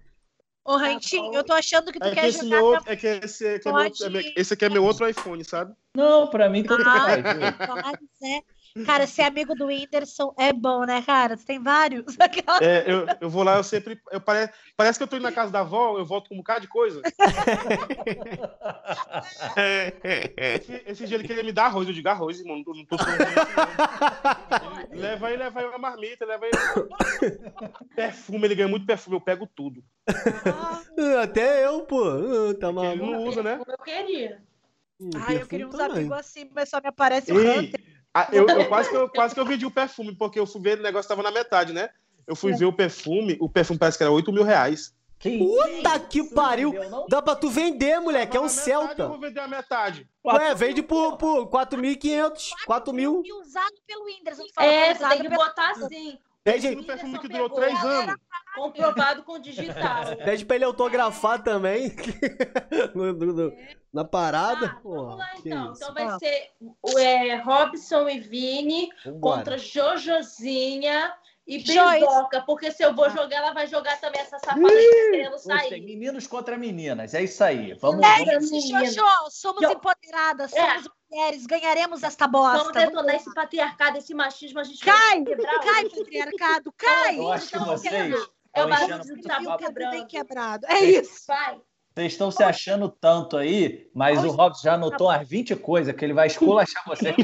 Ô, 0.68 0.78
Rantinho, 0.78 1.32
eu 1.34 1.44
tô 1.44 1.54
achando 1.54 1.92
que 1.92 2.00
tu 2.00 2.08
É 2.08 2.10
que 2.10 2.16
quer 2.16 2.28
esse, 2.28 2.40
jogar 2.40 2.50
meu 2.50 2.66
outro, 2.66 2.84
também. 2.86 2.94
é 2.94 3.20
que 3.20 3.26
esse, 3.26 3.48
aqui 3.48 3.68
é 3.70 3.72
meu, 3.72 3.86
é 3.86 4.10
meu- 4.10 4.34
esse 4.36 4.54
aqui 4.56 4.66
é 4.66 4.70
meu 4.70 4.84
outro 4.84 5.08
iPhone, 5.08 5.44
sabe? 5.46 5.74
Não, 5.96 6.28
pra 6.28 6.50
mim 6.50 6.64
tanto 6.64 6.84
Ah, 6.90 7.06
faz. 7.06 7.98
ser. 8.20 8.42
Cara, 8.84 9.08
ser 9.08 9.22
amigo 9.22 9.56
do 9.56 9.68
Whindersson 9.68 10.34
é 10.38 10.52
bom, 10.52 10.84
né, 10.84 11.02
cara? 11.02 11.38
Tu 11.38 11.46
tem 11.46 11.62
vários. 11.62 12.04
Aquela- 12.20 12.60
É, 12.62 12.84
eu, 12.92 13.06
eu 13.22 13.30
vou 13.30 13.42
lá, 13.44 13.56
eu 13.56 13.64
sempre. 13.64 14.02
Eu 14.12 14.20
pare, 14.20 14.52
parece 14.76 15.00
que 15.00 15.04
eu 15.04 15.08
tô 15.08 15.16
indo 15.16 15.24
na 15.24 15.32
casa 15.32 15.50
da 15.52 15.62
avó, 15.62 15.98
eu 15.98 16.06
volto 16.06 16.28
com 16.28 16.36
um 16.36 16.40
bocado 16.40 16.62
de 16.62 16.68
coisa. 16.68 17.02
Esse, 20.38 20.84
esse 20.86 21.06
dia 21.08 21.18
ele 21.18 21.28
queria 21.28 21.44
me 21.44 21.52
dar 21.52 21.66
arroz, 21.66 21.88
eu 21.88 21.94
digo 21.94 22.08
arroz, 22.10 22.40
irmão. 22.40 22.62
Não, 22.66 22.74
não 22.74 22.86
tô. 22.86 22.96
Ele 24.92 25.02
Leva 25.02 25.28
aí, 25.28 25.38
leva 25.38 25.60
aí 25.60 25.66
uma 25.68 25.78
marmita, 25.78 26.26
leva 26.26 26.46
aí. 26.46 26.52
Perfume, 27.96 28.48
ele 28.48 28.56
ganha 28.56 28.68
muito 28.68 28.86
perfume, 28.86 29.16
eu 29.18 29.22
pego 29.22 29.48
tudo. 29.48 29.84
Ah, 30.08 30.82
Até 31.24 31.66
eu, 31.66 31.82
pô. 31.86 32.04
Ah, 32.04 32.54
Tá 32.60 32.68
Ele 32.68 32.76
maluco. 32.76 33.06
não 33.06 33.24
usa, 33.24 33.44
né? 33.44 33.62
Eu 33.66 33.78
queria. 33.84 34.44
Hum, 35.00 35.10
Ai, 35.16 35.42
eu 35.42 35.48
queria 35.48 35.68
uns 35.68 35.76
também. 35.76 35.98
amigos 35.98 36.18
assim, 36.18 36.50
mas 36.54 36.70
só 36.70 36.80
me 36.82 36.88
aparece 36.88 37.32
o 37.32 37.40
Ei, 37.40 37.60
Hunter. 37.68 37.82
Ah, 38.16 38.30
eu, 38.32 38.48
eu 38.48 38.66
quase, 38.70 38.90
que 38.90 38.96
eu 38.96 39.10
quase 39.10 39.34
que 39.34 39.40
eu 39.42 39.46
vendi 39.46 39.66
o 39.66 39.72
perfume, 39.72 40.16
porque 40.16 40.40
eu 40.40 40.48
fui 40.48 40.62
ver, 40.62 40.80
o 40.80 40.84
negócio 40.84 41.10
tava 41.10 41.22
na 41.22 41.32
metade, 41.32 41.74
né? 41.74 41.90
Eu 42.26 42.36
fui 42.36 42.54
ver 42.54 42.66
o 42.66 42.72
perfume, 42.74 43.38
o 43.42 43.50
perfume 43.50 43.78
parece 43.78 43.98
que 43.98 44.04
era 44.04 44.12
8 44.12 44.32
mil 44.32 44.44
reais. 44.44 44.96
Que 45.20 45.38
Puta 45.38 46.00
que 46.00 46.20
isso, 46.20 46.34
pariu! 46.34 46.74
não? 46.90 47.08
Dá 47.08 47.22
pra 47.22 47.36
tu 47.36 47.50
vender, 47.50 48.00
moleque, 48.00 48.38
é 48.38 48.40
um 48.40 48.44
na 48.44 48.50
metade, 48.50 48.70
Eu 48.70 48.80
Celta. 48.80 49.08
vou 49.08 49.20
vender 49.20 49.40
a 49.42 49.48
metade. 49.48 50.10
Ué, 50.26 50.56
vende 50.56 50.82
por, 50.82 51.18
por 51.18 51.48
4.500, 51.48 52.52
4 52.66 52.94
mil. 52.94 53.22
E 53.26 53.34
usado 53.34 53.76
pelo 53.86 54.06
Whindersson. 54.06 54.44
É, 54.58 54.94
tem 54.94 55.22
que 55.22 55.30
botar 55.30 55.72
assim. 55.72 56.18
Pede, 56.46 56.68
Um 56.78 56.84
perfume 56.84 57.18
que 57.20 57.28
durou. 57.28 57.50
3 57.50 57.84
anos. 57.84 58.16
Comprovado 58.54 59.24
com 59.24 59.40
digital. 59.40 60.16
pede 60.24 60.46
pra 60.46 60.56
ele 60.56 60.64
autografar 60.66 61.42
também. 61.44 61.94
No- 62.96 63.12
no- 63.14 63.34
no- 63.34 63.54
na 63.92 64.06
parada. 64.06 64.70
Tá, 64.70 64.80
Pô, 64.82 64.94
vamos 64.96 65.18
lá 65.18 65.30
que 65.42 65.50
então. 65.50 65.72
isso. 65.74 65.82
Então 65.84 65.94
vai 65.94 66.04
Ah. 66.06 66.20
ser 66.20 66.50
o, 66.62 67.00
é, 67.00 67.36
Robson 67.38 68.08
e 68.08 68.20
Vini 68.20 68.90
Vambora. 69.04 69.38
contra 69.38 69.58
Jojozinha 69.58 71.14
e. 71.48 71.58
Bisoca. 71.64 72.42
Porque 72.46 72.72
se 72.72 72.84
eu 72.84 72.94
vou 72.94 73.10
jogar, 73.10 73.38
ela 73.38 73.54
vai 73.54 73.66
jogar 73.68 74.00
também 74.00 74.22
essa 74.22 74.38
safada 74.40 74.60
aí 74.60 74.66
tá 74.90 75.12
querendo 75.12 75.32
Gostei. 75.32 75.58
sair. 75.70 75.82
Meninos 75.82 76.28
contra 76.28 76.58
meninas, 76.58 77.14
é 77.14 77.24
isso 77.24 77.44
aí. 77.44 77.74
Vamos, 77.76 78.06
É 78.06 78.24
vamos. 78.26 78.44
isso, 78.44 78.52
menina. 78.54 78.86
Jojo. 78.86 79.32
Somos 79.32 79.62
Jo- 79.62 79.72
empoderadas, 79.72 80.54
É. 80.54 80.78
mulheres, 81.16 81.46
ganharemos 81.46 82.04
esta 82.04 82.28
bosta. 82.28 82.58
Vamos 82.58 82.74
detonar 82.74 83.16
esse 83.16 83.34
patriarcado, 83.34 83.98
esse 83.98 84.14
machismo. 84.14 84.60
A 84.60 84.64
gente 84.64 84.84
Cai! 84.84 85.24
Cai, 85.24 85.90
patriarcado, 85.90 86.74
cai! 86.78 87.18
Eu 87.18 87.32
acho 87.32 87.48
que 87.50 87.56
Então, 87.56 87.66
vocês 87.68 88.14
É 88.54 88.64
o 88.64 88.70
barulho 88.70 89.00
do 89.00 89.08
muito 89.08 89.28
tabu 89.28 89.46
o 89.46 89.48
bem 89.48 89.58
quebrando. 89.58 90.08
quebrado. 90.08 90.66
É 90.68 90.80
isso. 90.84 91.24
Vai. 91.28 91.58
Vocês 91.96 92.12
estão 92.12 92.30
se 92.30 92.44
achando 92.44 92.90
tanto 92.90 93.38
aí, 93.38 93.90
mas 93.96 94.20
o 94.22 94.28
Hoje- 94.28 94.36
Robson 94.36 94.62
já 94.64 94.74
anotou 94.74 95.08
umas 95.08 95.26
20 95.28 95.56
coisas 95.56 95.96
que 95.96 96.04
ele 96.04 96.14
vai 96.14 96.28
esculachar 96.28 96.84
você. 96.86 97.16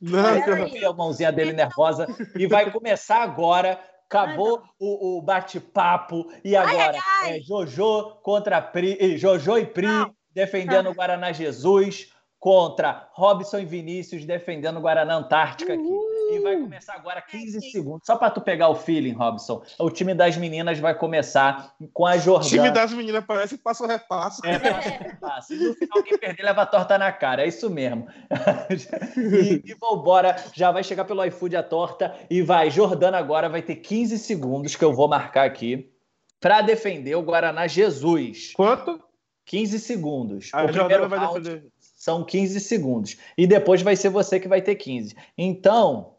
Não, 0.00 0.22
não. 0.22 0.90
a 0.90 0.94
mãozinha 0.94 1.32
dele 1.32 1.52
nervosa. 1.54 2.06
E 2.36 2.46
vai 2.46 2.70
começar 2.70 3.22
agora. 3.22 3.80
Acabou 4.06 4.62
o, 4.78 5.16
o 5.18 5.22
bate-papo. 5.22 6.30
E 6.44 6.54
agora 6.54 6.98
ai. 7.22 7.38
é 7.38 7.40
Jojo 7.40 8.16
contra 8.22 8.60
Pri, 8.60 8.98
eh, 9.00 9.16
Jojo 9.16 9.56
e 9.56 9.64
Pri 9.64 9.86
Não. 9.86 10.14
defendendo 10.34 10.90
o 10.90 10.94
Guaraná 10.94 11.32
Jesus 11.32 12.11
contra 12.42 13.08
Robson 13.12 13.60
e 13.60 13.64
Vinícius 13.64 14.24
defendendo 14.24 14.78
o 14.78 14.80
Guaraná 14.80 15.14
Antártica 15.14 15.74
aqui. 15.74 15.88
E 16.32 16.40
vai 16.40 16.56
começar 16.56 16.94
agora 16.94 17.22
15 17.22 17.70
segundos. 17.70 18.04
Só 18.04 18.16
para 18.16 18.30
tu 18.30 18.40
pegar 18.40 18.68
o 18.68 18.74
feeling, 18.74 19.12
Robson. 19.12 19.62
O 19.78 19.88
time 19.88 20.12
das 20.12 20.36
meninas 20.36 20.80
vai 20.80 20.92
começar 20.92 21.72
com 21.94 22.04
a 22.04 22.16
O 22.16 22.18
Jordana. 22.18 22.50
time 22.50 22.70
das 22.72 22.92
meninas 22.92 23.24
parece 23.24 23.56
que 23.56 23.62
passa 23.62 23.84
o 23.84 23.86
repasso. 23.86 24.44
É, 24.44 24.58
passa, 24.58 25.16
passa. 25.20 25.54
E 25.54 25.56
no 25.56 25.72
final, 25.74 26.02
quem 26.02 26.18
perder 26.18 26.42
leva 26.42 26.62
a 26.62 26.66
torta 26.66 26.98
na 26.98 27.12
cara. 27.12 27.44
É 27.44 27.46
isso 27.46 27.70
mesmo. 27.70 28.08
e, 29.16 29.62
e 29.64 29.74
vambora. 29.74 30.34
Já 30.52 30.72
vai 30.72 30.82
chegar 30.82 31.04
pelo 31.04 31.24
iFood 31.24 31.54
a 31.54 31.62
torta. 31.62 32.12
E 32.28 32.42
vai. 32.42 32.72
Jordana 32.72 33.18
agora 33.18 33.48
vai 33.48 33.62
ter 33.62 33.76
15 33.76 34.18
segundos 34.18 34.74
que 34.74 34.84
eu 34.84 34.92
vou 34.92 35.06
marcar 35.06 35.46
aqui 35.46 35.92
para 36.40 36.60
defender 36.60 37.14
o 37.14 37.22
Guaraná 37.22 37.68
Jesus. 37.68 38.52
Quanto? 38.52 39.00
15 39.44 39.78
segundos. 39.78 40.50
A 40.52 40.64
o 40.64 40.72
Jordana 40.72 40.88
primeiro 40.88 41.08
vai 41.08 41.18
round 41.20 41.40
defender. 41.40 41.81
São 42.02 42.24
15 42.24 42.58
segundos. 42.58 43.16
E 43.38 43.46
depois 43.46 43.80
vai 43.80 43.94
ser 43.94 44.08
você 44.08 44.40
que 44.40 44.48
vai 44.48 44.60
ter 44.60 44.74
15. 44.74 45.14
Então, 45.38 46.16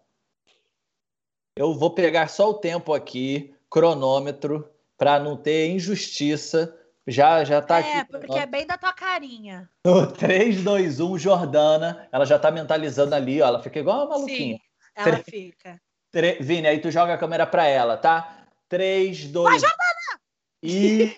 eu 1.58 1.78
vou 1.78 1.94
pegar 1.94 2.30
só 2.30 2.52
o 2.52 2.54
tempo 2.54 2.94
aqui, 2.94 3.54
cronômetro, 3.70 4.72
para 4.98 5.20
não 5.20 5.36
ter 5.36 5.68
injustiça. 5.72 6.74
Já, 7.06 7.44
já 7.44 7.62
tá 7.62 7.82
é, 7.82 8.00
aqui. 8.00 8.12
porque 8.12 8.40
é 8.40 8.46
bem 8.46 8.66
da 8.66 8.78
tua 8.78 8.94
carinha. 8.94 9.70
No 9.86 10.08
3, 10.10 10.64
2, 10.64 11.02
1, 11.02 11.18
Jordana. 11.20 12.08
Ela 12.14 12.24
já 12.24 12.40
tá 12.40 12.50
mentalizando 12.50 13.14
ali, 13.14 13.42
ó. 13.42 13.48
Ela 13.48 13.62
fica 13.62 13.78
igual 13.78 14.06
uma 14.06 14.12
maluquinha. 14.16 14.56
Sim, 14.56 14.62
ela 14.96 15.20
Tre- 15.20 15.24
fica. 15.30 15.82
Tre- 16.10 16.38
Vini, 16.40 16.66
aí 16.66 16.80
tu 16.80 16.90
joga 16.92 17.14
a 17.14 17.18
câmera 17.18 17.46
pra 17.46 17.68
ela, 17.68 17.98
tá? 17.98 18.46
3, 18.70 19.26
2, 19.28 19.62
e. 20.64 21.14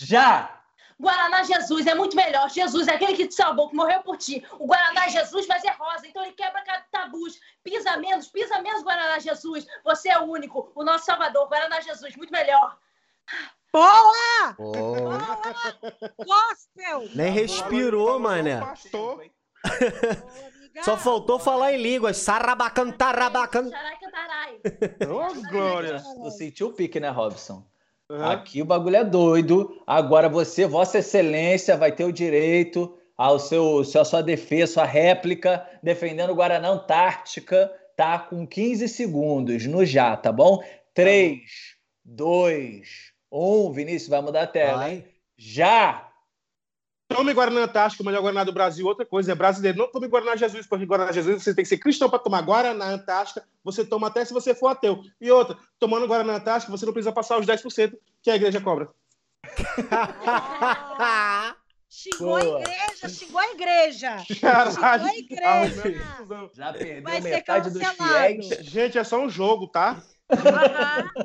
Já! 0.00 0.62
Guaraná 0.98 1.42
Jesus 1.42 1.86
é 1.86 1.94
muito 1.94 2.16
melhor. 2.16 2.48
Jesus 2.48 2.88
é 2.88 2.94
aquele 2.94 3.14
que 3.14 3.28
te 3.28 3.34
salvou, 3.34 3.68
que 3.68 3.76
morreu 3.76 4.02
por 4.02 4.16
ti. 4.16 4.44
O 4.58 4.66
Guaraná 4.66 5.08
Jesus, 5.08 5.46
mas 5.46 5.62
é 5.64 5.70
rosa, 5.72 6.06
então 6.06 6.24
ele 6.24 6.32
quebra 6.32 6.62
cada 6.64 6.80
tabus. 6.90 7.38
Pisa 7.62 7.96
menos, 7.98 8.28
pisa 8.28 8.60
menos, 8.62 8.82
Guaraná 8.82 9.18
Jesus. 9.18 9.66
Você 9.84 10.08
é 10.08 10.18
o 10.18 10.24
único, 10.24 10.72
o 10.74 10.82
nosso 10.82 11.04
salvador. 11.04 11.48
Guaraná 11.48 11.80
Jesus, 11.80 12.16
muito 12.16 12.32
melhor. 12.32 12.78
Boa! 13.72 14.56
Ó, 14.58 16.24
Gospel! 16.24 17.10
nem 17.14 17.30
respirou, 17.30 18.18
mané. 18.18 18.60
Pastor. 18.60 19.16
Boa. 19.16 19.36
Só 20.82 20.96
faltou 20.96 21.38
falar 21.38 21.72
em 21.72 21.82
línguas. 21.82 22.18
Sarabacan, 22.18 22.90
tarabacan. 22.92 23.70
Ô, 25.08 25.50
Glória. 25.50 26.02
Tu 26.02 26.30
sentiu 26.30 26.68
o 26.68 26.72
pique, 26.72 27.00
né, 27.00 27.08
Robson? 27.08 27.66
Aham. 28.10 28.30
Aqui 28.32 28.62
o 28.62 28.64
bagulho 28.64 28.96
é 28.96 29.04
doido. 29.04 29.82
Agora 29.86 30.28
você, 30.28 30.66
Vossa 30.66 30.98
Excelência, 30.98 31.76
vai 31.76 31.90
ter 31.92 32.04
o 32.04 32.12
direito 32.12 32.96
ao 33.16 33.38
seu, 33.38 33.82
seu- 33.84 34.02
a 34.02 34.04
sua 34.04 34.22
defesa, 34.22 34.74
sua 34.74 34.84
réplica, 34.84 35.66
defendendo 35.82 36.30
o 36.30 36.34
Guaraná 36.34 36.68
Antártica, 36.68 37.72
tá? 37.96 38.18
Com 38.18 38.46
15 38.46 38.88
segundos 38.88 39.66
no 39.66 39.84
já, 39.84 40.16
tá 40.16 40.30
bom? 40.30 40.62
3, 40.94 41.40
2, 42.04 43.12
1. 43.30 43.72
Vinícius, 43.72 44.08
vai 44.08 44.20
mudar 44.22 44.42
a 44.42 44.46
tela. 44.46 44.88
hein? 44.90 45.00
Vai. 45.00 45.10
Já! 45.36 46.05
Tome 47.08 47.32
Guaraná 47.32 47.62
Antártico, 47.62 48.02
o 48.02 48.06
melhor 48.06 48.20
Guaraná 48.20 48.44
do 48.44 48.52
Brasil. 48.52 48.84
Outra 48.86 49.06
coisa, 49.06 49.32
é 49.32 49.34
brasileiro. 49.34 49.78
Não 49.78 49.90
tome 49.90 50.08
Guaraná 50.08 50.34
Jesus, 50.34 50.66
porque 50.66 50.84
Guaraná 50.84 51.12
Jesus 51.12 51.42
você 51.42 51.54
tem 51.54 51.62
que 51.64 51.68
ser 51.68 51.78
cristão 51.78 52.10
para 52.10 52.18
tomar 52.18 52.42
Guaraná 52.42 52.86
Antártica. 52.86 53.44
Você 53.62 53.84
toma 53.84 54.08
até 54.08 54.24
se 54.24 54.34
você 54.34 54.54
for 54.54 54.68
ateu. 54.68 55.00
E 55.20 55.30
outra, 55.30 55.56
tomando 55.78 56.06
Guaraná 56.06 56.36
Antártica, 56.36 56.70
você 56.70 56.84
não 56.84 56.92
precisa 56.92 57.12
passar 57.12 57.38
os 57.38 57.46
10% 57.46 57.92
que 58.22 58.30
a 58.30 58.36
igreja 58.36 58.60
cobra. 58.60 58.88
Xingou 61.88 62.36
a 62.36 62.44
igreja, 62.44 63.08
xingou 63.08 63.40
a 63.40 63.50
igreja. 63.52 64.16
Caralho. 64.40 65.04
Xingou 65.04 65.42
a 65.44 65.66
igreja. 65.66 66.50
Já 66.52 66.72
perdeu 66.72 67.02
Vai 67.02 67.22
ser 67.22 67.30
metade 67.30 67.70
dos 67.70 67.82
fiéis. 67.82 68.48
Gente, 68.62 68.98
é 68.98 69.04
só 69.04 69.20
um 69.20 69.30
jogo, 69.30 69.68
tá? 69.68 70.02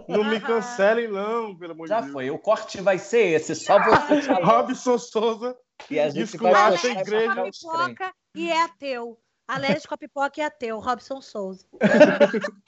Não 0.08 0.24
me 0.24 0.39
cancelem, 0.39 1.08
não, 1.08 1.56
pelo 1.56 1.72
amor 1.74 1.86
de 1.86 1.89
Já 1.89 2.02
Deus. 2.02 2.12
foi. 2.14 2.30
O 2.32 2.38
corte 2.39 2.80
vai 2.82 2.97
ser 2.97 3.34
esse. 3.34 3.56
Só 3.56 3.80
você 3.84 4.22
falando. 4.22 4.45
Robson 4.45 4.97
Souza. 4.97 5.56
E 5.89 5.99
a 5.99 6.10
gente 6.10 6.38
vai 6.38 6.54
a 6.54 6.74
essa 6.74 6.88
igreja. 6.88 7.32
a 7.41 7.43
pipoca 7.52 8.14
e 8.36 8.52
é 8.52 8.64
ateu. 8.64 9.18
Alérgico 9.47 9.93
a 9.93 9.97
pipoca 9.97 10.39
e 10.39 10.43
ateu. 10.43 10.80
Robson 10.80 11.22
Souza. 11.22 11.66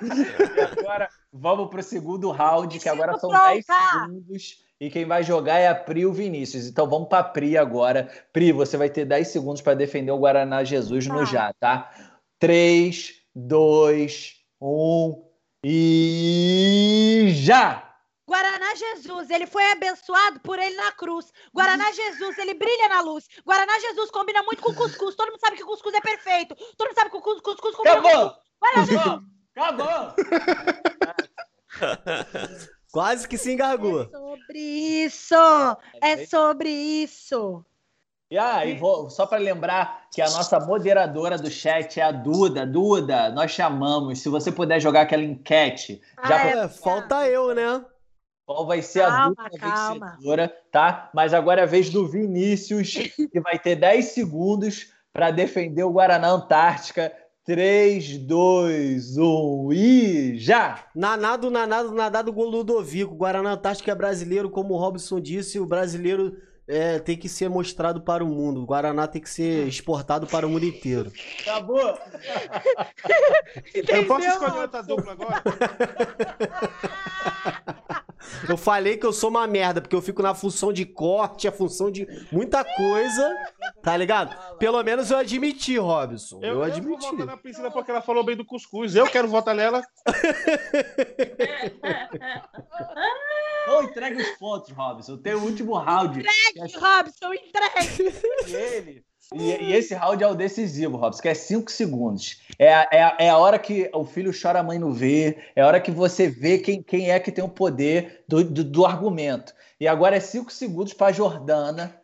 E 0.00 0.60
agora 0.60 1.08
vamos 1.32 1.70
pro 1.70 1.82
segundo 1.82 2.30
round, 2.30 2.78
que 2.78 2.88
agora 2.88 3.18
são 3.18 3.30
Pronta. 3.30 3.48
10 3.48 3.64
segundos. 3.66 4.64
E 4.80 4.90
quem 4.90 5.04
vai 5.06 5.22
jogar 5.24 5.58
é 5.58 5.66
a 5.66 5.74
Pri 5.74 6.00
e 6.02 6.06
o 6.06 6.12
Vinícius. 6.12 6.66
Então 6.66 6.88
vamos 6.88 7.08
pra 7.08 7.24
Pri 7.24 7.56
agora. 7.56 8.08
Pri, 8.32 8.52
você 8.52 8.76
vai 8.76 8.88
ter 8.90 9.04
10 9.04 9.26
segundos 9.26 9.60
para 9.62 9.74
defender 9.74 10.12
o 10.12 10.18
Guaraná 10.18 10.62
Jesus 10.62 11.06
no 11.06 11.18
Tá. 11.20 11.24
já, 11.24 11.52
tá? 11.58 11.90
3, 12.38 13.12
2, 13.34 14.34
1 14.60 15.27
e 15.64 17.30
já! 17.34 17.84
Guaraná 18.26 18.74
Jesus, 18.74 19.30
ele 19.30 19.46
foi 19.46 19.64
abençoado 19.72 20.38
por 20.40 20.58
ele 20.58 20.76
na 20.76 20.92
cruz. 20.92 21.32
Guaraná 21.54 21.90
Jesus, 21.92 22.36
ele 22.36 22.52
brilha 22.54 22.88
na 22.88 23.00
luz. 23.00 23.26
Guaraná 23.44 23.78
Jesus 23.80 24.10
combina 24.10 24.42
muito 24.42 24.62
com 24.62 24.74
cuscuz. 24.74 25.14
Todo 25.16 25.30
mundo 25.30 25.40
sabe 25.40 25.56
que 25.56 25.64
cuscuz 25.64 25.94
é 25.94 26.00
perfeito. 26.02 26.54
Todo 26.76 26.88
mundo 26.88 26.94
sabe 26.94 27.10
que 27.10 27.16
o 27.16 27.22
cus- 27.22 27.40
cuscuz 27.40 27.74
combina 27.74 28.02
com 28.02 28.08
Acabou! 28.08 28.36
Guaraná 28.60 28.84
Jesus. 28.86 29.22
Acabou! 29.56 30.14
Quase 32.92 33.26
que 33.28 33.38
se 33.38 33.52
engargou. 33.52 34.02
É 34.02 34.08
sobre 34.10 34.58
isso. 35.04 35.34
É 36.02 36.26
sobre 36.26 36.68
isso. 36.70 37.64
E 38.30 38.36
aí, 38.36 38.76
vou, 38.76 39.08
só 39.08 39.26
para 39.26 39.38
lembrar 39.38 40.06
que 40.12 40.20
a 40.20 40.28
nossa 40.28 40.60
moderadora 40.60 41.38
do 41.38 41.50
chat 41.50 41.98
é 41.98 42.02
a 42.02 42.12
Duda. 42.12 42.66
Duda, 42.66 43.30
nós 43.30 43.50
chamamos. 43.50 44.20
Se 44.20 44.28
você 44.28 44.52
puder 44.52 44.78
jogar 44.80 45.02
aquela 45.02 45.22
enquete, 45.22 46.02
já 46.26 46.36
Ah, 46.36 46.46
é. 46.46 46.52
É, 46.64 46.68
falta 46.68 47.26
eu, 47.26 47.54
né? 47.54 47.82
Qual 48.44 48.66
vai 48.66 48.82
ser 48.82 49.02
a 49.02 49.06
Calma, 49.08 49.28
dupla 49.28 49.50
calma. 49.58 50.06
vencedora, 50.10 50.56
tá? 50.70 51.10
Mas 51.14 51.32
agora 51.32 51.62
é 51.62 51.64
a 51.64 51.66
vez 51.66 51.88
do 51.88 52.06
Vinícius, 52.06 52.92
que 53.32 53.40
vai 53.40 53.58
ter 53.58 53.76
10 53.76 54.04
segundos 54.06 54.92
para 55.12 55.30
defender 55.30 55.84
o 55.84 55.92
Guaraná 55.92 56.28
Antártica. 56.28 57.10
3, 57.44 58.18
2, 58.18 59.16
1 59.16 59.72
e 59.72 60.38
já! 60.38 60.84
Nanado, 60.94 61.50
nanado, 61.50 61.92
nadado 61.92 62.30
gol 62.30 62.50
Ludovico. 62.50 63.14
Guaraná 63.14 63.52
Antártico 63.52 63.90
é 63.90 63.94
brasileiro, 63.94 64.50
como 64.50 64.74
o 64.74 64.76
Robson 64.76 65.18
disse, 65.18 65.58
o 65.58 65.64
brasileiro 65.64 66.36
é, 66.68 66.98
tem 66.98 67.16
que 67.16 67.28
ser 67.28 67.48
mostrado 67.48 68.00
para 68.00 68.22
o 68.22 68.26
mundo. 68.28 68.62
O 68.62 68.66
Guaraná 68.66 69.06
tem 69.06 69.22
que 69.22 69.30
ser 69.30 69.66
exportado 69.66 70.26
para 70.26 70.46
o 70.46 70.50
mundo 70.50 70.64
inteiro. 70.66 71.10
Acabou! 71.40 71.98
Eu 73.74 74.06
posso 74.06 74.24
Entendeu, 74.24 74.32
escolher 74.32 74.60
outra 74.60 74.82
dupla 74.82 75.12
agora? 75.12 75.42
Eu 78.48 78.56
falei 78.56 78.96
que 78.96 79.06
eu 79.06 79.12
sou 79.12 79.30
uma 79.30 79.46
merda, 79.46 79.80
porque 79.80 79.96
eu 79.96 80.02
fico 80.02 80.22
na 80.22 80.34
função 80.34 80.72
de 80.72 80.84
corte, 80.84 81.48
a 81.48 81.52
função 81.52 81.90
de 81.90 82.06
muita 82.30 82.64
coisa, 82.64 83.34
tá 83.82 83.96
ligado? 83.96 84.36
Pelo 84.58 84.82
menos 84.82 85.10
eu 85.10 85.18
admiti, 85.18 85.78
Robson. 85.78 86.38
Eu, 86.42 86.42
Eu, 86.42 86.48
eu 86.50 86.54
vou 86.56 86.64
admiti. 86.64 87.06
votar 87.10 87.26
na 87.26 87.36
Priscila 87.36 87.70
porque 87.70 87.90
ela 87.90 88.02
falou 88.02 88.24
bem 88.24 88.36
do 88.36 88.44
cuscuz. 88.44 88.94
Eu 88.94 89.06
quero 89.06 89.28
votar 89.28 89.54
nela. 89.54 89.82
Não 93.68 93.82
entregue 93.84 94.22
os 94.22 94.30
pontos, 94.38 94.70
Robson. 94.70 95.16
Tem 95.18 95.34
o 95.34 95.42
último 95.42 95.74
round. 95.76 96.18
Entregue, 96.20 96.76
Robson, 96.78 97.32
entregue. 97.34 98.14
E 98.48 98.54
ele. 98.54 99.04
E, 99.34 99.42
e 99.64 99.72
esse 99.74 99.94
round 99.94 100.24
é 100.24 100.26
o 100.26 100.34
decisivo, 100.34 100.96
Robson, 100.96 101.20
que 101.20 101.28
é 101.28 101.34
5 101.34 101.70
segundos. 101.70 102.40
É, 102.58 102.72
a- 102.72 102.88
é, 102.90 103.02
a- 103.02 103.16
é 103.20 103.28
a 103.28 103.36
hora 103.36 103.58
que 103.58 103.90
o 103.92 104.02
filho 104.06 104.32
chora, 104.32 104.60
a 104.60 104.62
mãe 104.62 104.78
não 104.78 104.90
vê. 104.90 105.36
É 105.54 105.60
a 105.60 105.66
hora 105.66 105.80
que 105.80 105.90
você 105.90 106.28
vê 106.28 106.56
quem, 106.58 106.82
quem 106.82 107.10
é 107.10 107.20
que 107.20 107.30
tem 107.30 107.44
o 107.44 107.48
poder 107.48 108.24
do, 108.26 108.42
do, 108.42 108.64
do 108.64 108.86
argumento. 108.86 109.52
E 109.78 109.86
agora 109.86 110.16
é 110.16 110.20
5 110.20 110.50
segundos 110.50 110.94
para 110.94 111.12
Jordana 111.12 111.94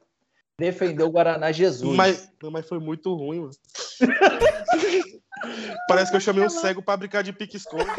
defender 0.58 1.02
o 1.02 1.10
Guaraná 1.10 1.50
Jesus. 1.50 1.96
Mas, 1.96 2.30
não, 2.42 2.50
mas 2.50 2.68
foi 2.68 2.78
muito 2.78 3.14
ruim, 3.14 3.40
mano. 3.40 3.52
Parece 5.88 6.10
que 6.10 6.16
eu 6.16 6.20
chamei 6.20 6.44
um 6.44 6.48
cego 6.50 6.82
pra 6.82 6.96
brincar 6.96 7.22
de 7.22 7.32
pique-esconde. 7.32 7.84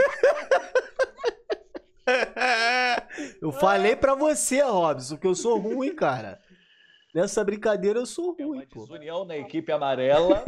Eu 3.45 3.51
falei 3.51 3.95
pra 3.95 4.15
você, 4.15 4.59
Robson, 4.63 5.17
que 5.17 5.27
eu 5.27 5.35
sou 5.35 5.59
ruim, 5.59 5.93
cara. 5.93 6.39
Nessa 7.13 7.43
brincadeira 7.43 7.99
eu 7.99 8.05
sou 8.07 8.35
É 8.39 8.43
ruim, 8.43 8.57
uma 8.57 8.65
pô. 8.65 8.81
desunião 8.87 9.23
na 9.23 9.37
equipe 9.37 9.71
amarela. 9.71 10.43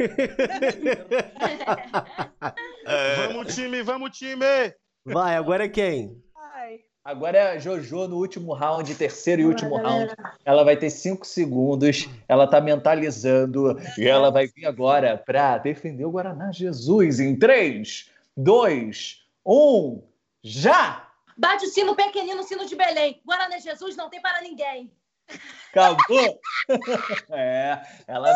Vamos, 3.16 3.54
time, 3.54 3.82
vamos, 3.82 4.18
time! 4.18 4.44
Vai, 5.04 5.36
agora 5.36 5.66
é 5.66 5.68
quem? 5.68 6.20
Agora 7.04 7.38
é 7.38 7.52
a 7.52 7.58
Jojo 7.58 8.08
no 8.08 8.16
último 8.16 8.52
round, 8.52 8.92
terceiro 8.96 9.42
e 9.42 9.44
último 9.46 9.76
round. 9.76 10.12
Ela 10.44 10.64
vai 10.64 10.76
ter 10.76 10.90
5 10.90 11.24
segundos. 11.24 12.08
Ela 12.26 12.48
tá 12.48 12.60
mentalizando. 12.60 13.78
E 13.96 14.08
ela 14.08 14.30
vai 14.30 14.48
vir 14.48 14.66
agora 14.66 15.16
para 15.16 15.56
defender 15.58 16.04
o 16.04 16.10
Guaraná 16.10 16.50
Jesus 16.50 17.20
em 17.20 17.38
3, 17.38 18.10
2, 18.36 19.24
1, 19.46 20.02
já! 20.42 21.07
Bate 21.38 21.66
o 21.66 21.68
sino 21.68 21.94
pequenino, 21.94 22.40
o 22.40 22.44
sino 22.44 22.66
de 22.66 22.74
Belém. 22.74 23.22
Guaraná 23.24 23.58
Jesus 23.58 23.94
não 23.94 24.10
tem 24.10 24.20
para 24.20 24.42
ninguém. 24.42 24.92
Acabou! 25.70 26.40
é, 27.30 27.82
ela 28.06 28.34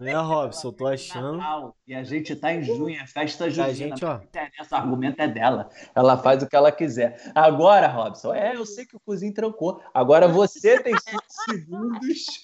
É, 0.00 0.12
Robson, 0.12 0.68
eu 0.68 0.72
tô 0.72 0.86
achando. 0.86 1.38
Natal, 1.38 1.76
E 1.86 1.94
a 1.94 2.04
gente 2.04 2.36
tá 2.36 2.52
em 2.52 2.62
junho, 2.62 2.94
é 2.94 3.06
festa 3.06 3.48
junina. 3.48 3.72
A 3.72 3.74
gente, 3.74 4.04
ó. 4.04 4.18
Não 4.18 4.24
interessa, 4.24 4.76
o 4.76 4.78
argumento 4.78 5.20
é 5.20 5.26
dela. 5.26 5.70
Ela 5.94 6.18
faz 6.18 6.42
o 6.42 6.46
que 6.46 6.54
ela 6.54 6.70
quiser. 6.70 7.32
Agora, 7.34 7.88
Robson, 7.88 8.34
é, 8.34 8.54
eu 8.54 8.66
sei 8.66 8.84
que 8.84 8.94
o 8.94 9.00
cozinho 9.00 9.32
trancou. 9.32 9.82
Agora 9.94 10.28
você 10.28 10.78
tem 10.80 10.94
5 10.96 11.22
segundos 11.48 12.42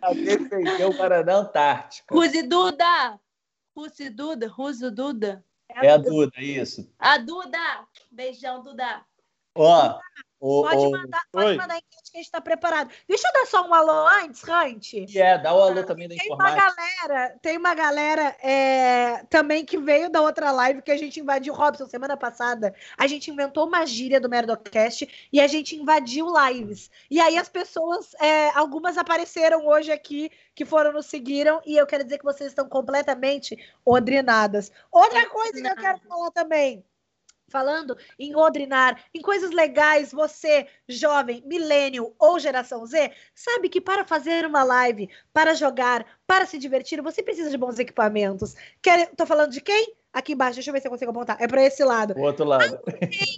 a 0.00 0.14
defender 0.14 0.86
o 0.86 0.96
Guaraná 0.96 1.36
Antártica. 1.36 2.14
Ruse 2.14 2.42
Duda. 2.42 3.20
Ruse 3.76 4.10
Duda, 4.10 4.48
Ruse 4.48 4.90
Duda. 4.90 5.44
É 5.76 5.90
a 5.90 5.96
Duda, 5.96 6.32
isso. 6.40 6.88
A 6.98 7.18
Duda. 7.18 7.86
Beijão, 8.10 8.62
Duda. 8.62 9.04
Ó, 9.54 9.98
o, 10.44 10.62
Pode 10.62 10.90
mandar, 10.90 11.22
pode 11.30 11.46
Oi. 11.46 11.56
mandar 11.56 11.74
a 11.74 11.78
enquete 11.78 12.10
que 12.10 12.18
a 12.18 12.20
gente 12.20 12.32
tá 12.32 12.40
preparado. 12.40 12.90
Deixa 13.06 13.28
eu 13.28 13.32
dar 13.32 13.46
só 13.46 13.64
um 13.64 13.72
alô 13.72 14.08
antes, 14.08 14.42
Hunt. 14.42 14.92
e 14.92 15.20
é, 15.20 15.38
dá 15.38 15.54
o 15.54 15.62
alô 15.62 15.84
também 15.84 16.08
da 16.08 16.16
Tem 16.16 16.32
uma 16.32 16.50
galera, 16.50 17.38
tem 17.40 17.56
uma 17.56 17.74
galera 17.76 18.36
é, 18.42 19.24
também 19.30 19.64
que 19.64 19.78
veio 19.78 20.10
da 20.10 20.20
outra 20.20 20.50
live 20.50 20.82
que 20.82 20.90
a 20.90 20.96
gente 20.96 21.20
invadiu. 21.20 21.54
Robson, 21.54 21.86
semana 21.86 22.16
passada, 22.16 22.74
a 22.98 23.06
gente 23.06 23.30
inventou 23.30 23.68
uma 23.68 23.86
gíria 23.86 24.20
do 24.20 24.28
Merdocast 24.28 25.28
e 25.32 25.40
a 25.40 25.46
gente 25.46 25.76
invadiu 25.76 26.26
lives. 26.48 26.90
E 27.08 27.20
aí 27.20 27.38
as 27.38 27.48
pessoas, 27.48 28.12
é, 28.20 28.50
algumas 28.58 28.98
apareceram 28.98 29.64
hoje 29.68 29.92
aqui, 29.92 30.28
que 30.56 30.64
foram 30.64 30.92
nos 30.92 31.06
seguiram, 31.06 31.62
e 31.64 31.76
eu 31.76 31.86
quero 31.86 32.02
dizer 32.02 32.18
que 32.18 32.24
vocês 32.24 32.50
estão 32.50 32.68
completamente 32.68 33.56
odrinadas. 33.84 34.72
Outra 34.90 35.28
coisa 35.28 35.52
que 35.52 35.68
eu 35.68 35.76
quero 35.76 36.00
falar 36.00 36.32
também. 36.32 36.84
Falando 37.52 37.98
em 38.18 38.34
odrinar, 38.34 39.04
em 39.12 39.20
coisas 39.20 39.50
legais, 39.50 40.10
você, 40.10 40.66
jovem, 40.88 41.42
milênio 41.44 42.14
ou 42.18 42.38
geração 42.38 42.86
Z, 42.86 43.12
sabe 43.34 43.68
que 43.68 43.78
para 43.78 44.06
fazer 44.06 44.46
uma 44.46 44.64
live, 44.64 45.10
para 45.34 45.54
jogar, 45.54 46.06
para 46.26 46.46
se 46.46 46.56
divertir, 46.56 47.02
você 47.02 47.22
precisa 47.22 47.50
de 47.50 47.58
bons 47.58 47.78
equipamentos. 47.78 48.54
Quer, 48.80 49.14
tô 49.14 49.26
falando 49.26 49.52
de 49.52 49.60
quem? 49.60 49.94
Aqui 50.12 50.34
embaixo, 50.34 50.54
deixa 50.54 50.68
eu 50.68 50.74
ver 50.74 50.80
se 50.80 50.86
eu 50.86 50.90
consigo 50.90 51.10
apontar. 51.10 51.38
É 51.40 51.48
para 51.48 51.62
esse 51.62 51.82
lado. 51.82 52.14
O 52.18 52.20
outro 52.20 52.44
lado. 52.44 52.78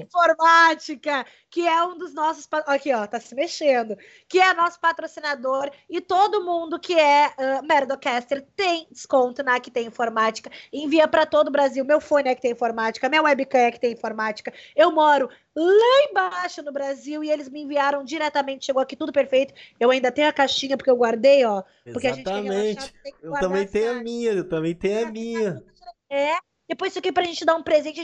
Informática, 0.00 1.24
que 1.48 1.66
é 1.66 1.84
um 1.84 1.96
dos 1.96 2.12
nossos. 2.12 2.48
Aqui, 2.66 2.92
ó, 2.92 3.06
tá 3.06 3.20
se 3.20 3.34
mexendo. 3.34 3.96
Que 4.28 4.40
é 4.40 4.52
nosso 4.54 4.80
patrocinador. 4.80 5.70
E 5.88 6.00
todo 6.00 6.44
mundo 6.44 6.80
que 6.80 6.98
é 6.98 7.28
uh, 7.28 7.64
Merdocaster 7.64 8.44
tem 8.56 8.88
desconto 8.90 9.42
na 9.42 9.60
que 9.60 9.70
tem 9.70 9.86
informática. 9.86 10.50
Envia 10.72 11.06
para 11.06 11.24
todo 11.24 11.48
o 11.48 11.52
Brasil. 11.52 11.84
Meu 11.84 12.00
fone 12.00 12.28
é 12.28 12.34
que 12.34 12.42
tem 12.42 12.50
informática, 12.50 13.08
minha 13.08 13.22
webcam 13.22 13.58
é 13.58 13.70
que 13.70 13.80
tem 13.80 13.92
informática. 13.92 14.52
Eu 14.74 14.90
moro 14.90 15.28
lá 15.54 16.10
embaixo 16.10 16.62
no 16.62 16.72
Brasil 16.72 17.22
e 17.22 17.30
eles 17.30 17.48
me 17.48 17.62
enviaram 17.62 18.02
diretamente. 18.02 18.66
Chegou 18.66 18.82
aqui 18.82 18.96
tudo 18.96 19.12
perfeito. 19.12 19.54
Eu 19.78 19.90
ainda 19.90 20.10
tenho 20.10 20.28
a 20.28 20.32
caixinha 20.32 20.76
porque 20.76 20.90
eu 20.90 20.96
guardei, 20.96 21.44
ó. 21.44 21.62
Porque 21.84 22.08
a 22.08 22.12
gente 22.12 22.28
Exatamente. 22.28 22.78
relaxar, 22.80 22.92
tem 23.02 23.12
que 23.12 23.26
Eu 23.26 23.32
também 23.34 23.66
tenho 23.66 23.90
a 23.92 23.94
minha, 24.02 24.32
eu 24.32 24.48
também 24.48 24.74
tenho 24.74 25.06
a 25.06 25.10
minha. 25.10 25.62
É. 26.10 26.53
Depois 26.68 26.92
isso 26.92 26.98
aqui 26.98 27.12
pra 27.12 27.24
gente 27.24 27.44
dar 27.44 27.54
um 27.56 27.62
presente, 27.62 28.00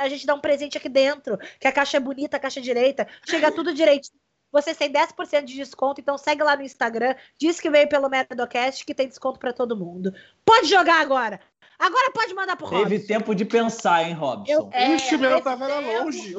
a 0.00 0.08
gente, 0.08 0.26
dá 0.26 0.34
um 0.34 0.40
presente 0.40 0.78
aqui 0.78 0.88
dentro. 0.88 1.36
Que 1.60 1.66
a 1.66 1.72
caixa 1.72 1.96
é 1.96 2.00
bonita, 2.00 2.36
a 2.36 2.40
caixa 2.40 2.60
direita. 2.60 3.06
Chega 3.26 3.50
tudo 3.50 3.74
direitinho. 3.74 4.18
Vocês 4.52 4.76
têm 4.76 4.88
10% 4.92 5.42
de 5.44 5.54
desconto, 5.56 6.00
então 6.00 6.16
segue 6.16 6.42
lá 6.44 6.54
no 6.56 6.62
Instagram. 6.62 7.16
Diz 7.40 7.58
que 7.58 7.68
veio 7.68 7.88
pelo 7.88 8.08
Merdocast 8.08 8.86
que 8.86 8.94
tem 8.94 9.08
desconto 9.08 9.36
pra 9.40 9.52
todo 9.52 9.76
mundo. 9.76 10.12
Pode 10.44 10.68
jogar 10.68 11.00
agora. 11.00 11.40
Agora 11.76 12.12
pode 12.12 12.32
mandar 12.34 12.54
pro 12.56 12.68
Teve 12.70 12.98
Robson. 12.98 13.06
tempo 13.08 13.34
de 13.34 13.44
pensar, 13.44 14.04
hein, 14.04 14.14
Robson? 14.14 14.52
Eu- 14.52 14.70
É, 14.72 14.94
Ixi, 14.94 15.16
meu, 15.16 15.30
nesse 15.30 15.42
tava 15.42 15.64
era 15.64 15.82
tempo, 15.82 16.04
longe. 16.04 16.34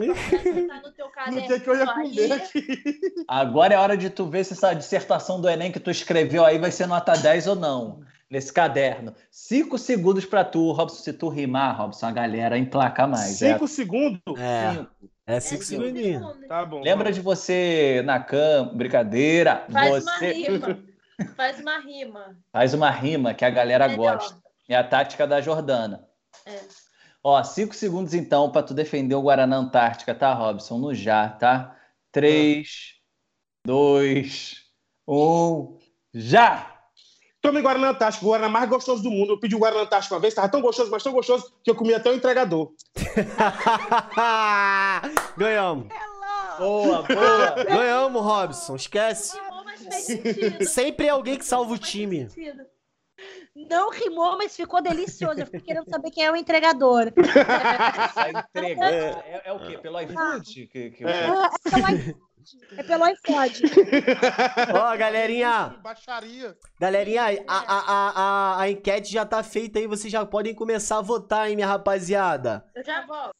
Tá 0.67 0.82
no 0.82 0.91
teu 0.93 1.05
No 1.07 1.11
caderno 1.11 1.47
que 1.47 1.59
que 1.59 1.69
eu 1.69 1.76
ia 1.76 1.86
comer 1.93 2.32
aqui. 2.32 2.99
Agora 3.28 3.73
é 3.73 3.78
hora 3.78 3.97
de 3.97 4.09
tu 4.09 4.26
ver 4.28 4.45
se 4.45 4.53
essa 4.53 4.73
dissertação 4.73 5.41
do 5.41 5.49
Enem 5.49 5.73
que 5.73 5.80
tu 5.80 5.91
escreveu 5.91 6.45
aí 6.45 6.57
vai 6.57 6.71
ser 6.71 6.88
nota 6.88 7.11
10 7.17 7.47
ou 7.47 7.55
não. 7.55 8.01
Nesse 8.36 8.51
caderno. 8.51 9.13
Cinco 9.31 9.77
segundos 9.77 10.25
pra 10.25 10.43
tu, 10.43 10.73
Robson. 10.73 11.01
Se 11.01 11.13
tu 11.13 11.29
rimar, 11.29 11.77
Robson, 11.77 12.05
a 12.07 12.11
galera 12.11 12.57
emplaca 12.57 13.07
mais. 13.07 13.41
é. 13.41 13.53
Cinco 13.53 13.65
segundos? 13.65 14.19
É, 14.38 14.73
Cinco. 14.73 14.91
é 15.25 15.36
É 15.38 15.39
cinco 15.39 15.63
cinco 15.63 15.83
segundinhos. 15.83 16.21
segundos. 16.21 16.47
Tá 16.49 16.65
bom. 16.65 16.81
Lembra 16.81 17.13
de 17.13 17.21
você 17.21 18.01
na 18.05 18.19
cama, 18.19 18.73
brincadeira? 18.73 19.65
Faz 19.71 20.03
uma 20.03 20.17
você 20.19 20.31
rima. 20.33 20.79
Faz 21.38 21.61
uma 21.61 21.79
rima. 21.79 22.38
faz 22.51 22.73
uma 22.73 22.89
rima 22.91 23.33
que 23.33 23.45
a 23.45 23.49
galera 23.49 23.88
Melhor. 23.88 24.17
gosta. 24.17 24.38
É 24.67 24.75
a 24.75 24.83
tática 24.83 25.25
da 25.25 25.39
Jordana. 25.39 26.05
É. 26.45 26.59
Ó, 27.23 27.41
cinco 27.41 27.73
segundos 27.73 28.13
então 28.13 28.51
pra 28.51 28.61
tu 28.63 28.73
defender 28.73 29.15
o 29.15 29.21
Guaraná 29.21 29.55
Antártica, 29.55 30.13
tá, 30.13 30.33
Robson? 30.33 30.77
No 30.77 30.93
já, 30.93 31.29
tá? 31.29 31.73
Três, 32.11 32.95
dois, 33.65 34.57
um, 35.07 35.77
já! 36.13 36.74
Tome 37.45 37.61
Guaraná 37.61 37.89
Antártico, 37.91 38.25
o 38.25 38.29
Guaraná 38.29 38.49
mais 38.49 38.67
gostoso 38.67 39.03
do 39.03 39.11
mundo. 39.11 39.33
Eu 39.33 39.39
pedi 39.39 39.55
o 39.55 39.59
Guaraná 39.59 39.83
Antártico 39.83 40.15
uma 40.15 40.19
vez, 40.21 40.33
tava 40.33 40.49
tão 40.49 40.61
gostoso, 40.61 40.89
mas 40.89 41.03
tão 41.03 41.13
gostoso, 41.13 41.53
que 41.63 41.69
eu 41.69 41.75
comi 41.75 41.93
até 41.93 42.09
o 42.09 42.15
entregador. 42.15 42.71
Ganhamos. 45.37 45.87
Boa, 46.57 47.01
boa! 47.03 47.63
Ganhamos, 47.65 48.21
Robson. 48.21 48.75
Esquece. 48.75 49.37
Rimou, 49.39 49.63
mas 49.63 49.81
fez 49.81 50.03
sentido. 50.05 50.65
Sempre 50.65 51.05
é 51.07 51.09
alguém 51.09 51.37
que 51.37 51.45
salva 51.45 51.73
o 51.73 51.77
time. 51.77 52.27
Não 53.55 53.89
rimou, 53.91 54.37
mas 54.37 54.55
ficou 54.55 54.81
delicioso. 54.81 55.39
Eu 55.39 55.45
fiquei 55.45 55.61
querendo 55.61 55.89
saber 55.89 56.11
quem 56.11 56.23
é 56.25 56.31
o 56.31 56.35
entregador. 56.35 57.11
Tá 57.11 58.29
entregando. 58.31 58.85
É, 58.85 59.41
é 59.45 59.53
o 59.53 59.59
quê? 59.59 59.77
Pelo 59.77 59.99
iFood? 60.01 60.67
Que, 60.67 60.89
que- 60.91 61.03
É. 61.05 61.27
Ah, 61.27 61.51
É. 61.91 62.15
É 62.77 62.83
pelo 62.83 63.03
iPod. 63.03 63.61
Ó, 64.73 64.97
galerinha. 64.97 65.75
Baixaria. 65.81 66.57
Galerinha, 66.79 67.23
a, 67.47 67.57
a, 67.57 67.79
a, 67.79 68.09
a, 68.09 68.61
a 68.61 68.69
enquete 68.69 69.11
já 69.11 69.25
tá 69.25 69.41
feita 69.43 69.79
aí. 69.79 69.87
Vocês 69.87 70.11
já 70.11 70.25
podem 70.25 70.53
começar 70.53 70.97
a 70.99 71.01
votar, 71.01 71.49
hein, 71.49 71.55
minha 71.55 71.67
rapaziada. 71.67 72.65
Eu 72.75 72.83
já 72.83 73.05
volto. 73.05 73.31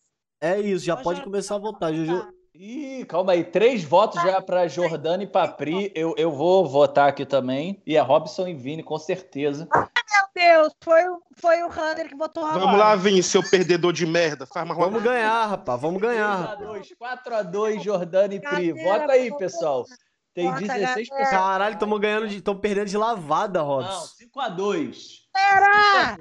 É 0.41 0.60
isso, 0.60 0.86
já 0.86 0.95
Ó, 0.95 1.01
pode 1.01 1.20
já- 1.20 1.24
começar 1.24 1.56
a 1.56 1.60
votar. 1.60 1.93
Jojo. 1.93 2.28
Ih, 2.58 3.06
calma 3.06 3.34
aí. 3.34 3.43
Três 3.43 3.84
votos 3.84 4.22
já 4.24 4.41
pra 4.41 4.68
Jordana 4.68 5.24
e 5.24 5.28
pra 5.28 5.47
Pri. 5.47 5.91
Eu, 5.93 6.16
eu 6.18 6.32
vou 6.32 6.66
votar 6.68 7.10
aqui 7.10 7.26
também. 7.26 7.82
E 7.86 7.97
é 7.97 7.99
Robson 8.01 8.47
e 8.47 8.53
Vini, 8.53 8.82
com 8.82 8.97
certeza. 8.97 9.68
Meu 9.74 10.24
Deus, 10.34 10.74
foi, 10.82 11.03
o- 11.10 11.22
foi 11.36 11.62
o 11.64 11.68
Hunter 11.68 12.08
que 12.08 12.16
votou 12.16 12.45
agora. 12.45 12.60
Vamos 12.60 12.80
lá, 12.80 12.95
Vini, 12.95 13.22
seu 13.22 13.43
perdedor 13.49 13.91
de 13.91 14.06
merda. 14.06 14.45
Faz 14.45 14.66
uma 14.66 14.74
Vamos 14.76 15.03
ganhar, 15.03 15.45
rapaz. 15.47 15.82
Vamos 15.82 16.01
ganhar. 16.01 16.58
4x2, 16.58 17.82
Jordana 17.84 18.34
e 18.34 18.39
Pri. 18.39 18.72
Vota 18.72 19.12
aí, 19.12 19.36
pessoal. 19.38 19.86
Tem 20.34 20.45
Bota, 20.49 20.62
16 20.62 21.10
galera. 21.10 21.26
pessoas. 21.26 21.30
Caralho, 21.30 21.74
estamos 21.74 21.99
ganhando 21.99 22.28
de. 22.28 22.38
Estamos 22.38 22.62
perdendo 22.62 22.88
de 22.88 22.97
lavada, 22.97 23.60
Não, 23.60 23.68
Robson. 23.68 24.08
5x2. 24.18 25.26
Galera, 25.34 26.18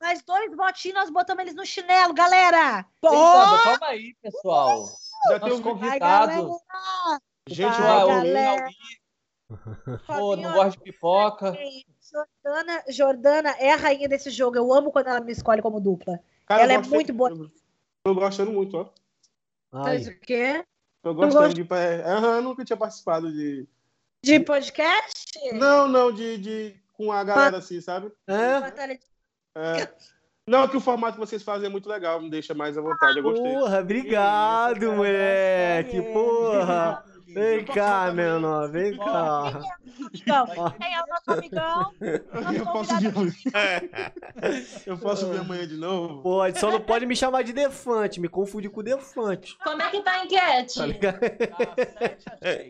mais 0.00 0.22
dois 0.24 0.56
votinhos, 0.56 0.96
nós 0.98 1.10
botamos 1.10 1.42
eles 1.42 1.54
no 1.54 1.64
chinelo, 1.66 2.12
galera. 2.14 2.84
Pô, 3.00 3.10
Calma 3.10 3.78
aí, 3.86 4.14
pessoal. 4.20 4.84
Já 5.28 5.40
tem 5.40 5.52
um 5.52 5.62
convidado. 5.62 6.56
Gente, 7.48 7.80
Vai, 7.80 8.04
o 8.04 8.06
galera. 8.08 8.68
Pô, 10.06 10.36
não 10.36 10.52
gosto 10.54 10.78
de 10.78 10.84
pipoca. 10.84 11.56
Jordana, 12.10 12.84
Jordana 12.88 13.50
é 13.58 13.72
a 13.72 13.76
rainha 13.76 14.08
desse 14.08 14.30
jogo. 14.30 14.56
Eu 14.56 14.72
amo 14.72 14.90
quando 14.90 15.08
ela 15.08 15.20
me 15.20 15.32
escolhe 15.32 15.62
como 15.62 15.80
dupla. 15.80 16.18
Cara, 16.46 16.62
Ela 16.62 16.74
eu 16.74 16.80
é 16.80 16.82
muito 16.86 17.12
boa. 17.12 17.30
eu- 17.30 17.50
Tô 18.04 18.14
gostando 18.14 18.50
muito, 18.52 18.76
ó. 18.76 18.90
Ai. 19.72 19.98
o 20.02 20.20
quê? 20.20 20.64
Tô 21.02 21.14
gosto- 21.14 21.32
gostando 21.34 21.54
de. 21.54 21.62
É, 21.74 22.02
aham, 22.04 22.36
eu 22.36 22.42
nunca 22.42 22.64
tinha 22.64 22.76
participado 22.76 23.32
de. 23.32 23.66
De 24.24 24.40
podcast? 24.40 25.52
Não, 25.54 25.88
não, 25.88 26.12
de, 26.12 26.38
de. 26.38 26.82
Com 26.94 27.10
a 27.10 27.24
galera 27.24 27.58
assim, 27.58 27.80
sabe? 27.80 28.12
É? 28.26 28.58
É. 29.56 29.94
Não, 30.48 30.66
que 30.66 30.76
o 30.76 30.80
formato 30.80 31.14
que 31.14 31.20
vocês 31.20 31.42
fazem 31.42 31.66
é 31.66 31.70
muito 31.70 31.88
legal, 31.88 32.20
me 32.20 32.28
deixa 32.28 32.52
mais 32.52 32.76
à 32.76 32.80
vontade, 32.80 33.18
eu 33.18 33.22
gostei. 33.22 33.52
Porra, 33.52 33.78
obrigado, 33.78 34.92
moleque. 34.92 36.02
Porra. 36.12 37.04
Vem 37.28 37.64
cá, 37.64 38.12
menor. 38.12 38.70
Vem 38.70 38.96
cá. 38.96 39.60
Então, 40.12 40.46
quem 40.78 40.94
é 40.94 41.02
o 41.02 41.06
nosso 41.06 41.30
amigão? 41.30 41.92
Nosso 42.32 42.56
Eu 42.56 42.66
posso, 42.66 42.92
eu 44.86 44.98
posso 44.98 45.30
vir 45.30 45.40
amanhã 45.40 45.66
de 45.66 45.76
novo? 45.76 46.22
Pode, 46.22 46.58
só 46.58 46.70
não 46.70 46.80
pode 46.80 47.06
me 47.06 47.16
chamar 47.16 47.42
de 47.42 47.52
Defante. 47.52 48.20
Me 48.20 48.28
confunde 48.28 48.68
com 48.68 48.82
Defante. 48.82 49.56
Como 49.64 49.80
é 49.80 49.90
que 49.90 50.02
tá 50.02 50.12
a 50.12 50.24
enquete? 50.24 50.80
Tá? 50.98 51.18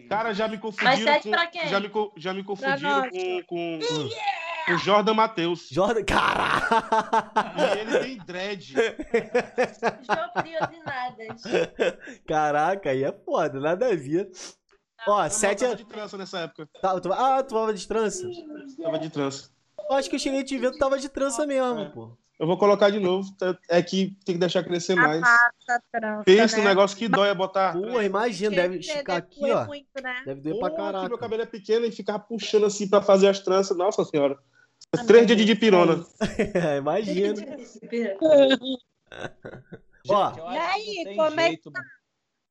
Cara, 0.08 0.32
já 0.32 0.46
me 0.46 0.54
Mas 0.56 0.62
confundiram 0.62 1.12
sete 1.12 1.24
com. 1.24 1.30
pra 1.30 1.46
quem? 1.46 1.68
Já 1.68 1.80
me, 1.80 1.90
já 2.16 2.34
me 2.34 2.44
confundiram 2.44 3.10
com, 3.10 3.42
com, 3.46 3.78
com 4.66 4.78
Jordan 4.78 5.14
Matheus. 5.14 5.68
Jordan. 5.70 6.04
Caralho. 6.04 6.62
E 7.58 7.78
ele 7.80 7.98
tem 7.98 8.18
dread. 8.18 8.74
Curiosidades. 10.34 11.42
Caraca, 12.26 12.90
aí 12.90 13.04
é 13.04 13.12
foda, 13.12 13.60
nada 13.60 13.86
a 13.86 13.96
ver. 13.96 14.30
Ó, 15.06 15.24
Eu 15.24 15.30
sete. 15.30 15.64
tava 15.64 15.76
de 15.76 15.84
trança 15.84 16.16
nessa 16.16 16.38
época. 16.40 16.68
Tá, 16.80 17.00
tu... 17.00 17.12
Ah, 17.12 17.42
tu 17.42 17.54
tava 17.54 17.74
de 17.74 17.86
trança? 17.88 18.28
Tava 18.80 18.98
de 18.98 19.10
trança. 19.10 19.50
Eu 19.90 19.96
acho 19.96 20.08
que 20.08 20.14
eu 20.16 20.20
cheguei 20.20 20.40
a 20.40 20.44
te 20.44 20.56
ver, 20.56 20.70
tu 20.70 20.78
tava 20.78 20.98
de 20.98 21.08
trança 21.08 21.44
mesmo, 21.46 21.90
pô. 21.90 22.16
Eu 22.42 22.46
vou 22.48 22.58
colocar 22.58 22.90
de 22.90 22.98
novo. 22.98 23.32
É 23.70 23.80
que 23.80 24.18
tem 24.24 24.34
que 24.34 24.40
deixar 24.40 24.64
crescer 24.64 24.96
mais. 24.96 25.20
Massa, 25.20 25.80
trança, 25.92 26.24
Pensa 26.24 26.56
no 26.56 26.64
né? 26.64 26.68
negócio 26.70 26.96
que 26.96 27.06
dói 27.06 27.28
é 27.28 27.34
botar. 27.34 27.72
Porra, 27.72 28.02
imagina, 28.02 28.56
deve 28.56 28.78
esticar 28.80 29.18
aqui, 29.18 29.38
doer 29.38 29.56
ó. 29.58 29.64
muito, 29.66 29.86
né? 30.02 30.22
Deve 30.26 30.40
doer 30.40 30.54
Pô, 30.54 30.58
pra 30.58 30.70
que 30.70 30.76
meu 30.76 30.92
caraca. 30.92 31.18
cabelo 31.18 31.42
é 31.42 31.46
pequeno 31.46 31.86
e 31.86 31.92
ficar 31.92 32.18
puxando 32.18 32.66
assim 32.66 32.88
pra 32.88 33.00
fazer 33.00 33.28
as 33.28 33.38
tranças. 33.38 33.76
Nossa 33.76 34.04
senhora. 34.04 34.36
Três 35.06 35.24
dias 35.24 35.38
de 35.38 35.44
dipirona. 35.44 36.04
É, 36.52 36.78
imagina. 36.78 37.36
Gente, 37.36 38.16
Ó. 40.10 40.32
E 40.52 40.58
aí, 40.58 41.14
como 41.14 41.38
é 41.40 41.44
que 41.44 41.62
jeito 41.62 41.72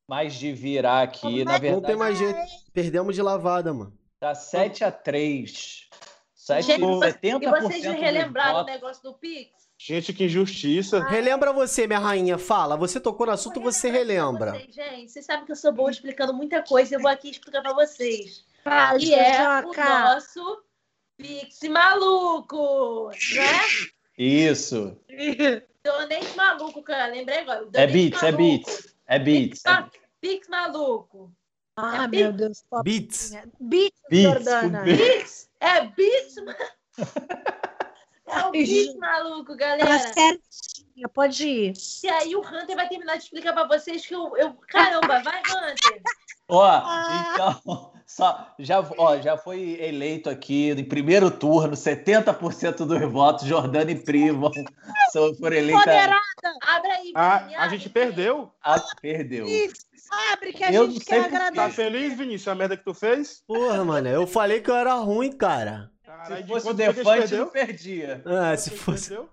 mais 0.08 0.36
de 0.36 0.54
virar 0.54 1.02
aqui. 1.02 1.20
Como 1.20 1.44
Na 1.44 1.56
é 1.56 1.60
que 1.60 1.70
Não 1.70 1.82
tem 1.82 1.98
verdade, 1.98 2.00
mais 2.00 2.18
jeito. 2.18 2.40
Perdemos 2.74 3.14
de 3.14 3.22
lavada, 3.22 3.74
mano. 3.74 3.94
tá 4.22 4.32
7x3. 4.32 5.82
7, 6.34 6.66
Gente, 6.66 6.82
70% 6.82 7.44
E 7.44 7.48
vocês 7.48 7.84
dos 7.84 7.94
relembraram 7.94 8.62
o 8.62 8.66
negócio 8.66 9.04
do 9.04 9.14
Pix? 9.14 9.70
Gente, 9.84 10.14
que 10.14 10.26
injustiça. 10.26 11.04
Relembra 11.08 11.52
você, 11.52 11.88
minha 11.88 11.98
rainha. 11.98 12.38
Fala. 12.38 12.78
Você 12.78 13.00
tocou 13.00 13.26
no 13.26 13.32
assunto, 13.32 13.60
você 13.60 13.90
relembra. 13.90 14.52
Vocês, 14.52 14.76
gente, 14.76 15.12
vocês 15.12 15.26
sabem 15.26 15.44
que 15.46 15.52
eu 15.52 15.56
sou 15.56 15.72
boa 15.74 15.90
explicando 15.90 16.34
muita 16.36 16.62
coisa. 16.62 16.96
Eu 16.96 17.00
vou 17.02 17.10
aqui 17.10 17.32
explicar 17.32 17.64
pra 17.64 17.74
vocês. 17.74 18.46
Fala, 18.64 19.00
Que 19.00 19.16
é 19.16 19.42
o 19.66 19.74
nosso 19.74 20.62
Pix 21.18 21.60
maluco, 21.68 23.10
né? 23.10 23.90
Isso. 24.16 24.96
Donate 25.84 26.38
maluco, 26.38 26.84
cara. 26.84 27.08
Lembrei 27.12 27.40
agora. 27.40 27.62
É 27.74 27.88
Donate 27.88 27.92
beats, 27.92 28.22
é 28.22 28.32
maluco. 28.32 28.38
beats. 28.44 28.96
É 29.08 29.20
beats. 29.20 29.50
Pix, 29.50 29.64
ma- 29.66 29.90
Pix 30.22 30.48
maluco. 30.48 31.32
Ah, 31.76 32.04
É 32.04 32.08
meu 32.08 32.32
Deus. 32.32 32.64
Beats. 32.84 33.32
Beats, 33.60 34.00
Beats, 34.12 34.32
Jordana. 34.46 34.80
com 34.80 34.86
B. 34.86 34.96
Pix? 34.96 35.50
É 35.60 35.82
Beats? 35.88 36.36
É 38.32 38.46
o 38.48 38.52
Pix 38.52 38.96
maluco, 38.98 39.52
Tá 39.52 39.78
galera. 39.78 40.00
certinha, 40.00 41.10
pode 41.14 41.48
ir. 41.48 41.74
E 42.04 42.10
aí 42.10 42.36
o 42.36 42.40
Hunter 42.42 42.76
vai 42.76 42.88
terminar 42.88 43.18
de 43.18 43.24
explicar 43.24 43.54
pra 43.54 43.68
vocês 43.68 44.06
que 44.06 44.16
eu... 44.16 44.36
eu... 44.38 44.54
Caramba, 44.70 45.22
vai, 45.22 45.40
Hunter. 45.42 46.02
Ó, 46.48 46.64
Ah. 46.66 47.32
então, 47.34 47.92
Só, 48.06 48.54
já, 48.60 48.82
ó, 48.98 49.18
já 49.22 49.38
foi 49.38 49.78
eleito 49.82 50.30
aqui 50.30 50.70
em 50.72 50.84
primeiro 50.84 51.32
turno, 51.32 51.76
70% 51.78 52.86
dos 52.86 53.02
votos, 53.10 53.48
Jordana 53.48 53.90
e 53.92 53.96
Primo 53.96 54.52
só 55.14 55.34
foram 55.36 55.56
eleitas. 55.56 55.84
Abre 56.62 56.92
aí, 56.92 57.12
Ah, 57.16 57.38
Vini, 57.38 57.56
a 57.56 57.64
abre. 57.64 57.78
gente 57.78 57.90
perdeu. 57.90 58.52
Ah, 58.64 58.82
perdeu. 59.02 59.46
Isso, 59.48 59.86
abre 60.34 60.52
que 60.52 60.64
a 60.64 60.74
Eu 60.74 60.90
gente 60.92 61.06
quer 61.06 61.30
quê. 61.30 61.52
Tá 61.56 61.70
feliz, 61.70 62.18
Vinícius? 62.18 62.48
A 62.50 62.56
merda 62.56 62.76
que 62.76 62.84
tu 62.84 62.94
fez? 62.94 63.44
Porra, 63.48 63.84
mano, 63.86 64.08
eu 64.10 64.26
falei 64.28 64.60
que 64.62 64.70
eu 64.70 64.76
era 64.76 64.94
ruim, 64.96 65.32
cara. 65.32 65.90
Caralho, 66.12 66.44
Se 66.44 66.48
fosse 66.48 66.68
o 66.68 66.70
a 66.70 66.74
Defante, 66.74 67.36
não 67.36 67.48
perdia. 67.48 68.22
Ah, 68.26 68.58
se 68.58 68.70
fosse. 68.72 69.10
perdeu? 69.10 69.30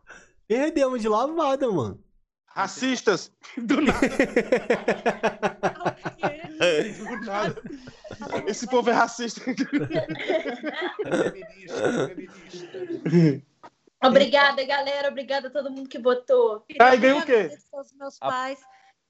Perdemos 0.46 1.02
de 1.02 1.08
lavada, 1.08 1.68
mano. 1.70 2.02
Racistas. 2.46 3.32
Do 3.58 3.80
nada, 3.80 4.00
do 6.98 7.20
nada. 7.24 7.62
Esse 8.46 8.66
povo 8.66 8.90
é 8.90 8.92
racista. 8.92 9.40
Obrigada, 14.02 14.64
galera. 14.64 15.08
Obrigada 15.08 15.48
a 15.48 15.50
todo 15.50 15.70
mundo 15.70 15.88
que 15.88 15.98
votou. 15.98 16.64
Aí 16.80 16.98
ganhou 16.98 17.20
o 17.20 17.26
quê? 17.26 17.56
Os 17.72 17.92
meus 17.94 18.18
pais. 18.18 18.58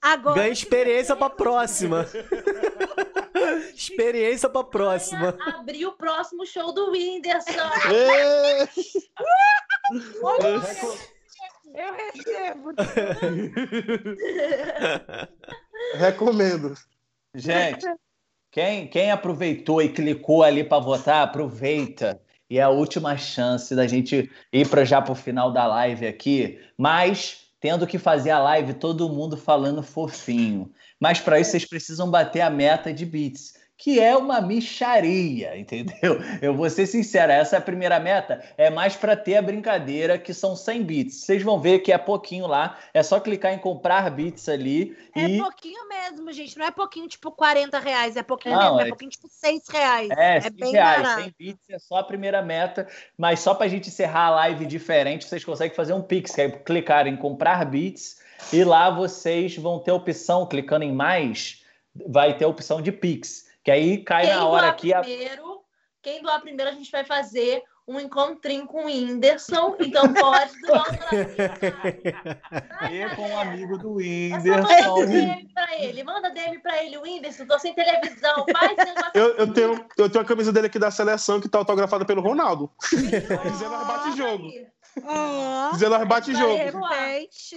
Agora. 0.01 0.35
Ganha 0.35 0.53
experiência 0.53 1.15
pra 1.15 1.29
próxima. 1.29 2.05
experiência 3.75 4.49
pra 4.49 4.63
próxima. 4.63 5.33
Ganha 5.33 5.59
abrir 5.59 5.85
o 5.85 5.91
próximo 5.93 6.45
show 6.45 6.73
do 6.73 6.91
Whindersson. 6.91 7.51
Ê! 7.91 8.67
Eu 11.75 11.93
recebo. 11.93 12.73
Recomendo. 15.95 16.73
Gente, 17.35 17.85
quem, 18.51 18.87
quem 18.87 19.11
aproveitou 19.11 19.81
e 19.81 19.89
clicou 19.89 20.43
ali 20.43 20.63
para 20.63 20.81
votar, 20.81 21.23
aproveita. 21.23 22.21
E 22.49 22.57
é 22.57 22.63
a 22.63 22.69
última 22.69 23.15
chance 23.15 23.75
da 23.75 23.85
gente 23.85 24.31
ir 24.51 24.67
para 24.67 24.83
já 24.83 25.01
para 25.01 25.11
o 25.11 25.15
final 25.15 25.51
da 25.51 25.67
live 25.67 26.07
aqui, 26.07 26.59
mas 26.75 27.48
tendo 27.59 27.85
que 27.85 27.97
fazer 27.97 28.31
a 28.31 28.39
live 28.39 28.73
todo 28.73 29.09
mundo 29.09 29.35
falando 29.35 29.83
fofinho. 29.83 30.71
Mas 30.99 31.19
para 31.19 31.39
isso 31.39 31.51
vocês 31.51 31.65
precisam 31.65 32.09
bater 32.09 32.41
a 32.41 32.49
meta 32.49 32.93
de 32.93 33.05
bits, 33.05 33.53
que 33.81 33.97
é 33.97 34.15
uma 34.15 34.41
micharia, 34.41 35.55
entendeu? 35.57 36.19
Eu 36.41 36.53
vou 36.53 36.69
ser 36.69 36.85
sincero, 36.85 37.31
essa 37.31 37.55
é 37.55 37.59
a 37.59 37.61
primeira 37.61 37.97
meta, 37.97 38.43
é 38.57 38.69
mais 38.69 38.97
para 38.97 39.15
ter 39.15 39.37
a 39.37 39.41
brincadeira, 39.41 40.19
que 40.19 40.33
são 40.33 40.53
100 40.53 40.83
bits. 40.83 41.15
Vocês 41.21 41.41
vão 41.41 41.61
ver 41.61 41.79
que 41.79 41.93
é 41.93 41.97
pouquinho 41.97 42.45
lá, 42.45 42.77
é 42.93 43.01
só 43.01 43.21
clicar 43.21 43.53
em 43.53 43.57
comprar 43.57 44.11
bits 44.11 44.49
ali 44.49 44.97
É 45.15 45.21
e 45.25 45.37
pouquinho 45.39 45.87
mesmo, 45.87 46.29
gente. 46.33 46.57
Não 46.57 46.65
é 46.65 46.71
pouquinho 46.71 47.07
tipo 47.07 47.31
40 47.31 47.79
reais, 47.79 48.17
é 48.17 48.21
pouquinho 48.21 48.55
Não, 48.55 48.75
mesmo. 48.75 48.81
É, 48.81 48.83
é- 48.83 48.87
pouquinho 48.89 49.11
tipo 49.11 49.27
6 49.29 49.63
reais. 49.69 50.09
É, 50.11 50.37
É 50.37 50.41
100 50.41 50.51
bem 50.51 50.71
reais. 50.73 51.01
barato. 51.01 51.21
100 51.23 51.35
bits 51.39 51.69
é 51.69 51.79
só 51.79 51.95
a 51.99 52.03
primeira 52.03 52.41
meta, 52.41 52.85
mas 53.17 53.39
só 53.39 53.55
para 53.55 53.65
a 53.65 53.69
gente 53.69 53.87
encerrar 53.87 54.25
a 54.25 54.29
live 54.31 54.65
diferente, 54.65 55.23
vocês 55.25 55.45
conseguem 55.45 55.73
fazer 55.75 55.93
um 55.93 56.01
Pix, 56.01 56.35
que 56.35 56.41
é 56.41 56.49
clicar 56.49 57.07
em 57.07 57.15
comprar 57.15 57.63
bits 57.65 58.19
e 58.51 58.61
lá 58.63 58.89
vocês 58.89 59.55
vão 59.55 59.79
ter 59.79 59.91
a 59.91 59.95
opção, 59.95 60.45
clicando 60.45 60.83
em 60.83 60.91
mais, 60.91 61.63
vai 62.07 62.35
ter 62.37 62.43
a 62.43 62.47
opção 62.49 62.81
de 62.81 62.91
Pix, 62.91 63.47
que 63.69 63.71
aí 63.71 63.97
cai 64.03 64.25
Quem 64.25 64.35
na 64.35 64.45
hora 64.47 64.67
aqui. 64.69 64.91
a- 64.91 65.01
primeiro, 65.01 65.61
quem 66.01 66.23
doar 66.23 66.41
primeiro, 66.41 66.71
a 66.71 66.73
gente 66.73 66.89
vai 66.91 67.05
fazer 67.05 67.61
um 67.87 67.99
encontrinho 67.99 68.65
com 68.65 68.83
o 68.83 68.85
Whindersson. 68.87 69.75
Então 69.79 70.11
pode 70.13 70.59
doar 70.61 70.85
pra 70.97 72.91
E 72.91 73.15
com 73.15 73.29
um 73.29 73.39
amigo 73.39 73.77
do 73.77 73.99
É 74.01 74.03
Whindersson. 74.03 75.05
DM 75.05 75.49
pra 75.53 75.77
ele. 75.79 76.03
Manda 76.03 76.31
DM 76.31 76.59
pra 76.59 76.83
ele. 76.83 76.97
Whindersson, 76.97 77.45
tô 77.45 77.59
sem 77.59 77.73
televisão. 77.75 78.45
Faz 78.51 78.71
esse 78.71 78.85
negócio. 78.85 79.11
Eu, 79.13 79.35
eu, 79.37 79.53
tenho, 79.53 79.85
eu 79.97 80.09
tenho 80.09 80.23
a 80.23 80.27
camisa 80.27 80.51
dele 80.51 80.67
aqui 80.67 80.79
da 80.79 80.89
seleção 80.91 81.39
que 81.39 81.47
tá 81.49 81.57
autografada 81.59 82.05
pelo 82.05 82.21
Ronaldo. 82.21 82.71
Quiser, 82.89 83.69
nós 83.69 83.85
bate 83.87 84.17
jogo. 84.17 84.49
Quiser, 85.71 85.89
nós 85.89 86.07
bate 86.07 86.33
jogo. 86.33 86.55
repente. 86.55 87.55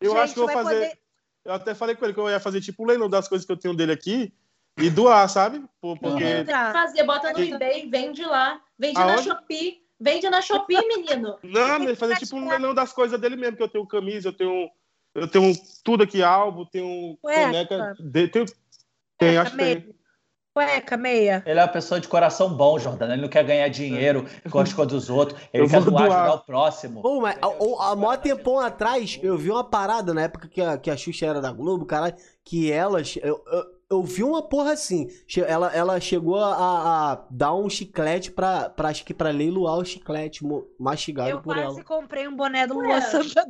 Eu 0.00 0.10
gente, 0.10 0.20
acho 0.20 0.34
que 0.34 0.40
eu 0.40 0.46
vou 0.46 0.52
fazer. 0.52 0.74
poder- 0.74 0.98
Eu 1.44 1.52
até 1.52 1.74
falei 1.74 1.94
com 1.94 2.04
ele 2.04 2.14
que 2.14 2.20
eu 2.20 2.28
ia 2.30 2.40
fazer 2.40 2.60
tipo 2.60 2.82
um 2.82 2.86
leilão 2.86 3.08
das 3.08 3.28
coisas 3.28 3.46
que 3.46 3.52
eu 3.52 3.56
tenho 3.56 3.74
dele 3.74 3.92
aqui 3.92 4.32
e 4.78 4.90
doar, 4.90 5.28
sabe? 5.28 5.62
Por- 5.80 5.98
Porque. 5.98 6.44
Tá. 6.44 6.72
Fazer, 6.72 7.04
bota 7.04 7.32
no 7.32 7.40
eBay, 7.42 7.88
vende 7.88 8.24
lá. 8.24 8.60
Vende 8.78 8.94
na 8.98 9.12
Aonde? 9.12 9.22
Shopee. 9.24 9.82
Vende 10.00 10.28
na 10.28 10.42
Shopee, 10.42 10.76
menino. 10.88 11.38
Não, 11.42 11.76
ele 11.82 11.94
fazer 11.94 12.16
tipo 12.16 12.36
um 12.36 12.48
leilão 12.48 12.74
das 12.74 12.92
coisas 12.92 13.18
dele 13.20 13.36
mesmo, 13.36 13.56
que 13.56 13.62
eu 13.62 13.68
tenho 13.68 13.86
camisa, 13.86 14.28
eu 14.28 14.32
tenho. 14.32 14.68
Eu 15.14 15.28
tenho 15.28 15.54
tudo 15.84 16.02
aqui, 16.02 16.24
álbum, 16.24 16.64
tenho 16.66 17.16
Cueca. 17.22 17.40
caneca. 17.44 17.94
De, 18.00 18.26
tenho, 18.28 18.46
tem, 19.16 19.38
acho 19.38 19.52
que 19.52 19.56
tem. 19.56 19.66
meia. 19.76 19.94
Cueca, 20.52 20.96
meia. 20.96 21.42
Ele 21.46 21.58
é 21.58 21.62
uma 21.62 21.68
pessoa 21.68 22.00
de 22.00 22.08
coração 22.08 22.52
bom, 22.52 22.78
Jordana. 22.80 23.12
Ele 23.14 23.22
não 23.22 23.28
quer 23.28 23.44
ganhar 23.44 23.68
dinheiro 23.68 24.26
com 24.50 24.58
as 24.58 24.72
coisas 24.72 24.92
dos 24.92 25.10
outros. 25.10 25.40
Ele 25.52 25.68
quer 25.68 25.80
doar, 25.82 26.06
doar. 26.08 26.20
ajudar 26.22 26.34
o 26.34 26.44
próximo. 26.44 27.00
Ô, 27.04 27.20
mas 27.20 27.36
há- 27.40 27.90
há 27.90 27.96
mó 27.96 28.16
tempão 28.16 28.58
atrás, 28.58 29.18
eu 29.22 29.38
vi 29.38 29.50
uma 29.50 29.62
parada 29.64 30.12
na 30.12 30.22
época 30.22 30.48
que 30.48 30.60
a, 30.60 30.76
que 30.76 30.90
a 30.90 30.96
Xuxa 30.96 31.26
era 31.26 31.40
da 31.40 31.52
Globo, 31.52 31.86
caralho, 31.86 32.14
que 32.44 32.70
elas. 32.72 33.16
Eu, 33.22 33.40
eu, 33.46 33.64
eu 33.94 34.02
vi 34.02 34.22
uma 34.22 34.42
porra 34.42 34.72
assim. 34.72 35.08
Ela, 35.46 35.74
ela 35.74 36.00
chegou 36.00 36.36
a, 36.38 37.12
a 37.12 37.26
dar 37.30 37.54
um 37.54 37.68
chiclete 37.68 38.30
pra, 38.30 38.68
pra, 38.68 38.88
acho 38.88 39.04
que 39.04 39.14
pra 39.14 39.30
leiloar 39.30 39.78
o 39.78 39.84
chiclete 39.84 40.44
mastigado 40.78 41.30
Eu 41.30 41.40
por 41.40 41.54
quase 41.54 41.76
ela. 41.76 41.84
comprei 41.84 42.28
um 42.28 42.36
boné 42.36 42.66
do 42.66 42.78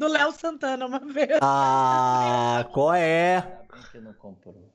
Léo 0.08 0.32
Santana 0.32 0.86
uma 0.86 1.00
vez. 1.00 1.38
Ah, 1.42 2.66
qual 2.72 2.94
é? 2.94 3.60
Que 3.90 4.00
não 4.00 4.12
comprou. 4.14 4.72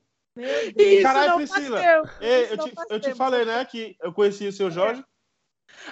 Isso 0.76 1.02
Caralho, 1.02 1.36
Priscila. 1.36 1.76
passeu. 1.78 2.02
Ei, 2.20 2.52
eu 2.52 2.58
te, 2.58 2.74
eu 2.90 3.00
te 3.00 3.14
falei, 3.14 3.44
né, 3.44 3.64
que 3.64 3.96
eu 4.00 4.12
conheci 4.12 4.46
o 4.46 4.52
seu 4.52 4.70
Jorge. 4.70 5.04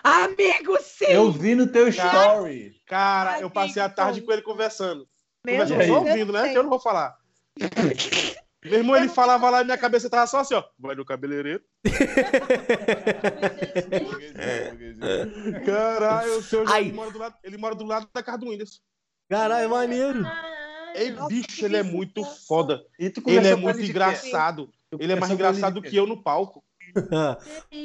Amigo, 0.02 0.76
sim! 0.80 1.06
Eu 1.06 1.30
vi 1.30 1.54
no 1.54 1.66
teu 1.66 1.92
Cara, 1.94 2.32
story. 2.34 2.72
Cara, 2.86 3.30
Ai, 3.32 3.42
eu 3.42 3.50
passei 3.50 3.80
a 3.82 3.88
tarde 3.88 4.22
com 4.22 4.32
ele 4.32 4.42
conversando. 4.42 5.06
Meu 5.44 5.54
Conversando 5.56 5.86
só 5.86 5.92
eu 5.92 5.94
ouvindo, 6.00 6.32
né? 6.32 6.48
Que 6.48 6.58
eu 6.58 6.62
não 6.62 6.70
vou 6.70 6.80
falar. 6.80 7.16
Meu 8.68 8.78
irmão, 8.78 8.96
ele 8.96 9.08
falava 9.08 9.50
lá 9.50 9.62
e 9.62 9.64
minha 9.64 9.78
cabeça 9.78 10.10
tava 10.10 10.26
só 10.26 10.40
assim, 10.40 10.54
ó. 10.54 10.64
Vai 10.78 10.94
no 10.94 11.04
cabeleireiro. 11.04 11.62
Caralho, 15.64 16.38
o 16.38 16.42
seu 16.42 16.64
Ai. 16.68 16.92
mora 16.92 17.10
do 17.10 17.18
lado, 17.18 17.34
ele 17.42 17.56
mora 17.56 17.74
do 17.74 17.84
lado 17.84 18.08
da 18.12 18.22
casa 18.22 18.38
do 18.38 18.48
Whindersson. 18.48 18.78
Caralho, 19.28 19.70
maneiro. 19.70 20.24
Ei, 20.94 21.14
bicho, 21.28 21.64
ele 21.64 21.76
é 21.76 21.82
muito 21.82 22.24
foda. 22.24 22.82
Tu 23.14 23.22
Ele 23.26 23.48
é 23.48 23.54
muito 23.54 23.80
engraçado. 23.80 24.70
Ele 24.98 25.12
é 25.12 25.16
mais 25.16 25.30
ele 25.30 25.34
engraçado 25.34 25.82
que 25.82 25.96
eu 25.96 26.06
no 26.06 26.22
palco. 26.22 26.64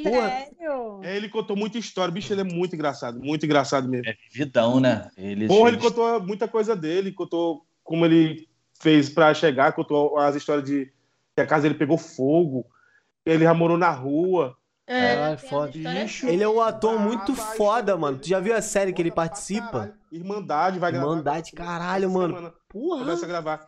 Porra. 0.04 0.30
Sério? 0.30 1.02
É, 1.04 1.16
ele 1.18 1.30
contou 1.30 1.56
muita 1.56 1.78
história. 1.78 2.14
Bicho, 2.14 2.34
ele 2.34 2.42
é 2.42 2.46
muito 2.46 2.76
engraçado. 2.76 3.20
Muito 3.20 3.46
engraçado 3.46 3.88
mesmo. 3.90 4.10
É 4.10 4.16
vividão, 4.32 4.80
né? 4.80 5.10
Ele, 5.18 5.48
Porra, 5.48 5.70
ele 5.70 5.78
contou 5.78 6.22
muita 6.22 6.48
coisa 6.48 6.76
dele. 6.76 7.12
Contou 7.12 7.66
como 7.84 8.06
ele 8.06 8.48
fez 8.84 9.10
pra 9.10 9.34
chegar. 9.34 9.72
Contou 9.72 10.18
as 10.18 10.36
histórias 10.36 10.66
de 10.66 10.92
que 11.34 11.42
a 11.42 11.48
casa 11.48 11.64
dele 11.64 11.76
pegou 11.76 11.98
fogo. 11.98 12.68
Ele 13.26 13.46
já 13.46 13.54
morou 13.54 13.78
na 13.78 13.90
rua. 13.90 14.56
É, 14.86 15.16
Caralho, 15.16 15.38
foda. 15.38 15.72
Bicho. 15.72 16.28
Ele 16.28 16.44
é 16.44 16.50
um 16.50 16.60
ator 16.60 17.00
muito 17.00 17.34
foda, 17.34 17.96
mano. 17.96 18.20
Tu 18.20 18.28
já 18.28 18.42
viu 18.42 18.54
a 18.54 18.62
série 18.62 18.92
que 18.92 19.02
ele 19.02 19.12
participa? 19.12 19.94
Irmandade, 20.12 20.78
vai 20.78 20.92
gravar. 20.92 21.08
Irmandade, 21.08 21.52
caralho, 21.54 22.12
mano. 22.12 22.36
Semana. 22.36 22.54
Porra. 22.68 23.00
Começa 23.00 23.26
a 23.26 23.28
gravar. 23.30 23.66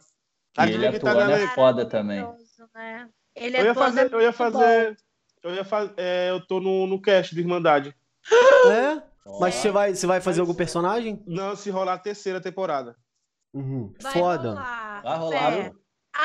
Aqui 0.57 0.73
ele 0.73 0.85
ele 0.85 0.99
tá 0.99 1.31
é 1.31 1.33
aí. 1.35 1.47
foda 1.47 1.85
também. 1.85 2.21
Né? 2.21 3.09
Ele 3.33 3.57
Eu 3.57 3.65
ia 3.65 3.73
fazer. 3.73 4.13
Eu 4.13 4.21
ia 4.21 4.33
fazer. 4.33 4.97
Eu 5.41 5.53
ia 5.53 5.63
fazer. 5.63 5.93
É, 5.95 6.29
eu 6.31 6.45
tô 6.45 6.59
no, 6.59 6.85
no 6.85 7.01
cast 7.01 7.33
do 7.33 7.39
Irmandade. 7.39 7.95
É? 8.65 8.99
Mas 9.39 9.55
você 9.55 9.69
vai, 9.69 9.93
você 9.93 10.07
vai 10.07 10.19
fazer 10.19 10.41
algum 10.41 10.53
personagem? 10.55 11.21
Não, 11.27 11.55
se 11.55 11.69
rolar 11.69 11.93
a 11.93 11.99
terceira 11.99 12.41
temporada. 12.41 12.95
Uhum. 13.55 13.93
Vai 14.01 14.11
Foda. 14.13 14.49
rolar. 14.49 15.01
Vai 15.01 15.17
rolar. 15.17 15.53
É. 15.53 15.71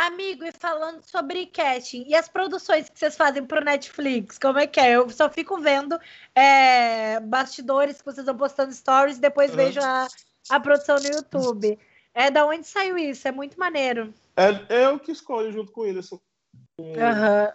Amigo, 0.07 0.45
e 0.45 0.53
falando 0.53 1.03
sobre 1.03 1.47
casting, 1.47 2.05
e 2.07 2.15
as 2.15 2.29
produções 2.29 2.89
que 2.89 2.97
vocês 2.99 3.17
fazem 3.17 3.45
pro 3.45 3.65
Netflix, 3.65 4.39
como 4.39 4.59
é 4.59 4.67
que 4.67 4.79
é? 4.79 4.93
Eu 4.97 5.09
só 5.11 5.29
fico 5.29 5.61
vendo 5.61 5.99
é, 6.35 7.19
bastidores 7.21 7.99
que 7.99 8.05
vocês 8.05 8.25
vão 8.27 8.37
postando 8.37 8.73
stories, 8.73 9.19
depois 9.19 9.51
Uhum. 9.51 9.57
vejo 9.57 9.81
a, 9.81 10.07
a 10.51 10.61
produção 10.61 10.97
no 10.97 11.07
YouTube. 11.07 11.79
É 12.15 12.31
da 12.31 12.47
onde 12.47 12.67
saiu 12.67 12.97
isso? 12.99 13.27
É 13.27 13.33
muito 13.33 13.59
maneiro. 13.59 14.13
É, 14.37 14.51
é 14.83 14.87
eu 14.87 14.99
que 14.99 15.11
escolho 15.13 15.51
junto 15.53 15.73
com 15.73 15.81
o 15.81 15.85
Whindersson. 15.85 16.21
Aham. 16.81 17.53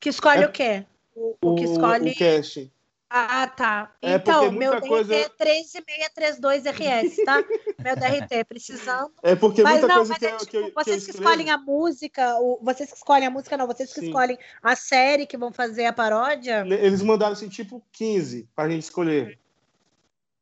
Que 0.00 0.08
escolhe 0.08 0.42
É- 0.42 0.46
o 0.46 0.52
quê? 0.52 0.86
O, 1.14 1.36
o 1.40 1.54
que 1.54 1.64
escolhe. 1.64 2.10
O 2.10 2.18
casting. 2.18 2.70
Ah, 3.08 3.46
tá. 3.46 3.92
É, 4.02 4.14
então, 4.16 4.50
meu 4.50 4.72
DRT 4.72 4.88
coisa- 4.88 5.14
é 5.14 5.28
13632RS, 5.28 7.24
tá? 7.24 7.36
meu 7.78 7.94
DRT, 7.94 8.44
precisando. 8.48 9.12
É 9.22 9.36
porque 9.36 9.62
Mas 9.62 9.72
muita 9.80 9.86
não, 9.88 9.94
coisa 9.96 10.10
mas 10.10 10.18
que, 10.18 10.26
é 10.26 10.30
tipo, 10.36 10.46
que, 10.50 10.56
eu, 10.56 10.62
que 10.64 10.68
eu 10.70 10.74
vocês 10.84 11.04
que 11.04 11.10
escolhem 11.12 11.50
a 11.50 11.56
música, 11.58 12.36
o- 12.40 12.58
vocês 12.62 12.90
que 12.90 12.96
escolhem 12.96 13.26
a 13.26 13.30
música, 13.30 13.56
não, 13.56 13.66
vocês 13.66 13.92
que 13.92 14.00
Sim. 14.00 14.06
escolhem 14.06 14.36
a 14.62 14.74
série 14.74 15.24
que 15.26 15.36
vão 15.36 15.52
fazer 15.52 15.86
a 15.86 15.92
paródia. 15.92 16.64
Eles 16.66 17.00
mandaram 17.00 17.32
assim, 17.34 17.48
tipo 17.48 17.80
15 17.92 18.48
pra 18.56 18.68
gente 18.68 18.82
escolher. 18.82 19.38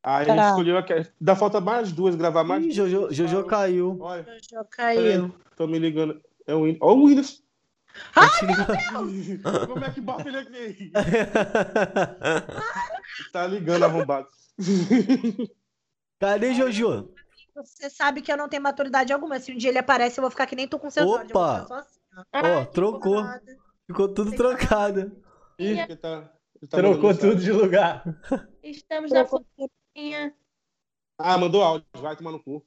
Aí 0.02 0.22
a 0.24 0.26
Tá. 0.26 0.34
gente 0.34 0.48
escolheu 0.50 0.78
a. 0.78 0.84
Dá 1.20 1.36
falta 1.36 1.60
mais 1.60 1.92
duas, 1.92 2.14
gravar 2.14 2.44
mais 2.44 2.64
Ih. 2.64 2.70
Jojo, 2.72 3.08
Jojo 3.10 3.44
caiu. 3.44 3.98
Olha, 4.00 4.26
Já 4.50 4.64
caiu. 4.64 5.34
tô 5.56 5.66
me 5.66 5.78
ligando. 5.78 6.20
É 6.46 6.54
o 6.54 6.60
Whindersson. 6.62 6.84
Ó, 6.86 6.94
o 6.94 7.04
Whindersson. 7.04 7.42
Tá 8.14 8.28
te 8.38 8.46
ligando? 8.46 9.42
Como 9.68 9.84
é 9.84 9.90
que 9.90 10.00
bota 10.00 10.28
ele 10.28 10.38
aqui? 10.38 10.92
Tá 13.32 13.46
ligando 13.46 13.84
arrombado. 13.84 14.28
Cadê 16.18 16.54
Jojo? 16.54 17.12
Você 17.54 17.88
sabe 17.88 18.22
que 18.22 18.32
eu 18.32 18.36
não 18.36 18.48
tenho 18.48 18.62
maturidade 18.62 19.12
alguma. 19.12 19.38
Se 19.38 19.52
um 19.52 19.56
dia 19.56 19.70
ele 19.70 19.78
aparece, 19.78 20.18
eu 20.18 20.22
vou 20.22 20.30
ficar 20.30 20.46
que 20.46 20.56
nem 20.56 20.66
tu 20.66 20.78
com 20.78 20.90
seu 20.90 21.04
Jorge, 21.04 21.30
eu 21.30 21.32
vou 21.32 21.42
Opa! 21.42 21.66
só 21.66 21.74
assim, 21.74 22.00
ó. 22.16 22.60
Ó, 22.60 22.64
trocou. 22.66 23.22
Nada. 23.22 23.56
Ficou 23.86 24.08
tudo 24.08 24.34
trocado. 24.34 25.12
Ih, 25.58 25.76
porque 25.76 25.96
tá, 25.96 26.22
tá 26.68 26.78
Trocou 26.78 27.16
tudo 27.16 27.36
de 27.36 27.52
lugar. 27.52 28.02
Estamos 28.62 29.12
na 29.12 29.24
fotinha. 29.24 30.34
Ah, 31.18 31.38
mandou 31.38 31.62
áudio. 31.62 31.86
Vai 31.96 32.16
tomar 32.16 32.32
no 32.32 32.42
cu. 32.42 32.64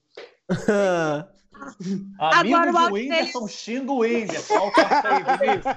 Agora 2.20 2.70
o 2.70 2.74
do 2.90 2.94
Whindersson 2.94 3.48
xinga 3.48 3.92
o 3.92 4.00
Whindersson. 4.00 4.54
Olha 4.54 4.64
o 4.68 4.72
corte 4.72 5.08
aí, 5.08 5.24
Vinícius. 5.38 5.76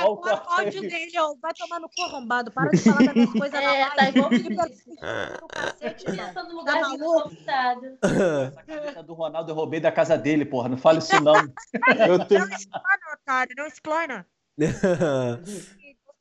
Olha 0.00 0.08
o 0.08 0.12
Agora 0.12 0.44
o 0.46 0.60
aí. 0.60 0.70
dele, 0.80 1.18
ó, 1.18 1.34
vai 1.40 1.52
tomar 1.54 1.80
no 1.80 1.88
cu 1.88 2.02
arrombado. 2.02 2.50
Para 2.52 2.70
de 2.70 2.78
falar 2.78 3.04
das 3.04 3.14
minhas 3.14 3.32
coisas 3.32 3.52
na 3.52 3.76
É, 3.76 3.94
live. 3.96 4.20
tá 4.56 4.68
pega 4.98 5.38
no 5.40 5.48
cacete, 5.48 6.04
mano. 6.06 6.22
Senta 6.22 6.42
no 6.44 6.54
lugar 6.54 6.80
Tá 6.80 6.88
do 6.88 6.98
convidado. 6.98 7.98
Essa 8.02 8.62
caneta 8.66 9.02
do 9.02 9.14
Ronaldo 9.14 9.50
eu 9.50 9.54
roubei 9.56 9.80
da 9.80 9.92
casa 9.92 10.16
dele, 10.18 10.44
porra. 10.44 10.68
Não 10.68 10.76
fala 10.78 10.98
isso 10.98 11.20
não. 11.22 11.34
Eu 12.08 12.24
tenho... 12.26 12.46
Não 12.46 12.56
explana, 12.56 13.14
otário, 13.14 13.54
não 13.56 13.66
explana. 13.66 14.26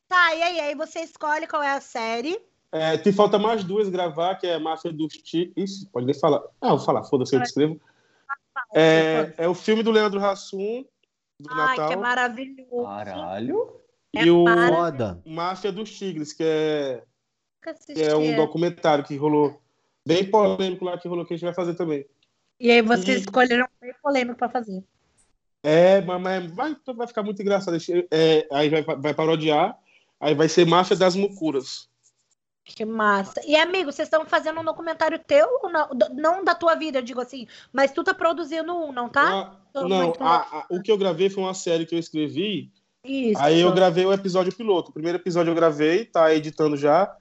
Tá, 0.07 0.33
e 0.35 0.41
aí? 0.41 0.59
Aí 0.59 0.75
você 0.75 0.99
escolhe 1.01 1.47
qual 1.47 1.61
é 1.61 1.73
a 1.73 1.81
série. 1.81 2.39
É, 2.71 2.97
te 2.97 3.11
falta 3.11 3.39
mais 3.39 3.63
duas 3.63 3.89
gravar, 3.89 4.35
que 4.35 4.47
é 4.47 4.59
Máfia 4.59 4.91
dos 4.91 5.13
Tigres. 5.13 5.85
Pode 5.91 6.05
nem 6.05 6.13
falar. 6.17 6.41
Ah, 6.61 6.69
vou 6.69 6.79
falar, 6.79 7.03
foda-se, 7.03 7.35
eu 7.35 7.41
descrevo. 7.41 7.79
É, 8.73 9.33
é 9.37 9.47
o 9.47 9.53
filme 9.53 9.81
do 9.83 9.91
Leandro 9.91 10.23
Hassum, 10.23 10.83
do 11.39 11.49
Ai, 11.51 11.75
que 11.75 11.81
é 11.81 11.83
Natal, 11.83 12.01
maravilhoso. 12.01 12.83
Caralho. 12.83 13.81
É 14.15 14.23
e 14.23 14.31
o 14.31 14.43
maravilhoso. 14.43 14.81
Foda. 14.81 15.21
Máfia 15.25 15.71
dos 15.71 15.91
Tigres, 15.97 16.33
que 16.33 16.43
é, 16.43 17.03
que 17.61 18.01
é 18.01 18.15
um 18.15 18.19
assisti. 18.21 18.35
documentário 18.35 19.03
que 19.03 19.15
rolou, 19.15 19.61
bem 20.05 20.29
polêmico 20.29 20.85
lá, 20.85 20.97
que 20.97 21.07
rolou, 21.07 21.25
que 21.25 21.33
a 21.33 21.37
gente 21.37 21.45
vai 21.45 21.53
fazer 21.53 21.75
também. 21.75 22.05
E 22.59 22.71
aí 22.71 22.81
vocês 22.81 23.19
E- 23.19 23.21
escolheram 23.21 23.67
bem 23.79 23.93
polêmico 24.01 24.37
pra 24.37 24.49
fazer. 24.49 24.83
É, 25.63 26.01
mas, 26.01 26.21
mas 26.21 26.51
vai, 26.51 26.75
vai 26.95 27.07
ficar 27.07 27.23
muito 27.23 27.41
engraçado. 27.41 27.77
É, 28.11 28.47
aí 28.51 28.69
vai, 28.69 28.83
vai 28.83 29.13
parodiar, 29.13 29.77
aí 30.19 30.33
vai 30.33 30.47
ser 30.49 30.65
Máfia 30.65 30.95
das 30.95 31.15
Mucuras. 31.15 31.89
Que 32.67 32.83
massa. 32.85 33.41
E, 33.45 33.55
amigo, 33.55 33.91
vocês 33.91 34.07
estão 34.07 34.25
fazendo 34.25 34.59
um 34.59 34.63
documentário 34.63 35.17
teu 35.25 35.47
ou 35.63 35.69
não? 35.69 35.89
Não 36.13 36.43
da 36.43 36.53
tua 36.53 36.75
vida, 36.75 36.99
eu 36.99 37.01
digo 37.01 37.21
assim. 37.21 37.47
Mas 37.71 37.91
tu 37.91 38.03
tá 38.03 38.13
produzindo 38.13 38.75
um, 38.75 38.91
não 38.91 39.07
tá? 39.09 39.57
Ah, 39.73 39.81
não, 39.87 40.13
a- 40.19 40.35
a- 40.59 40.65
o 40.69 40.81
que 40.81 40.91
eu 40.91 40.97
gravei 40.97 41.29
foi 41.29 41.43
uma 41.43 41.53
série 41.53 41.85
que 41.85 41.95
eu 41.95 41.99
escrevi 41.99 42.71
Isso. 43.03 43.41
Aí 43.41 43.61
eu 43.61 43.71
gravei 43.71 44.05
o 44.05 44.11
episódio 44.11 44.53
piloto. 44.53 44.89
O 44.89 44.93
primeiro 44.93 45.17
episódio 45.17 45.51
eu 45.51 45.55
gravei, 45.55 46.03
tá 46.03 46.33
editando 46.33 46.75
já. 46.75 47.15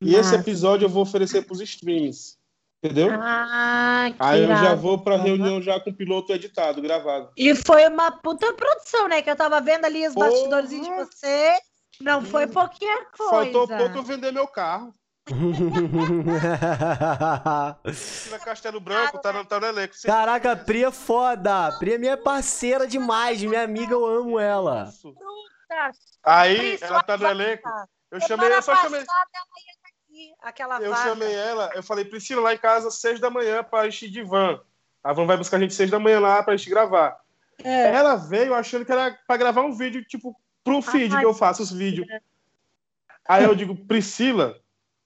E 0.00 0.14
esse 0.14 0.30
Massa. 0.30 0.36
episódio 0.36 0.84
eu 0.86 0.88
vou 0.88 1.02
oferecer 1.02 1.42
pros 1.42 1.60
streams. 1.60 2.38
Entendeu? 2.84 3.08
Ah, 3.12 4.06
que 4.10 4.16
Aí 4.20 4.42
eu 4.42 4.48
já 4.48 4.62
irado. 4.62 4.80
vou 4.80 4.98
pra 4.98 5.16
reunião 5.16 5.60
já 5.62 5.78
com 5.80 5.90
o 5.90 5.94
piloto 5.94 6.32
editado, 6.32 6.80
gravado. 6.82 7.30
E 7.36 7.54
foi 7.54 7.86
uma 7.88 8.10
puta 8.10 8.52
produção, 8.54 9.08
né? 9.08 9.20
Que 9.22 9.30
eu 9.30 9.36
tava 9.36 9.60
vendo 9.60 9.84
ali 9.84 10.06
os 10.06 10.14
Porra! 10.14 10.28
bastidores 10.30 10.70
de 10.70 10.78
você. 10.80 11.58
Não 12.02 12.24
foi 12.24 12.46
pouquinha 12.46 13.04
coisa. 13.16 13.30
Faltou 13.30 13.68
pouco 13.68 13.98
eu 13.98 14.02
vender 14.02 14.32
meu 14.32 14.46
carro. 14.48 14.94
Na 18.30 18.38
Castelo 18.38 18.80
Branco, 18.80 19.18
tá 19.18 19.32
no, 19.32 19.44
tá 19.44 19.60
no 19.60 19.66
elenco. 19.66 19.94
Você- 19.94 20.06
Caraca, 20.06 20.52
a 20.52 20.56
Pri 20.56 20.84
é 20.84 20.90
foda. 20.90 21.72
Pri 21.78 21.94
é 21.94 21.98
minha 21.98 22.16
parceira 22.16 22.86
demais. 22.86 23.42
Minha 23.42 23.62
amiga, 23.62 23.92
eu 23.92 24.04
amo 24.06 24.38
ela. 24.38 24.84
Isso. 24.88 25.14
Tá. 25.68 25.90
Aí 26.24 26.78
ela 26.80 27.02
tá 27.02 27.16
no 27.16 27.26
elenco. 27.26 27.68
Eu 28.10 28.20
chamei, 28.20 28.52
eu 28.52 28.62
só 28.62 28.76
chamei. 28.76 29.04
aquela 30.42 30.80
Eu 30.80 30.94
chamei 30.94 31.32
ela, 31.34 31.70
eu 31.74 31.82
falei, 31.82 32.04
Priscila, 32.04 32.42
lá 32.42 32.54
em 32.54 32.58
casa, 32.58 32.90
seis 32.90 33.18
da 33.18 33.30
manhã, 33.30 33.64
pra 33.64 33.88
gente 33.88 34.06
ir 34.06 34.10
de 34.10 34.22
van. 34.22 34.60
A 35.02 35.12
van 35.12 35.26
vai 35.26 35.36
buscar 35.36 35.56
a 35.56 35.60
gente 35.60 35.74
seis 35.74 35.90
da 35.90 35.98
manhã 35.98 36.20
lá 36.20 36.42
pra 36.42 36.56
gente 36.56 36.68
gravar. 36.68 37.18
É. 37.64 37.94
Ela 37.94 38.16
veio 38.16 38.54
achando 38.54 38.84
que 38.84 38.92
era 38.92 39.16
pra 39.26 39.36
gravar 39.36 39.62
um 39.62 39.72
vídeo, 39.72 40.04
tipo, 40.04 40.36
pro 40.64 40.80
feed 40.82 41.12
Ai, 41.14 41.20
que 41.20 41.26
eu 41.26 41.34
faço 41.34 41.62
os 41.62 41.72
vídeos. 41.72 42.06
Aí 43.28 43.44
eu 43.44 43.54
digo, 43.54 43.74
Priscila, 43.86 44.56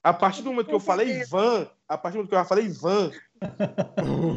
a 0.02 0.12
partir 0.12 0.42
do 0.42 0.50
momento 0.50 0.68
que 0.68 0.74
eu 0.74 0.80
falei 0.80 1.24
van, 1.24 1.68
a 1.88 1.98
partir 1.98 2.14
do 2.14 2.18
momento 2.18 2.30
que 2.30 2.36
eu 2.36 2.44
falei 2.44 2.68
van, 2.68 3.10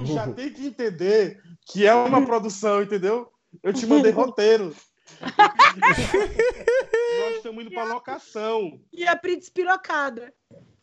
já 0.06 0.28
tem 0.34 0.52
que 0.52 0.68
entender 0.68 1.42
que 1.66 1.86
é 1.86 1.94
uma 1.94 2.26
produção, 2.26 2.82
entendeu? 2.82 3.32
Eu 3.64 3.74
te 3.74 3.86
mandei 3.86 4.12
roteiro. 4.12 4.76
Nós 7.20 7.36
estamos 7.38 7.64
indo 7.64 7.72
pra 7.72 7.84
locação. 7.84 8.80
E 8.94 9.08
a 9.08 9.16
Pri 9.16 9.38
despirocada. 9.38 10.34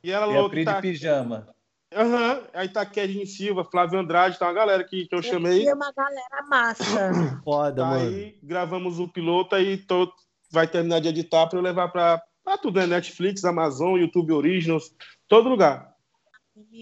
E 0.03 0.11
ela 0.11 0.27
E 0.33 0.37
a 0.37 0.49
Pri 0.49 0.61
de 0.61 0.65
tá... 0.65 0.81
pijama. 0.81 1.49
Aham. 1.95 2.43
Aí 2.53 2.69
tá 2.69 2.85
Kevin 2.85 3.25
Silva, 3.25 3.65
Flávio 3.65 3.99
Andrade, 4.01 4.39
tá 4.39 4.47
uma 4.47 4.53
galera 4.53 4.83
que, 4.85 5.07
que 5.07 5.15
eu 5.15 5.23
chamei. 5.23 5.65
E 5.65 5.73
uma 5.73 5.93
galera 5.93 6.43
massa. 6.49 7.41
Foda, 7.45 7.83
Tá 7.83 7.89
mano. 7.91 8.09
aí 8.09 8.39
gravamos 8.43 8.99
o 8.99 9.09
piloto 9.09 9.55
aí 9.55 9.79
tô, 9.79 10.13
vai 10.51 10.66
terminar 10.66 11.01
de 11.01 11.09
editar 11.09 11.47
para 11.47 11.59
eu 11.59 11.62
levar 11.62 11.89
para 11.89 12.23
tudo, 12.60 12.78
né? 12.78 12.86
Netflix, 12.86 13.44
Amazon, 13.44 13.98
YouTube 13.98 14.32
Originals, 14.32 14.94
todo 15.28 15.48
lugar. 15.48 15.94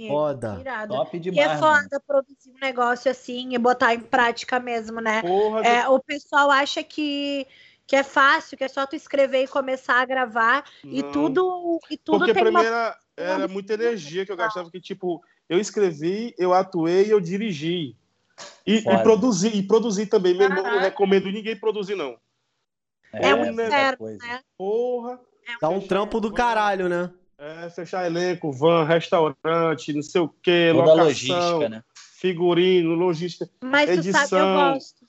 Foda. 0.08 0.58
Irado. 0.60 0.94
Top 0.94 1.16
E 1.16 1.20
demais. 1.20 1.46
é 1.46 1.48
mano. 1.48 1.60
foda 1.60 2.02
produzir 2.06 2.50
um 2.50 2.60
negócio 2.60 3.10
assim 3.10 3.54
e 3.54 3.58
botar 3.58 3.94
em 3.94 4.00
prática 4.00 4.60
mesmo, 4.60 5.00
né? 5.00 5.22
Porra, 5.22 5.62
É, 5.66 5.88
o 5.88 5.98
pessoal 5.98 6.50
acha 6.50 6.82
que, 6.82 7.46
que 7.86 7.96
é 7.96 8.04
fácil, 8.04 8.56
que 8.56 8.62
é 8.62 8.68
só 8.68 8.86
tu 8.86 8.94
escrever 8.94 9.42
e 9.44 9.48
começar 9.48 10.00
a 10.00 10.04
gravar 10.04 10.64
e 10.84 11.02
não. 11.02 11.10
tudo 11.10 11.80
e 11.90 11.96
tudo 11.96 12.18
Porque 12.18 12.32
tem 12.32 12.42
pra 12.42 12.50
uma 12.50 12.60
mim 12.60 12.66
era, 12.66 12.98
era 13.16 13.48
muita 13.48 13.74
energia 13.74 14.24
que 14.24 14.30
eu 14.30 14.36
gastava, 14.36 14.70
que 14.70 14.80
tipo, 14.80 15.20
eu 15.48 15.58
escrevi, 15.58 16.34
eu 16.38 16.54
atuei, 16.54 17.12
eu 17.12 17.20
dirigi. 17.20 17.96
E, 18.66 18.76
e 18.78 19.02
produzi, 19.02 19.48
e 19.48 19.62
produzi 19.62 20.06
também. 20.06 20.34
Meu 20.34 20.48
irmão, 20.48 20.64
não 20.64 20.80
recomendo 20.80 21.30
ninguém 21.30 21.58
produzir, 21.58 21.94
não. 21.94 22.16
É 23.18 23.34
um 23.34 23.44
É, 23.44 23.52
né, 23.52 23.66
inferno, 23.66 23.98
coisa. 23.98 24.26
né? 24.26 24.40
Porra. 24.56 25.20
Dá 25.60 25.68
um 25.68 25.80
trampo 25.80 26.20
do 26.20 26.32
caralho, 26.32 26.88
né? 26.88 27.10
É, 27.38 27.68
fechar 27.70 28.06
elenco, 28.06 28.50
van, 28.52 28.84
restaurante, 28.84 29.92
não 29.92 30.02
sei 30.02 30.20
o 30.20 30.28
quê, 30.28 30.70
Toda 30.72 30.94
locação, 30.94 31.04
logística, 31.04 31.68
né? 31.68 31.82
figurino, 32.18 32.94
logística. 32.94 33.50
Mas 33.62 33.90
tu 33.90 34.02
sabe, 34.12 34.34
eu 34.34 34.38
Edição. 34.38 34.72
gosto. 34.72 35.04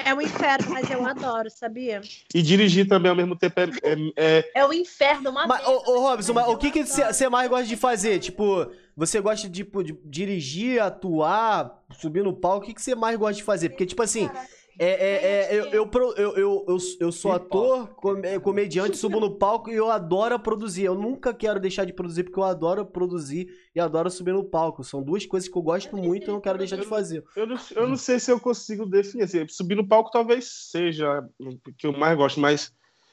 É 0.00 0.14
um 0.14 0.20
inferno, 0.20 0.70
mas 0.70 0.88
eu 0.90 1.04
adoro, 1.04 1.50
sabia? 1.50 2.00
E 2.32 2.40
dirigir 2.40 2.86
também 2.86 3.10
ao 3.10 3.16
mesmo 3.16 3.34
tempo 3.34 3.58
é- 3.58 3.64
é- 3.82 4.12
é 4.38 4.50
É 4.54 4.64
o 4.64 4.72
inferno, 4.72 5.30
uma 5.30 5.44
Mas, 5.46 5.66
ô, 5.66 5.72
ô 5.72 6.00
Robson, 6.00 6.32
mas 6.34 6.46
o 6.48 6.56
que 6.56 6.84
você 6.84 7.28
mais 7.28 7.48
gosta 7.50 7.66
de 7.66 7.76
fazer? 7.76 8.20
Tipo, 8.20 8.70
você 8.96 9.20
gosta 9.20 9.48
de, 9.48 9.64
tipo, 9.64 9.82
de 9.82 9.98
dirigir, 10.04 10.80
atuar, 10.80 11.82
subir 11.92 12.22
no 12.22 12.32
palco? 12.32 12.64
O 12.64 12.68
que 12.68 12.74
que 12.74 12.82
você 12.82 12.94
mais 12.94 13.16
gosta 13.18 13.34
de 13.34 13.42
fazer? 13.42 13.70
Porque, 13.70 13.86
tipo 13.86 14.00
assim, 14.02 14.30
é, 14.78 14.86
é, 14.88 15.54
é, 15.56 15.58
eu, 15.58 15.64
eu, 15.72 15.86
pro- 15.88 16.12
eu, 16.16 16.36
eu, 16.36 16.64
eu, 16.68 16.76
eu 17.00 17.12
sou 17.12 17.32
ator, 17.32 17.90
é, 18.22 18.38
comediante, 18.38 18.96
subo 18.96 19.18
no 19.18 19.36
palco 19.36 19.70
e 19.70 19.74
eu 19.74 19.90
adoro 19.90 20.38
produzir. 20.38 20.84
Eu 20.84 20.94
nunca 20.94 21.34
quero 21.34 21.58
deixar 21.58 21.84
de 21.84 21.92
produzir 21.92 22.24
porque 22.24 22.38
eu 22.38 22.44
adoro 22.44 22.86
produzir 22.86 23.48
e 23.74 23.80
adoro 23.80 24.10
subir 24.10 24.32
no 24.32 24.44
palco. 24.44 24.84
São 24.84 25.02
duas 25.02 25.26
coisas 25.26 25.48
que 25.48 25.56
eu 25.58 25.62
gosto 25.62 25.96
muito 25.96 26.26
e 26.26 26.28
eu 26.30 26.34
não 26.34 26.40
quero 26.40 26.58
deixar 26.58 26.76
de 26.76 26.86
fazer. 26.86 27.24
Eu 27.34 27.46
não, 27.46 27.56
eu 27.74 27.88
não 27.88 27.96
sei 27.96 28.20
se 28.20 28.30
eu 28.30 28.38
consigo 28.38 28.86
definir. 28.86 29.24
Assim, 29.24 29.46
subir 29.48 29.74
no 29.74 29.86
palco 29.86 30.10
talvez 30.10 30.48
seja 30.70 31.28
o 31.40 31.72
que 31.76 31.86
eu 31.86 31.92
mais 31.92 32.16
gosto, 32.16 32.38
mas 32.38 32.72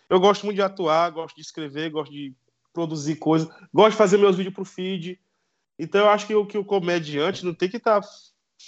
eu 0.10 0.20
gosto 0.20 0.46
muito 0.46 0.58
de 0.58 0.62
atuar, 0.62 1.10
gosto 1.10 1.36
de 1.36 1.42
escrever, 1.42 1.90
gosto 1.90 2.12
de 2.12 2.34
produzir 2.74 3.16
coisas, 3.16 3.48
gosto 3.74 3.92
de 3.92 3.98
fazer 3.98 4.18
meus 4.18 4.36
vídeos 4.36 4.54
pro 4.54 4.66
feed. 4.66 5.20
Então 5.80 6.02
eu 6.02 6.10
acho 6.10 6.28
que 6.28 6.36
o, 6.36 6.46
que 6.46 6.58
o 6.58 6.64
comediante 6.64 7.44
não 7.44 7.54
tem 7.54 7.68
que 7.70 7.78
estar 7.78 8.02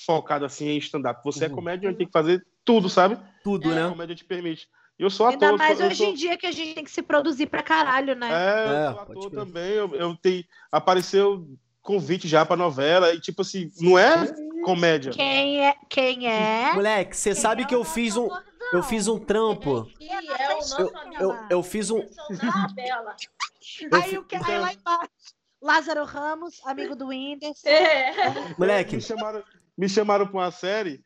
focado 0.05 0.45
assim 0.45 0.67
em 0.69 0.77
stand-up. 0.77 1.21
Você 1.23 1.45
é 1.45 1.47
Uhum. 1.47 1.55
comediante, 1.55 1.97
tem 1.97 2.07
que 2.07 2.11
fazer 2.13 2.45
tudo, 2.67 2.89
sabe? 2.89 3.17
Tudo, 3.43 3.71
A 3.71 3.73
né? 3.75 3.89
comédia 3.89 4.13
te 4.15 4.25
permite. 4.25 4.67
E 4.99 5.03
eu 5.03 5.09
sou 5.09 5.27
Ainda 5.27 5.47
ator. 5.47 5.57
mais 5.57 5.79
eu 5.79 5.87
hoje 5.87 5.95
sou, 5.95 6.07
em 6.07 6.13
dia 6.13 6.37
que 6.37 6.45
a 6.45 6.51
gente 6.51 6.73
tem 6.75 6.83
que 6.83 6.91
se 6.91 7.01
produzir 7.01 7.45
pra 7.47 7.63
caralho, 7.63 8.13
né? 8.15 8.27
É, 8.29 8.65
eu 8.67 8.75
É, 8.75 8.91
sou 8.91 9.01
ator 9.01 9.31
também. 9.31 9.71
Eu, 9.71 9.95
eu 9.95 10.15
tenho, 10.15 10.43
apareceu 10.71 11.47
convite 11.81 12.27
já 12.27 12.45
pra 12.45 12.57
novela 12.57 13.13
e 13.13 13.21
tipo 13.21 13.41
assim, 13.41 13.71
não 13.79 13.97
é 13.97 14.27
comédia. 14.65 15.13
Quem 15.13 15.65
é? 15.65 15.75
Quem 15.89 16.27
é? 16.29 16.73
Moleque, 16.73 17.15
você 17.15 17.33
sabe 17.33 17.65
que 17.65 17.73
eu 17.73 17.85
fiz 17.85 18.17
um, 18.17 18.27
eu 18.73 18.83
fiz 18.83 19.07
um 19.07 19.17
trampo. 19.17 19.87
É 20.01 20.81
Eu, 20.81 20.91
eu, 21.29 21.39
eu 21.49 21.63
fiz 21.63 21.89
um. 21.89 22.01
Aí 23.93 24.17
o 24.17 24.23
que 24.25 24.35
aí 24.35 24.57
lá 24.59 24.73
embaixo? 24.73 25.09
Lázaro 25.61 26.03
Ramos, 26.05 26.59
amigo 26.65 26.95
do 26.95 27.07
Whindersson. 27.07 27.67
É. 27.67 28.53
moleque, 28.57 28.95
Me 28.95 29.01
chamaram, 29.01 29.43
me 29.77 29.89
chamaram 29.89 30.27
pra 30.27 30.35
uma 30.39 30.51
série 30.51 31.03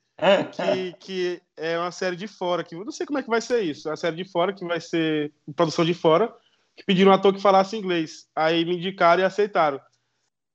que, 0.51 0.93
que 0.99 1.41
é 1.57 1.77
uma 1.77 1.91
série 1.91 2.15
de 2.15 2.27
fora, 2.27 2.63
que 2.63 2.75
eu 2.75 2.83
não 2.85 2.91
sei 2.91 3.05
como 3.05 3.19
é 3.19 3.23
que 3.23 3.29
vai 3.29 3.41
ser 3.41 3.61
isso. 3.61 3.87
É 3.87 3.91
uma 3.91 3.97
série 3.97 4.15
de 4.17 4.25
fora 4.31 4.53
que 4.53 4.65
vai 4.65 4.79
ser 4.81 5.33
produção 5.55 5.83
de 5.85 5.93
fora, 5.93 6.33
que 6.75 6.83
pediram 6.83 7.11
um 7.11 7.13
ator 7.15 7.33
que 7.33 7.41
falasse 7.41 7.75
inglês. 7.77 8.27
Aí 8.35 8.63
me 8.65 8.75
indicaram 8.77 9.21
e 9.21 9.25
aceitaram. 9.25 9.79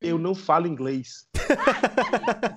Eu 0.00 0.18
não 0.18 0.34
falo 0.34 0.66
inglês. 0.66 1.26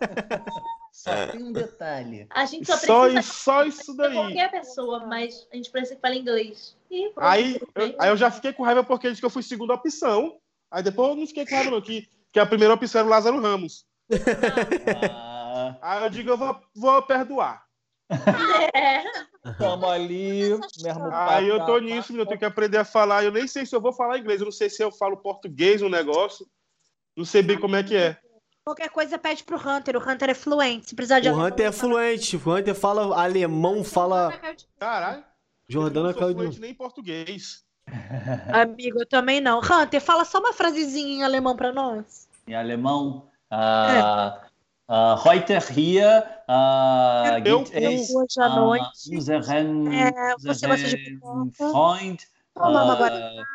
Só 0.91 1.27
tem 1.27 1.41
um 1.43 1.53
detalhe. 1.53 2.27
A 2.29 2.43
gente 2.45 2.65
só 2.67 2.75
Só, 2.77 3.01
precisa 3.03 3.19
isso- 3.21 3.33
só 3.43 3.63
isso 3.63 3.95
daí. 3.95 4.13
qualquer 4.13 4.51
pessoa, 4.51 5.05
mas 5.05 5.47
a 5.51 5.55
gente 5.55 5.71
precisa 5.71 5.95
que 5.95 6.01
fale 6.01 6.19
inglês. 6.19 6.75
E 6.91 7.09
pronto, 7.11 7.25
Aí 7.25 7.57
eu, 7.75 7.95
aí 7.97 8.09
eu 8.09 8.17
já 8.17 8.29
fiquei 8.29 8.51
com 8.51 8.63
raiva 8.63 8.83
porque 8.83 9.07
disse 9.09 9.21
que 9.21 9.25
eu 9.25 9.29
fui 9.29 9.41
segunda 9.41 9.73
opção. 9.75 10.37
Aí 10.69 10.83
depois 10.83 11.09
eu 11.11 11.15
não 11.15 11.25
fiquei 11.25 11.45
com 11.45 11.55
raiva, 11.55 11.71
não, 11.71 11.81
que, 11.81 12.05
que 12.33 12.39
a 12.39 12.45
primeira 12.45 12.73
opção 12.73 12.99
era 12.99 13.07
o 13.07 13.11
Lázaro 13.11 13.39
Ramos. 13.39 13.85
Ah, 14.11 15.28
Aí 15.81 16.03
eu 16.03 16.09
digo, 16.09 16.29
eu 16.29 16.37
vou, 16.37 16.61
vou 16.75 17.01
perdoar. 17.03 17.63
É. 18.73 19.03
tamo 19.57 19.87
ali, 19.87 20.49
mesmo 20.81 21.09
Aí 21.11 21.47
eu 21.47 21.65
tô 21.65 21.77
nisso, 21.79 22.15
eu 22.15 22.25
tenho 22.25 22.39
que 22.39 22.45
aprender 22.45 22.77
a 22.77 22.85
falar. 22.85 23.23
Eu 23.23 23.31
nem 23.31 23.47
sei 23.47 23.65
se 23.65 23.75
eu 23.75 23.81
vou 23.81 23.93
falar 23.93 24.17
inglês, 24.17 24.41
eu 24.41 24.45
não 24.45 24.51
sei 24.51 24.69
se 24.69 24.83
eu 24.83 24.91
falo 24.91 25.17
português 25.17 25.81
no 25.81 25.89
negócio. 25.89 26.47
Não 27.15 27.25
sei 27.25 27.41
bem 27.41 27.59
como 27.59 27.75
é 27.75 27.83
que 27.83 27.95
é. 27.95 28.17
Qualquer 28.65 28.89
coisa 28.89 29.17
pede 29.17 29.43
pro 29.43 29.57
Hunter. 29.57 29.95
O 29.95 29.99
Hunter 29.99 30.29
é 30.29 30.33
fluente. 30.33 30.89
Se 30.89 30.95
precisar 30.95 31.19
de 31.19 31.29
O 31.29 31.35
Hunter 31.35 31.67
é 31.67 31.71
fluente. 31.71 32.37
O 32.37 32.49
Hunter 32.49 32.75
fala 32.75 33.21
alemão, 33.21 33.83
fala. 33.83 34.31
Caralho. 34.79 35.23
Jordana 35.67 36.09
eu 36.09 36.13
não 36.13 36.19
caiu 36.19 36.27
sou 36.27 36.33
de 36.33 36.41
fluente 36.41 36.59
nem 36.59 36.71
em 36.71 36.75
português. 36.75 37.63
Amigo, 38.53 38.99
eu 38.99 39.05
também 39.05 39.39
não. 39.41 39.59
Hunter, 39.59 40.01
fala 40.01 40.25
só 40.25 40.39
uma 40.39 40.53
frasezinha 40.53 41.15
em 41.15 41.23
alemão 41.23 41.55
pra 41.55 41.71
nós. 41.71 42.27
Em 42.47 42.55
alemão. 42.55 43.29
ah, 43.49 44.48
ah, 44.89 45.23
heute 45.23 45.59
hier 45.59 46.23
ah, 46.47 47.39
Eu 47.45 47.63
gibt 47.63 47.75
es 47.75 48.13
Hoje 48.13 48.39
à 48.39 48.45
ah, 48.45 48.55
noite. 48.55 49.15
unseren, 49.15 49.87
É, 49.93 50.35
você 50.39 50.67
gosta 50.67 50.87
de? 50.87 51.19
Freund 51.55 52.19
agora. 52.55 53.45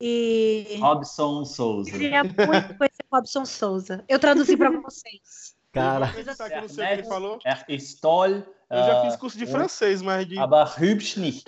E. 0.00 0.78
Robson 0.80 1.44
Souza. 1.44 1.90
Queria 1.90 2.22
muito 2.24 2.38
conhecer 2.78 3.04
Robson 3.12 3.44
Souza. 3.44 4.04
Eu 4.08 4.18
traduzi 4.18 4.56
pra 4.56 4.70
vocês. 4.70 5.56
Cara. 5.72 6.06
Sabe 6.34 6.50
que 6.50 6.56
eu 6.56 6.62
não 6.62 6.68
sei 6.68 6.84
o 6.84 6.88
que 6.88 6.92
ele 6.94 7.04
falou? 7.04 7.38
Er 7.44 7.64
ist 7.68 8.00
toll, 8.00 8.42
Eu 8.70 8.84
já 8.84 9.02
fiz 9.02 9.16
curso 9.16 9.36
de 9.36 9.46
francês, 9.46 10.00
mas 10.00 10.26
de. 10.26 10.38
aber 10.38 10.64
hübsch 10.78 11.16
nicht. 11.16 11.44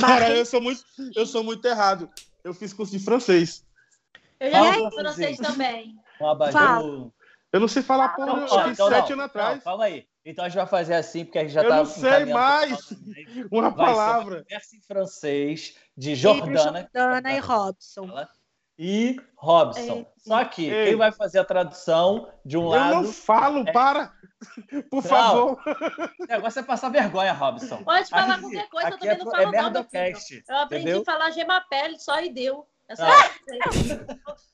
Cara, 0.00 0.30
eu 0.30 0.44
sou 0.44 0.60
muito, 0.60 0.84
eu 1.14 1.24
sou 1.24 1.42
muito 1.42 1.64
errado. 1.66 2.10
Eu 2.42 2.52
fiz 2.52 2.72
curso 2.72 2.92
de 2.92 2.98
francês. 2.98 3.64
Eu 4.38 4.50
já 4.50 4.72
fiz 4.74 4.94
francês 4.94 5.38
também. 5.38 5.96
Um 6.20 6.28
abajur. 6.28 7.12
Eu 7.52 7.60
não 7.60 7.68
sei 7.68 7.82
falar 7.82 8.10
porra, 8.10 8.26
Não, 8.28 8.38
eu 8.46 8.70
então 8.70 8.88
sete 8.88 9.08
não, 9.10 9.14
anos 9.14 9.24
atrás. 9.26 9.56
não, 9.56 9.62
calma 9.64 9.84
aí. 9.84 10.06
Então 10.24 10.44
a 10.44 10.48
gente 10.48 10.56
vai 10.58 10.66
fazer 10.66 10.94
assim, 10.94 11.24
porque 11.24 11.38
a 11.38 11.42
gente 11.42 11.52
já 11.52 11.62
Eu 11.62 11.68
tá 11.70 11.76
não 11.78 11.84
sei 11.86 12.24
mais. 12.26 12.90
Uma 13.50 13.70
Vai 13.70 13.86
ser 13.88 13.92
palavra. 13.94 14.42
conversa 14.42 14.76
em 14.76 14.80
francês 14.82 15.76
de 15.96 16.14
Jordana 16.14 16.80
Jordana 16.94 17.32
e 17.32 17.38
Robson. 17.38 18.06
fala, 18.06 18.28
e 18.78 19.16
Robson. 19.36 20.06
É. 20.06 20.20
Só 20.28 20.44
que 20.44 20.66
Ei. 20.70 20.86
quem 20.86 20.96
vai 20.96 21.10
fazer 21.10 21.38
a 21.38 21.44
tradução 21.44 22.30
de 22.44 22.56
um 22.56 22.62
Eu 22.62 22.68
lado. 22.68 22.94
não 22.94 23.04
falo, 23.12 23.68
é- 23.68 23.72
para! 23.72 24.12
Por 24.90 25.02
Não. 25.02 25.10
favor. 25.10 25.58
O 26.20 26.26
negócio 26.26 26.60
é 26.60 26.62
passar 26.62 26.88
vergonha, 26.88 27.32
Robson. 27.32 27.82
Pode 27.82 28.08
falar 28.08 28.34
Aqui- 28.34 28.40
qualquer 28.42 28.68
coisa, 28.70 28.88
eu 28.88 28.98
também 28.98 29.10
é, 29.10 29.18
não 29.18 29.30
falo 29.30 29.42
é 29.42 29.62
nada. 29.62 29.78
Eu 29.80 29.84
aprendi 29.84 30.44
entendeu? 30.84 31.02
a 31.02 31.04
falar 31.04 31.30
gemapele 31.30 31.98
só 31.98 32.20
e 32.22 32.30
deu. 32.32 32.66
É 32.88 32.96
só 32.96 33.04
Ah. 33.04 33.30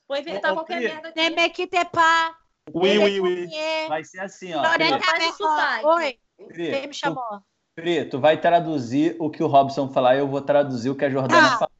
Vou 0.07 0.17
inventar 0.17 0.53
qualquer 0.53 0.81
merda 0.81 1.09
aqui. 1.09 1.19
Nemequitepá. 1.21 2.35
Ui, 2.73 2.97
ui, 2.97 3.19
ui. 3.19 3.49
Vai 3.87 4.03
ser 4.03 4.19
assim, 4.19 4.53
ó. 4.53 4.61
Lorena 4.61 4.99
Faz 4.99 5.35
sotaque. 5.35 5.85
Oi, 5.85 6.19
Pri, 6.47 6.71
me 6.81 6.87
tu, 6.89 6.93
chamou? 6.93 7.41
Pri, 7.75 8.05
tu 8.05 8.19
vai 8.19 8.39
traduzir 8.39 9.15
o 9.19 9.29
que 9.29 9.41
o 9.41 9.47
Robson 9.47 9.89
falar 9.89 10.15
e 10.15 10.19
eu 10.19 10.27
vou 10.27 10.41
traduzir 10.41 10.89
o 10.89 10.95
que 10.95 11.05
a 11.05 11.09
Jordana 11.09 11.49
Tá. 11.49 11.57
fala. 11.57 11.71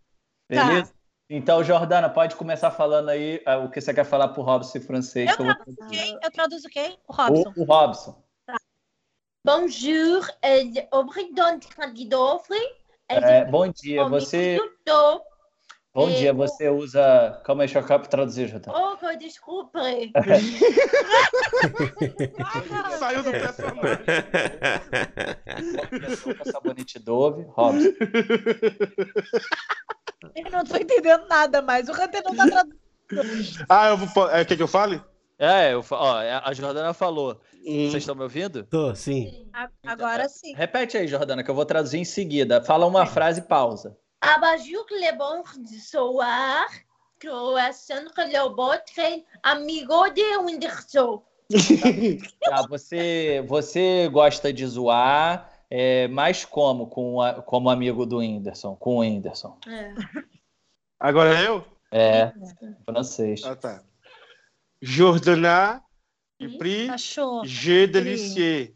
Beleza? 0.49 0.93
Então, 1.29 1.61
Jordana, 1.61 2.09
pode 2.09 2.37
começar 2.37 2.71
falando 2.71 3.09
aí 3.09 3.41
ah, 3.45 3.57
o 3.57 3.69
que 3.69 3.81
você 3.81 3.93
quer 3.93 4.05
falar 4.05 4.29
pro 4.29 4.43
Robson 4.43 4.77
em 4.77 4.81
francês. 4.81 5.29
Eu 5.29 5.45
vou 5.45 5.55
traduzo 5.55 5.77
quem? 5.89 6.19
Eu 6.23 6.31
traduzo 6.31 6.69
quem? 6.69 6.97
O 7.05 7.13
Robson. 7.13 7.53
O, 7.55 7.61
o 7.61 7.65
Robson. 7.65 8.23
Bonjour, 9.43 10.29
euh, 10.43 10.87
obrigado, 10.91 11.67
candidofre. 11.69 12.57
É, 13.07 13.45
bom 13.45 13.67
dia, 13.69 14.03
você. 14.05 14.57
Bom 15.97 16.09
É, 16.11 16.13
dia, 16.13 16.31
você 16.31 16.69
usa. 16.69 17.41
Calma 17.43 17.63
aí, 17.63 17.67
deixa 17.73 17.79
eu 17.91 17.99
traduzir, 18.01 18.47
Jordana. 18.47 18.77
Oh, 18.77 18.95
que 18.97 19.17
desculpe. 19.17 19.79
Saiu 22.99 23.23
do 23.23 23.31
personagem. 23.31 24.05
Sabonete 26.51 26.99
Dove, 26.99 27.47
Robson. 27.49 27.87
Eu 30.35 30.51
não 30.51 30.63
tô 30.63 30.77
entendendo 30.77 31.27
nada 31.27 31.63
mais. 31.63 31.89
O 31.89 31.93
Hunter 31.93 32.21
não 32.23 32.35
tá 32.35 32.45
traduzindo. 33.09 33.65
Ah, 33.67 33.89
eu 33.89 33.97
vou. 33.97 34.29
É, 34.29 34.45
quer 34.45 34.55
que 34.55 34.61
eu 34.61 34.67
fale? 34.67 35.01
É, 35.39 35.73
eu, 35.73 35.83
ó, 35.89 36.13
a 36.43 36.53
Jordana 36.53 36.93
falou. 36.93 37.41
Hum. 37.65 37.89
Vocês 37.89 38.03
estão 38.03 38.13
me 38.13 38.21
ouvindo? 38.21 38.63
Tô, 38.65 38.93
sim. 38.93 39.49
A- 39.51 39.67
Agora 39.87 40.29
sim. 40.29 40.53
Repete 40.53 40.95
aí, 40.95 41.07
Jordana, 41.07 41.43
que 41.43 41.49
eu 41.49 41.55
vou 41.55 41.65
traduzir 41.65 41.97
em 41.97 42.05
seguida. 42.05 42.61
Fala 42.63 42.85
uma 42.85 43.07
frase 43.07 43.39
e 43.39 43.43
pausa. 43.43 43.97
Abajur 44.21 44.85
le 44.91 45.17
bon 45.17 45.43
soir, 45.79 46.65
croissant 47.19 48.05
le 48.17 48.49
botre, 48.55 49.23
amigo 49.43 50.09
de 50.09 50.37
Whindersson. 50.43 51.21
Tá, 52.41 52.65
você, 52.67 53.43
você 53.47 54.09
gosta 54.11 54.51
de 54.51 54.65
zoar, 54.65 55.49
é, 55.69 56.07
mais 56.09 56.43
como? 56.43 56.87
Com 56.87 57.21
a- 57.21 57.41
como 57.41 57.69
amigo 57.69 58.05
do 58.05 58.17
Whindersson, 58.17 58.75
com 58.75 58.97
o 58.97 58.99
Whindersson. 58.99 59.57
É. 59.67 59.93
Agora 60.99 61.37
é 61.37 61.47
eu? 61.47 61.65
É, 61.91 62.33
francês. 62.85 63.41
Ah, 63.45 63.55
tá. 63.55 63.81
Jordana 64.81 65.81
e? 66.39 66.57
Pri. 66.57 66.87
G 67.45 67.87
delicier. 67.87 68.75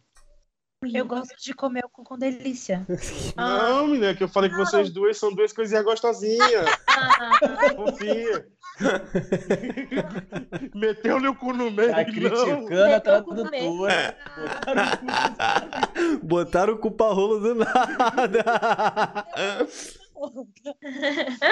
Eu 0.84 1.06
gosto 1.06 1.36
de 1.40 1.54
comer 1.54 1.86
o 1.86 1.90
cu 1.90 2.04
com 2.04 2.18
delícia. 2.18 2.86
Ah. 3.38 3.70
Não, 3.70 3.88
menina, 3.88 4.14
que 4.16 4.24
eu 4.24 4.28
falei 4.28 4.50
que 4.50 4.56
vocês 4.58 4.90
duas 4.90 5.18
são 5.18 5.34
duas 5.34 5.54
coisinhas 5.54 5.84
gostosinhas. 5.84 6.66
Ah, 6.88 7.32
Fofinha. 7.76 8.46
Meteu-lhe 10.76 11.28
o 11.28 11.36
cu 11.36 11.54
no 11.54 11.70
meio, 11.72 11.92
Tá 11.92 11.98
não. 11.98 12.06
criticando 12.06 12.84
a 12.84 12.88
Meteu 12.88 13.16
o 13.18 13.24
cu 13.24 13.34
no 13.36 13.50
tradutora. 13.50 14.18
Botaram 16.24 16.74
o 16.74 16.78
culpa-rolo 16.80 17.40
do 17.40 17.56
nada. 17.56 18.44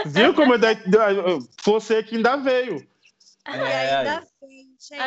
Viu 0.07 0.33
como 0.33 0.55
é 0.55 0.57
da... 0.57 0.73
da- 0.73 1.39
você 1.63 2.01
que 2.03 2.15
ainda 2.17 2.35
veio. 2.37 2.85
É, 3.45 3.95
ainda 3.95 4.23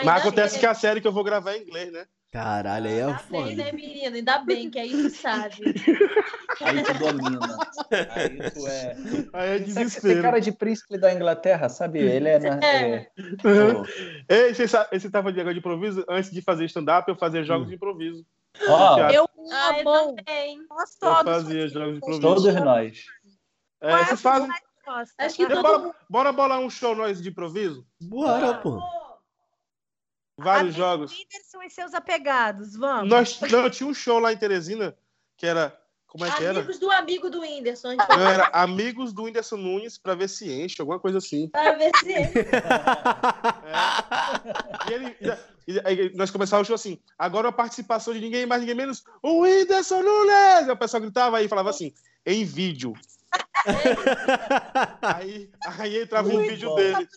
Mas 0.04 0.22
acontece 0.22 0.58
que 0.58 0.66
a 0.66 0.74
série 0.74 1.00
que 1.00 1.06
eu 1.08 1.12
vou 1.12 1.24
gravar 1.24 1.52
é 1.52 1.58
em 1.58 1.62
inglês, 1.62 1.92
né? 1.92 2.06
Caralho, 2.32 2.86
aí 2.88 2.98
é 2.98 3.04
Ainda 3.04 3.20
bem, 3.30 3.40
foda. 3.42 3.54
né, 3.56 3.72
menino? 3.72 4.16
Ainda 4.16 4.38
bem 4.38 4.70
que 4.70 4.78
aí 4.78 4.90
tu 4.90 5.10
sabe. 5.10 5.54
Aí 6.64 6.82
tu 6.84 6.94
domina. 6.94 7.40
Aí 8.10 8.50
tu 8.52 8.66
é. 8.68 8.96
Aí 9.34 9.48
é 9.50 9.58
Você 9.58 9.64
desespero. 9.64 10.22
cara 10.22 10.40
de 10.40 10.52
príncipe 10.52 10.96
da 10.96 11.12
Inglaterra, 11.12 11.68
sabe? 11.68 11.98
Ele 11.98 12.28
é. 12.28 12.38
Na, 12.38 12.64
é... 12.64 13.10
Uhum. 13.18 13.84
Ei, 14.28 14.54
você, 14.54 14.66
sabe, 14.68 14.98
você 14.98 15.10
tava 15.10 15.30
de 15.32 15.38
negócio 15.38 15.54
de 15.54 15.58
improviso? 15.60 16.04
Antes 16.08 16.30
de 16.30 16.40
fazer 16.40 16.64
stand-up, 16.66 17.06
eu 17.08 17.16
fazia 17.16 17.42
jogos 17.42 17.68
de 17.68 17.74
improviso. 17.74 18.24
Ó, 18.68 18.98
Eu 19.10 19.28
Ah, 19.52 19.78
eu 19.80 19.88
amo. 19.88 20.16
Nós 20.70 20.96
Eu 21.02 21.08
todos. 21.08 21.24
fazia 21.32 21.68
jogos 21.68 21.90
de 21.92 21.96
improviso. 21.98 22.20
todos 22.22 22.54
nós. 22.54 23.04
É, 23.80 24.04
vocês 24.04 24.20
fazem. 24.22 24.48
Nossa, 24.86 25.12
Acho 25.18 25.36
que 25.36 25.46
todo 25.48 25.62
Bora, 25.62 25.94
bora 26.08 26.32
bolar 26.32 26.60
um 26.60 26.70
show 26.70 26.94
nós 26.94 27.20
de 27.20 27.28
improviso? 27.28 27.84
Bora, 28.00 28.54
pô. 28.54 28.80
Vários 30.42 30.74
jogos. 30.74 31.12
Whindersson 31.12 31.62
e 31.62 31.70
seus 31.70 31.94
apegados, 31.94 32.76
vamos. 32.76 33.08
Nós, 33.08 33.40
não, 33.50 33.68
tinha 33.70 33.88
um 33.88 33.94
show 33.94 34.18
lá 34.18 34.32
em 34.32 34.36
Teresina 34.36 34.96
que 35.36 35.46
era. 35.46 35.76
Como 36.06 36.26
é 36.26 36.30
que 36.30 36.44
era? 36.44 36.58
Amigos 36.58 36.78
do 36.78 36.90
amigo 36.90 37.30
do 37.30 37.40
Whindersson. 37.40 37.94
Não, 37.94 38.28
era 38.28 38.44
Amigos 38.52 39.14
do 39.14 39.22
Whindersson 39.22 39.56
Nunes 39.56 39.96
pra 39.96 40.14
ver 40.14 40.28
se 40.28 40.52
enche, 40.52 40.76
alguma 40.78 41.00
coisa 41.00 41.16
assim. 41.16 41.48
pra 41.48 41.72
ver 41.72 41.90
se. 41.96 42.12
E, 44.88 44.92
ele, 44.92 45.16
e- 45.20 45.72
e- 45.72 45.80
aí 45.84 46.12
nós 46.14 46.30
começávamos 46.30 46.66
o 46.66 46.68
show 46.68 46.74
assim. 46.74 46.98
Agora 47.18 47.48
a 47.48 47.52
participação 47.52 48.12
de 48.12 48.20
ninguém 48.20 48.44
mais, 48.46 48.60
ninguém 48.60 48.74
menos. 48.76 49.02
O 49.22 49.40
Whindersson 49.42 50.02
Nunes! 50.02 50.34
Aí 50.66 50.70
o 50.70 50.76
pessoal 50.76 51.00
gritava 51.00 51.38
aí 51.38 51.46
e 51.46 51.48
falava 51.48 51.70
assim, 51.70 51.92
em 52.26 52.44
vídeo. 52.44 52.92
Aí, 55.02 55.50
aí 55.78 56.02
entrava 56.02 56.28
um 56.28 56.32
Muito 56.32 56.50
vídeo 56.50 56.68
bom. 56.70 56.74
dele. 56.76 57.08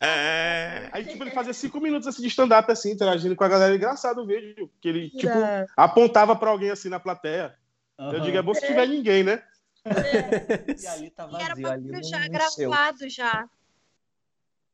Aí, 0.92 1.06
tipo, 1.06 1.24
ele 1.24 1.32
fazia 1.32 1.54
cinco 1.54 1.80
minutos 1.80 2.08
assim, 2.08 2.22
de 2.22 2.28
stand-up, 2.28 2.72
assim, 2.72 2.92
interagindo 2.92 3.36
com 3.36 3.44
a 3.44 3.48
galera. 3.48 3.76
Engraçado 3.76 4.22
o 4.22 4.26
vídeo. 4.28 4.70
Que 4.82 4.90
ele, 4.90 5.10
tipo, 5.10 5.28
É. 5.34 5.66
apontava 5.76 6.36
pra 6.36 6.50
alguém 6.52 6.70
assim 6.72 6.90
na 6.90 7.00
plateia. 7.00 7.56
Eu 7.98 8.20
digo, 8.20 8.38
é 8.38 8.42
bom 8.42 8.54
se 8.54 8.66
tiver 8.66 8.88
ninguém, 8.88 9.24
né? 9.24 9.42
E 9.86 10.88
ali 10.88 11.10
tá 11.12 11.28
E 11.32 11.36
era 11.42 11.56
vazio, 11.56 11.90
pra 11.90 12.00
não 12.00 12.04
já 12.04 12.28
gravado 12.28 13.10
já. 13.10 13.48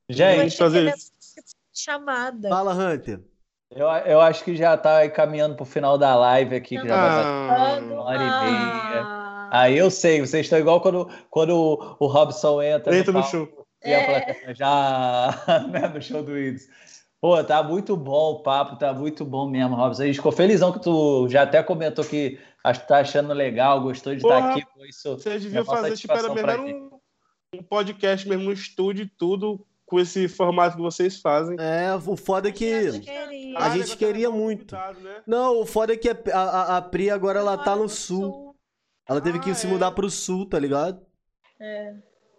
Gente, 0.10 0.58
fazer 0.58 0.94
Chamada. 1.74 2.50
Fala, 2.50 2.74
Hunter. 2.74 3.22
eu, 3.70 3.88
eu 3.88 4.20
acho 4.20 4.44
que 4.44 4.56
já 4.56 4.76
tá 4.76 5.10
caminhando 5.10 5.56
pro 5.56 5.64
final 5.66 5.98
da 5.98 6.16
live 6.16 6.56
aqui. 6.56 6.78
Que 6.80 6.88
já 6.88 6.96
vai 6.96 7.24
Ah, 7.24 7.80
uma 7.82 8.02
hora 8.04 8.18
e 8.24 8.30
meia. 8.92 9.21
Ah, 9.52 9.62
Aí 9.64 9.78
eu 9.78 9.92
sei, 9.92 10.20
vocês 10.22 10.46
estão 10.46 10.58
igual 10.58 10.80
quando, 10.82 11.10
quando 11.30 11.56
o, 11.56 11.96
o 12.00 12.08
Robson 12.08 12.62
entra, 12.62 12.96
entra 12.98 13.12
no 13.12 13.20
palco 13.20 13.30
show. 13.38 13.68
e 13.84 13.94
a 13.94 13.98
É. 14.00 14.06
plateia 14.24 14.56
já 14.56 15.44
né, 15.70 15.88
no 15.94 16.02
show 16.02 16.24
do 16.24 16.38
Ids. 16.38 16.68
Pô, 17.20 17.44
tá 17.44 17.62
muito 17.62 17.96
bom 17.96 18.32
o 18.32 18.40
papo, 18.42 18.78
tá 18.78 18.92
muito 18.94 19.24
bom 19.24 19.48
mesmo, 19.48 19.76
Robson. 19.76 20.04
A 20.04 20.06
gente 20.08 20.16
ficou 20.16 20.32
felizão 20.32 20.72
que 20.72 20.82
tu 20.82 21.28
já 21.30 21.44
até 21.44 21.62
comentou 21.62 22.04
que 22.04 22.40
tá 22.88 23.00
achando 23.00 23.32
legal, 23.34 23.82
gostou 23.82 24.16
de 24.16 24.22
Porra, 24.22 24.38
estar 24.38 24.52
aqui. 24.54 24.66
Pô, 24.74 24.86
isso 24.86 25.18
Vocês 25.18 25.36
é 25.36 25.40
deviam 25.40 25.64
uma 25.64 25.76
fazer, 25.76 25.98
tipo, 25.98 26.14
era 26.14 26.34
melhor 26.34 26.60
um, 26.62 26.90
um 27.54 27.62
podcast 27.62 28.28
mesmo, 28.28 28.50
um 28.50 28.54
estúdio 28.54 29.04
e 29.04 29.08
tudo, 29.08 29.64
com 29.86 30.00
esse 30.00 30.28
formato 30.28 30.78
que 30.78 30.82
vocês 30.82 31.20
fazem. 31.20 31.58
É, 31.60 31.94
o 31.94 32.16
foda 32.18 32.50
é 32.50 32.52
que. 32.52 33.00
Queria. 33.02 33.60
A 33.60 33.70
gente 33.78 33.98
queria 33.98 34.32
muito. 34.32 34.76
Não, 35.28 35.62
o 35.62 35.66
foda 35.66 35.94
é 35.94 35.98
que 35.98 36.10
a, 36.10 36.16
a, 36.34 36.78
a 36.78 36.82
Pri 36.82 37.12
agora 37.12 37.40
ela 37.40 37.58
tá 37.58 37.76
no 37.76 37.88
sul. 37.90 38.51
Ela 39.12 39.22
teve 39.22 39.40
que 39.40 39.52
Ah, 39.52 39.56
se 39.56 39.68
é. 39.68 39.70
mudar 39.70 39.92
pro 39.92 40.10
sul, 40.10 40.46
tá 40.48 40.58
ligado? 40.58 41.06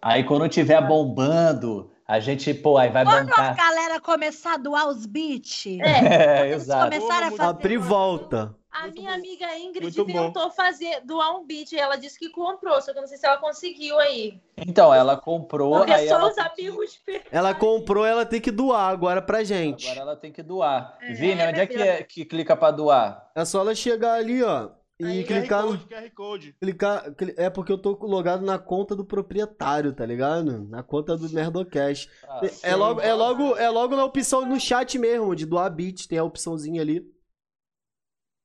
Aí 0.01 0.25
quando 0.25 0.49
tiver 0.49 0.81
bombando, 0.87 1.93
a 2.09 2.19
gente, 2.19 2.53
pô, 2.55 2.77
aí 2.79 2.89
vai 2.91 3.05
Quando 3.05 3.19
a 3.31 3.37
bancar. 3.37 3.57
galera 3.57 4.01
começar 4.01 4.55
a 4.55 4.57
doar 4.57 4.89
os 4.89 5.07
beats, 5.07 5.67
É, 5.67 6.49
eles 6.49 6.63
exato. 6.65 6.85
começaram 6.91 7.27
a 7.27 7.29
A 7.29 7.37
fazer. 7.37 7.59
Pri 7.61 7.77
volta. 7.77 8.57
A 8.73 8.83
Muito 8.85 8.95
minha 9.01 9.11
bom. 9.11 9.19
amiga 9.19 9.59
Ingrid 9.59 9.83
Muito 9.83 10.05
bom. 10.07 10.27
tentou 10.33 10.51
fazer, 10.51 11.03
doar 11.05 11.37
um 11.37 11.45
beat. 11.47 11.75
Ela 11.75 11.97
disse 11.97 12.19
que 12.19 12.31
comprou, 12.31 12.81
só 12.81 12.91
que 12.91 12.99
eu 12.99 13.03
não 13.03 13.07
sei 13.07 13.19
se 13.19 13.27
ela 13.27 13.37
conseguiu 13.37 13.99
aí. 13.99 14.41
Então, 14.57 14.95
ela 14.95 15.15
comprou, 15.15 15.77
Porque 15.77 15.93
aí 15.93 16.09
só 16.09 16.15
ela 16.15 16.31
os 16.31 16.39
amigos 16.39 16.99
Ela 17.31 17.55
comprou, 17.55 18.07
ela 18.07 18.25
tem 18.25 18.41
que 18.41 18.51
doar 18.51 18.89
agora 18.91 19.21
pra 19.21 19.45
gente. 19.45 19.87
Agora 19.91 20.01
ela 20.01 20.17
tem 20.17 20.33
que 20.33 20.43
doar. 20.43 20.97
É, 21.03 21.13
Vini, 21.13 21.43
onde 21.43 21.61
é 21.61 21.67
que, 21.67 21.77
meu 21.77 21.85
é 21.85 22.03
que 22.03 22.25
clica 22.25 22.57
pra 22.57 22.71
doar? 22.71 23.31
É 23.35 23.45
só 23.45 23.61
ela 23.61 23.75
chegar 23.75 24.15
ali, 24.15 24.43
ó. 24.43 24.71
E 25.03 25.05
Aí, 25.05 25.25
clicar 25.25 25.65
QR 25.65 25.73
no. 25.73 25.79
Code, 25.79 25.87
QR 25.89 26.11
Code. 26.15 26.53
Clicar, 26.61 27.15
cli- 27.15 27.35
é 27.37 27.51
porque 27.51 27.73
eu 27.73 27.79
tô 27.79 27.91
logado 28.07 28.45
na 28.45 28.59
conta 28.59 28.95
do 28.95 29.05
proprietário, 29.05 29.93
tá 29.93 30.07
ligado? 30.07 30.65
Na 30.69 30.83
conta 30.83 31.17
do 31.17 31.29
Merdocast. 31.29 32.09
Ah, 32.23 32.41
É 32.63 32.77
logo, 32.77 33.01
é 33.01 33.13
logo, 33.13 33.57
é 33.57 33.69
logo 33.69 33.97
na 33.97 34.05
opção 34.05 34.47
no 34.47 34.61
chat 34.61 34.97
mesmo, 34.99 35.35
de 35.35 35.45
doar 35.45 35.71
bits, 35.75 36.07
tem 36.07 36.19
a 36.19 36.25
opçãozinha 36.25 36.81
ali. 36.83 37.01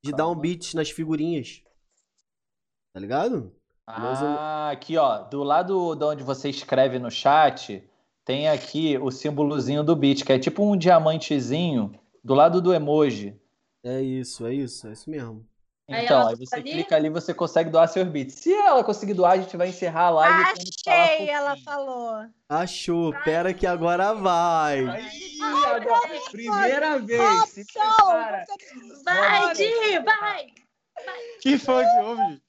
De 0.03 0.11
dar 0.11 0.25
um 0.25 0.29
Calma. 0.29 0.41
bits 0.41 0.73
nas 0.73 0.89
figurinhas. 0.89 1.61
Tá 2.93 2.99
ligado? 2.99 3.55
Ah, 3.85 4.69
aqui, 4.71 4.97
ó. 4.97 5.19
Do 5.23 5.43
lado 5.43 5.95
de 5.95 6.03
onde 6.03 6.23
você 6.23 6.49
escreve 6.49 6.97
no 6.99 7.11
chat, 7.11 7.87
tem 8.25 8.49
aqui 8.49 8.97
o 8.97 9.11
símbolozinho 9.11 9.83
do 9.83 9.95
bit, 9.95 10.25
que 10.25 10.33
é 10.33 10.39
tipo 10.39 10.63
um 10.63 10.75
diamantezinho 10.75 11.91
do 12.23 12.33
lado 12.33 12.61
do 12.61 12.73
emoji. 12.73 13.39
É 13.83 14.01
isso, 14.01 14.45
é 14.45 14.53
isso, 14.53 14.87
é 14.87 14.91
isso 14.93 15.09
mesmo. 15.09 15.45
Aí 15.89 16.03
Então, 16.05 16.19
ela 16.21 16.29
aí 16.31 16.35
você 16.35 16.55
ali? 16.55 16.71
clica 16.71 16.95
ali, 16.95 17.09
você 17.09 17.33
consegue 17.33 17.69
doar 17.69 17.87
seus 17.87 18.07
bits. 18.09 18.35
Se 18.35 18.53
ela 18.53 18.83
conseguir 18.83 19.13
doar, 19.13 19.31
a 19.33 19.37
gente 19.37 19.55
vai 19.55 19.69
encerrar 19.69 20.07
a 20.07 20.09
live. 20.09 20.43
Achei, 20.43 21.29
ela 21.29 21.55
falou. 21.63 22.25
Achou, 22.49 23.13
pera 23.23 23.53
que 23.53 23.65
agora 23.65 24.13
vai. 24.13 24.79
Ih, 24.81 25.39
agora, 25.65 26.21
primeira 26.31 26.99
vez. 26.99 27.49
Se 27.49 27.63
Show! 27.65 27.81
prepara. 27.83 28.45
Vai, 29.03 29.53
Di, 29.53 29.99
vai! 29.99 30.47
Que 31.41 31.57
foi 31.57 31.85
que 31.85 31.99
houve? 32.01 32.23
gente? 32.23 32.43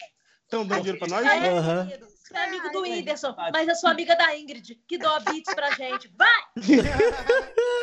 Estão 0.44 0.66
dando 0.66 0.80
dinheiro 0.80 0.98
pra 0.98 1.08
nós? 1.08 1.26
É, 1.26 1.48
Aham. 1.50 1.86
querido. 1.86 2.08
Você 2.08 2.36
é 2.36 2.44
amigo 2.44 2.70
do 2.70 2.80
Whindersson, 2.82 3.34
mas 3.52 3.68
eu 3.68 3.74
sou 3.76 3.88
amiga 3.90 4.14
da 4.16 4.36
Ingrid, 4.36 4.74
que 4.86 4.98
doa 4.98 5.20
beats 5.20 5.54
pra 5.54 5.70
gente. 5.72 6.08
Vai! 6.16 6.42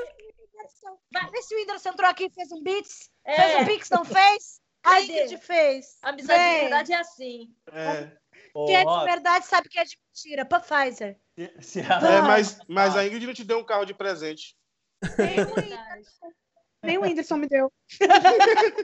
Vai, 1.11 1.29
vê 1.31 1.41
se 1.41 1.55
o 1.55 1.57
Whindersson 1.59 1.89
entrou 1.89 2.09
aqui 2.09 2.25
e 2.25 2.29
fez 2.29 2.51
um 2.51 2.61
beats. 2.61 3.09
É, 3.23 3.35
Fez 3.35 3.55
um 3.61 3.65
pix, 3.65 3.89
não 3.89 4.03
fez? 4.05 4.59
A 4.85 4.91
Cadê? 5.01 5.03
Ingrid 5.23 5.37
fez. 5.39 5.97
amizade 6.03 6.39
Vem. 6.39 6.53
de 6.55 6.59
verdade 6.61 6.93
é 6.93 6.97
assim. 6.97 7.53
É, 7.71 8.11
Quem 8.53 8.75
é 8.75 8.85
de 8.85 9.03
verdade 9.05 9.45
sabe 9.45 9.67
que 9.69 9.79
é 9.79 9.83
de 9.83 9.97
mentira. 10.07 10.45
Pra 10.45 10.59
Pfizer. 10.59 11.17
se- 11.37 11.53
se 11.61 11.79
é, 11.81 12.21
mas, 12.21 12.59
mas 12.67 12.95
a 12.95 13.05
Ingrid 13.05 13.25
não 13.27 13.33
te 13.33 13.43
deu 13.43 13.59
um 13.59 13.63
carro 13.65 13.85
de 13.85 13.93
presente. 13.93 14.55
É. 15.03 15.45
Nem 16.83 16.97
o 16.97 17.01
Whindersson 17.01 17.37
me 17.37 17.47
deu. 17.47 17.71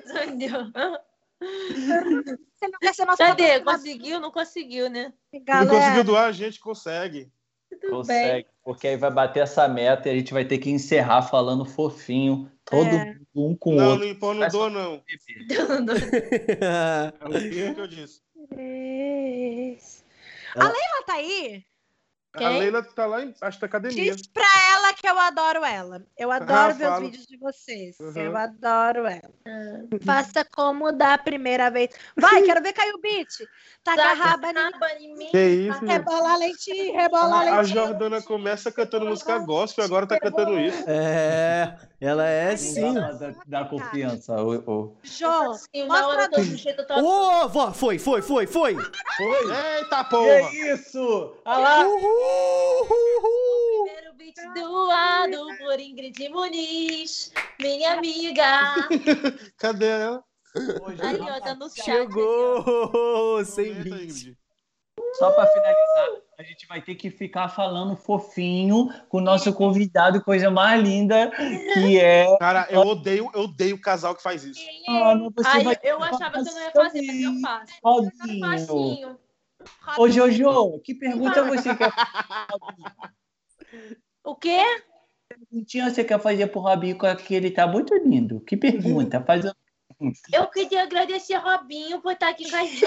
Entendeu? 0.06 0.72
Você 1.42 2.68
não 2.68 2.80
quer 2.80 2.94
ser 2.94 3.06
nosso 3.06 3.18
Cadê? 3.18 3.60
Conseguiu? 3.62 4.20
Não 4.20 4.32
conseguiu, 4.32 4.90
né? 4.90 5.12
Não 5.34 5.44
galera. 5.44 5.70
conseguiu 5.70 6.04
doar, 6.04 6.26
a 6.28 6.32
gente 6.32 6.60
consegue. 6.60 7.32
Tudo 7.80 7.90
Consegue, 7.90 8.48
porque 8.64 8.86
aí 8.90 8.98
vai 8.98 9.10
bater 9.10 9.40
essa 9.44 9.66
meta 9.68 10.10
e 10.10 10.12
a 10.12 10.16
gente 10.16 10.34
vai 10.34 10.44
ter 10.44 10.58
que 10.58 10.70
encerrar 10.70 11.22
falando 11.22 11.64
fofinho, 11.66 12.52
todo 12.66 12.86
É. 12.86 13.16
um 13.36 13.56
com 13.56 13.72
o 13.72 13.76
Não, 13.76 13.90
outro. 13.92 14.06
não 14.06 14.12
impõe, 14.12 14.38
não 14.38 14.48
doa, 14.50 14.70
não. 14.70 15.04
É 17.22 17.70
o 17.72 17.76
que 17.76 17.82
eu 17.82 17.88
disse. 17.88 18.22
A 20.56 20.64
Leila 20.64 21.04
tá 21.06 21.14
aí? 21.14 21.64
A 22.34 22.38
Quem? 22.38 22.60
Leila 22.60 22.82
tá 22.82 23.06
lá 23.06 23.22
embaixo 23.22 23.60
da 23.60 23.68
academia. 23.68 24.16
Diz 24.16 24.26
pra 24.28 24.46
ela 24.74 24.94
que 24.94 25.06
eu 25.06 25.20
adoro 25.20 25.66
ela. 25.66 26.02
Eu 26.18 26.32
adoro 26.32 26.54
Ah, 26.54 26.68
ver 26.70 26.90
os 26.94 27.00
vídeos 27.00 27.26
de 27.28 27.36
vocês. 27.38 28.00
Uhum. 28.00 28.14
Eu 28.16 28.38
adoro 28.38 29.06
ela. 29.06 29.32
Faça 30.06 30.46
como 30.46 30.94
da 30.94 31.18
primeira 31.18 31.70
vez. 31.70 31.90
Vai, 32.16 32.42
quero 32.44 32.62
ver 32.64 32.72
cair 32.72 32.94
o 32.94 33.02
beat. 33.02 33.28
Taca 33.84 34.02
a 34.02 34.14
raba 34.14 34.48
em 34.50 34.54
mim. 34.54 34.62
Raba 34.72 34.90
em 35.00 35.18
mim. 35.18 35.28
Que 35.32 35.46
isso? 35.46 35.86
Rebola 35.86 36.38
lentinho, 36.38 36.94
rebola 36.96 37.36
A 37.36 37.44
lentinho. 37.44 37.66
Jordana 37.66 38.22
começa 38.22 38.72
cantando 38.72 39.08
música 39.08 39.38
gospel, 39.40 39.84
agora 39.84 40.08
tá 40.08 40.18
cantando 40.18 40.58
isso. 40.58 40.84
É, 40.88 41.78
ela 42.00 42.26
é 42.28 42.56
sim. 42.56 42.94
Dá, 42.94 43.34
dá 43.46 43.66
confiança. 43.66 44.42
O... 44.42 44.96
Jô, 45.04 45.54
Sim, 45.56 45.86
na 45.88 46.08
hora 46.08 46.30
do 46.30 46.42
jeito 46.44 46.82
eu 46.82 46.88
tô 46.88 46.94
Ô, 46.96 47.50
vó, 47.50 47.74
foi, 47.74 48.00
foi, 48.00 48.22
foi, 48.22 48.48
foi. 48.48 48.72
Eita 48.74 50.04
Que 50.06 50.10
porra! 50.10 50.54
isso? 50.54 51.34
Olha 51.44 51.58
lá. 51.58 51.88
Uhul, 51.88 52.21
uhul. 52.22 53.86
Primeiro 53.86 54.14
beat 54.16 54.36
doado 54.54 55.48
por 55.58 55.80
Ingrid 55.80 56.30
Muniz, 56.30 57.32
minha 57.60 57.94
amiga. 57.94 58.76
Cadê 59.58 59.88
ela? 59.88 60.24
Ali, 61.02 61.22
ó, 61.22 61.40
tá 61.40 61.56
no 61.56 61.70
chat. 61.70 61.84
Chegou, 61.84 63.46
sem 63.46 63.74
beat. 63.76 64.38
Só 65.14 65.32
para 65.32 65.48
finalizar, 65.48 66.22
a 66.38 66.44
gente 66.44 66.66
vai 66.68 66.82
ter 66.82 66.96
que 66.96 67.10
ficar 67.10 67.50
falando 67.50 67.96
fofinho 67.96 68.90
com 69.10 69.18
o 69.18 69.22
nosso 69.22 69.54
convidado, 69.54 70.24
coisa 70.24 70.50
mais 70.50 70.82
linda, 70.82 71.32
que 71.74 72.00
é. 72.00 72.38
Cara, 72.38 72.68
eu 72.70 72.82
odeio, 72.82 73.30
eu 73.34 73.42
odeio 73.42 73.76
o 73.76 73.82
casal 73.82 74.16
que 74.16 74.24
faz 74.24 74.44
isso. 74.44 74.62
Aí 75.46 75.64
vai 75.64 75.78
eu 75.84 76.02
achava 76.02 76.44
que 76.44 76.50
eu 76.50 76.54
não 76.54 76.62
ia 76.62 76.72
fazer, 76.72 77.02
mas 77.02 77.24
eu 77.24 77.42
faço. 77.42 78.74
Robinho. 78.74 79.20
Ô, 79.98 80.10
Jojo, 80.10 80.80
que 80.80 80.94
pergunta 80.96 81.44
você 81.44 81.76
quer 81.76 81.92
O 84.24 84.36
quê? 84.36 84.64
perguntinha 85.32 85.90
você 85.90 86.04
quer 86.04 86.20
fazer 86.20 86.48
pro 86.48 86.62
Robinho, 86.62 86.98
que 87.26 87.34
ele 87.34 87.52
tá 87.52 87.66
muito 87.68 87.96
lindo? 87.96 88.42
Que 88.42 88.58
pergunta? 88.58 89.24
Faz 89.24 89.46
a 89.46 89.56
Eu 90.34 90.48
queria 90.48 90.84
agradecer 90.84 91.36
Robinho 91.36 92.02
por 92.02 92.14
estar 92.14 92.30
aqui 92.30 92.50
com 92.50 92.56
a 92.58 92.66
gente. 92.66 92.82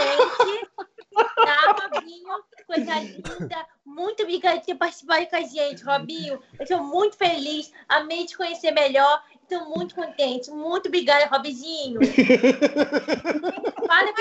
Tá, 1.14 1.88
Robinho? 1.92 2.28
Coisa 2.66 2.98
linda. 2.98 3.66
Muito 3.84 4.22
obrigada 4.22 4.58
por 4.58 4.66
ter 4.66 4.74
participado 4.74 5.26
com 5.26 5.36
a 5.36 5.42
gente, 5.42 5.84
Robinho. 5.84 6.40
Eu 6.58 6.62
estou 6.62 6.82
muito 6.82 7.16
feliz. 7.16 7.72
Amei 7.88 8.26
te 8.26 8.36
conhecer 8.36 8.72
melhor. 8.72 9.22
Estou 9.42 9.68
muito 9.76 9.94
contente. 9.94 10.50
Muito 10.50 10.88
obrigada, 10.88 11.26
Robinho. 11.26 12.00
Fala, 13.86 14.12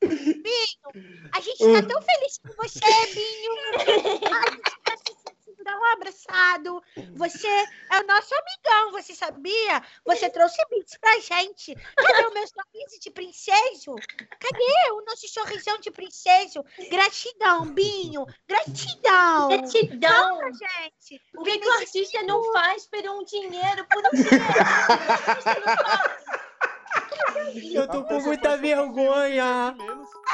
Pipi. 0.00 1.30
a 1.32 1.40
gente 1.40 1.58
tá 1.58 1.82
tão 1.86 2.02
feliz 2.02 2.38
com 2.38 2.52
você, 2.62 2.80
Binho. 3.14 3.52
A 3.74 4.50
gente 4.50 4.82
tá 4.84 4.96
se 4.96 5.14
sentindo 5.14 5.64
dar 5.64 5.78
um 5.78 5.84
abraçado. 5.84 6.82
Você 7.14 7.46
é 7.46 8.00
o 8.00 8.06
nosso 8.06 8.34
amigão, 8.34 8.92
você 8.92 9.14
sabia? 9.14 9.82
Você 10.04 10.30
trouxe 10.30 10.56
beats 10.70 10.96
pra 11.00 11.18
gente. 11.20 11.74
Cadê 11.74 12.26
o 12.26 12.34
meu 12.34 12.46
sorriso 12.46 13.00
de 13.00 13.10
princeso? 13.10 13.94
Cadê 14.38 14.92
o 14.92 15.04
nosso 15.04 15.28
sorrisão 15.28 15.78
de 15.80 15.90
princeso? 15.90 16.64
Gratidão, 16.90 17.66
Binho. 17.74 18.26
Gratidão. 18.48 19.48
Gratidão. 19.48 20.40
Gente. 20.52 21.22
O 21.36 21.42
que, 21.42 21.58
que 21.58 21.68
o 21.68 21.72
artista 21.72 22.22
não 22.22 22.42
faz 22.52 22.86
por 22.86 23.08
um 23.08 23.24
dinheiro? 23.24 23.86
Por 23.88 23.98
um 23.98 24.10
dinheiro. 24.10 24.44
O 24.46 25.30
artista 25.30 25.54
não 25.54 25.76
faz. 25.76 26.35
Eu 27.72 27.88
tô 27.88 28.04
com 28.04 28.20
muita 28.20 28.56
vergonha. 28.56 29.76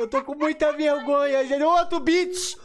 Eu 0.01 0.09
tô 0.09 0.23
com 0.23 0.35
muita 0.35 0.73
vergonha, 0.73 1.45
gente. 1.45 1.63
Outro 1.63 2.01
beat. 2.01 2.57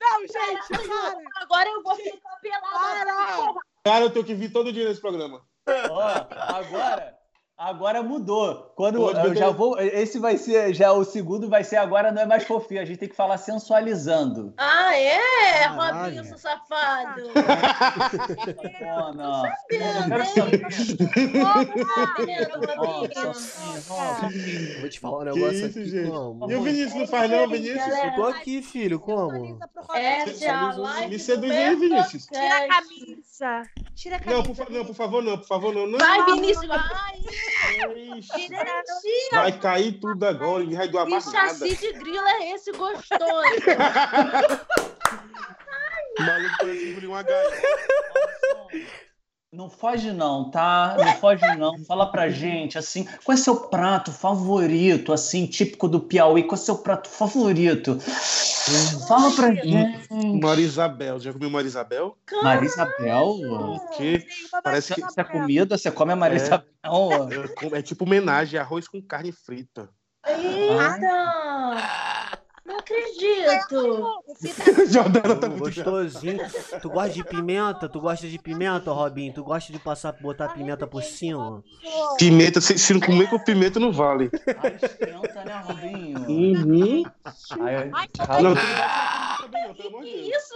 Não, 0.00 0.20
gente, 0.20 0.68
para. 0.68 1.42
Agora 1.42 1.68
eu 1.68 1.82
vou 1.82 1.96
ficar 1.96 2.36
pelada. 2.40 3.04
Para. 3.04 3.54
Cara, 3.84 4.04
eu 4.04 4.10
tenho 4.10 4.24
que 4.24 4.34
vir 4.34 4.52
todo 4.52 4.72
dia 4.72 4.88
nesse 4.88 5.00
programa. 5.00 5.44
Ó, 5.90 6.02
agora, 6.54 7.16
Agora 7.56 8.02
mudou. 8.02 8.72
Quando 8.74 8.98
Pode 8.98 9.28
eu 9.28 9.34
já 9.36 9.50
vou. 9.50 9.78
Esse 9.78 10.18
vai 10.18 10.36
ser. 10.36 10.74
Já 10.74 10.90
o 10.92 11.04
segundo 11.04 11.48
vai 11.48 11.62
ser 11.62 11.76
agora, 11.76 12.10
não 12.10 12.22
é 12.22 12.26
mais 12.26 12.42
fofinho. 12.44 12.80
A 12.80 12.84
gente 12.84 12.98
tem 12.98 13.08
que 13.08 13.14
falar 13.14 13.38
sensualizando. 13.38 14.52
Ah, 14.56 14.96
é? 14.96 15.66
Robinho, 15.66 16.24
seu 16.24 16.38
safado. 16.38 17.22
Oh, 18.80 19.12
não. 19.14 19.44
Eu 19.68 20.08
Vou 24.80 24.88
te 24.88 24.98
falar 24.98 25.18
um 25.18 25.20
Que 25.20 25.26
negócio 25.40 25.54
isso, 25.54 25.66
aqui, 25.66 25.84
gente? 25.88 26.10
como? 26.10 26.50
E 26.50 26.54
o 26.54 26.62
Vinícius 26.62 26.94
não 26.94 27.06
faz, 27.06 27.30
não, 27.30 27.48
Vinícius? 27.48 27.86
Eu 27.86 28.14
tô 28.14 28.24
aqui, 28.24 28.62
filho, 28.62 28.98
como? 28.98 29.58
Essa 29.94 30.44
é 30.44 30.48
a 30.48 30.72
Me 30.72 30.78
live 30.78 31.18
seduz 31.18 31.52
do 31.52 31.58
aí, 31.58 31.76
Vinícius. 31.76 32.26
Tira 32.26 32.56
a 32.56 32.68
camisa. 32.68 33.62
Tira 33.94 34.16
a 34.16 34.20
camisa. 34.20 34.36
Não, 34.36 34.42
por, 34.54 34.70
não, 34.70 34.84
por 34.84 34.94
favor, 34.94 35.22
não, 35.22 35.38
por 35.38 35.46
favor, 35.46 35.74
não. 35.74 35.86
não. 35.86 35.98
Vai, 35.98 36.24
Vinícius, 36.24 36.66
vai. 36.66 36.80
Vai 39.32 39.58
cair 39.58 39.92
tudo 40.00 40.24
agora, 40.24 40.62
ninguém 40.62 40.78
vai 40.78 40.88
doar 40.88 41.04
Que 41.06 41.10
mais 41.12 41.26
nada. 41.26 41.48
chassi 41.48 41.76
de 41.76 41.92
grilo 41.92 42.26
é 42.26 42.50
esse 42.52 42.72
gostoso? 42.72 43.22
O 46.18 46.22
maluco 46.24 46.54
parece 46.58 46.90
engolir 46.90 47.08
uma 47.08 47.22
gaia. 47.22 47.50
Não 49.54 49.68
foge 49.68 50.10
não, 50.12 50.50
tá? 50.50 50.96
Não 50.98 51.12
foge 51.16 51.44
não. 51.58 51.78
Fala 51.84 52.10
pra 52.10 52.30
gente, 52.30 52.78
assim, 52.78 53.06
qual 53.22 53.34
é 53.34 53.36
seu 53.36 53.54
prato 53.56 54.10
favorito, 54.10 55.12
assim, 55.12 55.46
típico 55.46 55.86
do 55.86 56.00
Piauí? 56.00 56.44
Qual 56.44 56.54
é 56.58 56.64
seu 56.64 56.78
prato 56.78 57.06
favorito? 57.10 57.98
Fala 59.06 59.30
pra 59.34 59.52
gente. 59.52 60.08
Marisabel, 60.40 61.20
já 61.20 61.34
comeu 61.34 61.50
Marisabel? 61.50 62.16
Marisabel? 62.42 63.26
O 63.28 63.88
quê? 63.90 64.26
Parece 64.62 64.94
que- 64.94 65.02
Isso 65.02 65.20
é 65.20 65.24
comida? 65.24 65.76
Você 65.76 65.90
come 65.90 66.12
a 66.14 66.16
Marisabel? 66.16 66.64
É, 67.74 67.78
é 67.78 67.82
tipo 67.82 68.04
homenagem, 68.06 68.58
arroz 68.58 68.88
com 68.88 69.02
carne 69.02 69.32
frita. 69.32 69.90
Eita! 70.26 71.76
Não 72.64 72.78
acredito. 72.78 74.22
Jordana 74.88 75.34
tá 75.36 75.48
muito 75.48 75.64
Gostosinho. 75.64 76.38
Tu 76.80 76.88
gosta 76.88 77.10
de 77.10 77.24
pimenta? 77.24 77.88
Tu 77.88 78.00
gosta 78.00 78.28
de 78.28 78.38
pimenta, 78.38 78.92
Robinho? 78.92 79.34
Tu 79.34 79.42
gosta 79.42 79.72
de 79.72 79.78
passar, 79.80 80.12
botar 80.20 80.50
pimenta 80.50 80.86
por 80.86 81.02
cima? 81.02 81.62
Pimenta, 82.18 82.60
se, 82.60 82.78
se 82.78 82.94
não 82.94 83.00
comer 83.00 83.28
com 83.28 83.38
pimenta, 83.40 83.80
não 83.80 83.92
vale. 83.92 84.30
Ai, 84.62 84.76
esquenta, 84.80 85.44
né, 85.44 85.62
Robinho? 85.64 86.18
Uhum. 86.28 87.02
Ai, 87.60 87.90
Não, 88.42 88.54
Que 89.74 90.08
isso? 90.08 90.54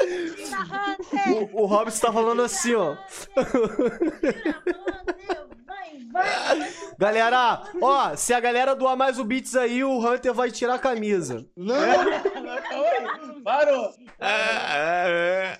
O, 1.52 1.62
o 1.62 1.66
Robson 1.66 2.06
tá 2.06 2.12
falando 2.12 2.42
assim, 2.42 2.74
ó. 2.74 2.96
Vai, 6.12 6.30
vai. 6.58 6.72
Galera, 6.98 7.62
ó, 7.80 8.16
se 8.16 8.32
a 8.32 8.40
galera 8.40 8.74
doar 8.74 8.96
mais 8.96 9.18
o 9.18 9.24
Beats 9.24 9.54
aí, 9.56 9.84
o 9.84 9.98
Hunter 9.98 10.32
vai 10.32 10.50
tirar 10.50 10.74
a 10.74 10.78
camisa. 10.78 11.46
Não, 11.56 11.74
Parou! 13.44 13.92
tá 14.18 15.58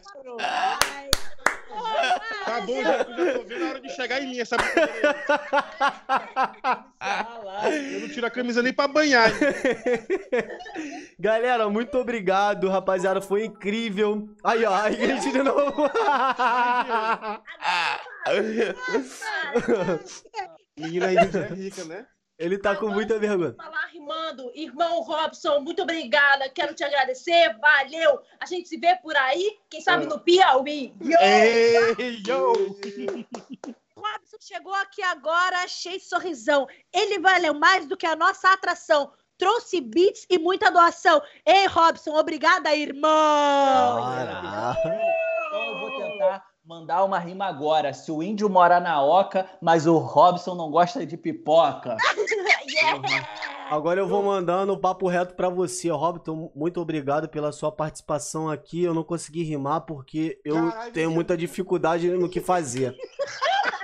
bom, 2.67 2.83
já, 2.83 2.99
já 2.99 3.05
tô 3.05 3.43
vendo 3.45 3.65
a 3.65 3.69
hora 3.69 3.81
de 3.81 3.89
chegar 3.91 4.23
em 4.23 4.31
mim 4.31 4.41
essa. 4.41 4.57
Eu 7.95 8.01
não 8.01 8.09
tiro 8.09 8.27
a 8.27 8.31
camisa 8.31 8.63
nem 8.63 8.73
pra 8.73 8.89
banhar. 8.89 9.31
Galera, 11.19 11.69
muito 11.69 11.99
obrigado, 11.99 12.69
rapaziada. 12.69 13.21
Foi 13.21 13.45
incrível. 13.45 14.29
Aí, 14.43 14.65
ó, 14.65 14.75
a 14.75 14.91
gente 14.91 15.33
de 15.33 15.43
novo. 15.43 15.91
Menina 20.77 21.13
é 21.13 21.55
rica, 21.55 21.85
né? 21.85 22.07
Ele 22.39 22.59
tá 22.59 22.77
com 22.77 22.89
muita 22.89 23.19
vergonha. 23.19 23.55
falar 23.55 23.87
rimando. 23.87 24.53
Irmão 24.55 25.01
Robson, 25.01 25.61
muito 25.61 25.83
obrigada. 25.83 26.49
Quero 26.51 26.75
te 26.75 26.85
agradecer. 26.85 27.57
Valeu. 27.59 28.21
A 28.39 28.45
gente 28.45 28.69
se 28.69 28.77
vê 28.77 28.95
por 28.97 29.17
aí. 29.17 29.59
Quem 29.71 29.81
sabe 29.81 30.05
no 30.07 30.21
Piauí. 30.21 30.95
Ei, 31.21 32.23
yo! 32.27 32.53
Robson 33.97 34.37
chegou 34.41 34.75
aqui 34.75 35.03
agora, 35.03 35.67
cheio 35.67 35.99
de 35.99 36.05
sorrisão. 36.05 36.67
Ele 36.93 37.19
valeu 37.19 37.55
mais 37.55 37.87
do 37.87 37.97
que 37.97 38.07
a 38.07 38.15
nossa 38.15 38.51
atração. 38.53 39.11
Trouxe 39.39 39.81
beats 39.81 40.27
e 40.31 40.39
muita 40.39 40.71
doação. 40.71 41.23
Ei, 41.45 41.67
Robson, 41.67 42.15
obrigada, 42.15 42.75
irmão. 42.75 43.99
Então 45.47 45.65
eu 45.65 45.79
vou 45.81 45.99
tentar 45.99 46.56
mandar 46.67 47.05
uma 47.05 47.19
rima 47.19 47.47
agora. 47.47 47.95
Se 47.95 48.11
o 48.11 48.23
índio 48.23 48.51
mora 48.51 48.81
na 48.81 49.01
oca, 49.01 49.49
mas 49.63 49.87
o 49.87 49.99
Robson 49.99 50.55
não 50.55 50.71
gosta 50.71 51.07
de 51.07 51.17
pipoca. 51.17 51.97
Agora 53.71 53.99
eu 53.99 54.07
vou 54.07 54.23
mandando 54.23 54.73
o 54.73 54.79
papo 54.79 55.09
reto 55.09 55.35
pra 55.35 55.49
você, 55.49 55.91
Robson. 55.91 56.53
Muito 56.55 56.81
obrigado 56.81 57.29
pela 57.29 57.51
sua 57.51 57.73
participação 57.73 58.49
aqui. 58.49 58.83
Eu 58.83 58.95
não 58.95 59.03
consegui 59.03 59.43
rimar 59.43 59.81
porque 59.81 60.39
eu 60.45 60.71
Caralho, 60.71 60.93
tenho 60.93 61.11
muita 61.11 61.37
dificuldade 61.37 62.09
no 62.11 62.29
que 62.29 62.41
fazer. 62.41 62.97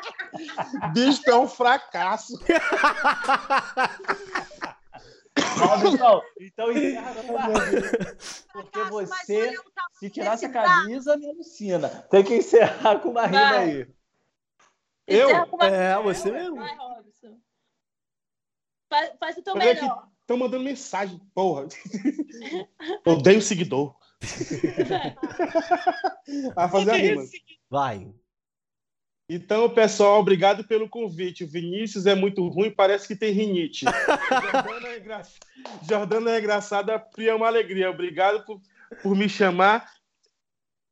Bicho, 0.95 1.23
é 1.27 1.37
um 1.37 1.49
fracasso. 1.49 2.39
Robson, 5.59 6.23
então 6.41 6.71
encerra 6.73 7.15
com 7.23 7.33
uma 7.33 7.47
rima. 7.47 7.83
Porque 8.53 8.85
você, 8.85 9.53
tamanho 9.53 9.63
se 9.99 10.11
tirar 10.11 10.33
essa 10.35 10.49
desse 10.49 10.53
braço. 10.53 10.83
camisa, 10.83 11.17
me 11.17 11.31
alucina. 11.31 11.89
Tem 12.11 12.25
que 12.25 12.35
encerrar 12.37 12.99
com 13.01 13.11
uma 13.11 13.27
rima 13.27 13.41
Vai. 13.41 13.71
aí. 13.71 13.87
Eu? 15.07 15.29
Encerra 15.31 15.49
É, 15.67 16.03
você 16.03 16.31
mesmo. 16.31 16.57
Vai, 16.57 16.77
Robson. 16.77 17.39
Faz, 18.89 19.11
faz 19.19 19.37
o 19.39 19.43
teu 19.43 19.55
Olha 19.55 19.73
aqui. 19.73 19.81
melhor. 19.83 20.09
Estão 20.21 20.37
mandando 20.37 20.65
mensagem, 20.65 21.19
porra. 21.35 21.67
Odeio 23.07 23.43
seguidor. 23.43 23.97
a 26.57 26.69
fazer 26.69 26.91
a 26.91 26.95
rima. 26.95 27.23
Vai. 27.69 28.13
Então, 29.35 29.67
pessoal, 29.71 30.21
obrigado 30.21 30.63
pelo 30.63 30.87
convite. 30.87 31.45
O 31.45 31.49
Vinícius 31.49 32.05
é 32.05 32.15
muito 32.15 32.47
ruim, 32.49 32.71
parece 32.71 33.09
que 33.09 33.17
tem 33.17 33.33
rinite. 33.33 33.87
Jordana 33.87 34.89
é, 34.89 34.99
engra... 34.99 35.23
Jordana 35.89 36.33
é 36.33 36.39
engraçada, 36.39 36.99
Pri 36.99 37.31
é 37.31 37.35
uma 37.35 37.47
alegria. 37.47 37.91
Obrigado 37.91 38.45
por, 38.45 38.61
por 39.03 39.17
me 39.17 39.31
chamar, 39.31 39.91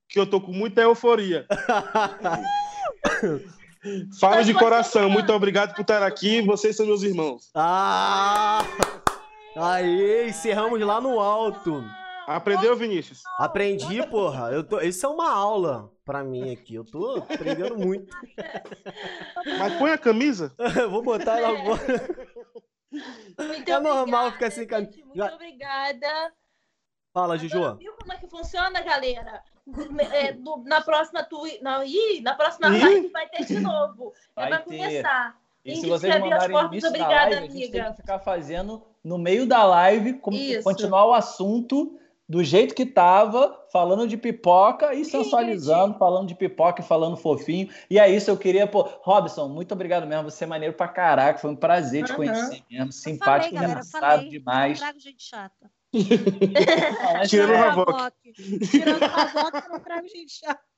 que 0.08 0.18
eu 0.18 0.26
tô 0.26 0.40
com 0.40 0.52
muita 0.52 0.80
euforia. 0.80 1.46
Falo 4.18 4.42
de 4.42 4.54
coração, 4.54 5.10
muito 5.10 5.30
obrigado 5.34 5.74
por 5.74 5.82
estar 5.82 6.02
aqui. 6.02 6.40
Vocês 6.40 6.74
são 6.74 6.86
meus 6.86 7.02
irmãos. 7.02 7.50
Ah! 7.54 8.64
Aí, 9.54 10.30
encerramos 10.30 10.80
lá 10.80 10.98
no 10.98 11.20
alto. 11.20 11.84
Aprendeu, 12.26 12.74
Vinícius? 12.74 13.20
Aprendi, 13.38 14.02
porra. 14.06 14.50
Eu 14.50 14.64
tô... 14.64 14.80
Isso 14.80 15.04
é 15.04 15.08
uma 15.10 15.30
aula 15.30 15.92
pra 16.10 16.24
mim 16.24 16.52
aqui. 16.52 16.74
Eu 16.74 16.84
tô 16.84 17.18
aprendendo 17.18 17.78
muito. 17.78 18.12
Mas 19.58 19.74
põe 19.78 19.92
a 19.92 19.98
camisa. 19.98 20.52
Vou 20.90 21.02
botar 21.02 21.38
ela 21.38 21.56
agora. 21.60 21.80
Muito 23.38 23.70
É 23.70 23.80
normal 23.80 24.26
obrigada, 24.26 24.32
ficar 24.32 24.50
sem 24.50 24.66
camisa. 24.66 24.98
Muito 25.04 25.22
obrigada. 25.34 26.32
Fala, 27.14 27.34
Agora, 27.34 27.38
Juju. 27.38 27.76
Viu 27.76 27.92
como 27.92 28.12
é 28.12 28.16
que 28.16 28.26
funciona, 28.28 28.80
galera? 28.82 29.42
É, 30.12 30.32
do- 30.32 30.64
na 30.64 30.80
próxima 30.80 31.22
tu, 31.22 31.42
na, 31.62 31.84
ih, 31.84 32.20
na 32.22 32.34
próxima 32.34 32.68
Ih. 32.76 32.80
live 32.82 33.08
vai 33.12 33.28
ter 33.28 33.44
de 33.44 33.60
novo. 33.60 34.12
É, 34.36 34.40
Vai 34.40 34.50
vai 34.50 34.58
ter. 34.64 34.64
começar. 34.64 35.36
E 35.64 35.76
se 35.76 35.86
vocês 35.86 36.18
mandarem 36.18 36.50
fotos, 36.56 36.72
início 36.72 36.90
da 36.90 36.98
obrigada, 36.98 37.30
live, 37.30 37.36
a 37.36 37.40
gente 37.42 37.70
tem 37.70 37.80
amiga. 37.80 37.90
que 37.94 38.02
ficar 38.02 38.18
fazendo 38.18 38.82
no 39.04 39.18
meio 39.18 39.46
da 39.46 39.62
live, 39.64 40.14
como 40.14 40.36
continuar 40.64 41.06
o 41.06 41.14
assunto 41.14 41.99
do 42.30 42.44
jeito 42.44 42.76
que 42.76 42.86
tava, 42.86 43.66
falando 43.72 44.06
de 44.06 44.16
pipoca 44.16 44.94
e 44.94 45.04
sensualizando, 45.04 45.98
falando 45.98 46.28
de 46.28 46.36
pipoca 46.36 46.80
e 46.80 46.84
falando 46.84 47.16
fofinho. 47.16 47.68
E 47.90 47.98
é 47.98 48.08
isso, 48.08 48.30
eu 48.30 48.36
queria, 48.36 48.68
pô, 48.68 48.88
Robson, 49.02 49.48
muito 49.48 49.74
obrigado 49.74 50.06
mesmo, 50.06 50.30
você 50.30 50.44
é 50.44 50.46
maneiro 50.46 50.72
pra 50.72 50.86
caraca, 50.86 51.40
foi 51.40 51.50
um 51.50 51.56
prazer 51.56 52.04
te 52.04 52.12
Aham. 52.12 52.16
conhecer 52.18 52.62
mesmo, 52.70 52.86
Eu 52.86 52.92
simpático, 52.92 53.24
falei, 53.26 53.50
galera, 53.50 53.70
engraçado 53.72 54.00
falei. 54.02 54.28
demais. 54.28 54.78
Não 54.78 54.86
trago 54.86 55.00
gente 55.00 55.24
chata. 55.24 55.70
Tirando 57.28 57.50
o 57.50 57.56
Havoc. 57.56 58.14
Tirando 58.70 59.02
o 59.02 59.06
Havoc, 59.06 59.56
eu 59.64 59.72
não 59.72 59.80
trago 59.80 60.06
gente 60.06 60.32
chata. 60.32 60.69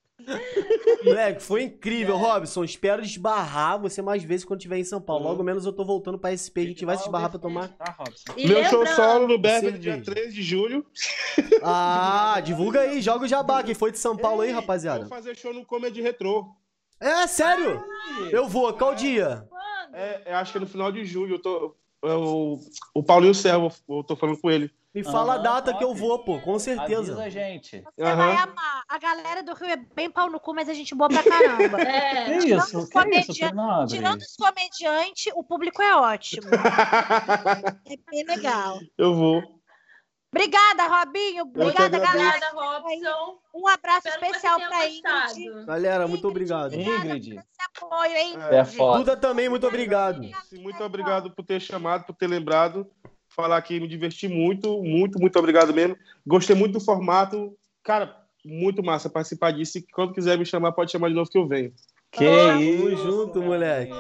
Moleque, 1.05 1.43
foi 1.43 1.63
incrível, 1.65 2.17
Robson. 2.17 2.65
Espero 2.65 3.03
esbarrar 3.03 3.81
você 3.81 4.01
mais 4.01 4.23
vezes 4.23 4.45
quando 4.45 4.61
estiver 4.61 4.79
em 4.79 4.85
São 4.85 5.01
Paulo. 5.01 5.25
Uhum. 5.25 5.31
Logo 5.31 5.43
menos 5.43 5.67
eu 5.67 5.73
tô 5.73 5.85
voltando 5.85 6.19
pra 6.19 6.37
SP. 6.37 6.61
A 6.63 6.67
gente 6.67 6.85
vai 6.85 6.97
se 6.97 7.05
esbarrar 7.05 7.31
pra 7.31 7.39
tomar. 7.39 7.69
Tá, 7.69 7.95
Robson? 7.99 8.33
Meu 8.37 8.65
show 8.65 8.87
solo 8.87 9.27
no 9.27 9.39
Beverly, 9.39 9.79
dia 9.79 10.01
13 10.01 10.33
de 10.33 10.43
julho. 10.43 10.87
Ah, 11.63 12.41
divulga 12.45 12.81
aí, 12.81 13.01
joga 13.01 13.25
o 13.25 13.29
jabá. 13.29 13.63
Quem 13.63 13.75
foi 13.75 13.91
de 13.91 13.99
São 13.99 14.17
Paulo 14.17 14.43
aí, 14.43 14.53
Vou 14.53 14.61
rapaziada? 14.61 15.07
fazer 15.07 15.37
show 15.37 15.53
no 15.53 15.65
Comedy 15.65 16.01
Retro. 16.01 16.47
É, 17.01 17.27
sério? 17.27 17.83
Eu 18.31 18.47
vou, 18.47 18.73
qual 18.75 18.95
dia? 18.95 19.47
quando? 19.49 19.95
É, 19.95 20.23
eu 20.27 20.37
acho 20.37 20.53
que 20.53 20.59
é 20.59 20.61
no 20.61 20.67
final 20.67 20.93
de 20.93 21.05
julho. 21.05 21.35
Eu 21.35 21.43
tô... 21.43 21.77
o, 22.03 22.59
o 22.95 23.03
Paulinho 23.03 23.35
Serra, 23.35 23.57
eu, 23.59 23.73
eu 23.97 24.03
tô 24.05 24.17
falando 24.17 24.39
com 24.41 24.51
ele. 24.51 24.71
Me 24.95 25.03
fala 25.03 25.33
a 25.33 25.37
Aham, 25.37 25.43
data 25.43 25.75
que 25.75 25.83
eu 25.83 25.95
vou, 25.95 26.19
pô, 26.19 26.39
com 26.41 26.59
certeza. 26.59 27.13
Avisa 27.13 27.23
a 27.23 27.31
gente. 27.31 27.83
Você 27.97 28.03
Aham. 28.03 28.17
vai 28.17 28.37
amar. 28.37 28.83
A 28.87 28.99
galera 28.99 29.43
do 29.43 29.55
Rio 29.55 29.71
é 29.71 29.77
bem 29.77 30.11
pau 30.11 30.29
no 30.31 30.39
cu, 30.39 30.55
mas 30.55 30.69
a 30.69 30.75
gente 30.75 30.95
boa 30.95 31.09
pra 31.09 31.23
caramba. 31.23 31.79
É. 31.81 32.25
Que 32.27 32.39
Tirando 32.41 32.59
isso? 32.67 32.79
os 32.79 32.89
Que 32.91 32.99
isso, 32.99 33.03
comedia- 33.11 33.47
Fernandes? 33.49 33.95
Tirando 33.95 34.21
os 34.21 34.37
comediantes, 34.37 35.33
o 35.35 35.43
público 35.43 35.81
é 35.81 35.97
ótimo. 35.97 36.47
É 37.87 37.97
bem 38.11 38.25
legal. 38.27 38.79
eu 38.99 39.15
vou. 39.15 39.62
Obrigada, 40.35 40.87
Robinho. 40.89 41.43
Obrigada, 41.43 41.99
galera. 41.99 42.39
Obrigada, 42.39 42.79
Robson. 42.81 43.39
Um 43.55 43.69
abraço 43.69 44.09
especial 44.09 44.59
pra 44.59 44.89
Ingrid. 44.89 45.67
Galera, 45.67 46.09
muito 46.09 46.27
obrigado. 46.27 46.75
Ingrid. 46.75 47.35
Esse 47.35 47.43
apoio, 47.77 48.17
hein? 48.17 48.35
É 48.51 48.65
foda. 48.65 48.99
Duda 48.99 49.17
também, 49.17 49.51
muito 49.51 49.67
obrigado. 49.67 50.23
Sim, 50.49 50.63
Muito 50.63 50.83
obrigado 50.83 51.31
por 51.31 51.45
ter 51.45 51.61
chamado, 51.61 52.07
por 52.07 52.17
ter 52.17 52.27
lembrado. 52.27 52.87
Falar 53.29 53.59
aqui, 53.59 53.79
me 53.79 53.87
diverti 53.87 54.27
muito, 54.27 54.83
muito, 54.83 55.19
muito 55.19 55.39
obrigado 55.39 55.73
mesmo. 55.75 55.97
Gostei 56.27 56.57
muito 56.57 56.79
do 56.79 56.85
formato. 56.85 57.55
Cara, 57.83 58.17
muito 58.45 58.83
massa 58.83 59.11
participar 59.11 59.53
disso. 59.53 59.79
E 59.79 59.87
quando 59.93 60.15
quiser 60.15 60.39
me 60.39 60.47
chamar, 60.47 60.73
pode 60.73 60.91
chamar 60.91 61.09
de 61.09 61.15
novo 61.15 61.31
que 61.31 61.39
eu 61.39 61.47
venho. 61.47 61.73
Que 62.11 62.25
Tamo 62.25 62.61
isso. 62.61 62.97
junto, 62.97 63.43
moleque. 63.43 63.93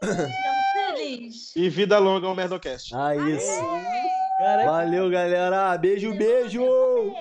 Ficamos 0.00 0.32
felizes. 0.72 1.56
E 1.56 1.68
vida 1.68 1.98
longa 1.98 2.26
ao 2.26 2.34
Merdocast. 2.34 2.92
Ah, 2.94 3.14
isso. 3.16 3.60
Cara, 4.36 4.66
Valeu, 4.66 5.08
galera. 5.08 5.78
Beijo, 5.78 6.12
beijo. 6.14 6.60
Beijo! 6.60 7.14